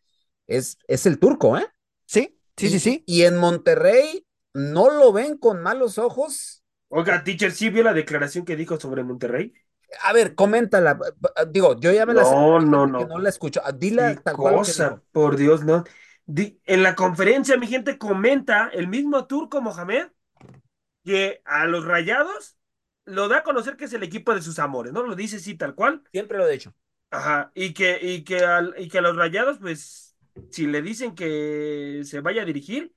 es, 0.47 0.77
es 0.87 1.05
el 1.05 1.19
turco, 1.19 1.57
¿eh? 1.57 1.67
Sí, 2.05 2.39
sí, 2.57 2.69
sí, 2.69 2.75
Y- 2.75 2.79
sí. 2.79 3.03
Y 3.05 3.23
en 3.23 3.37
Monterrey 3.37 4.25
no 4.53 4.89
lo 4.89 5.11
ven 5.13 5.37
con 5.37 5.61
malos 5.61 5.97
ojos. 5.97 6.63
Oiga, 6.89 7.23
teacher, 7.23 7.51
¿sí 7.51 7.69
vio 7.69 7.83
la 7.83 7.93
declaración 7.93 8.45
que 8.45 8.55
dijo 8.55 8.79
sobre 8.79 9.03
Monterrey? 9.03 9.53
A 10.03 10.13
ver, 10.13 10.35
coméntala. 10.35 10.99
Digo, 11.49 11.79
yo 11.79 11.91
ya 11.91 12.05
me 12.05 12.13
la 12.13 12.23
No, 12.23 12.59
no, 12.59 12.85
no. 12.87 13.07
no 13.07 13.19
la 13.19 13.29
escuchó. 13.29 13.61
Ah, 13.63 13.71
Dila 13.71 14.15
tal 14.21 14.35
cosa, 14.35 15.01
por 15.11 15.37
Dios, 15.37 15.63
no. 15.63 15.83
Di- 16.25 16.59
en 16.65 16.83
la 16.83 16.95
conferencia, 16.95 17.57
mi 17.57 17.67
gente 17.67 17.97
comenta 17.97 18.69
el 18.73 18.87
mismo 18.87 19.27
turco 19.27 19.61
Mohamed 19.61 20.07
que 21.05 21.41
a 21.45 21.65
los 21.65 21.85
rayados 21.85 22.57
lo 23.05 23.27
da 23.29 23.37
a 23.39 23.43
conocer 23.43 23.77
que 23.77 23.85
es 23.85 23.93
el 23.93 24.03
equipo 24.03 24.35
de 24.35 24.41
sus 24.41 24.59
amores, 24.59 24.91
¿no? 24.93 25.03
Lo 25.03 25.15
dice 25.15 25.37
así 25.37 25.55
tal 25.55 25.75
cual. 25.75 26.03
Siempre 26.11 26.37
lo 26.37 26.47
he 26.47 26.51
dicho. 26.51 26.73
Ajá. 27.09 27.51
Y 27.55 27.73
que, 27.73 27.99
y 28.01 28.23
que, 28.23 28.39
al- 28.39 28.75
y 28.77 28.89
que 28.89 28.97
a 28.97 29.01
los 29.01 29.15
rayados, 29.15 29.57
pues, 29.59 30.06
si 30.49 30.67
le 30.67 30.81
dicen 30.81 31.15
que 31.15 32.01
se 32.05 32.21
vaya 32.21 32.43
a 32.43 32.45
dirigir, 32.45 32.93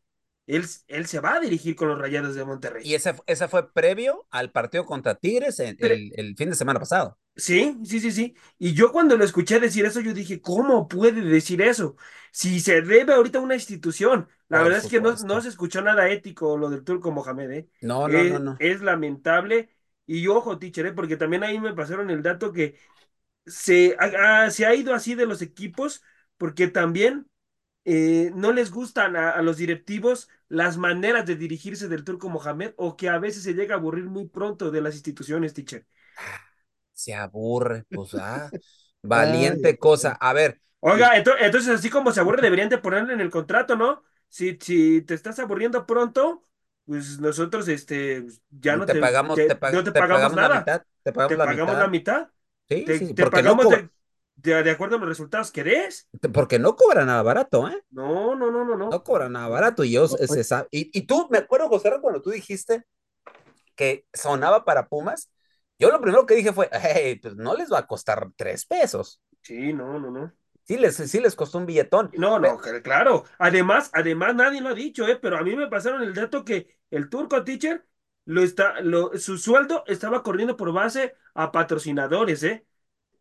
él, 0.47 0.65
él 0.89 1.07
se 1.07 1.21
va 1.21 1.35
a 1.37 1.41
dirigir 1.41 1.77
con 1.77 1.89
los 1.89 1.99
Rayados 1.99 2.35
de 2.35 2.45
Monterrey. 2.45 2.85
Y 2.85 2.95
ese, 2.95 3.15
ese 3.27 3.49
fue 3.49 3.73
previo 3.73 4.27
al 4.31 4.51
partido 4.53 4.87
contra 4.87 5.15
Tigres 5.15 5.61
el, 5.61 5.77
el 6.17 6.37
fin 6.37 6.51
de 6.51 6.57
semana 6.57 6.81
pasado. 6.81 7.19
Sí, 7.37 7.79
sí, 7.85 8.01
sí, 8.01 8.13
sí. 8.13 8.35
Y 8.59 8.75
yo 8.75 8.93
cuando 8.93 9.17
lo 9.17 9.25
escuché 9.25 9.61
decir 9.61 9.87
eso, 9.87 10.01
yo 10.01 10.13
dije, 10.13 10.41
¿cómo 10.43 10.89
puede 10.89 11.23
decir 11.23 11.63
eso? 11.63 11.97
Si 12.33 12.61
se 12.61 12.83
debe 12.83 13.15
ahorita 13.15 13.39
a 13.39 13.43
una 13.43 13.55
institución. 13.55 14.29
La 14.49 14.61
Por 14.61 14.63
verdad 14.63 14.79
es 14.81 14.89
que 14.89 15.01
no, 15.01 15.15
no 15.17 15.41
se 15.41 15.49
escuchó 15.49 15.81
nada 15.81 16.11
ético 16.11 16.59
lo 16.59 16.69
del 16.69 16.85
turco 16.85 17.11
Mohamed, 17.13 17.51
¿eh? 17.53 17.69
No, 17.83 18.09
no, 18.09 18.25
es, 18.25 18.33
no, 18.33 18.39
no. 18.39 18.59
es 18.59 18.83
lamentable. 18.83 19.71
Y 20.07 20.27
ojo, 20.27 20.59
teacher, 20.59 20.87
¿eh? 20.87 20.93
porque 20.93 21.17
también 21.17 21.43
ahí 21.45 21.59
me 21.61 21.73
pasaron 21.73 22.11
el 22.11 22.23
dato 22.23 22.53
que 22.53 22.77
se 23.47 23.97
ha, 24.01 24.51
se 24.51 24.67
ha 24.67 24.75
ido 24.75 24.95
así 24.95 25.15
de 25.15 25.27
los 25.27 25.43
equipos, 25.43 26.03
porque 26.39 26.69
también 26.69 27.30
eh, 27.85 28.31
no 28.35 28.53
les 28.53 28.71
gustan 28.71 29.17
a, 29.17 29.31
a 29.31 29.43
los 29.43 29.57
directivos 29.59 30.29
las 30.49 30.77
maneras 30.79 31.27
de 31.27 31.37
dirigirse 31.37 31.89
del 31.89 32.05
turco 32.05 32.29
Mohamed, 32.29 32.75
o 32.77 32.97
que 32.97 33.09
a 33.09 33.19
veces 33.19 33.43
se 33.45 33.55
llega 33.55 33.75
a 33.75 33.79
aburrir 33.79 34.05
muy 34.07 34.27
pronto 34.29 34.71
de 34.71 34.81
las 34.83 34.95
instituciones, 34.95 35.55
teacher. 35.55 35.87
Se 36.93 37.15
aburre, 37.15 37.85
pues, 37.93 38.15
ah, 38.15 38.53
valiente 39.03 39.79
Ay, 39.79 39.79
cosa. 39.79 40.13
A 40.21 40.33
ver, 40.33 40.61
Oiga, 40.81 41.17
ento- 41.17 41.37
entonces 41.39 41.71
así 41.75 41.91
como 41.91 42.11
se 42.13 42.21
aburre, 42.21 42.41
deberían 42.43 42.69
de 42.71 42.79
ponerlo 42.79 43.13
en 43.13 43.21
el 43.21 43.31
contrato, 43.31 43.77
¿no? 43.77 44.03
Si, 44.29 44.57
si 44.61 45.03
te 45.03 45.15
estás 45.15 45.39
aburriendo 45.39 45.87
pronto, 45.87 46.47
pues 46.87 47.19
nosotros 47.21 47.69
este 47.69 48.25
ya 48.51 48.77
no 48.77 48.89
te 48.89 48.95
te, 48.95 48.97
pagamos, 48.97 49.41
te- 49.43 49.61
no 49.67 49.85
te 49.85 49.93
pagamos 49.93 50.33
pagamos 50.33 50.41
la 50.41 50.49
nada. 50.49 50.51
mitad, 50.51 50.83
te 51.03 51.13
pagamos 51.13 51.35
Te 51.35 51.39
la 51.39 51.47
pagamos 51.47 51.77
mitad. 51.77 51.79
la 51.79 51.89
mitad. 51.89 52.31
Sí, 52.69 52.87
Te, 52.87 52.95
sí, 52.95 53.15
te 53.15 53.27
porque 53.27 53.43
pagamos 53.43 53.69
de, 54.43 54.71
acuerdo 54.71 54.97
a 54.97 54.99
los 54.99 55.09
resultados 55.09 55.51
que 55.51 55.65
des. 55.65 56.09
porque 56.33 56.59
no 56.59 56.77
cobra 56.77 57.05
nada 57.05 57.23
barato, 57.23 57.69
¿eh? 57.69 57.83
No, 57.91 58.35
no, 58.35 58.51
no, 58.51 58.65
no, 58.65 58.77
no. 58.77 58.91
No 58.91 59.05
cobra 59.05 59.29
nada 59.29 59.49
barato. 59.49 59.85
Y 59.85 59.93
yo 59.93 60.09
se, 60.09 60.27
pues 60.27 60.47
se. 60.47 60.67
Y, 60.71 60.91
y 60.97 61.03
tú, 61.03 61.29
me 61.31 61.39
acuerdo, 61.39 61.69
José, 61.69 61.93
cuando 62.01 62.23
tú 62.23 62.31
dijiste 62.31 62.85
que 63.75 64.07
sonaba 64.13 64.65
para 64.65 64.89
Pumas, 64.89 65.31
yo 65.79 65.91
lo 65.91 66.01
primero 66.01 66.27
que 66.27 66.35
dije 66.35 66.53
fue, 66.53 66.69
hey, 66.73 67.19
pues 67.21 67.37
no 67.37 67.55
les 67.55 67.73
va 67.73 67.79
a 67.79 67.87
costar 67.87 68.29
tres 68.37 68.67
pesos. 68.67 69.21
Sí, 69.43 69.73
no, 69.73 69.99
no, 69.99 70.11
no. 70.11 70.33
Sí 70.65 70.77
les, 70.77 70.95
sí 70.95 71.21
les 71.21 71.35
costó 71.35 71.59
un 71.59 71.67
billetón. 71.67 72.11
No, 72.17 72.39
no, 72.39 72.59
claro. 72.83 73.25
Además, 73.39 73.91
además 73.93 74.35
nadie 74.35 74.61
lo 74.61 74.69
ha 74.69 74.75
dicho, 74.75 75.09
¿eh? 75.09 75.17
Pero 75.17 75.39
a 75.39 75.43
mí 75.43 75.57
me 75.57 75.69
pasaron 75.69 76.03
el 76.03 76.15
dato 76.15 76.45
que 76.45 76.77
el 76.91 77.09
turco 77.09 77.43
teacher 77.43 77.85
lo 78.25 78.43
está, 78.43 78.81
lo, 78.81 79.19
su 79.19 79.39
sueldo 79.39 79.83
estaba 79.87 80.23
corriendo 80.23 80.57
por 80.57 80.73
base 80.73 81.15
a 81.35 81.51
patrocinadores, 81.51 82.43
¿eh? 82.45 82.65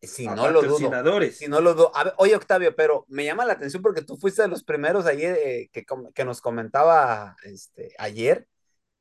Si 0.01 0.26
A 0.27 0.35
no 0.35 0.49
lo 0.49 0.61
dudo. 0.61 0.89
Si 1.31 1.47
no 1.47 1.59
lo 1.61 1.73
dudo. 1.73 1.91
A 1.95 2.05
ver, 2.05 2.13
oye, 2.17 2.35
Octavio, 2.35 2.76
pero 2.76 3.05
me 3.09 3.26
llama 3.26 3.45
la 3.45 3.53
atención 3.53 3.81
porque 3.81 4.01
tú 4.01 4.15
fuiste 4.17 4.41
de 4.41 4.47
los 4.47 4.63
primeros 4.63 5.05
ayer 5.05 5.38
eh, 5.43 5.69
que, 5.73 5.85
que 6.13 6.26
nos 6.26 6.41
comentaba 6.41 7.35
este, 7.43 7.93
ayer 7.97 8.47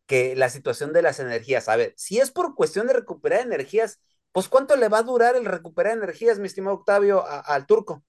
que 0.06 0.34
la 0.36 0.48
situación 0.48 0.92
de 0.92 1.02
las 1.02 1.20
energías. 1.20 1.68
A 1.68 1.76
ver, 1.76 1.94
si 1.96 2.18
es 2.18 2.30
por 2.30 2.54
cuestión 2.54 2.86
de 2.86 2.94
recuperar 2.94 3.42
energías, 3.42 4.00
pues 4.32 4.48
¿cuánto 4.48 4.76
le 4.76 4.88
va 4.88 4.98
a 4.98 5.02
durar 5.02 5.36
el 5.36 5.44
recuperar 5.44 5.96
energías, 5.96 6.38
mi 6.38 6.46
estimado 6.46 6.76
Octavio, 6.76 7.24
a- 7.26 7.40
al 7.40 7.66
turco? 7.66 8.02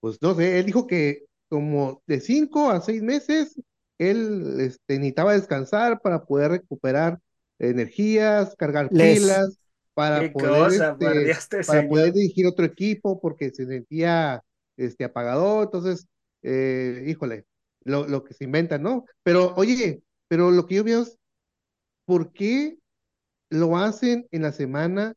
Pues 0.00 0.20
no 0.20 0.34
sé, 0.34 0.58
él 0.58 0.66
dijo 0.66 0.86
que 0.86 1.24
como 1.48 2.02
de 2.06 2.20
cinco 2.20 2.70
a 2.70 2.80
seis 2.80 3.02
meses, 3.02 3.54
él 3.98 4.56
este, 4.60 4.98
necesitaba 4.98 5.34
descansar 5.34 6.00
para 6.00 6.24
poder 6.24 6.50
recuperar 6.50 7.18
energías, 7.58 8.56
cargar 8.56 8.88
Les- 8.90 9.20
pilas, 9.20 9.58
para 9.94 10.20
Qué 10.20 10.30
poder, 10.30 10.50
cosa, 10.50 10.92
este, 10.92 11.24
Dios, 11.24 11.38
este 11.38 11.64
para 11.64 11.88
poder 11.88 12.12
dirigir 12.12 12.46
otro 12.46 12.64
equipo 12.64 13.20
porque 13.20 13.50
se 13.50 13.66
sentía 13.66 14.42
este, 14.76 15.04
apagado. 15.04 15.62
Entonces, 15.62 16.06
eh, 16.42 17.04
híjole, 17.06 17.46
lo, 17.84 18.06
lo 18.08 18.24
que 18.24 18.34
se 18.34 18.44
inventa, 18.44 18.78
¿no? 18.78 19.04
Pero 19.22 19.54
oye, 19.56 20.02
pero 20.28 20.50
lo 20.50 20.66
que 20.66 20.76
yo 20.76 20.84
veo 20.84 21.02
es, 21.02 21.18
¿por 22.04 22.32
qué 22.32 22.78
lo 23.50 23.76
hacen 23.76 24.26
en 24.30 24.42
la 24.42 24.52
semana 24.52 25.14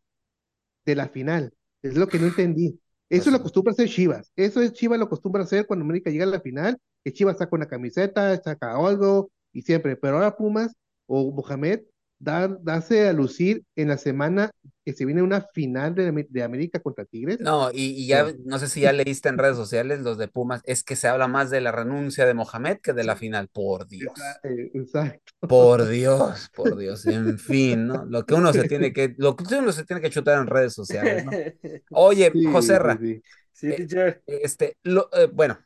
de 0.86 0.96
la 0.96 1.08
final? 1.08 1.54
Es 1.82 1.96
lo 1.96 2.08
que 2.08 2.20
no 2.20 2.28
entendí. 2.28 2.80
Eso 3.10 3.30
lo 3.30 3.38
acostumbra 3.38 3.72
hacer 3.72 3.88
Chivas. 3.88 4.32
Eso 4.36 4.62
es 4.62 4.74
Chivas 4.74 4.98
lo 4.98 5.06
acostumbra 5.06 5.44
hacer 5.44 5.68
cuando 5.68 5.86
América 5.86 6.10
llega 6.10 6.24
a 6.24 6.28
la 6.28 6.42
final, 6.42 6.78
que 7.04 7.14
Chivas 7.14 7.38
saca 7.38 7.56
una 7.56 7.68
camiseta, 7.68 8.36
saca 8.42 8.76
algo 8.76 9.30
y 9.54 9.62
siempre. 9.62 9.96
Pero 9.96 10.16
ahora 10.16 10.36
Pumas 10.36 10.76
o 11.06 11.32
Mohamed 11.32 11.82
da, 12.26 12.48
darse 12.50 13.08
a 13.08 13.14
lucir 13.14 13.64
en 13.76 13.90
la 13.90 13.98
semana 13.98 14.52
que 14.86 14.94
se 14.94 15.06
viene 15.06 15.22
una 15.24 15.42
final 15.54 15.96
de, 15.96 16.28
de 16.30 16.44
América 16.44 16.80
contra 16.82 17.06
Tigres. 17.06 17.40
No, 17.40 17.70
y, 17.72 18.04
y 18.04 18.08
ya 18.08 18.26
No. 18.26 18.36
no 18.46 18.60
sé 18.60 18.68
si 18.70 18.82
ya 18.82 18.94
leíste 18.94 19.30
en 19.30 19.38
redes 19.38 19.58
sociales 19.58 20.00
los 20.02 20.18
de 20.18 20.28
Pumas, 20.30 20.62
es 20.66 20.84
que 20.84 20.96
se 20.96 21.08
habla 21.08 21.28
más 21.28 21.50
de 21.50 21.62
la 21.62 21.72
renuncia 21.72 22.26
de 22.26 22.34
Mohamed 22.34 22.80
que 22.82 22.94
de 22.94 23.04
la 23.04 23.16
final, 23.16 23.50
por 23.50 23.88
Dios. 23.88 24.40
Eh, 24.44 24.72
exacto. 24.74 25.34
Por 25.48 25.88
Dios, 25.90 26.50
por 26.56 26.76
Dios, 26.78 27.06
en 27.06 27.38
fin, 27.38 27.88
¿no? 27.88 28.06
Lo 28.06 28.26
que 28.26 28.34
uno 28.34 28.52
se 28.54 28.66
tiene 28.66 28.92
que, 28.94 29.14
lo 29.18 29.36
que 29.36 29.56
uno 29.56 29.72
se 29.72 29.86
tiene 29.86 30.02
que 30.02 30.10
chutar 30.10 30.40
en 30.40 30.48
redes 30.48 30.74
sociales, 30.74 31.24
¿no? 31.24 31.38
Oye, 31.92 32.34
Sí, 32.34 32.40
José 32.42 32.80
Ra, 32.80 33.00
sí, 33.00 33.16
sí. 33.16 33.22
Sí, 33.54 33.74
Eh, 33.74 33.76
teacher. 33.76 34.24
este, 34.28 34.78
lo, 34.84 35.10
eh, 35.14 35.28
bueno, 35.34 35.60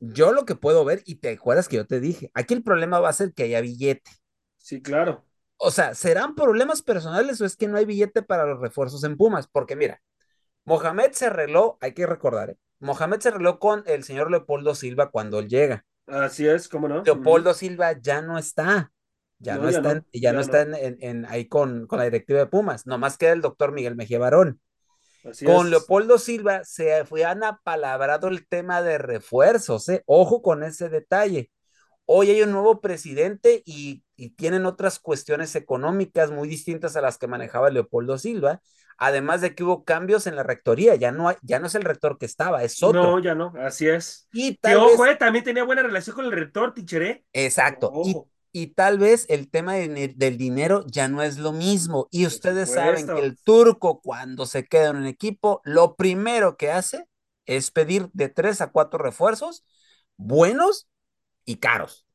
yo 0.00 0.32
lo 0.32 0.46
que 0.46 0.56
puedo 0.56 0.84
ver, 0.84 1.02
y 1.06 1.16
te 1.16 1.30
acuerdas 1.30 1.68
que 1.68 1.76
yo 1.76 1.86
te 1.86 2.00
dije, 2.00 2.30
aquí 2.34 2.54
el 2.54 2.62
problema 2.64 3.00
va 3.00 3.10
a 3.10 3.14
ser 3.14 3.34
que 3.34 3.44
haya 3.44 3.60
billete. 3.62 4.10
Sí, 4.58 4.82
claro. 4.82 5.24
O 5.58 5.70
sea, 5.70 5.94
¿serán 5.94 6.34
problemas 6.34 6.82
personales 6.82 7.40
o 7.40 7.44
es 7.46 7.56
que 7.56 7.68
no 7.68 7.78
hay 7.78 7.84
billete 7.84 8.22
para 8.22 8.46
los 8.46 8.60
refuerzos 8.60 9.04
en 9.04 9.16
Pumas? 9.16 9.46
Porque 9.48 9.76
mira, 9.76 10.00
Mohamed 10.64 11.12
se 11.12 11.26
arregló, 11.26 11.78
hay 11.80 11.92
que 11.92 12.06
recordar, 12.06 12.50
¿eh? 12.50 12.58
Mohamed 12.80 13.20
se 13.20 13.28
arregló 13.28 13.58
con 13.58 13.82
el 13.86 14.04
señor 14.04 14.30
Leopoldo 14.30 14.74
Silva 14.74 15.10
cuando 15.10 15.38
él 15.38 15.48
llega. 15.48 15.84
Así 16.06 16.46
es, 16.46 16.68
¿cómo 16.68 16.88
no? 16.88 17.02
Leopoldo 17.04 17.54
Silva 17.54 17.92
ya 18.00 18.20
no 18.22 18.38
está. 18.38 18.92
Ya 19.38 19.56
No, 19.56 19.62
no, 19.64 19.70
ya 19.70 19.78
está, 19.78 19.92
no, 19.92 19.96
en- 19.98 20.06
ya 20.12 20.20
ya 20.20 20.32
no 20.32 20.40
está 20.40 20.62
en, 20.62 20.74
en- 20.74 20.96
en- 21.00 21.26
ahí 21.26 21.46
con, 21.48 21.86
con 21.86 21.98
la 21.98 22.04
directiva 22.04 22.38
de 22.40 22.46
Pumas. 22.46 22.86
Nomás 22.86 23.18
queda 23.18 23.32
el 23.32 23.40
doctor 23.42 23.72
Miguel 23.72 23.96
Mejía 23.96 24.18
Barón. 24.18 24.60
Así 25.24 25.44
Con 25.44 25.66
es. 25.66 25.70
Leopoldo 25.70 26.18
Silva 26.18 26.64
se 26.64 27.04
fue 27.04 27.24
han 27.24 27.44
apalabrado 27.44 28.28
el 28.28 28.46
tema 28.46 28.82
de 28.82 28.98
refuerzos, 28.98 29.88
¿eh? 29.88 30.02
Ojo 30.06 30.42
con 30.42 30.62
ese 30.62 30.88
detalle. 30.88 31.50
Hoy 32.06 32.30
hay 32.30 32.42
un 32.42 32.52
nuevo 32.52 32.80
presidente 32.80 33.62
y, 33.66 34.04
y 34.16 34.30
tienen 34.30 34.66
otras 34.66 34.98
cuestiones 34.98 35.54
económicas 35.56 36.30
muy 36.30 36.48
distintas 36.48 36.96
a 36.96 37.00
las 37.00 37.18
que 37.18 37.26
manejaba 37.26 37.70
Leopoldo 37.70 38.18
Silva, 38.18 38.60
además 38.98 39.40
de 39.42 39.54
que 39.54 39.62
hubo 39.64 39.84
cambios 39.84 40.26
en 40.26 40.36
la 40.36 40.42
rectoría, 40.42 40.94
ya 40.94 41.12
no, 41.12 41.28
hay- 41.28 41.36
ya 41.42 41.58
no 41.58 41.66
es 41.66 41.74
el 41.74 41.82
rector 41.82 42.18
que 42.18 42.26
estaba, 42.26 42.62
es 42.64 42.82
otro. 42.82 43.02
No, 43.02 43.18
ya 43.18 43.34
no, 43.34 43.52
así 43.58 43.86
es. 43.88 44.28
y 44.32 44.52
Que 44.52 44.58
tal 44.62 44.78
ojo, 44.78 45.02
vez, 45.02 45.12
eh, 45.12 45.16
también 45.16 45.44
tenía 45.44 45.64
buena 45.64 45.82
relación 45.82 46.16
con 46.16 46.24
el 46.24 46.32
rector, 46.32 46.72
teacher, 46.74 47.02
¿eh? 47.02 47.24
exacto, 47.32 47.92
y, 48.04 48.12
Ojo. 48.12 48.28
y 48.52 48.68
tal 48.68 48.98
vez 48.98 49.26
el 49.28 49.50
tema 49.50 49.74
de- 49.74 50.14
del 50.16 50.38
dinero 50.38 50.84
ya 50.86 51.08
no 51.08 51.22
es 51.22 51.38
lo 51.38 51.52
mismo. 51.52 52.08
Y 52.10 52.26
ustedes 52.26 52.70
saben 52.70 53.06
que 53.06 53.20
el 53.20 53.38
turco 53.38 54.00
cuando 54.00 54.46
se 54.46 54.64
queda 54.64 54.90
en 54.90 54.96
un 54.96 55.06
equipo, 55.06 55.60
lo 55.64 55.94
primero 55.96 56.56
que 56.56 56.70
hace 56.70 57.06
es 57.44 57.70
pedir 57.70 58.08
de 58.12 58.28
tres 58.28 58.60
a 58.60 58.68
cuatro 58.72 58.98
refuerzos 58.98 59.64
buenos 60.16 60.88
y 61.44 61.56
caros. 61.56 62.06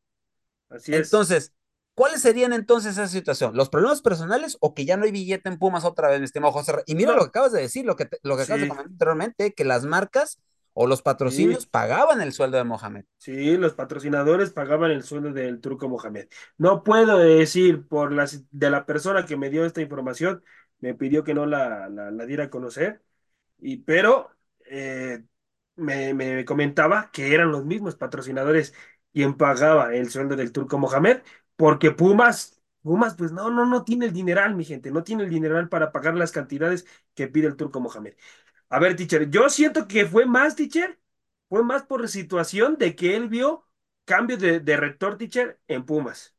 Así 0.69 0.93
es. 0.93 1.05
Entonces, 1.05 1.53
¿cuáles 1.95 2.21
serían 2.21 2.53
entonces 2.53 2.93
esa 2.93 3.07
situación? 3.07 3.55
¿Los 3.55 3.69
problemas 3.69 4.01
personales 4.01 4.57
o 4.61 4.73
que 4.73 4.85
ya 4.85 4.97
no 4.97 5.05
hay 5.05 5.11
billete 5.11 5.49
en 5.49 5.57
Pumas 5.59 5.85
otra 5.85 6.09
vez, 6.09 6.19
mi 6.19 6.25
estimado 6.25 6.53
José? 6.53 6.73
Y 6.85 6.95
mira 6.95 7.11
No. 7.11 7.17
lo 7.17 7.23
que 7.23 7.29
acabas 7.29 7.51
de 7.51 7.61
decir, 7.61 7.85
lo 7.85 7.95
que, 7.95 8.05
te- 8.05 8.19
lo 8.23 8.35
que 8.37 8.43
acabas 8.43 8.61
de 8.61 8.67
comentar 8.67 8.91
anteriormente, 8.93 9.53
que 9.53 9.65
las 9.65 9.85
marcas 9.85 10.39
o 10.73 10.87
los 10.87 11.01
patrocinios 11.01 11.63
Sí. 11.63 11.69
pagaban 11.71 12.21
el 12.21 12.33
sueldo 12.33 12.57
de 12.57 12.63
Mohamed. 12.63 13.05
Sí, 13.17 13.55
los 13.57 13.73
patrocinadores 13.75 14.49
pagaban 14.51 14.89
el 14.89 15.03
sueldo 15.03 15.31
del 15.31 15.61
Turco 15.61 15.87
Mohamed. 15.87 16.27
No 16.57 16.83
puedo 16.83 17.19
decir 17.19 17.87
por 17.87 18.11
las 18.11 18.43
de 18.49 18.71
la 18.71 18.85
persona 18.87 19.25
que 19.27 19.37
me 19.37 19.51
dio 19.51 19.63
esta 19.63 19.81
información, 19.81 20.43
me 20.79 20.95
pidió 20.95 21.23
que 21.23 21.35
no 21.35 21.45
la, 21.45 21.87
la, 21.87 22.09
la 22.09 22.25
diera 22.25 22.45
a 22.45 22.49
conocer, 22.49 23.03
y, 23.59 23.77
pero 23.77 24.31
eh, 24.65 25.23
me, 25.75 26.13
me 26.15 26.45
comentaba 26.45 27.11
que 27.11 27.33
eran 27.35 27.51
los 27.51 27.65
mismos 27.65 27.95
patrocinadores 27.95 28.73
quien 29.13 29.35
pagaba 29.37 29.93
el 29.95 30.09
sueldo 30.09 30.35
del 30.35 30.51
Turco 30.51 30.77
Mohamed, 30.79 31.21
porque 31.55 31.91
Pumas, 31.91 32.61
Pumas, 32.81 33.15
pues 33.15 33.31
no, 33.31 33.49
no, 33.51 33.65
no 33.65 33.83
tiene 33.83 34.05
el 34.07 34.13
dineral, 34.13 34.55
mi 34.55 34.65
gente, 34.65 34.91
no 34.91 35.03
tiene 35.03 35.23
el 35.23 35.29
dineral 35.29 35.69
para 35.69 35.91
pagar 35.91 36.15
las 36.15 36.31
cantidades 36.31 36.85
que 37.15 37.27
pide 37.27 37.47
el 37.47 37.55
Turco 37.55 37.79
Mohamed. 37.79 38.15
A 38.69 38.79
ver, 38.79 38.95
teacher, 38.95 39.29
yo 39.29 39.49
siento 39.49 39.87
que 39.87 40.05
fue 40.05 40.25
más, 40.25 40.55
teacher, 40.55 40.99
fue 41.49 41.63
más 41.63 41.83
por 41.83 42.07
situación 42.09 42.77
de 42.77 42.95
que 42.95 43.15
él 43.17 43.29
vio 43.29 43.67
cambio 44.05 44.37
de, 44.37 44.59
de 44.61 44.77
rector, 44.77 45.17
teacher, 45.17 45.59
en 45.67 45.85
Pumas. 45.85 46.35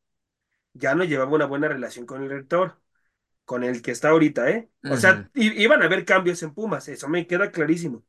Ya 0.74 0.94
no 0.94 1.04
llevaba 1.04 1.32
una 1.34 1.46
buena 1.46 1.68
relación 1.68 2.06
con 2.06 2.22
el 2.22 2.30
rector, 2.30 2.80
con 3.44 3.64
el 3.64 3.82
que 3.82 3.92
está 3.92 4.10
ahorita, 4.10 4.50
¿eh? 4.50 4.70
O 4.86 4.96
sea, 4.96 5.28
i- 5.34 5.62
iban 5.62 5.82
a 5.82 5.86
haber 5.86 6.04
cambios 6.04 6.42
en 6.44 6.54
Pumas, 6.54 6.88
eso 6.88 7.08
me 7.08 7.26
queda 7.26 7.50
clarísimo. 7.52 8.04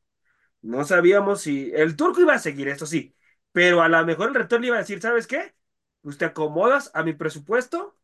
No 0.62 0.84
sabíamos 0.84 1.42
si 1.42 1.72
el 1.74 1.96
turco 1.96 2.20
iba 2.22 2.34
a 2.34 2.38
seguir, 2.40 2.68
eso 2.68 2.86
sí, 2.86 3.16
pero 3.52 3.82
a 3.82 3.88
lo 3.88 4.04
mejor 4.06 4.28
el 4.30 4.34
rector 4.36 4.60
le 4.60 4.68
iba 4.68 4.76
a 4.76 4.80
decir, 4.80 5.00
¿sabes 5.02 5.26
qué? 5.26 5.54
Pues 6.04 6.18
te 6.18 6.26
acomodas 6.26 6.92
a 6.94 7.04
mi 7.04 7.14
presupuesto 7.14 7.98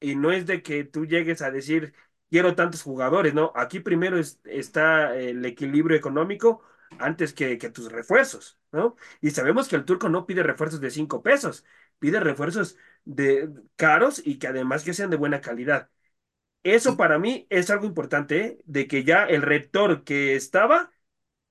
y 0.00 0.16
no 0.16 0.32
es 0.32 0.46
de 0.46 0.62
que 0.62 0.84
tú 0.84 1.06
llegues 1.06 1.42
a 1.42 1.50
decir, 1.50 1.94
quiero 2.30 2.54
tantos 2.56 2.82
jugadores, 2.82 3.34
¿no? 3.34 3.52
Aquí 3.56 3.80
primero 3.80 4.18
es- 4.18 4.40
está 4.44 5.16
el 5.18 5.44
equilibrio 5.44 5.96
económico 5.96 6.62
antes 6.98 7.32
que, 7.34 7.58
que 7.58 7.70
tus 7.70 7.92
refuerzos, 7.92 8.58
¿no? 8.72 8.96
Y 9.20 9.30
sabemos 9.30 9.68
que 9.68 9.76
el 9.76 9.84
turco 9.84 10.08
no 10.08 10.26
pide 10.26 10.42
refuerzos 10.42 10.80
de 10.80 10.90
cinco 10.90 11.22
pesos, 11.22 11.64
pide 11.98 12.20
refuerzos 12.20 12.76
de 13.04 13.50
caros 13.76 14.22
y 14.24 14.38
que 14.38 14.48
además 14.48 14.84
que 14.84 14.94
sean 14.94 15.10
de 15.10 15.16
buena 15.16 15.40
calidad. 15.40 15.90
Eso 16.62 16.96
para 16.96 17.18
mí 17.18 17.46
es 17.50 17.70
algo 17.70 17.86
importante, 17.86 18.40
¿eh? 18.46 18.58
de 18.64 18.88
que 18.88 19.04
ya 19.04 19.24
el 19.24 19.42
rector 19.42 20.02
que 20.04 20.34
estaba, 20.34 20.92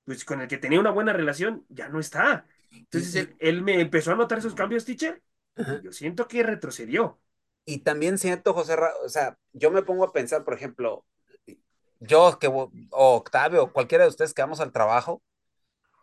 pues 0.04 0.24
con 0.24 0.40
el 0.42 0.48
que 0.48 0.58
tenía 0.58 0.80
una 0.80 0.90
buena 0.92 1.12
relación, 1.14 1.66
ya 1.70 1.88
no 1.88 2.00
está. 2.00 2.46
Entonces 2.84 3.14
él, 3.16 3.36
él 3.40 3.62
me 3.62 3.80
empezó 3.80 4.12
a 4.12 4.16
notar 4.16 4.38
esos 4.38 4.54
cambios, 4.56 4.84
teacher. 4.86 5.22
Ajá. 5.56 5.80
Yo 5.82 5.92
siento 5.92 6.28
que 6.28 6.42
retrocedió. 6.42 7.20
Y 7.64 7.78
también 7.80 8.18
siento, 8.18 8.54
José, 8.54 8.76
Ra- 8.76 8.94
o 9.04 9.08
sea, 9.08 9.38
yo 9.52 9.70
me 9.70 9.82
pongo 9.82 10.04
a 10.04 10.12
pensar, 10.12 10.44
por 10.44 10.54
ejemplo, 10.54 11.04
yo 12.00 12.38
que, 12.40 12.48
o 12.48 12.70
Octavio, 12.92 13.64
o 13.64 13.72
cualquiera 13.72 14.04
de 14.04 14.10
ustedes 14.10 14.34
que 14.34 14.42
vamos 14.42 14.60
al 14.60 14.72
trabajo, 14.72 15.22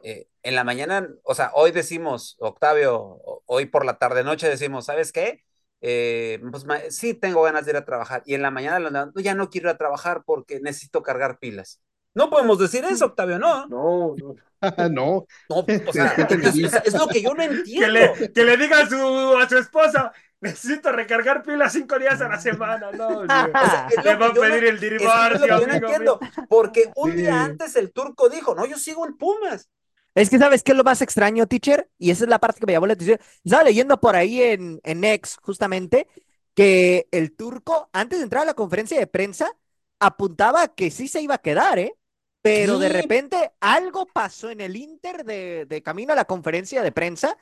eh, 0.04 0.28
en 0.44 0.56
la 0.56 0.64
mañana, 0.66 1.10
o 1.24 1.36
sea, 1.36 1.52
hoy 1.56 1.72
decimos, 1.72 2.38
Octavio, 2.40 3.20
hoy 3.48 3.68
por 3.68 3.86
la 3.86 4.00
tarde 4.00 4.24
noche 4.24 4.50
decimos, 4.50 4.86
¿sabes 4.88 5.12
qué? 5.14 5.44
Eh, 5.82 6.42
pues 6.52 6.66
sí 6.96 7.14
tengo 7.16 7.44
ganas 7.44 7.66
de 7.66 7.72
ir 7.74 7.78
a 7.78 7.86
trabajar. 7.86 8.24
Y 8.26 8.36
en 8.36 8.42
la 8.44 8.52
mañana 8.52 9.12
ya 9.18 9.36
no 9.36 9.50
quiero 9.50 9.70
ir 9.70 9.76
a 9.76 9.78
trabajar 9.80 10.24
porque 10.26 10.60
necesito 10.62 11.04
cargar 11.04 11.40
pilas. 11.40 11.82
No 12.16 12.30
podemos 12.30 12.60
decir 12.60 12.84
eso, 12.86 13.06
Octavio, 13.08 13.40
no. 13.40 13.68
No, 13.68 14.16
no. 14.18 14.36
no, 14.90 15.26
No, 15.50 15.56
o 15.58 15.94
sea, 15.94 16.14
es, 16.18 16.56
es- 16.56 16.74
es 16.86 16.94
lo 16.94 17.08
que 17.08 17.22
yo 17.22 17.32
no 17.32 17.38
Que 17.38 17.44
entiendo. 17.46 17.88
le, 17.92 18.32
que 18.32 18.44
le 18.46 18.58
diga 18.58 18.80
a 18.80 18.88
su, 18.90 19.38
a 19.38 19.50
su 19.50 19.58
esposa, 19.58 20.14
necesito 20.40 20.92
recargar 20.92 21.44
pilas 21.44 21.74
cinco 21.74 22.00
días 22.00 22.22
a 22.22 22.30
la 22.30 22.40
semana. 22.40 22.92
No. 22.92 23.08
O 23.24 23.26
sea, 23.28 23.88
le 24.04 24.16
va 24.16 24.28
a 24.28 24.34
no- 24.34 24.42
pedir 24.42 24.64
el 24.66 24.80
divorcio, 24.80 25.48
yo 25.48 25.68
no 25.68 25.74
entiendo, 25.74 26.20
mío. 26.22 26.32
porque 26.48 26.92
un 26.96 27.12
Sí. 27.12 27.18
día 27.18 27.44
antes 27.44 27.76
el 27.76 27.92
turco 27.92 28.30
dijo, 28.30 28.56
no, 28.56 28.66
yo 28.66 28.78
sigo 28.78 29.06
en 29.06 29.18
Pumas. 29.18 29.70
Es 30.16 30.30
que, 30.30 30.38
¿sabes 30.38 30.62
qué 30.62 30.74
es 30.74 30.78
lo 30.78 30.84
más 30.84 31.02
extraño, 31.02 31.48
teacher? 31.48 31.90
Y 31.98 32.12
esa 32.12 32.26
es 32.26 32.30
la 32.30 32.40
parte 32.40 32.60
que 32.60 32.68
me 32.68 32.74
llamó 32.74 32.86
la 32.86 32.94
atención. 32.94 33.20
Estaba 33.44 33.64
leyendo 33.64 34.00
por 34.00 34.16
ahí 34.16 34.42
en, 34.44 34.80
en 34.84 35.04
X, 35.04 35.38
justamente, 35.42 36.08
que 36.54 37.08
el 37.12 37.36
turco, 37.36 37.90
antes 37.94 38.20
de 38.20 38.24
entrar 38.26 38.44
a 38.44 38.46
la 38.46 38.54
conferencia 38.54 39.00
de 39.00 39.08
prensa, 39.08 39.52
apuntaba 40.00 40.68
que 40.68 40.92
sí 40.92 41.08
se 41.08 41.22
iba 41.22 41.36
a 41.36 41.40
quedar, 41.40 41.80
¿eh? 41.80 41.96
Pero 42.44 42.80
de 42.80 42.90
repente 42.90 43.54
algo 43.62 44.06
pasó 44.08 44.52
en 44.52 44.62
el 44.62 44.76
Inter 44.78 45.26
de, 45.26 45.66
de 45.66 45.84
camino 45.84 46.14
a 46.14 46.18
la 46.18 46.26
conferencia 46.26 46.84
de 46.84 46.92
prensa 46.94 47.38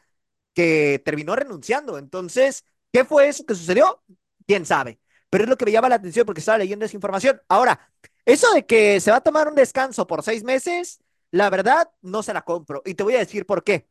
que 0.53 1.01
terminó 1.05 1.35
renunciando. 1.35 1.97
Entonces, 1.97 2.65
¿qué 2.93 3.05
fue 3.05 3.29
eso 3.29 3.45
que 3.45 3.55
sucedió? 3.55 4.03
¿Quién 4.47 4.65
sabe? 4.65 4.99
Pero 5.29 5.45
es 5.45 5.49
lo 5.49 5.57
que 5.57 5.65
me 5.65 5.71
llama 5.71 5.89
la 5.89 5.95
atención 5.95 6.25
porque 6.25 6.41
estaba 6.41 6.59
leyendo 6.59 6.85
esa 6.85 6.97
información. 6.97 7.41
Ahora, 7.49 7.91
eso 8.25 8.51
de 8.53 8.65
que 8.65 8.99
se 9.01 9.11
va 9.11 9.17
a 9.17 9.21
tomar 9.21 9.47
un 9.47 9.55
descanso 9.55 10.07
por 10.07 10.23
seis 10.23 10.43
meses, 10.43 10.99
la 11.31 11.49
verdad, 11.49 11.89
no 12.01 12.23
se 12.23 12.33
la 12.33 12.43
compro. 12.43 12.81
Y 12.85 12.95
te 12.95 13.03
voy 13.03 13.15
a 13.15 13.19
decir 13.19 13.45
por 13.45 13.63
qué. 13.63 13.87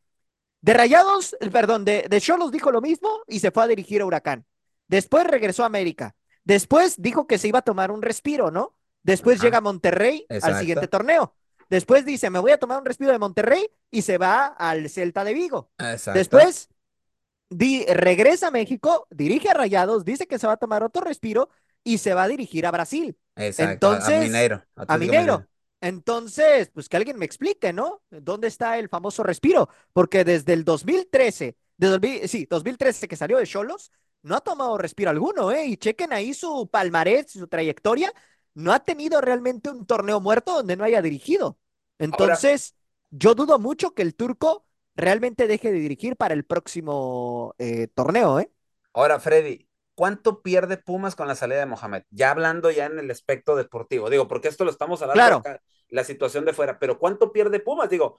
De 0.62 0.74
Rayados, 0.74 1.36
perdón, 1.52 1.84
de, 1.84 2.06
de 2.08 2.20
Xolos 2.20 2.52
dijo 2.52 2.70
lo 2.72 2.80
mismo 2.82 3.22
y 3.28 3.40
se 3.40 3.50
fue 3.50 3.64
a 3.64 3.66
dirigir 3.68 4.02
a 4.02 4.06
Huracán. 4.06 4.46
Después 4.88 5.26
regresó 5.26 5.62
a 5.64 5.66
América. 5.66 6.16
Después 6.44 6.96
dijo 7.00 7.26
que 7.26 7.38
se 7.38 7.48
iba 7.48 7.60
a 7.60 7.62
tomar 7.62 7.90
un 7.90 8.02
respiro, 8.02 8.50
¿no? 8.50 8.76
Después 9.02 9.36
Ajá. 9.38 9.44
llega 9.46 9.58
a 9.58 9.60
Monterrey 9.62 10.26
al 10.28 10.58
siguiente 10.58 10.88
torneo. 10.88 11.34
Después 11.68 12.04
dice, 12.04 12.30
me 12.30 12.38
voy 12.40 12.50
a 12.50 12.58
tomar 12.58 12.78
un 12.80 12.84
respiro 12.84 13.12
de 13.12 13.18
Monterrey 13.18 13.66
y 13.90 14.02
se 14.02 14.18
va 14.18 14.46
al 14.46 14.88
Celta 14.90 15.22
de 15.24 15.34
Vigo. 15.34 15.70
Exacto. 15.78 16.18
Después 16.18 16.68
di- 17.48 17.84
regresa 17.86 18.48
a 18.48 18.50
México, 18.50 19.06
dirige 19.10 19.48
a 19.50 19.54
Rayados, 19.54 20.04
dice 20.04 20.26
que 20.26 20.38
se 20.38 20.46
va 20.46 20.54
a 20.54 20.56
tomar 20.56 20.82
otro 20.82 21.02
respiro 21.04 21.48
y 21.84 21.98
se 21.98 22.14
va 22.14 22.24
a 22.24 22.28
dirigir 22.28 22.66
a 22.66 22.70
Brasil, 22.70 23.16
Exacto, 23.36 23.88
a- 23.88 23.90
a 23.92 23.94
entonces, 23.96 24.20
Mineiro. 24.22 24.62
a 24.76 24.98
Mineiro. 24.98 25.46
Entonces, 25.82 26.70
pues 26.74 26.88
que 26.90 26.96
alguien 26.98 27.18
me 27.18 27.24
explique, 27.24 27.72
¿no? 27.72 28.02
¿Dónde 28.10 28.48
está 28.48 28.78
el 28.78 28.88
famoso 28.90 29.22
respiro? 29.22 29.70
Porque 29.94 30.24
desde 30.24 30.52
el 30.52 30.64
2013, 30.64 31.56
de 31.78 31.86
2000 31.88 32.28
sí, 32.28 32.46
2013 32.50 33.08
que 33.08 33.16
salió 33.16 33.38
de 33.38 33.46
Cholos, 33.46 33.90
no 34.22 34.36
ha 34.36 34.40
tomado 34.42 34.76
respiro 34.76 35.10
alguno, 35.10 35.50
¿eh? 35.50 35.64
Y 35.66 35.76
chequen 35.78 36.12
ahí 36.12 36.34
su 36.34 36.68
palmarés, 36.70 37.30
su 37.32 37.46
trayectoria, 37.48 38.12
no 38.54 38.72
ha 38.72 38.80
tenido 38.80 39.20
realmente 39.20 39.70
un 39.70 39.86
torneo 39.86 40.20
muerto 40.20 40.54
donde 40.54 40.76
no 40.76 40.84
haya 40.84 41.02
dirigido. 41.02 41.58
Entonces, 41.98 42.74
yo 43.10 43.34
dudo 43.34 43.58
mucho 43.58 43.92
que 43.94 44.02
el 44.02 44.14
turco 44.14 44.66
realmente 44.96 45.46
deje 45.46 45.72
de 45.72 45.78
dirigir 45.80 46.16
para 46.16 46.34
el 46.34 46.44
próximo 46.44 47.54
eh, 47.58 47.88
torneo, 47.88 48.40
¿eh? 48.40 48.50
Ahora, 48.92 49.20
Freddy, 49.20 49.68
¿cuánto 49.94 50.42
pierde 50.42 50.76
Pumas 50.76 51.14
con 51.16 51.28
la 51.28 51.34
salida 51.36 51.60
de 51.60 51.66
Mohamed? 51.66 52.02
Ya 52.10 52.30
hablando 52.30 52.70
ya 52.70 52.86
en 52.86 52.98
el 52.98 53.10
aspecto 53.10 53.56
deportivo, 53.56 54.10
digo, 54.10 54.26
porque 54.28 54.48
esto 54.48 54.64
lo 54.64 54.70
estamos 54.70 55.00
hablando 55.02 55.22
Claro. 55.22 55.40
acá, 55.40 55.62
la 55.88 56.04
situación 56.04 56.44
de 56.44 56.52
fuera, 56.52 56.78
pero 56.78 56.98
¿cuánto 56.98 57.32
pierde 57.32 57.60
Pumas? 57.60 57.88
Digo, 57.90 58.18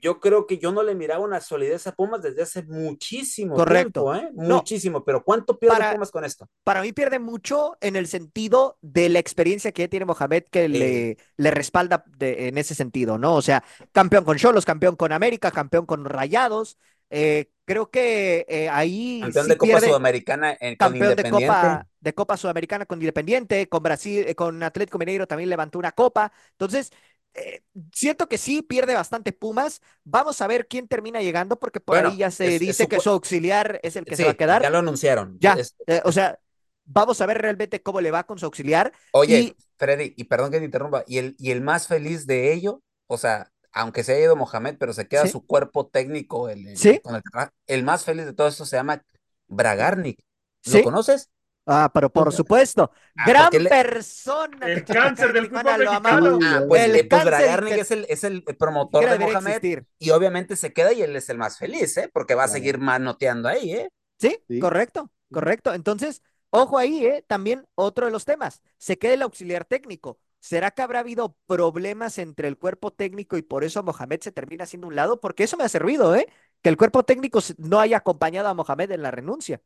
yo 0.00 0.18
creo 0.20 0.46
que 0.46 0.58
yo 0.58 0.72
no 0.72 0.82
le 0.82 0.94
miraba 0.94 1.24
una 1.24 1.40
solidez 1.40 1.86
a 1.86 1.92
Pumas 1.94 2.22
desde 2.22 2.42
hace 2.42 2.62
muchísimo 2.64 3.54
Correcto. 3.54 4.04
tiempo, 4.10 4.14
¿eh? 4.14 4.30
No. 4.34 4.56
Muchísimo, 4.56 5.04
pero 5.04 5.22
¿cuánto 5.24 5.58
pierde 5.58 5.76
Para- 5.78 5.92
Pumas 5.92 6.10
con 6.10 6.24
esto? 6.24 6.48
Para 6.64 6.82
mí 6.82 6.92
pierde 6.92 7.18
mucho 7.18 7.76
en 7.80 7.96
el 7.96 8.06
sentido 8.06 8.78
de 8.80 9.08
la 9.08 9.18
experiencia 9.18 9.72
que 9.72 9.82
ya 9.82 9.88
tiene 9.88 10.06
Mohamed 10.06 10.44
que 10.50 10.68
le, 10.68 11.16
le 11.36 11.50
respalda 11.50 12.04
de- 12.18 12.48
en 12.48 12.58
ese 12.58 12.74
sentido, 12.74 13.18
¿no? 13.18 13.34
O 13.34 13.42
sea, 13.42 13.62
campeón 13.92 14.24
con 14.24 14.36
Cholos, 14.38 14.64
campeón 14.64 14.96
con 14.96 15.12
América, 15.12 15.50
campeón 15.50 15.86
con 15.86 16.04
Rayados. 16.04 16.78
eh, 17.12 17.50
creo 17.64 17.90
que 17.90 18.46
eh, 18.48 18.68
ahí 18.68 19.20
Campeón 19.20 19.44
sí 19.44 19.50
de 19.50 19.56
Copa 19.58 19.72
pierde- 19.72 19.86
Sudamericana 19.88 20.56
en, 20.60 20.76
con 20.76 20.90
campeón 20.92 21.16
de. 21.16 21.30
Copa, 21.30 21.86
de 22.00 22.14
Copa 22.14 22.36
Sudamericana 22.36 22.86
con 22.86 23.00
Independiente, 23.00 23.68
con 23.68 23.82
Brasil, 23.82 24.24
eh, 24.28 24.34
con 24.36 24.62
Atlético 24.62 24.96
Mineiro 24.98 25.26
también 25.26 25.50
levantó 25.50 25.78
una 25.78 25.92
copa. 25.92 26.32
Entonces, 26.52 26.90
eh, 27.34 27.62
siento 27.94 28.28
que 28.28 28.38
sí 28.38 28.62
pierde 28.62 28.94
bastante 28.94 29.32
Pumas. 29.32 29.80
Vamos 30.04 30.40
a 30.40 30.46
ver 30.46 30.66
quién 30.66 30.88
termina 30.88 31.20
llegando, 31.22 31.58
porque 31.58 31.80
por 31.80 31.96
Bueno, 31.96 32.10
ahí 32.10 32.16
ya 32.18 32.30
se 32.30 32.46
es- 32.46 32.54
es 32.54 32.60
dice 32.60 32.88
que 32.88 33.00
su 33.00 33.10
auxiliar 33.10 33.80
es 33.82 33.96
el 33.96 34.04
que 34.04 34.16
se 34.16 34.24
va 34.24 34.32
a 34.32 34.34
quedar. 34.34 34.62
ya 34.62 34.70
lo 34.70 34.78
anunciaron. 34.78 35.38
Ya, 35.40 35.52
Es- 35.54 35.76
eh, 35.86 36.00
o 36.04 36.12
sea, 36.12 36.38
vamos 36.84 37.20
a 37.20 37.26
ver 37.26 37.38
realmente 37.40 37.82
cómo 37.82 38.00
le 38.00 38.10
va 38.10 38.24
con 38.24 38.38
su 38.38 38.46
auxiliar. 38.46 38.92
Oye, 39.12 39.38
Y- 39.40 39.56
Freddy, 39.78 40.12
y 40.16 40.24
perdón 40.24 40.50
que 40.50 40.58
te 40.58 40.64
interrumpa, 40.64 41.04
y 41.06 41.18
el, 41.18 41.36
y 41.38 41.52
el 41.52 41.60
más 41.62 41.86
feliz 41.86 42.26
de 42.26 42.52
ello, 42.52 42.82
o 43.06 43.16
sea, 43.16 43.50
aunque 43.72 44.02
se 44.02 44.12
haya 44.14 44.24
ido 44.24 44.36
Mohamed, 44.36 44.76
pero 44.78 44.92
se 44.92 45.06
queda 45.06 45.22
Sí. 45.26 45.30
su 45.30 45.46
cuerpo 45.46 45.86
técnico, 45.86 46.48
el, 46.48 46.66
el- 46.66 46.76
Sí. 46.76 46.98
con 47.02 47.14
el, 47.14 47.22
el 47.68 47.84
más 47.84 48.04
feliz 48.04 48.26
de 48.26 48.32
todo 48.32 48.48
esto 48.48 48.66
se 48.66 48.76
llama 48.76 49.02
Bragarnik. 49.46 50.20
¿Lo 50.66 50.82
conoces? 50.82 51.30
Ah, 51.72 51.90
pero 51.94 52.10
por 52.10 52.32
supuesto, 52.32 52.90
Ah, 53.16 53.24
gran 53.28 53.50
le- 53.52 53.68
persona. 53.70 54.66
El 54.66 54.84
cáncer 54.84 55.32
del 55.32 55.46
fútbol 55.48 55.62
lo 55.84 55.92
mexicano. 55.92 56.30
amamos. 56.30 56.44
Ah, 56.44 56.64
pues, 56.66 56.84
El 56.84 56.96
eh, 56.96 57.04
pues 57.04 57.22
cáncer 57.22 57.24
Bragarnik 57.24 57.74
que 57.74 57.80
es 57.82 57.90
el, 57.92 58.06
es 58.08 58.24
el 58.24 58.44
ni 58.46 58.54
promotor 58.54 59.02
de 59.08 59.18
Mohamed 59.18 59.50
existir. 59.56 59.86
y 59.98 60.10
obviamente 60.10 60.56
se 60.56 60.72
queda 60.72 60.92
y 60.92 61.02
él 61.02 61.14
es 61.14 61.28
el 61.28 61.38
más 61.38 61.58
feliz, 61.58 61.96
¿eh? 61.96 62.10
Porque 62.12 62.34
va 62.34 62.44
a 62.44 62.48
seguir 62.48 62.78
manoteando 62.78 63.48
ahí, 63.48 63.72
¿eh? 63.72 63.88
Sí, 64.18 64.36
Sí. 64.48 64.58
correcto, 64.58 65.10
correcto. 65.32 65.72
Entonces, 65.72 66.22
ojo 66.50 66.76
ahí, 66.78 67.06
¿eh? 67.06 67.24
También 67.28 67.66
otro 67.76 68.06
de 68.06 68.12
los 68.12 68.24
temas. 68.24 68.62
Se 68.78 68.98
queda 68.98 69.14
el 69.14 69.22
auxiliar 69.22 69.64
técnico. 69.64 70.18
¿Será 70.40 70.70
que 70.70 70.82
habrá 70.82 71.00
habido 71.00 71.36
problemas 71.46 72.18
entre 72.18 72.48
el 72.48 72.56
cuerpo 72.58 72.90
técnico 72.92 73.36
y 73.36 73.42
por 73.42 73.62
eso 73.62 73.82
Mohamed 73.82 74.20
se 74.22 74.32
termina 74.32 74.64
haciendo 74.64 74.88
un 74.88 74.96
lado? 74.96 75.20
Porque 75.20 75.44
eso 75.44 75.56
me 75.56 75.64
ha 75.64 75.68
servido, 75.68 76.16
¿eh? 76.16 76.26
Que 76.62 76.70
el 76.70 76.76
cuerpo 76.78 77.04
técnico 77.04 77.40
no 77.58 77.78
haya 77.78 77.98
acompañado 77.98 78.48
a 78.48 78.54
Mohamed 78.54 78.90
en 78.92 79.02
la 79.02 79.10
renuncia. 79.10 79.60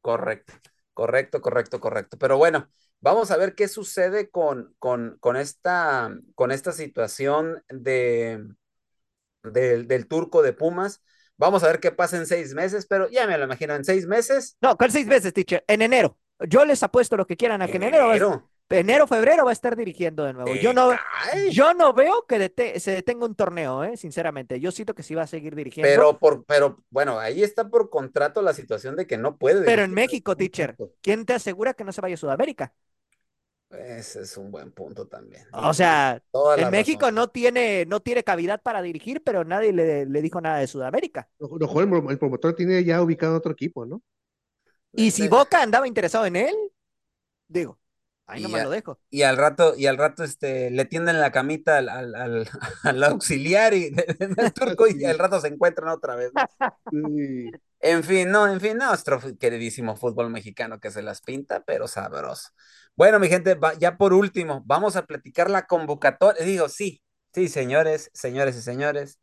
Correcto, 0.00 0.52
correcto, 0.94 1.40
correcto, 1.42 1.80
correcto. 1.80 2.18
Pero 2.18 2.38
bueno, 2.38 2.70
vamos 3.00 3.30
a 3.30 3.36
ver 3.36 3.54
qué 3.54 3.68
sucede 3.68 4.30
con, 4.30 4.74
con, 4.78 5.18
con 5.20 5.36
esta, 5.36 6.10
con 6.34 6.52
esta 6.52 6.72
situación 6.72 7.62
de, 7.68 8.44
del, 9.42 9.86
del 9.88 10.06
turco 10.08 10.42
de 10.42 10.52
Pumas. 10.52 11.02
Vamos 11.36 11.64
a 11.64 11.68
ver 11.68 11.80
qué 11.80 11.90
pasa 11.92 12.16
en 12.16 12.26
seis 12.26 12.54
meses, 12.54 12.86
pero 12.86 13.08
ya 13.10 13.26
me 13.26 13.36
lo 13.38 13.44
imagino, 13.44 13.74
en 13.74 13.84
seis 13.84 14.06
meses, 14.06 14.56
No, 14.60 14.76
¿cuál 14.76 14.90
seis 14.90 15.06
veces, 15.06 15.32
teacher? 15.32 15.64
En 15.66 15.82
enero. 15.82 16.18
Yo 16.48 16.64
les 16.64 16.82
apuesto 16.82 17.16
lo 17.16 17.26
que 17.26 17.36
quieran 17.36 17.62
a 17.62 17.68
que 17.68 17.76
en 17.76 17.82
enero, 17.82 18.08
enero, 18.08 18.50
enero, 18.70 19.06
febrero 19.06 19.44
va 19.44 19.50
a 19.50 19.52
estar 19.52 19.76
dirigiendo 19.76 20.24
de 20.24 20.32
nuevo. 20.32 20.56
Yo 20.56 20.72
no, 20.72 20.90
te 20.90 20.98
cae. 21.10 21.50
yo 21.50 21.74
no 21.74 21.92
veo 21.92 22.26
que 22.26 22.38
dete- 22.38 22.78
se 22.80 22.92
detenga 22.92 23.26
un 23.26 23.34
torneo, 23.34 23.84
¿eh? 23.84 23.96
Sinceramente. 23.96 24.60
Yo 24.60 24.70
siento 24.72 24.94
que 24.94 25.02
sí 25.02 25.14
va 25.14 25.22
a 25.22 25.26
seguir 25.26 25.54
dirigiendo. 25.54 25.90
Pero 25.90 26.18
por, 26.18 26.44
pero 26.46 26.82
bueno, 26.90 27.18
ahí 27.18 27.42
está 27.42 27.68
por 27.68 27.90
contrato 27.90 28.42
la 28.42 28.54
situación 28.54 28.96
de 28.96 29.06
que 29.06 29.18
no 29.18 29.36
puede. 29.38 29.64
Pero 29.64 29.82
en. 29.82 29.92
México, 29.94 30.36
teacher, 30.36 30.78
¿quién 31.00 31.24
te 31.26 31.34
asegura 31.34 31.74
que 31.74 31.84
no 31.84 31.92
se 31.92 32.00
vaya 32.00 32.14
a 32.14 32.18
Sudamérica? 32.18 32.74
Ese 33.70 34.22
es 34.22 34.36
un 34.36 34.50
buen 34.50 34.72
punto 34.72 35.06
también. 35.08 35.46
O 35.52 35.72
sea, 35.74 36.22
en 36.54 36.70
México 36.70 37.06
razón. 37.06 37.14
no 37.14 37.28
tiene, 37.28 37.86
no 37.86 38.00
tiene 38.00 38.24
cavidad 38.24 38.62
para 38.62 38.82
dirigir, 38.82 39.22
pero 39.22 39.44
nadie 39.44 39.72
le, 39.72 40.06
le 40.06 40.22
dijo 40.22 40.40
nada 40.40 40.58
de 40.58 40.66
Sudamérica. 40.66 41.28
A 41.40 41.44
lo 41.46 41.58
mejor 41.58 41.84
el, 41.84 42.10
el 42.10 42.18
promotor 42.18 42.54
tiene 42.56 42.82
ya 42.84 43.00
ubicado 43.02 43.36
otro 43.36 43.52
equipo, 43.52 43.86
¿no? 43.86 44.02
Y 44.94 45.10
si 45.10 45.26
Eh, 45.26 45.28
Boca 45.28 45.62
andaba 45.62 45.88
interesado 45.88 46.26
en 46.26 46.36
él, 46.36 46.54
digo, 47.48 47.78
ahí 48.26 48.40
Y 48.40 48.42
no 48.42 48.48
me 48.48 48.58
ya- 48.58 48.64
lo 48.64 48.70
dejo. 48.70 48.98
Y 49.10 49.22
al 49.22 49.36
rato, 49.36 49.74
y 49.76 49.86
al 49.86 49.96
rato 49.98 50.24
este, 50.24 50.70
le 50.70 50.84
tienden 50.86 51.20
la 51.20 51.30
camita 51.32 51.78
al, 51.78 51.88
al, 51.88 52.14
al- 52.14 52.48
al 52.82 53.04
auxiliar 53.04 53.74
y 53.74 53.90
del 53.90 54.52
turco 54.52 54.86
y 54.88 55.04
al 55.04 55.18
rato 55.18 55.40
se 55.40 55.48
encuentran 55.48 55.88
otra 55.90 56.16
vez. 56.16 56.32
¿no? 56.34 56.42
Sí. 56.90 57.50
En 57.80 58.02
fin, 58.02 58.30
no, 58.30 58.46
en 58.50 58.60
fin, 58.60 58.78
nuestro 58.78 59.20
queridísimo 59.38 59.96
fútbol 59.96 60.30
mexicano 60.30 60.80
que 60.80 60.90
se 60.90 61.02
las 61.02 61.20
pinta, 61.20 61.62
pero 61.66 61.86
sabroso. 61.86 62.48
Bueno, 62.96 63.18
mi 63.18 63.28
gente, 63.28 63.58
ya 63.78 63.96
por 63.98 64.12
último, 64.14 64.62
vamos 64.64 64.96
a 64.96 65.04
platicar 65.04 65.50
la 65.50 65.66
convocatoria. 65.66 66.44
Digo, 66.44 66.68
sí, 66.68 67.02
sí, 67.34 67.48
señores, 67.48 68.10
señores 68.14 68.56
y 68.56 68.62
señores. 68.62 69.18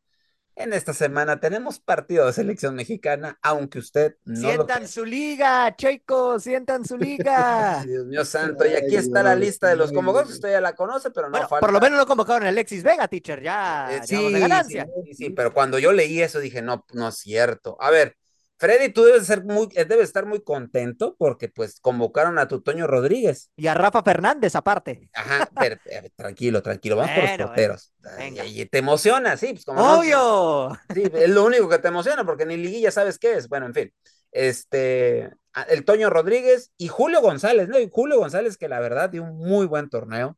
En 0.55 0.73
esta 0.73 0.93
semana 0.93 1.39
tenemos 1.39 1.79
partido 1.79 2.25
de 2.25 2.33
selección 2.33 2.75
mexicana, 2.75 3.39
aunque 3.41 3.79
usted 3.79 4.15
no 4.25 4.41
lo 4.41 4.47
Sientan 4.49 4.87
su 4.87 5.05
liga, 5.05 5.73
chicos, 5.75 6.43
sientan 6.43 6.85
su 6.85 6.97
liga. 6.97 7.83
Dios 7.87 8.05
mío 8.05 8.25
santo, 8.25 8.65
y 8.65 8.73
aquí 8.75 8.91
Ay, 8.91 8.95
está 8.97 9.23
la 9.23 9.35
lista 9.35 9.69
de 9.69 9.77
los 9.77 9.91
convocados, 9.91 10.29
usted 10.31 10.51
ya 10.51 10.61
la 10.61 10.73
conoce, 10.75 11.09
pero 11.09 11.27
no 11.27 11.31
Bueno, 11.31 11.47
falta. 11.47 11.61
por 11.65 11.73
lo 11.73 11.79
menos 11.79 11.97
no 11.97 12.05
convocaron 12.05 12.45
a 12.45 12.49
Alexis 12.49 12.83
Vega, 12.83 13.07
teacher, 13.07 13.41
ya, 13.41 13.95
Eh, 13.95 14.01
sí, 14.05 14.15
vamos 14.15 14.33
de 14.33 14.39
ganancia. 14.39 14.85
sí, 14.85 15.01
sí, 15.05 15.13
sí, 15.13 15.29
pero 15.31 15.53
cuando 15.53 15.79
yo 15.79 15.93
leí 15.93 16.21
eso 16.21 16.39
dije, 16.39 16.61
no, 16.61 16.85
no 16.93 17.07
es 17.07 17.15
cierto. 17.15 17.77
A 17.79 17.89
ver, 17.89 18.17
Freddy, 18.61 18.89
tú 18.89 19.03
debes 19.05 19.25
ser 19.25 19.43
muy, 19.43 19.69
eh, 19.73 19.85
debes 19.85 20.03
estar 20.03 20.27
muy 20.27 20.43
contento 20.43 21.15
porque 21.17 21.49
pues 21.49 21.79
convocaron 21.79 22.37
a 22.37 22.47
tu 22.47 22.61
Toño 22.61 22.85
Rodríguez. 22.85 23.49
Y 23.55 23.65
a 23.65 23.73
Rafa 23.73 24.03
Fernández 24.03 24.55
aparte. 24.55 25.09
Ajá, 25.13 25.49
pero, 25.59 25.77
eh, 25.85 26.11
tranquilo, 26.15 26.61
tranquilo, 26.61 26.95
vamos 26.95 27.11
por 27.15 27.23
los 27.23 27.47
porteros. 27.47 27.93
venga. 28.19 28.45
Y, 28.45 28.67
te 28.67 28.77
emociona, 28.77 29.35
sí, 29.35 29.53
pues 29.53 29.65
como 29.65 29.79
no- 29.81 29.97
Obvio. 29.97 30.79
Sí, 30.93 31.01
es 31.11 31.29
lo 31.31 31.43
único 31.43 31.67
que 31.69 31.79
te 31.79 31.87
emociona 31.87 32.23
porque 32.23 32.45
ni 32.45 32.55
liguilla 32.55 32.91
sabes 32.91 33.17
qué 33.17 33.33
es. 33.33 33.49
Bueno, 33.49 33.65
en 33.65 33.73
fin. 33.73 33.93
Este, 34.31 35.31
el 35.67 35.83
Toño 35.83 36.11
Rodríguez 36.11 36.71
y 36.77 36.87
Julio 36.87 37.19
González, 37.19 37.67
¿no? 37.67 37.79
Y 37.79 37.89
Julio 37.91 38.19
González 38.19 38.57
que 38.57 38.69
la 38.69 38.79
verdad 38.79 39.09
dio 39.09 39.23
un 39.23 39.39
muy 39.39 39.65
buen 39.65 39.89
torneo 39.89 40.37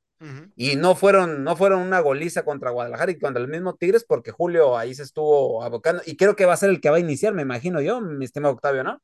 Y 0.55 0.75
no 0.75 0.95
fueron, 0.95 1.43
no 1.43 1.55
fueron 1.57 1.81
una 1.81 1.99
goliza 1.99 2.45
contra 2.45 2.71
Guadalajara 2.71 3.11
y 3.11 3.19
contra 3.19 3.41
el 3.41 3.49
mismo 3.49 3.75
Tigres 3.75 4.05
porque 4.07 4.31
Julio 4.31 4.77
ahí 4.77 4.93
se 4.95 5.03
estuvo 5.03 5.63
abocando 5.63 6.03
y 6.05 6.15
creo 6.17 6.35
que 6.35 6.45
va 6.45 6.53
a 6.53 6.57
ser 6.57 6.69
el 6.69 6.81
que 6.81 6.89
va 6.91 6.97
a 6.97 6.99
iniciar, 6.99 7.33
me 7.33 7.41
imagino 7.43 7.81
yo, 7.81 8.01
mi 8.01 8.25
estimado 8.25 8.53
Octavio, 8.55 8.83
¿no? 8.83 9.01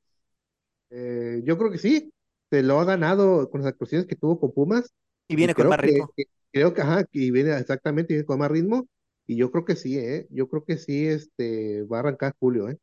Eh, 0.90 1.42
yo 1.46 1.58
creo 1.58 1.72
que 1.72 1.78
sí, 1.78 2.12
se 2.50 2.64
lo 2.64 2.80
ha 2.80 2.86
ganado 2.86 3.50
con 3.50 3.62
las 3.62 3.70
actuaciones 3.70 4.08
que 4.08 4.16
tuvo 4.16 4.40
con 4.40 4.52
Pumas. 4.54 4.94
Y 5.30 5.36
viene 5.36 5.54
y 5.56 5.56
con 5.56 5.68
más 5.70 5.80
ritmo. 5.80 6.14
que- 6.16 6.26
creo 6.52 6.74
que, 6.74 6.82
ajá, 6.82 7.04
que 7.06 7.32
viene 7.32 7.58
exactamente 7.58 8.14
viene 8.14 8.26
con 8.26 8.40
más 8.40 8.52
ritmo. 8.52 8.88
Y 9.28 9.38
yo 9.38 9.52
creo 9.52 9.66
que 9.66 9.76
sí, 9.76 9.98
¿eh? 10.00 10.28
Yo 10.32 10.50
creo 10.50 10.66
que 10.66 10.78
sí, 10.78 11.08
este, 11.08 11.84
va 11.84 11.98
a 11.98 12.00
arrancar 12.02 12.36
Julio, 12.40 12.70
¿eh? 12.70 12.80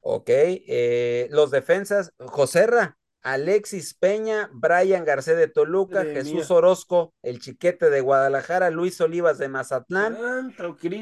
Ok, 0.00 0.28
eh, 0.28 1.28
los 1.30 1.50
defensas, 1.50 2.12
Joserra, 2.18 2.98
Alexis 3.24 3.94
Peña, 3.94 4.48
Brian 4.52 5.04
Garcés 5.04 5.36
de 5.36 5.48
Toluca, 5.48 6.00
Madre 6.00 6.14
Jesús 6.14 6.34
mía. 6.34 6.46
Orozco, 6.50 7.14
el 7.22 7.40
chiquete 7.40 7.88
de 7.90 8.00
Guadalajara, 8.02 8.70
Luis 8.70 9.00
Olivas 9.00 9.38
de 9.38 9.48
Mazatlán. 9.48 10.16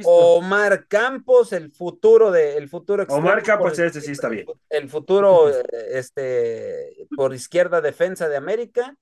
Omar 0.07 0.86
Campos, 0.86 1.53
el 1.53 1.73
futuro 1.73 2.31
de 2.31 2.57
el 2.57 2.69
futuro 2.69 3.05
Omar 3.09 3.43
Campos, 3.43 3.73
por- 3.77 3.85
este 3.85 4.01
sí 4.01 4.12
está 4.12 4.28
bien. 4.28 4.47
El 4.70 4.89
futuro 4.89 5.49
eh, 5.51 5.62
este 5.90 7.09
por 7.16 7.35
izquierda 7.35 7.81
defensa 7.81 8.28
de 8.28 8.36
América. 8.36 8.94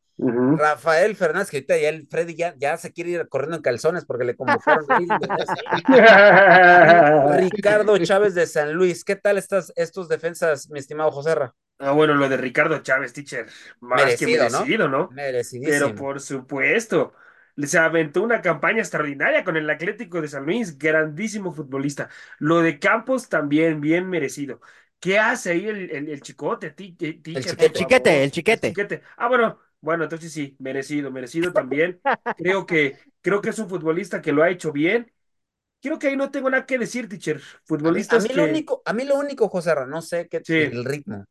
Rafael 0.59 1.17
Fernández, 1.17 1.49
que 1.51 1.57
ahorita 1.59 1.79
ya 1.79 1.89
el 1.89 2.07
Freddy 2.07 2.35
ya, 2.35 2.55
ya 2.59 2.77
se 2.77 2.93
quiere 2.93 3.09
ir 3.11 3.27
corriendo 3.31 3.57
en 3.57 3.63
calzones 3.63 4.05
porque 4.05 4.27
le 4.27 4.37
convocaron 4.37 4.85
Ricardo 7.39 7.97
Chávez 7.99 8.35
de 8.35 8.47
San 8.47 8.75
Luis. 8.75 9.03
¿Qué 9.05 9.17
tal 9.17 9.39
estas 9.39 9.73
estos 9.77 10.09
defensas, 10.11 10.69
mi 10.69 10.79
estimado 10.79 11.11
Joserra? 11.11 11.55
Ah, 11.83 11.93
bueno, 11.93 12.15
lo 12.15 12.29
de 12.29 12.37
Ricardo 12.37 12.79
Chávez, 12.83 13.13
teacher, 13.15 13.47
más 13.81 14.15
Merecido, 14.15 14.45
que 14.45 14.51
¿no? 14.51 14.61
merecido, 14.61 14.89
¿no? 14.89 15.17
Merecidísimo. 15.17 15.61
Pero 15.63 15.95
por 15.95 16.21
supuesto, 16.21 17.15
se 17.57 17.79
aventó 17.79 18.23
una 18.23 18.43
campaña 18.43 18.81
extraordinaria 18.81 19.45
con 19.45 19.57
el 19.57 19.69
Atlético 19.71 20.21
de 20.21 20.29
San 20.29 20.45
Luis, 20.45 20.77
grandísimo 20.79 21.53
futbolista. 21.53 22.11
Lo 22.39 22.61
de 22.61 22.79
Campos 22.79 23.29
también, 23.31 23.81
bien 23.81 24.09
merecido. 24.11 24.61
¿Qué 24.99 25.19
hace 25.19 25.53
ahí 25.53 25.67
el, 25.69 25.91
el, 25.91 26.09
el 26.11 26.21
chicote? 26.23 26.71
ti- 26.73 26.93
teacher, 26.95 27.57
chiquete. 27.57 27.65
El 27.65 27.73
chiquete, 27.73 28.25
el 28.25 28.31
chiquete. 28.31 28.79
chiquete. 28.81 29.03
Ah, 29.17 29.29
bueno, 29.29 29.59
bueno, 29.81 30.05
entonces 30.05 30.33
sí, 30.33 30.57
merecido, 30.59 31.11
merecido 31.11 31.53
también. 31.53 32.03
Creo 32.37 32.67
que, 32.67 32.99
creo 33.23 33.41
que 33.41 33.51
es 33.51 33.59
un 33.59 33.69
futbolista 33.71 34.21
que 34.23 34.33
lo 34.33 34.43
ha 34.43 34.51
hecho 34.51 34.73
bien. 34.73 35.11
Creo 35.83 35.99
que 35.99 36.09
ahí 36.09 36.17
no 36.17 36.31
tengo 36.31 36.51
nada 36.51 36.67
que 36.67 36.79
decir, 36.79 37.09
teacher. 37.09 37.41
A 37.83 37.93
mí, 37.93 38.03
a 38.09 38.19
mí 38.19 38.29
lo 38.35 38.45
único, 38.45 38.83
a 38.85 38.93
mí 38.93 39.05
lo 39.05 39.19
único, 39.19 39.49
Joserra, 39.49 39.87
no 39.87 40.03
sé 40.03 40.29
qué 40.29 40.43
Sí. 40.43 40.55
el 40.73 40.85
ritmo. 40.85 41.25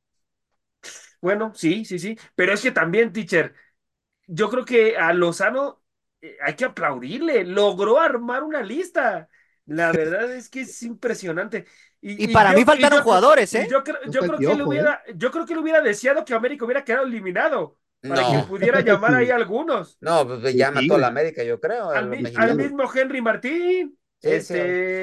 Bueno, 1.22 1.54
sí, 1.56 1.86
sí, 1.86 2.00
sí, 2.00 2.18
pero 2.36 2.54
es 2.54 2.62
que 2.62 2.72
también, 2.72 3.12
teacher, 3.14 3.54
yo 4.28 4.50
creo 4.50 4.66
que 4.66 4.98
a 4.98 5.14
Lozano 5.14 5.84
eh, 6.22 6.38
hay 6.42 6.56
que 6.56 6.66
aplaudirle, 6.66 7.44
logró 7.46 8.00
armar 8.00 8.44
una 8.44 8.62
lista. 8.64 9.30
La 9.66 9.94
verdad 9.94 10.32
es 10.34 10.50
que 10.50 10.62
es 10.62 10.84
impresionante. 10.84 11.66
Y 12.02 12.28
para 12.30 12.54
mí 12.54 12.64
y 12.66 12.66
faltaron 12.66 13.02
yo- 13.02 13.04
jugadores, 13.04 13.54
¿eh? 13.56 13.68
Yo, 13.68 13.84
creo, 13.84 13.98
yo 14.08 14.26
creo 14.26 14.42
que 14.44 14.54
le 14.56 14.64
Piojo, 14.64 14.64
hubiera, 14.64 15.04
yo 15.16 15.32
creo 15.32 15.46
que 15.46 15.56
le 15.56 15.62
hubiera 15.62 15.82
deseado 15.82 16.24
que 16.26 16.34
América 16.36 16.66
hubiera 16.66 16.84
quedado 16.86 17.06
eliminado 17.06 17.80
para 18.06 18.28
que 18.28 18.40
pudiera 18.40 18.82
llamar 18.82 19.16
ahí 19.16 19.32
a 19.32 19.36
algunos. 19.36 20.00
no, 20.02 20.28
pues 20.28 20.56
llama 20.56 20.82
a 20.82 20.86
sí, 20.86 20.88
toda 20.88 21.00
la. 21.00 21.08
América, 21.08 21.44
yo 21.44 21.60
creo, 21.60 21.90
a 21.92 22.02
Al, 22.02 22.08
mi- 22.08 22.20
mismo 22.56 22.86
Henry 22.94 23.22
Martín. 23.24 23.99
Sí, 24.20 24.42
sí. 24.42 24.58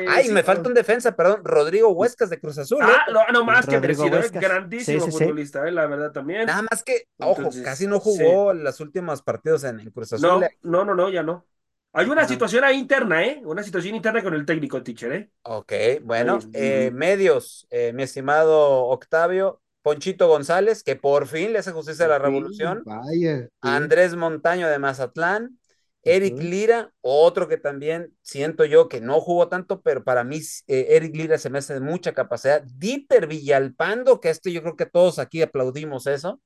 Ay, 0.04 0.24
sí, 0.24 0.32
me 0.32 0.42
falta 0.42 0.68
un 0.68 0.74
defensa, 0.74 1.16
perdón, 1.16 1.40
Rodrigo 1.44 1.90
Huescas 1.90 2.30
de 2.30 2.38
Cruz 2.38 2.58
Azul. 2.58 2.88
¿eh? 2.90 2.92
Ah, 2.92 3.06
no, 3.12 3.26
no 3.32 3.44
más 3.44 3.66
que 3.68 3.78
merecido, 3.78 4.22
eh, 4.22 4.28
Huescas. 4.28 4.34
grandísimo 4.34 5.08
Sí, 5.08 5.12
sí, 5.12 5.26
sí. 5.26 5.34
futbolista, 5.34 5.66
eh, 5.66 5.72
la 5.72 5.86
verdad 5.86 6.12
también. 6.12 6.46
Nada 6.46 6.62
más 6.70 6.82
que, 6.84 7.08
ojo, 7.18 7.38
Entonces, 7.38 7.62
casi 7.62 7.86
no 7.86 7.98
jugó 8.00 8.52
los 8.54 8.80
últimos 8.80 9.22
partidos 9.22 9.64
en, 9.64 9.80
en 9.80 9.90
Cruz 9.90 10.12
Azul. 10.12 10.38
No, 10.38 10.54
no, 10.62 10.84
no, 10.84 10.94
no, 10.94 11.10
ya 11.10 11.22
no. 11.22 11.46
Hay 11.92 12.06
una 12.08 12.24
Ajá. 12.24 12.28
situación 12.28 12.64
ahí 12.64 12.78
interna, 12.78 13.24
¿eh? 13.24 13.40
Una 13.44 13.62
situación 13.62 13.94
interna 13.94 14.22
con 14.22 14.34
el 14.34 14.44
técnico, 14.46 14.82
teacher, 14.82 15.12
¿eh? 15.12 15.30
Ok, 15.48 15.72
bueno, 16.02 16.40
Ahí, 16.40 16.52
eh, 16.52 16.90
medios, 16.92 17.68
eh, 17.70 17.92
mi 17.92 18.02
estimado 18.02 18.86
Octavio, 18.86 19.62
Ponchito 19.82 20.26
González, 20.26 20.82
que 20.82 20.96
por 20.96 21.28
fin 21.28 21.52
le 21.52 21.60
hace 21.60 21.70
justicia 21.70 22.06
a 22.06 22.08
la 22.08 22.18
Sí, 22.18 22.18
revolución, 22.18 22.84
Vaya, 22.84 23.48
sí. 23.62 23.70
Andrés 23.74 24.16
Montaño 24.16 24.68
de 24.68 24.78
Mazatlán, 24.78 25.58
Eric. 26.06 26.38
Lira, 26.38 26.92
otro 27.00 27.48
que 27.48 27.56
también 27.56 28.14
siento 28.22 28.64
yo 28.64 28.88
que 28.88 29.00
no 29.00 29.20
jugó 29.20 29.48
tanto, 29.48 29.82
pero 29.82 30.04
para 30.04 30.24
mí 30.24 30.40
eh, 30.68 30.86
Eric 30.90 31.14
Lira 31.16 31.38
se 31.38 31.50
me 31.50 31.58
hace 31.58 31.74
de 31.74 31.80
mucha 31.80 32.12
capacidad. 32.14 32.62
Dieter 32.62 33.26
Villalpando, 33.26 34.20
que 34.20 34.30
este 34.30 34.52
yo 34.52 34.62
creo 34.62 34.76
que 34.76 34.86
todos 34.86 35.18
aquí 35.18 35.42
aplaudimos 35.42 36.06
eso. 36.06 36.40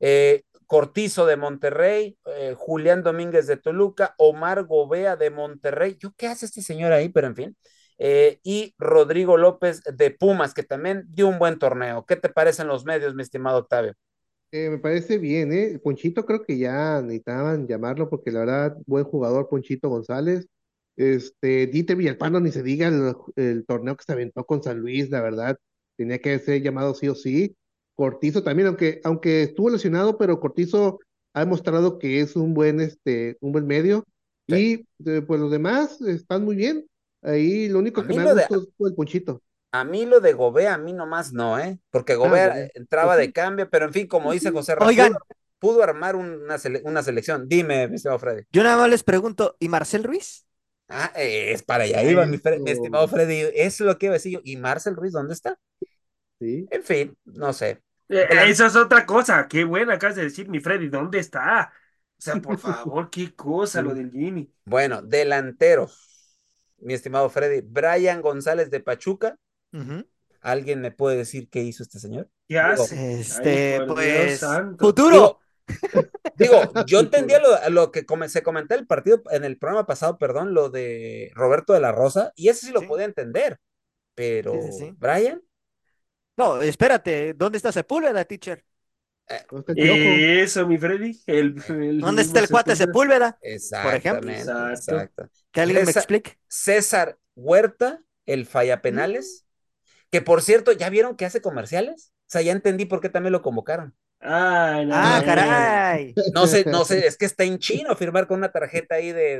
Eh, 0.00 0.42
Cortizo 0.66 1.26
de 1.26 1.36
Monterrey, 1.36 2.18
eh, 2.26 2.54
Julián 2.56 3.02
Domínguez 3.02 3.46
de 3.46 3.56
Toluca, 3.56 4.14
Omar 4.18 4.64
Gobea 4.64 5.16
de 5.16 5.30
Monterrey. 5.30 5.96
¿Yo 5.98 6.12
qué 6.16 6.26
hace 6.26 6.46
este 6.46 6.62
señor 6.62 6.92
ahí? 6.92 7.08
Pero 7.08 7.28
en 7.28 7.36
fin. 7.36 7.56
Y 8.00 8.74
Rodrigo 8.78 9.36
López 9.36 9.82
de 9.82 10.10
Pumas, 10.10 10.54
que 10.54 10.62
también 10.62 11.04
dio 11.08 11.26
un 11.28 11.38
buen 11.38 11.58
torneo. 11.58 12.04
¿Qué 12.06 12.16
te 12.16 12.28
parecen 12.28 12.68
los 12.68 12.84
medios, 12.84 13.14
mi 13.14 13.22
estimado 13.22 13.58
Octavio? 13.58 13.94
Eh, 14.50 14.70
me 14.70 14.78
parece 14.78 15.18
bien, 15.18 15.52
¿eh? 15.52 15.78
Ponchito 15.78 16.24
creo 16.24 16.42
que 16.42 16.56
ya 16.58 17.02
necesitaban 17.02 17.66
llamarlo 17.68 18.08
porque 18.08 18.30
la 18.32 18.40
verdad, 18.40 18.76
buen 18.86 19.04
jugador 19.04 19.48
Ponchito 19.48 19.88
González. 19.90 20.46
Este, 20.96 21.66
Dieter 21.68 21.96
Villalpando, 21.96 22.40
ni 22.40 22.50
se 22.50 22.62
diga 22.62 22.88
el, 22.88 23.14
el 23.36 23.64
torneo 23.66 23.96
que 23.96 24.04
se 24.04 24.12
aventó 24.12 24.44
con 24.44 24.62
San 24.62 24.78
Luis, 24.80 25.10
la 25.10 25.20
verdad, 25.20 25.58
tenía 25.96 26.18
que 26.20 26.38
ser 26.38 26.62
llamado 26.62 26.94
sí 26.94 27.08
o 27.08 27.14
sí. 27.14 27.56
Cortizo 27.94 28.42
también, 28.42 28.68
aunque, 28.68 29.00
aunque 29.04 29.42
estuvo 29.42 29.70
lesionado, 29.70 30.16
pero 30.18 30.40
Cortizo 30.40 30.98
ha 31.34 31.40
demostrado 31.40 31.98
que 31.98 32.20
es 32.20 32.34
un 32.36 32.54
buen, 32.54 32.80
este, 32.80 33.36
un 33.40 33.52
buen 33.52 33.66
medio. 33.66 34.04
Y 34.46 34.86
eh, 35.04 35.22
pues 35.26 35.40
los 35.40 35.50
demás 35.50 36.00
están 36.00 36.44
muy 36.44 36.56
bien. 36.56 36.86
Ahí 37.22 37.68
lo 37.68 37.80
único 37.80 38.00
A 38.00 38.06
que 38.06 38.14
me 38.14 38.22
ha 38.22 38.34
de- 38.34 38.34
gustado 38.40 38.66
fue 38.78 38.88
el 38.90 38.94
Ponchito. 38.94 39.42
A 39.70 39.84
mí 39.84 40.06
lo 40.06 40.20
de 40.20 40.32
Gobea, 40.32 40.74
a 40.74 40.78
mí 40.78 40.92
nomás 40.92 41.32
no, 41.32 41.58
¿eh? 41.58 41.78
Porque 41.90 42.14
Gobea 42.14 42.48
bueno. 42.48 42.70
entraba 42.74 43.16
de 43.16 43.32
cambio, 43.32 43.68
pero 43.68 43.84
en 43.86 43.92
fin, 43.92 44.06
como 44.06 44.32
dice 44.32 44.50
José 44.50 44.74
Ramón, 44.74 44.88
Oigan. 44.88 45.12
pudo, 45.12 45.18
pudo 45.58 45.82
armar 45.82 46.16
una, 46.16 46.56
sele- 46.58 46.80
una 46.84 47.02
selección. 47.02 47.48
Dime, 47.48 47.86
mi 47.88 47.96
estimado 47.96 48.18
Freddy. 48.18 48.42
Yo 48.50 48.62
nada 48.62 48.76
más 48.78 48.88
les 48.88 49.02
pregunto, 49.04 49.56
¿y 49.58 49.68
Marcel 49.68 50.04
Ruiz? 50.04 50.46
Ah, 50.88 51.12
eh, 51.16 51.52
es 51.52 51.62
para 51.62 51.84
allá 51.84 52.02
iba 52.02 52.24
mi, 52.26 52.38
Fre- 52.38 52.58
mi 52.60 52.70
Eso. 52.70 52.80
estimado 52.80 53.06
Freddy. 53.08 53.50
Es 53.54 53.78
lo 53.80 53.98
que 53.98 54.06
iba 54.06 54.14
a 54.14 54.16
decir 54.18 54.32
yo. 54.32 54.40
¿Y 54.42 54.56
Marcel 54.56 54.96
Ruiz 54.96 55.12
dónde 55.12 55.34
está? 55.34 55.58
Sí. 56.40 56.66
En 56.70 56.82
fin, 56.82 57.16
no 57.24 57.52
sé. 57.52 57.82
Eh, 58.08 58.26
Esa 58.46 58.66
es 58.66 58.76
otra 58.76 59.04
cosa. 59.06 59.46
Qué 59.48 59.64
buena 59.64 59.94
acabas 59.94 60.16
de 60.16 60.24
decir, 60.24 60.48
mi 60.48 60.60
Freddy, 60.60 60.88
¿dónde 60.88 61.18
está? 61.18 61.72
O 62.18 62.20
sea, 62.22 62.36
por 62.40 62.58
favor, 62.58 63.10
qué 63.10 63.34
cosa 63.34 63.82
lo 63.82 63.94
del 63.94 64.10
Jimmy. 64.10 64.50
Bueno, 64.64 65.02
delantero, 65.02 65.90
mi 66.78 66.94
estimado 66.94 67.28
Freddy. 67.30 67.60
Brian 67.62 68.20
González 68.22 68.70
de 68.70 68.80
Pachuca. 68.80 69.36
¿Alguien 70.40 70.80
me 70.80 70.90
puede 70.92 71.16
decir 71.16 71.48
qué 71.50 71.62
hizo 71.62 71.82
este 71.82 71.98
señor? 71.98 72.30
¿Qué 72.48 72.58
Digo, 72.58 72.84
hace? 72.84 73.20
Este, 73.20 73.74
Ay, 73.74 73.86
por 73.86 73.96
pues, 73.96 74.40
futuro. 74.78 75.40
Digo, 76.36 76.62
yo 76.86 77.00
entendía 77.00 77.40
lo, 77.40 77.70
lo 77.70 77.90
que 77.92 78.06
come- 78.06 78.28
se 78.28 78.42
comentó 78.42 78.74
el 78.74 78.86
partido 78.86 79.22
en 79.30 79.44
el 79.44 79.58
programa 79.58 79.86
pasado, 79.86 80.18
perdón, 80.18 80.54
lo 80.54 80.70
de 80.70 81.30
Roberto 81.34 81.72
de 81.72 81.80
la 81.80 81.92
Rosa, 81.92 82.32
y 82.36 82.48
ese 82.48 82.66
sí 82.66 82.72
lo 82.72 82.80
Sí. 82.80 82.86
podía 82.86 83.04
entender. 83.06 83.58
Pero, 84.14 84.52
Sí, 84.52 84.72
sí, 84.72 84.72
sí. 84.72 84.94
Brian, 84.98 85.42
No, 86.36 86.62
espérate, 86.62 87.34
¿dónde 87.34 87.56
está 87.58 87.72
Sepúlveda, 87.72 88.24
teacher? 88.24 88.64
¿Dónde 89.50 89.60
está 89.60 89.72
el 89.72 89.78
Piojo? 89.78 90.28
Eso, 90.42 90.66
mi 90.66 90.78
Freddy. 90.78 91.20
El, 91.26 91.62
el 91.68 92.00
¿Dónde 92.00 92.22
está 92.22 92.40
el 92.40 92.48
cuate 92.48 92.76
Sepúlveda. 92.76 93.38
Sepúlveda? 93.38 93.38
exactamente, 93.42 94.40
Exacto. 94.40 94.70
exacto. 94.70 95.30
Que 95.52 95.60
alguien 95.60 95.84
me 95.84 95.90
explique. 95.90 96.38
César 96.48 97.18
Huerta, 97.34 98.02
el 98.26 98.46
falla 98.46 98.82
penales, 98.82 99.46
que 100.10 100.22
por 100.22 100.42
cierto, 100.42 100.72
¿ya 100.72 100.90
vieron 100.90 101.16
que 101.16 101.24
hace 101.26 101.40
comerciales? 101.42 102.12
O 102.22 102.30
sea, 102.30 102.42
ya 102.42 102.52
entendí 102.52 102.84
por 102.86 103.00
qué 103.00 103.08
también 103.08 103.32
lo 103.32 103.42
convocaron. 103.42 103.94
Ay, 104.20 104.86
no, 104.86 104.94
Ah, 105.00 105.20
no, 105.20 105.24
caray. 105.24 106.14
No 106.34 106.46
sé, 106.46 106.66
no 106.68 106.84
sé, 106.84 107.06
es 107.06 107.16
que 107.16 107.24
está 107.26 107.44
en 107.44 107.58
chino 107.58 107.94
firmar 107.96 108.26
con 108.26 108.38
una 108.38 108.50
tarjeta 108.52 108.96
ahí 108.96 109.12
de, 109.12 109.38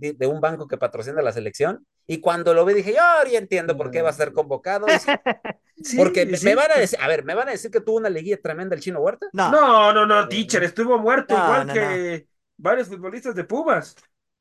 de, 0.00 0.14
de- 0.14 0.26
un 0.26 0.40
banco 0.40 0.66
que 0.68 0.78
patrocina 0.78 1.22
la 1.22 1.32
selección. 1.32 1.86
Y 2.06 2.20
cuando 2.20 2.54
lo 2.54 2.64
vi 2.64 2.74
dije, 2.74 2.92
yo 2.94 3.30
ya 3.30 3.38
entiendo 3.38 3.76
por 3.76 3.90
qué 3.90 4.02
va 4.02 4.10
a 4.10 4.12
ser 4.12 4.32
convocado. 4.32 4.86
Sí, 5.82 5.98
porque 5.98 6.26
me, 6.26 6.36
sí. 6.38 6.46
me 6.46 6.54
van 6.54 6.70
a 6.72 6.78
decir, 6.78 6.98
a 7.00 7.08
ver, 7.08 7.24
me 7.24 7.34
van 7.34 7.48
a 7.48 7.52
decir 7.52 7.70
que 7.70 7.80
tuvo 7.80 7.98
una 7.98 8.10
liguilla 8.10 8.40
tremenda 8.40 8.74
el 8.74 8.80
chino 8.82 9.00
Huerta. 9.00 9.26
No, 9.32 9.50
No, 9.50 9.92
no, 9.92 10.06
no, 10.06 10.28
teacher, 10.28 10.62
estuvo 10.64 10.98
muerto 10.98 11.34
No, 11.34 11.38
igual 11.38 11.66
no, 11.66 11.74
que 11.74 12.26
varios 12.56 12.88
futbolistas 12.88 13.34
de 13.34 13.44
Pumas. 13.44 13.94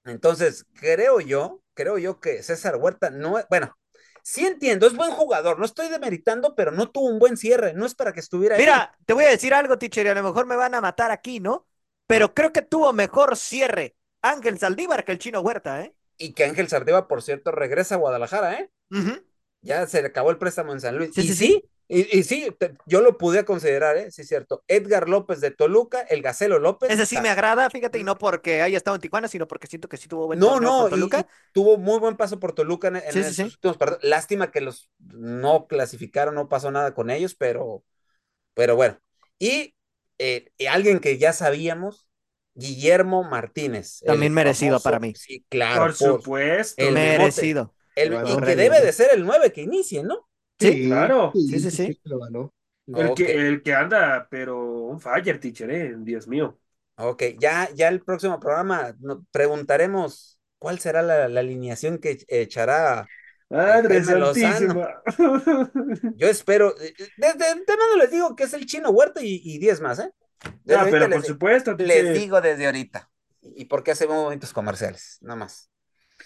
Entonces, 0.05 0.65
creo 0.73 1.19
yo, 1.19 1.61
creo 1.73 1.97
yo 1.97 2.19
que 2.19 2.43
César 2.43 2.75
Huerta 2.77 3.09
no 3.09 3.39
es, 3.39 3.45
bueno, 3.49 3.75
sí 4.23 4.45
entiendo, 4.45 4.87
es 4.87 4.95
buen 4.95 5.11
jugador, 5.11 5.59
no 5.59 5.65
estoy 5.65 5.89
demeritando, 5.89 6.55
pero 6.55 6.71
no 6.71 6.89
tuvo 6.89 7.07
un 7.07 7.19
buen 7.19 7.37
cierre, 7.37 7.73
no 7.73 7.85
es 7.85 7.93
para 7.93 8.13
que 8.13 8.21
estuviera 8.21 8.55
ahí. 8.55 8.61
Mira, 8.61 8.97
te 9.05 9.13
voy 9.13 9.25
a 9.25 9.29
decir 9.29 9.53
algo, 9.53 9.77
teacher, 9.77 10.05
y 10.05 10.09
a 10.09 10.15
lo 10.15 10.23
mejor 10.23 10.45
me 10.45 10.55
van 10.55 10.73
a 10.73 10.81
matar 10.81 11.11
aquí, 11.11 11.39
¿no? 11.39 11.67
Pero 12.07 12.33
creo 12.33 12.51
que 12.51 12.61
tuvo 12.61 12.91
mejor 12.93 13.37
cierre 13.37 13.95
Ángel 14.21 14.57
Saldívar 14.57 15.05
que 15.05 15.11
el 15.11 15.19
chino 15.19 15.41
Huerta, 15.41 15.81
¿eh? 15.81 15.93
Y 16.17 16.33
que 16.33 16.43
Ángel 16.45 16.69
Sardeva, 16.69 17.07
por 17.07 17.21
cierto, 17.21 17.51
regresa 17.51 17.95
a 17.95 17.97
Guadalajara, 17.97 18.59
¿eh? 18.59 18.69
Ya 19.61 19.87
se 19.87 20.01
le 20.01 20.07
acabó 20.07 20.31
el 20.31 20.37
préstamo 20.37 20.73
en 20.73 20.81
San 20.81 20.97
Luis. 20.97 21.11
Sí, 21.15 21.23
y 21.23 21.27
sí, 21.27 21.35
sí, 21.35 21.35
sí. 21.35 21.69
Y, 21.87 22.17
y 22.17 22.23
sí, 22.23 22.47
te- 22.57 22.75
yo 22.85 23.01
lo 23.01 23.17
pude 23.17 23.45
considerar, 23.45 23.97
¿eh? 23.97 24.09
Sí, 24.11 24.21
es 24.21 24.27
cierto. 24.27 24.63
Edgar 24.67 25.09
López 25.09 25.41
de 25.41 25.51
Toluca, 25.51 26.01
el 26.01 26.21
Gacelo 26.21 26.57
López. 26.59 26.89
Ese 26.89 27.05
sí 27.05 27.19
me 27.21 27.29
agrada, 27.29 27.69
fíjate, 27.69 27.99
y 27.99 28.03
no 28.03 28.17
porque 28.17 28.61
haya 28.61 28.77
estado 28.77 28.95
en 28.95 29.01
Tijuana, 29.01 29.27
sino 29.27 29.47
porque 29.47 29.67
siento 29.67 29.87
que 29.89 29.97
sí 29.97 30.07
tuvo 30.07 30.27
buen 30.27 30.39
No, 30.39 30.59
no, 30.59 30.87
y- 30.87 30.91
Toluca. 30.91 31.19
y 31.19 31.25
tuvo 31.53 31.77
muy 31.77 31.99
buen 31.99 32.15
paso 32.17 32.39
por 32.39 32.53
Toluca 32.53 32.87
en, 32.87 32.95
en 32.97 33.11
Sí, 33.11 33.23
sí, 33.23 33.33
sí. 33.33 33.43
últimos 33.43 33.77
partidos. 33.77 34.03
Lástima 34.03 34.49
que 34.51 34.61
los 34.61 34.89
no 34.99 35.67
clasificaron, 35.67 36.35
no 36.35 36.49
pasó 36.49 36.71
nada 36.71 36.93
con 36.93 37.09
ellos, 37.09 37.35
pero, 37.35 37.83
pero 38.53 38.75
bueno. 38.75 38.97
Y, 39.39 39.75
eh, 40.19 40.51
y 40.57 40.67
alguien 40.67 40.99
que 40.99 41.17
ya 41.17 41.33
sabíamos, 41.33 42.07
Guillermo 42.55 43.23
Martínez. 43.23 44.01
el 44.03 44.07
También 44.07 44.33
merecido 44.33 44.73
famoso- 44.79 44.83
para 44.83 44.99
mí. 44.99 45.13
Sí, 45.15 45.43
claro. 45.49 45.81
Por 45.81 45.93
supuesto. 45.95 46.81
el. 46.83 46.93
Merecido. 46.93 47.73
el- 47.95 48.13
y 48.27 48.37
que 48.41 48.55
debe 48.55 48.79
de 48.81 48.91
ser 48.93 49.09
el 49.13 49.23
9 49.25 49.51
que 49.51 49.61
inicie, 49.61 50.03
¿no? 50.03 50.27
Sí, 50.59 50.87
claro. 50.87 51.31
Sí, 51.35 51.59
sí, 51.59 51.71
sí. 51.71 51.99
lo 52.03 52.19
ganó. 52.19 52.53
El, 52.87 53.13
que, 53.13 53.47
el 53.47 53.63
que 53.63 53.73
anda, 53.73 54.27
pero 54.29 54.61
un 54.85 54.99
fire, 54.99 55.39
teacher, 55.39 55.69
eh, 55.71 55.95
Dios 55.97 56.27
mío. 56.27 56.59
Ok, 56.95 57.23
ya, 57.39 57.69
ya 57.73 57.87
el 57.87 58.01
próximo 58.03 58.39
programa 58.39 58.95
no- 58.99 59.25
preguntaremos 59.31 60.39
cuál 60.59 60.79
será 60.79 61.01
la, 61.01 61.27
la 61.27 61.39
alineación 61.39 61.97
que 61.97 62.19
echará. 62.27 63.09
Madre 63.49 64.03
santísima. 64.03 64.87
Yo 66.15 66.27
espero, 66.27 66.75
eh, 66.79 66.93
desde 67.17 67.47
antemano 67.47 67.97
les 67.97 68.11
digo 68.11 68.35
que 68.35 68.43
es 68.43 68.53
el 68.53 68.65
chino 68.65 68.89
Huerta 68.91 69.21
y, 69.23 69.41
y 69.43 69.57
10 69.57 69.81
más, 69.81 69.99
¿eh? 69.99 70.11
Desde 70.63 70.79
Ah, 70.79 70.83
ahorita 70.83 70.99
pero 70.99 71.07
les, 71.07 71.17
por 71.17 71.23
supuesto, 71.25 71.75
les 71.77 72.11
digo 72.13 72.41
desde 72.41 72.65
ahorita. 72.67 73.09
¿Y 73.41 73.65
por 73.65 73.83
qué 73.83 73.91
hacemos 73.91 74.15
momentos 74.17 74.53
comerciales? 74.53 75.17
Nada 75.21 75.35
más. 75.37 75.69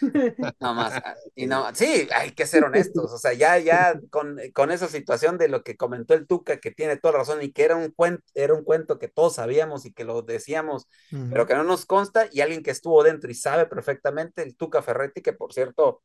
Nada 0.59 0.73
más. 0.73 0.99
Ah, 1.03 1.15
Y 1.35 1.47
no, 1.47 1.73
sí, 1.73 2.07
hay 2.13 2.31
que 2.31 2.45
ser 2.47 2.63
honestos. 2.63 3.11
O 3.11 3.17
sea, 3.17 3.33
ya, 3.33 3.57
ya 3.59 3.99
con, 4.09 4.37
con 4.53 4.71
esa 4.71 4.87
situación 4.87 5.37
de 5.37 5.47
lo 5.49 5.63
que 5.63 5.77
comentó 5.77 6.13
el 6.13 6.27
Tuca, 6.27 6.57
que 6.59 6.71
tiene 6.71 6.97
toda 6.97 7.13
la 7.13 7.19
razón 7.19 7.41
y 7.43 7.51
que 7.51 7.63
era 7.63 7.75
un 7.75 7.91
cuento, 7.91 8.23
era 8.33 8.53
un 8.53 8.63
cuento 8.63 8.99
que 8.99 9.07
todos 9.07 9.35
sabíamos 9.35 9.85
y 9.85 9.93
que 9.93 10.03
lo 10.05 10.21
decíamos 10.21 10.87
pero 11.29 11.45
que 11.45 11.55
no 11.55 11.63
nos 11.65 11.85
consta, 11.85 12.27
y 12.31 12.39
alguien 12.41 12.63
que 12.63 12.71
estuvo 12.71 13.03
dentro 13.03 13.29
y 13.29 13.33
sabe 13.35 13.65
perfectamente, 13.65 14.41
el 14.43 14.55
Tuca 14.55 14.81
Ferretti, 14.81 15.21
que 15.21 15.33
por 15.33 15.53
cierto, 15.53 16.01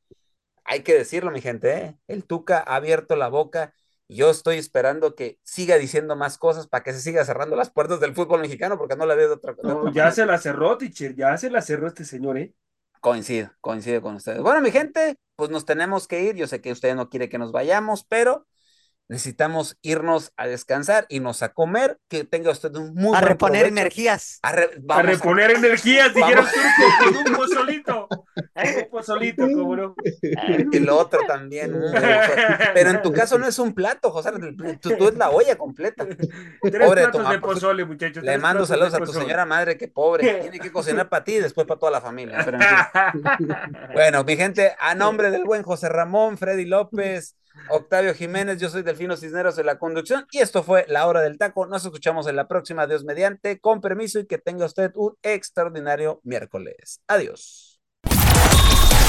hay 0.64 0.82
que 0.82 0.94
decirlo, 0.94 1.30
mi 1.30 1.40
gente, 1.40 1.72
¿eh? 1.76 1.98
el 2.08 2.24
Tuca 2.26 2.58
ha 2.66 2.76
abierto 2.76 3.16
la 3.16 3.28
boca, 3.28 3.74
y 4.08 4.16
yo 4.16 4.30
estoy 4.30 4.58
esperando 4.58 5.14
que 5.14 5.38
siga 5.44 5.76
diciendo 5.78 6.16
más 6.16 6.38
cosas 6.38 6.68
para 6.68 6.84
que 6.84 6.92
se 6.92 7.00
siga 7.00 7.24
cerrando 7.24 7.56
las 7.56 7.70
puertas 7.72 8.00
del 8.00 8.14
fútbol 8.14 8.40
mexicano, 8.42 8.78
porque 8.78 8.96
no 8.96 9.06
la 9.06 9.14
veo 9.16 9.28
de 9.28 9.34
otra, 9.34 9.54
de 9.54 9.62
No, 9.62 9.74
otra 9.74 9.92
ya 9.92 10.10
manera. 10.10 10.12
se 10.12 10.26
la 10.26 10.38
cerró, 10.38 10.76
teacher, 10.78 11.14
ya 11.14 11.36
se 11.38 11.50
la 11.50 11.62
cerró 11.62 11.86
este 11.88 12.04
señor, 12.04 12.36
¿eh? 12.38 12.54
Coincido, 13.02 13.50
coincido 13.60 14.00
con 14.00 14.14
ustedes. 14.14 14.38
Bueno, 14.42 14.60
mi 14.60 14.70
gente, 14.70 15.16
pues 15.34 15.50
nos 15.50 15.64
tenemos 15.66 16.06
que 16.06 16.22
ir, 16.22 16.36
yo 16.36 16.46
sé 16.46 16.60
que 16.60 16.70
usted 16.70 16.94
no 16.94 17.08
quiere 17.10 17.28
que 17.28 17.36
nos 17.36 17.50
vayamos, 17.50 18.04
pero 18.08 18.46
necesitamos 19.08 19.76
irnos 19.82 20.32
a 20.36 20.46
descansar, 20.46 21.06
irnos 21.08 21.42
a 21.42 21.48
comer, 21.52 21.98
que 22.08 22.22
tenga 22.22 22.52
usted 22.52 22.72
un 22.76 22.94
muy 22.94 23.08
A 23.16 23.18
buen 23.20 23.24
reponer 23.24 23.62
provecho. 23.62 23.80
energías. 23.80 24.38
A, 24.42 24.52
re- 24.52 24.70
A 24.76 24.78
vamos 24.82 25.04
a- 25.04 25.10
reponer 25.10 25.50
energías, 25.50 26.14
dijeron 26.14 26.44
turco, 26.46 27.04
con 27.04 27.16
un 27.16 27.36
pozolito. 27.36 28.08
Un 28.84 28.90
pozolito, 28.90 29.44
cómo 29.44 29.76
no. 29.76 29.94
Y 30.72 30.78
lo 30.80 30.98
otro 30.98 31.20
también. 31.26 31.72
mm, 31.72 31.92
Pero 32.74 32.90
en 32.90 33.02
tu 33.02 33.12
caso 33.12 33.38
no 33.38 33.46
es 33.46 33.58
un 33.58 33.74
plato, 33.74 34.10
José. 34.10 34.30
Tú, 34.80 34.90
tú 34.96 35.08
es 35.08 35.16
la 35.16 35.30
olla 35.30 35.56
completa. 35.56 36.06
Tres 36.06 36.86
Pobre 36.86 37.02
platos 37.02 37.24
tu 37.24 37.30
de 37.30 37.38
pozole, 37.38 37.84
muchachos. 37.84 38.22
Le 38.22 38.38
mando 38.38 38.66
saludos 38.66 38.94
a 38.94 38.98
tu 38.98 39.12
señora 39.12 39.46
madre, 39.46 39.78
que 39.78 39.88
pobre. 39.88 40.34
Tiene 40.34 40.58
que 40.58 40.70
cocinar 40.70 41.08
para 41.08 41.24
ti 41.24 41.34
y 41.34 41.40
después 41.40 41.66
para 41.66 41.80
toda 41.80 41.92
la 41.92 42.00
familia. 42.00 42.42
Pero 42.44 42.58
en 42.58 42.62
fin. 42.62 43.52
Bueno, 43.94 44.24
mi 44.24 44.36
gente, 44.36 44.74
a 44.78 44.94
nombre 44.94 45.30
del 45.30 45.44
buen 45.44 45.62
José 45.62 45.88
Ramón, 45.88 46.38
Freddy 46.38 46.64
López, 46.64 47.36
Octavio 47.68 48.14
Jiménez, 48.14 48.58
yo 48.60 48.68
soy 48.68 48.82
Delfino 48.82 49.16
Cisneros 49.16 49.56
de 49.56 49.64
la 49.64 49.78
conducción 49.78 50.26
y 50.30 50.38
esto 50.38 50.62
fue 50.62 50.84
La 50.88 51.06
Hora 51.06 51.20
del 51.20 51.38
Taco. 51.38 51.66
Nos 51.66 51.84
escuchamos 51.84 52.26
en 52.26 52.36
la 52.36 52.48
próxima, 52.48 52.86
Dios 52.86 53.04
mediante, 53.04 53.60
con 53.60 53.80
permiso 53.80 54.18
y 54.18 54.26
que 54.26 54.38
tenga 54.38 54.66
usted 54.66 54.92
un 54.94 55.16
extraordinario 55.22 56.20
miércoles. 56.24 57.00
Adiós. 57.08 57.71